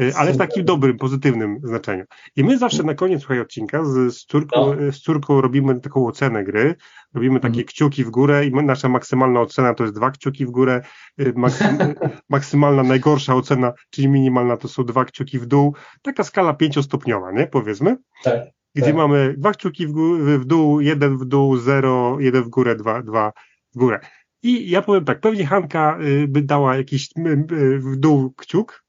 E, 0.00 0.16
ale 0.16 0.32
w 0.32 0.36
takim 0.36 0.64
dobrym, 0.64 0.98
pozytywnym 0.98 1.58
znaczeniu. 1.62 2.04
I 2.36 2.44
my 2.44 2.58
zawsze 2.58 2.82
na 2.82 2.94
koniec 2.94 3.20
słuchaj, 3.20 3.40
odcinka 3.40 3.84
z, 3.84 4.14
z, 4.14 4.24
córką, 4.24 4.74
no. 4.74 4.92
z 4.92 5.00
córką 5.00 5.40
robimy 5.40 5.80
taką 5.80 6.06
ocenę 6.06 6.44
gry, 6.44 6.74
robimy 7.14 7.40
takie 7.40 7.60
mhm. 7.60 7.66
kciuki 7.66 8.04
w 8.04 8.10
górę 8.10 8.46
i 8.46 8.52
nasza 8.52 8.88
maksymalna 8.88 9.40
ocena 9.40 9.74
to 9.74 9.84
jest 9.84 9.94
dwa 9.94 10.10
kciuki 10.10 10.46
w 10.46 10.50
górę, 10.50 10.80
y, 11.20 11.32
maksym, 11.36 11.78
maksymalna 12.28 12.82
najgorsza 12.82 13.34
ocena, 13.34 13.72
czyli 13.90 14.08
minimalna 14.08 14.56
to 14.56 14.68
są 14.68 14.84
dwa 14.84 15.04
kciuki 15.04 15.38
w 15.38 15.46
dół, 15.46 15.74
taka 16.02 16.24
skala 16.24 16.54
pięciostopniowa, 16.54 17.32
nie, 17.32 17.46
powiedzmy? 17.46 17.96
Tak. 18.24 18.40
Gdzie 18.74 18.86
tak. 18.86 18.96
mamy 18.96 19.34
dwa 19.38 19.52
kciuki 19.52 19.86
w, 19.86 19.94
w 20.38 20.44
dół, 20.44 20.80
jeden 20.80 21.18
w 21.18 21.24
dół, 21.24 21.56
zero, 21.56 22.16
jeden 22.20 22.42
w 22.42 22.48
górę, 22.48 22.76
dwa, 22.76 23.02
dwa 23.02 23.32
w 23.74 23.78
górę. 23.78 24.00
I 24.42 24.70
ja 24.70 24.82
powiem 24.82 25.04
tak, 25.04 25.20
pewnie 25.20 25.46
Hanka 25.46 25.98
y, 26.00 26.28
by 26.28 26.42
dała 26.42 26.76
jakiś 26.76 27.08
y, 27.18 27.78
w 27.78 27.96
dół 27.96 28.32
kciuk, 28.36 28.84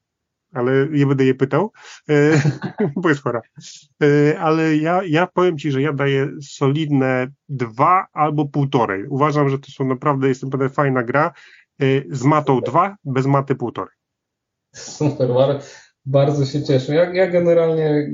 ale 0.53 0.87
nie 0.91 1.05
będę 1.05 1.23
jej 1.23 1.35
pytał, 1.35 1.71
e, 2.09 2.41
bo 3.01 3.09
jest 3.09 3.21
chora. 3.21 3.41
E, 4.03 4.39
ale 4.39 4.75
ja, 4.75 5.01
ja 5.03 5.27
powiem 5.27 5.57
Ci, 5.57 5.71
że 5.71 5.81
ja 5.81 5.93
daję 5.93 6.29
solidne 6.41 7.27
dwa 7.49 8.07
albo 8.13 8.45
półtorej. 8.45 9.07
Uważam, 9.07 9.49
że 9.49 9.59
to 9.59 9.71
są 9.71 9.85
naprawdę, 9.85 10.27
jest 10.27 10.43
naprawdę 10.43 10.69
fajna 10.69 11.03
gra. 11.03 11.33
E, 11.81 11.85
z 12.11 12.23
matą 12.23 12.61
dwa, 12.61 12.95
bez 13.03 13.25
maty 13.25 13.55
półtorej. 13.55 13.93
Super, 14.75 15.29
bardzo 16.05 16.45
się 16.45 16.63
cieszę. 16.63 16.95
Ja, 16.95 17.13
ja 17.13 17.27
generalnie 17.27 18.09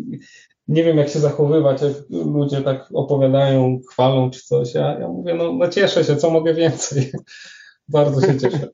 nie 0.68 0.84
wiem, 0.84 0.98
jak 0.98 1.10
się 1.10 1.20
zachowywać, 1.20 1.82
jak 1.82 1.94
ludzie 2.10 2.62
tak 2.62 2.90
opowiadają, 2.94 3.80
chwalą 3.92 4.30
czy 4.30 4.42
coś. 4.42 4.74
Ja, 4.74 5.00
ja 5.00 5.08
mówię, 5.08 5.34
no, 5.34 5.54
no 5.54 5.68
cieszę 5.68 6.04
się, 6.04 6.16
co 6.16 6.30
mogę 6.30 6.54
więcej. 6.54 7.12
bardzo 7.88 8.22
się 8.22 8.40
cieszę. 8.40 8.70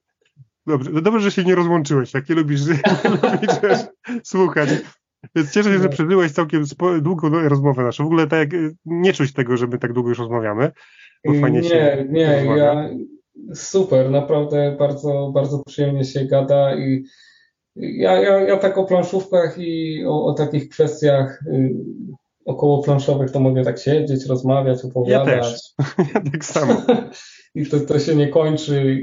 Dobrze, 0.67 0.91
no 0.93 1.01
dobrze, 1.01 1.19
że 1.19 1.31
się 1.31 1.43
nie 1.43 1.55
rozłączyłeś, 1.55 2.13
jak 2.13 2.29
nie 2.29 2.35
lubisz, 2.35 2.61
lubisz 3.23 3.85
słuchać. 4.23 4.69
Więc 5.35 5.51
cieszę 5.51 5.73
się, 5.73 5.79
że 5.79 5.89
przeżyłeś 5.89 6.31
całkiem 6.31 6.63
długą 7.01 7.29
rozmowę 7.29 7.83
naszą. 7.83 8.03
W 8.03 8.07
ogóle 8.07 8.27
tak 8.27 8.53
jak 8.53 8.61
nie 8.85 9.13
czuć 9.13 9.33
tego, 9.33 9.57
że 9.57 9.67
my 9.67 9.77
tak 9.77 9.93
długo 9.93 10.09
już 10.09 10.19
rozmawiamy. 10.19 10.71
Bo 11.25 11.33
fajnie 11.33 11.61
nie, 11.61 11.69
się 11.69 12.05
nie, 12.09 12.35
rozmawia. 12.35 12.63
ja 12.63 12.89
super, 13.53 14.11
naprawdę 14.11 14.75
bardzo, 14.79 15.31
bardzo 15.33 15.63
przyjemnie 15.67 16.05
się 16.05 16.25
gada 16.25 16.75
i 16.75 17.03
ja, 17.75 18.21
ja, 18.21 18.39
ja 18.39 18.57
tak 18.57 18.77
o 18.77 18.85
planszówkach 18.85 19.57
i 19.57 20.05
o, 20.05 20.25
o 20.25 20.33
takich 20.33 20.69
kwestiach 20.69 21.41
y, 21.47 21.75
około 22.45 22.83
planszowych 22.83 23.31
to 23.31 23.39
mogę 23.39 23.63
tak 23.63 23.79
siedzieć, 23.79 24.25
rozmawiać, 24.25 24.85
opowiadać. 24.85 25.27
Ja 25.27 25.41
też. 25.41 25.59
Ja 26.13 26.31
tak 26.31 26.45
samo. 26.45 26.81
i 27.55 27.65
to, 27.65 27.79
to 27.79 27.99
się 27.99 28.15
nie 28.15 28.27
kończy, 28.27 28.97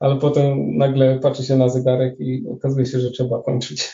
ale 0.00 0.16
potem 0.16 0.76
nagle 0.76 1.18
patrzy 1.18 1.42
się 1.42 1.56
na 1.56 1.68
zegarek 1.68 2.14
i 2.20 2.44
okazuje 2.48 2.86
się, 2.86 3.00
że 3.00 3.10
trzeba 3.10 3.42
kończyć. 3.42 3.88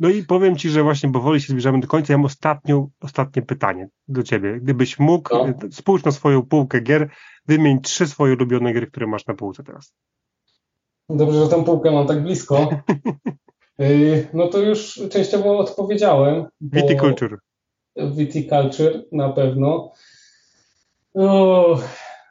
No 0.00 0.08
i 0.08 0.22
powiem 0.22 0.56
Ci, 0.56 0.70
że 0.70 0.82
właśnie 0.82 1.12
powoli 1.12 1.40
się 1.40 1.48
zbliżamy 1.48 1.80
do 1.80 1.86
końca. 1.86 2.12
Ja 2.12 2.18
mam 2.18 2.24
ostatnią, 2.24 2.90
ostatnie 3.00 3.42
pytanie 3.42 3.88
do 4.08 4.22
Ciebie. 4.22 4.60
Gdybyś 4.60 4.98
mógł, 4.98 5.36
no. 5.36 5.54
spójrz 5.70 6.04
na 6.04 6.12
swoją 6.12 6.42
półkę 6.42 6.80
gier, 6.80 7.08
wymień 7.46 7.80
trzy 7.80 8.06
swoje 8.06 8.34
ulubione 8.34 8.72
gry, 8.72 8.86
które 8.86 9.06
masz 9.06 9.26
na 9.26 9.34
półce 9.34 9.62
teraz. 9.62 9.94
Dobrze, 11.08 11.44
że 11.44 11.48
tę 11.48 11.64
półkę 11.64 11.90
mam 11.90 12.06
tak 12.06 12.22
blisko. 12.22 12.68
Y, 13.80 14.28
no 14.34 14.48
to 14.48 14.58
już 14.58 15.00
częściowo 15.10 15.58
odpowiedziałem. 15.58 16.44
Viticulture. 16.60 17.38
Viticulture 17.96 19.02
na 19.12 19.28
pewno. 19.28 19.92
O, 21.14 21.78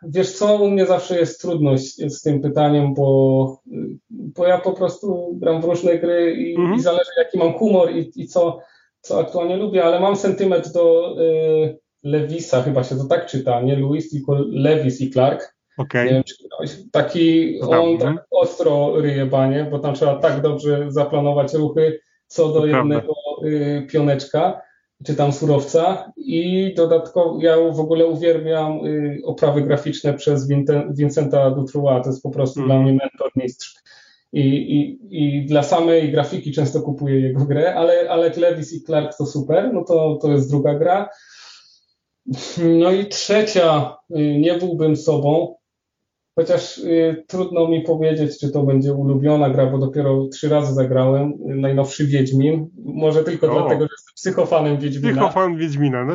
Wiesz 0.04 0.32
co, 0.32 0.56
u 0.56 0.70
mnie 0.70 0.86
zawsze 0.86 1.20
jest 1.20 1.42
trudność 1.42 2.14
z 2.14 2.22
tym 2.22 2.42
pytaniem, 2.42 2.94
bo, 2.94 3.62
bo 4.10 4.48
ja 4.48 4.58
po 4.58 4.74
prostu 4.74 5.38
gram 5.40 5.62
w 5.62 5.66
różne 5.66 5.98
gry 6.00 6.36
i, 6.36 6.56
mhm. 6.56 6.76
i 6.76 6.82
zależy 6.82 7.10
jaki 7.18 7.38
mam 7.38 7.54
humor 7.54 7.92
i, 7.92 8.12
i 8.16 8.28
co, 8.28 8.60
co 9.02 9.20
aktualnie 9.20 9.58
lubię, 9.58 9.84
ale 9.84 10.00
mam 10.00 10.16
sentyment 10.16 10.74
do 10.74 11.16
y, 11.22 11.80
Lewisa, 12.04 12.62
chyba 12.62 12.84
się 12.84 12.96
to 12.96 13.04
tak 13.04 13.26
czyta, 13.26 13.62
nie 13.62 13.76
Louis, 13.76 14.10
tylko 14.10 14.38
Lewis 14.50 15.02
i 15.02 15.12
Clark. 15.12 15.56
Okay. 15.78 16.06
Nie 16.06 16.12
wiem, 16.12 16.24
czy 16.24 16.36
taki, 16.92 17.60
on 17.62 17.98
tak 17.98 18.26
ostro 18.32 19.02
ryje 19.02 19.26
banie, 19.26 19.68
bo 19.72 19.80
tam 19.80 19.96
trzeba 19.96 20.16
tak 20.16 20.42
dobrze 20.42 20.86
zaplanować 20.90 21.54
ruchy 21.54 22.00
co 22.32 22.48
do 22.48 22.60
to 22.60 22.66
jednego 22.66 23.14
y, 23.46 23.88
pioneczka 23.92 24.62
czy 25.06 25.16
tam 25.16 25.32
surowca 25.32 26.12
i 26.18 26.74
dodatkowo 26.78 27.40
ja 27.42 27.58
w 27.72 27.80
ogóle 27.80 28.06
uwielbiam 28.06 28.86
y, 28.86 29.22
oprawy 29.26 29.62
graficzne 29.62 30.14
przez 30.14 30.48
Vincenta 30.90 31.52
Dutrua, 31.52 32.00
to 32.00 32.10
jest 32.10 32.24
po 32.24 32.30
prostu 32.30 32.60
mm. 32.60 32.68
dla 32.68 32.80
mnie 32.80 32.92
mentor 32.94 33.32
mistrz. 33.36 33.76
I, 34.34 34.42
i, 34.42 35.00
I 35.12 35.46
dla 35.46 35.64
samej 35.64 36.12
grafiki 36.12 36.52
często 36.52 36.82
kupuję 36.82 37.20
jego 37.20 37.46
grę, 37.46 37.76
ale, 37.76 38.10
ale 38.10 38.32
Lewis 38.38 38.74
i 38.74 38.84
Clark 38.84 39.18
to 39.18 39.26
super, 39.26 39.74
no 39.74 39.84
to, 39.84 40.18
to 40.22 40.32
jest 40.32 40.50
druga 40.50 40.76
gra. 40.76 41.10
No 42.80 42.92
i 42.92 43.06
trzecia, 43.06 43.98
y, 44.18 44.38
nie 44.40 44.54
byłbym 44.54 44.96
sobą, 44.96 45.56
Chociaż 46.36 46.78
y, 46.78 47.24
trudno 47.28 47.68
mi 47.68 47.82
powiedzieć, 47.82 48.40
czy 48.40 48.52
to 48.52 48.64
będzie 48.64 48.94
ulubiona 48.94 49.50
gra, 49.50 49.66
bo 49.66 49.78
dopiero 49.78 50.28
trzy 50.28 50.50
razy 50.50 50.74
zagrałem. 50.74 51.34
Najnowszy 51.46 52.06
Wiedźmin. 52.06 52.70
Może 52.86 53.24
tylko 53.24 53.48
o. 53.48 53.54
dlatego, 53.54 53.82
że 53.82 53.90
jestem 53.92 54.14
psychofanem 54.16 54.78
Wiedźmina. 54.78 55.12
Psychofan 55.12 55.58
Wiedźmina, 55.58 56.06
no 56.06 56.14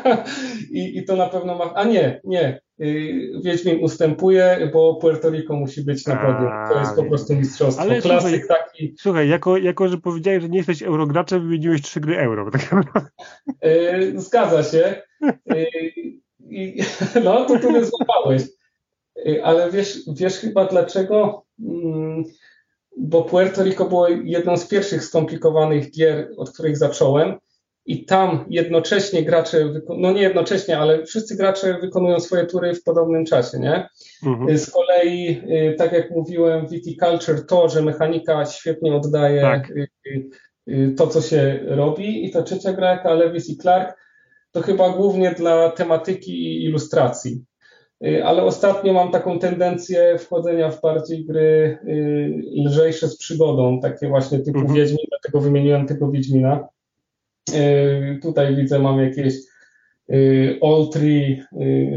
I, 0.70 0.98
I 0.98 1.04
to 1.04 1.16
na 1.16 1.28
pewno 1.28 1.58
ma. 1.58 1.74
A 1.74 1.84
nie, 1.84 2.20
nie. 2.24 2.60
Y, 2.80 3.30
Wiedźmin 3.44 3.84
ustępuje, 3.84 4.70
bo 4.72 4.94
Puerto 4.94 5.30
Rico 5.30 5.56
musi 5.56 5.84
być 5.84 6.06
na 6.06 6.16
podium. 6.16 6.50
To 6.72 6.78
jest 6.80 6.96
po 6.96 7.04
prostu 7.04 7.34
mistrzostwo. 7.34 7.82
Ale 7.82 8.02
Klasyk 8.02 8.30
słuchaj, 8.30 8.48
taki. 8.48 8.94
Słuchaj, 8.98 9.28
jako, 9.28 9.56
jako 9.56 9.88
że 9.88 9.98
powiedziałeś, 9.98 10.42
że 10.42 10.48
nie 10.48 10.58
jesteś 10.58 10.82
eurograczem, 10.82 11.42
wymieniłeś 11.42 11.82
trzy 11.82 12.00
gry 12.00 12.18
euro. 12.18 12.50
Tak 12.50 12.74
y, 13.64 14.12
Zgadza 14.16 14.62
się. 14.62 15.02
I, 16.50 16.80
no, 17.24 17.44
to 17.44 17.58
tu 17.58 17.70
mnie 17.70 17.84
złapałeś. 17.84 18.42
Y, 19.26 19.44
ale 19.44 19.70
wiesz, 19.70 20.00
wiesz 20.16 20.34
chyba 20.34 20.64
dlaczego? 20.64 21.44
Mm, 21.60 22.24
bo 22.96 23.22
Puerto 23.22 23.64
Rico 23.64 23.84
było 23.84 24.08
jedną 24.08 24.56
z 24.56 24.68
pierwszych 24.68 25.04
skomplikowanych 25.04 25.90
gier, 25.90 26.30
od 26.36 26.52
których 26.52 26.76
zacząłem. 26.76 27.38
I 27.86 28.04
tam 28.04 28.44
jednocześnie 28.50 29.22
gracze, 29.22 29.72
no 29.98 30.12
nie 30.12 30.22
jednocześnie, 30.22 30.78
ale 30.78 31.04
wszyscy 31.04 31.36
gracze 31.36 31.78
wykonują 31.80 32.20
swoje 32.20 32.46
tury 32.46 32.74
w 32.74 32.82
podobnym 32.82 33.24
czasie, 33.24 33.58
nie? 33.58 33.88
Mhm. 34.26 34.48
Y, 34.48 34.58
z 34.58 34.70
kolei, 34.70 35.42
y, 35.72 35.74
tak 35.78 35.92
jak 35.92 36.10
mówiłem, 36.10 36.66
Viticulture 36.66 37.46
to, 37.46 37.68
że 37.68 37.82
mechanika 37.82 38.44
świetnie 38.46 38.94
oddaje 38.94 39.40
tak. 39.40 39.72
to, 40.96 41.06
co 41.06 41.20
się 41.22 41.60
robi. 41.62 42.26
I 42.26 42.30
ta 42.30 42.42
trzecia 42.42 42.72
gra, 42.72 42.90
jaka 42.90 43.14
Lewis 43.14 43.50
i 43.50 43.56
Clark, 43.56 43.96
to 44.52 44.62
chyba 44.62 44.90
głównie 44.90 45.30
dla 45.30 45.70
tematyki 45.70 46.32
i 46.32 46.64
ilustracji. 46.64 47.44
Y, 48.06 48.24
ale 48.24 48.42
ostatnio 48.42 48.92
mam 48.92 49.10
taką 49.10 49.38
tendencję 49.38 50.18
wchodzenia 50.18 50.70
w 50.70 50.80
bardziej 50.80 51.24
gry 51.24 51.78
y, 51.84 52.42
lżejsze 52.66 53.08
z 53.08 53.16
przygodą, 53.16 53.80
takie 53.80 54.08
właśnie 54.08 54.38
typu 54.38 54.58
mhm. 54.58 54.76
Wiedźmin, 54.76 55.06
dlatego 55.08 55.40
wymieniłem 55.40 55.86
tylko 55.86 56.10
Wiedźmina. 56.10 56.68
Y, 57.54 58.18
tutaj 58.22 58.56
widzę, 58.56 58.78
mam 58.78 59.00
jakieś 59.00 59.34
Tree, 60.92 61.42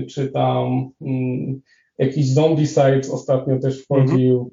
czy 0.10 0.28
tam 0.28 0.90
mm, 1.02 1.62
jakiś 1.98 2.34
Zombie 2.34 2.68
Sites 2.68 3.10
ostatnio 3.10 3.60
też 3.60 3.84
wchodził. 3.84 4.52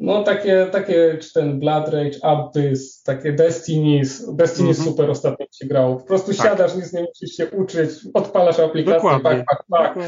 No 0.00 0.22
takie, 0.22 0.66
takie, 0.72 1.18
czy 1.18 1.32
ten 1.32 1.60
Blood 1.60 1.88
Rage, 1.88 2.24
Abyss, 2.24 3.02
takie 3.02 3.32
Destinies, 3.32 4.34
Destinies 4.34 4.78
mm 4.78 4.88
-hmm. 4.88 4.90
super 4.90 5.10
ostatnio 5.10 5.46
się 5.52 5.66
grało. 5.66 5.96
Po 5.96 6.04
prostu 6.06 6.34
tak. 6.34 6.46
siadasz, 6.46 6.76
nic 6.76 6.92
nie 6.92 7.02
musisz 7.02 7.36
się 7.36 7.50
uczyć, 7.50 7.90
odpalasz 8.14 8.58
aplikację, 8.58 8.94
Dokładnie. 8.94 9.44
pak, 9.46 9.64
pak, 9.68 9.94
pak. 9.94 9.98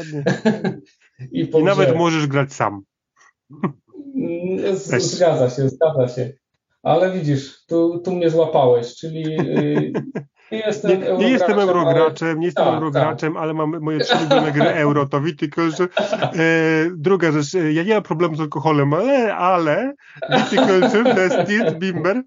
I, 1.31 1.49
I 1.59 1.63
nawet 1.63 1.97
możesz 1.97 2.27
grać 2.27 2.53
sam. 2.53 2.81
Mm, 4.15 4.77
z, 4.77 5.03
zgadza 5.03 5.49
się, 5.49 5.69
zgadza 5.69 6.07
się. 6.07 6.33
Ale 6.83 7.11
widzisz, 7.11 7.65
tu, 7.65 7.99
tu 7.99 8.15
mnie 8.15 8.29
złapałeś, 8.29 8.95
czyli 8.95 9.39
y, 9.39 9.93
nie 10.51 10.59
jestem, 10.59 11.01
nie, 11.01 11.17
nie 11.17 11.29
jestem 11.29 11.59
eurograczem, 11.59 12.27
ale... 12.27 12.37
nie 12.39 12.45
jestem 12.45 12.65
tak, 12.65 12.73
eurograczem, 12.73 13.33
tak. 13.33 13.43
ale 13.43 13.53
mam 13.53 13.79
moje 13.79 13.99
trzy 13.99 14.15
ulubione 14.17 14.51
gry 14.51 14.67
euro, 14.67 15.05
to 15.05 15.21
Viticulture. 15.21 15.89
E, 16.21 16.91
druga 16.95 17.31
rzecz, 17.31 17.55
e, 17.55 17.73
ja 17.73 17.83
nie 17.83 17.93
mam 17.93 18.03
problemu 18.03 18.35
z 18.35 18.39
alkoholem, 18.39 18.93
ale, 18.93 19.35
ale 19.35 19.93
Viticulture, 20.29 21.15
Destin, 21.15 21.79
Bimber. 21.79 22.21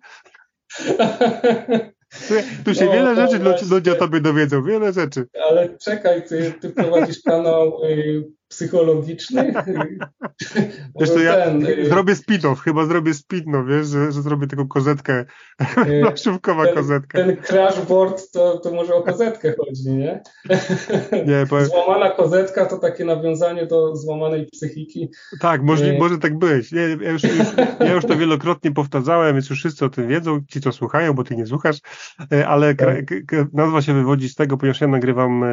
Tu 2.64 2.74
się 2.74 2.84
no, 2.84 2.92
wiele 2.92 3.16
rzeczy 3.16 3.38
właśnie. 3.38 3.68
ludzie 3.68 3.92
o 3.92 3.94
tobie 3.94 4.20
dowiedzą, 4.20 4.62
wiele 4.62 4.92
rzeczy. 4.92 5.26
Ale 5.50 5.78
czekaj, 5.78 6.22
ty, 6.28 6.54
ty 6.60 6.70
prowadzisz 6.70 7.22
kanał 7.22 7.84
y, 7.84 8.37
psychologiczny. 8.48 9.52
Wiesz 11.00 11.10
to 11.10 11.18
ja 11.18 11.34
ten, 11.34 11.66
zrobię 11.84 12.14
spin-off, 12.14 12.56
chyba 12.56 12.86
zrobię 12.86 13.12
spin-off, 13.12 13.68
wiesz, 13.68 13.86
że, 13.86 14.12
że 14.12 14.22
zrobię 14.22 14.46
taką 14.46 14.68
kozetkę, 14.68 15.24
planszówkowa 16.02 16.64
ten, 16.64 16.74
kozetka. 16.74 17.18
Ten 17.18 17.36
crashboard 17.36 18.30
to, 18.32 18.58
to 18.58 18.70
może 18.72 18.94
o 18.94 19.02
kozetkę 19.02 19.54
chodzi, 19.58 19.90
nie? 19.90 20.22
nie 21.26 21.46
powiem... 21.50 21.66
Złamana 21.66 22.10
kozetka 22.10 22.66
to 22.66 22.78
takie 22.78 23.04
nawiązanie 23.04 23.66
do 23.66 23.96
złamanej 23.96 24.46
psychiki. 24.46 25.08
Tak, 25.40 25.62
może, 25.62 25.98
może 25.98 26.18
tak 26.18 26.38
być. 26.38 26.72
Ja, 26.72 26.88
ja, 26.88 27.10
już, 27.10 27.22
ja 27.80 27.92
już 27.92 28.04
to 28.04 28.16
wielokrotnie 28.16 28.72
powtarzałem, 28.72 29.34
więc 29.34 29.50
już 29.50 29.58
wszyscy 29.58 29.84
o 29.84 29.88
tym 29.88 30.08
wiedzą, 30.08 30.40
ci 30.48 30.60
co 30.60 30.72
słuchają, 30.72 31.12
bo 31.12 31.24
ty 31.24 31.36
nie 31.36 31.46
słuchasz, 31.46 31.76
ale 32.46 32.74
tak. 32.74 33.04
nazwa 33.52 33.82
się 33.82 33.94
wywodzi 33.94 34.28
z 34.28 34.34
tego, 34.34 34.56
ponieważ 34.56 34.80
ja 34.80 34.88
nagrywam 34.88 35.44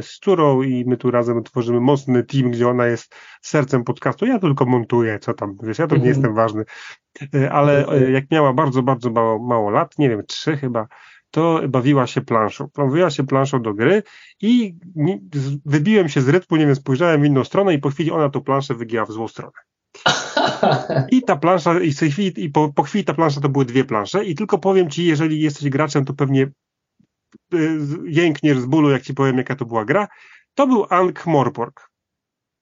z 0.00 0.20
Czurą 0.20 0.62
i 0.62 0.84
my 0.86 0.96
tu 0.96 1.10
razem 1.10 1.42
tworzymy 1.42 1.80
mocny 1.80 2.24
team, 2.24 2.33
gdzie 2.42 2.68
ona 2.68 2.86
jest 2.86 3.14
sercem 3.42 3.84
podcastu. 3.84 4.26
Ja 4.26 4.38
tylko 4.38 4.66
montuję, 4.66 5.18
co 5.18 5.34
tam, 5.34 5.56
wiesz, 5.62 5.78
ja 5.78 5.86
to 5.86 5.94
nie 5.94 6.02
mhm. 6.02 6.14
jestem 6.14 6.34
ważny. 6.34 6.64
E, 7.34 7.52
ale 7.52 7.88
e, 7.88 8.10
jak 8.10 8.30
miała 8.30 8.52
bardzo, 8.52 8.82
bardzo 8.82 9.10
mało, 9.10 9.38
mało 9.38 9.70
lat, 9.70 9.98
nie 9.98 10.08
wiem, 10.08 10.22
trzy 10.26 10.56
chyba, 10.56 10.86
to 11.30 11.60
bawiła 11.68 12.06
się 12.06 12.20
planszą. 12.20 12.68
Bawiła 12.76 13.10
się 13.10 13.26
planszą 13.26 13.62
do 13.62 13.74
gry 13.74 14.02
i 14.40 14.76
wybiłem 15.64 16.08
się 16.08 16.20
z 16.20 16.28
rytmu, 16.28 16.56
nie 16.56 16.66
wiem, 16.66 16.76
spojrzałem 16.76 17.22
w 17.22 17.24
inną 17.24 17.44
stronę 17.44 17.74
i 17.74 17.78
po 17.78 17.90
chwili 17.90 18.10
ona 18.10 18.28
tą 18.28 18.40
planszę 18.40 18.74
wygięła 18.74 19.06
w 19.06 19.12
złą 19.12 19.28
stronę. 19.28 19.52
I 21.10 21.22
ta 21.22 21.36
plansza, 21.36 21.80
i, 21.80 21.92
chwili, 21.92 22.44
i 22.44 22.50
po, 22.50 22.72
po 22.72 22.82
chwili 22.82 23.04
ta 23.04 23.14
plansza 23.14 23.40
to 23.40 23.48
były 23.48 23.64
dwie 23.64 23.84
plansze 23.84 24.24
i 24.24 24.34
tylko 24.34 24.58
powiem 24.58 24.90
Ci, 24.90 25.04
jeżeli 25.04 25.40
jesteś 25.40 25.68
graczem, 25.68 26.04
to 26.04 26.14
pewnie 26.14 26.42
e, 26.42 27.58
jękniesz 28.04 28.58
z 28.58 28.66
bólu, 28.66 28.90
jak 28.90 29.02
Ci 29.02 29.14
powiem, 29.14 29.38
jaka 29.38 29.56
to 29.56 29.64
była 29.64 29.84
gra. 29.84 30.08
To 30.54 30.66
był 30.66 30.86
Ankh 30.90 31.26
Morpork. 31.26 31.90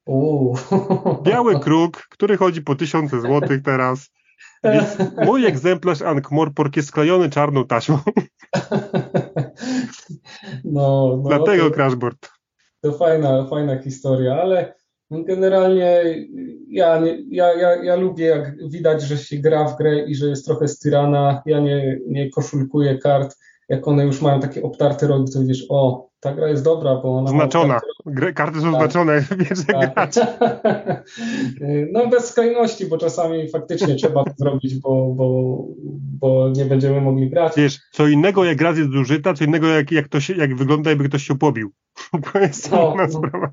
Biały 1.23 1.61
kruk, 1.61 2.07
który 2.11 2.37
chodzi 2.37 2.63
po 2.63 2.75
tysiące 2.75 3.21
złotych 3.21 3.63
teraz. 3.63 4.11
Więc 4.65 4.97
mój 5.27 5.47
egzemplarz 5.47 6.03
Ankh 6.03 6.31
Morpork 6.31 6.77
jest 6.77 6.89
sklejony 6.89 7.31
czarną 7.31 7.67
taśmą. 7.67 7.99
No, 10.65 11.21
no, 11.23 11.29
Dlatego 11.29 11.71
to, 11.71 11.75
crashboard. 11.75 12.31
To 12.81 12.93
fajna, 12.93 13.47
fajna 13.47 13.83
historia, 13.83 14.35
ale 14.35 14.75
generalnie 15.11 16.03
ja, 16.69 16.99
nie, 17.01 17.19
ja, 17.31 17.55
ja, 17.55 17.85
ja 17.85 17.97
lubię, 17.97 18.27
jak 18.27 18.69
widać, 18.71 19.03
że 19.03 19.19
się 19.19 19.37
gra 19.39 19.65
w 19.65 19.77
grę 19.77 20.05
i 20.05 20.15
że 20.15 20.27
jest 20.27 20.47
trochę 20.47 20.69
styrana. 20.69 21.43
Ja 21.47 21.61
nie, 21.61 21.99
nie 22.07 22.31
koszulkuję 22.31 22.99
kart 22.99 23.37
jak 23.73 23.89
one 23.89 24.05
już 24.05 24.23
mają 24.23 24.41
takie 24.41 24.63
obtarte 24.63 25.07
rogi, 25.07 25.33
to 25.33 25.45
wiesz, 25.45 25.67
o, 25.69 26.09
ta 26.21 26.35
gra 26.35 26.49
jest 26.49 26.65
dobra, 26.65 26.95
bo 26.95 27.19
ona 27.19 27.31
Znaczona. 27.31 27.81
Gry, 28.07 28.33
karty 28.33 28.61
są 28.61 28.73
tak. 28.73 28.81
znaczone, 28.81 29.25
wiesz, 29.39 29.67
tak. 29.67 29.95
grać. 29.95 30.15
No 31.93 32.07
bez 32.07 32.29
skrajności, 32.29 32.87
bo 32.87 32.99
czasami 32.99 33.51
faktycznie 33.51 33.95
trzeba 33.95 34.25
to 34.25 34.31
zrobić, 34.37 34.79
bo, 34.79 35.15
bo, 35.15 35.59
bo 36.21 36.49
nie 36.49 36.65
będziemy 36.65 37.01
mogli 37.01 37.31
grać. 37.31 37.53
Wiesz, 37.57 37.79
co 37.93 38.09
innego 38.09 38.45
jak 38.45 38.57
gra 38.57 38.71
jest 38.71 38.93
zużyta, 38.93 39.35
co 39.35 39.45
innego 39.45 39.67
jak, 39.67 39.93
jak, 39.93 40.09
to 40.09 40.21
się, 40.21 40.35
jak 40.35 40.57
wygląda, 40.57 40.91
jakby 40.91 41.09
ktoś 41.09 41.23
się 41.23 41.39
pobił. 41.39 41.73
To 42.33 42.39
jest 42.39 42.73
no, 42.73 42.93
inna 42.95 43.09
sprawa. 43.09 43.51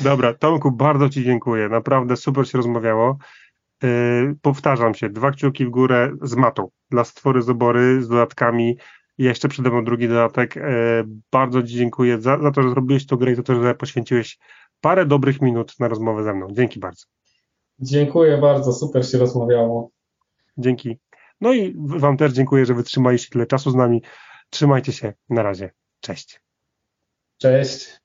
Dobra, 0.00 0.34
Tomku, 0.34 0.72
bardzo 0.72 1.08
Ci 1.08 1.24
dziękuję. 1.24 1.68
Naprawdę 1.68 2.16
super 2.16 2.48
się 2.48 2.58
rozmawiało. 2.58 3.18
Yy, 3.82 4.36
powtarzam 4.42 4.94
się, 4.94 5.08
dwa 5.08 5.30
kciuki 5.30 5.66
w 5.66 5.70
górę 5.70 6.12
z 6.22 6.34
matą 6.34 6.68
dla 6.92 7.04
stwory 7.04 7.42
z 7.42 7.48
obory, 7.48 8.02
z 8.02 8.08
dodatkami. 8.08 8.78
Jeszcze 9.18 9.48
przede 9.48 9.70
mną 9.70 9.84
drugi 9.84 10.08
dodatek. 10.08 10.56
Yy, 10.56 10.62
bardzo 11.32 11.62
Ci 11.62 11.74
dziękuję 11.74 12.20
za, 12.20 12.38
za 12.38 12.50
to, 12.50 12.62
że 12.62 12.70
zrobiłeś 12.70 13.06
to 13.06 13.16
grę 13.16 13.32
i 13.32 13.34
za 13.34 13.42
to, 13.42 13.62
że 13.62 13.74
poświęciłeś 13.74 14.38
parę 14.80 15.06
dobrych 15.06 15.40
minut 15.40 15.74
na 15.80 15.88
rozmowę 15.88 16.24
ze 16.24 16.34
mną. 16.34 16.48
Dzięki 16.50 16.80
bardzo. 16.80 17.06
Dziękuję 17.78 18.38
bardzo, 18.38 18.72
super 18.72 19.06
się 19.06 19.18
rozmawiało. 19.18 19.90
Dzięki. 20.58 20.98
No 21.40 21.52
i 21.52 21.74
Wam 21.78 22.16
też 22.16 22.32
dziękuję, 22.32 22.66
że 22.66 22.74
wytrzymaliście 22.74 23.28
tyle 23.30 23.46
czasu 23.46 23.70
z 23.70 23.74
nami. 23.74 24.02
Trzymajcie 24.50 24.92
się. 24.92 25.12
Na 25.28 25.42
razie. 25.42 25.70
Cześć. 26.00 26.40
Cześć. 27.38 28.00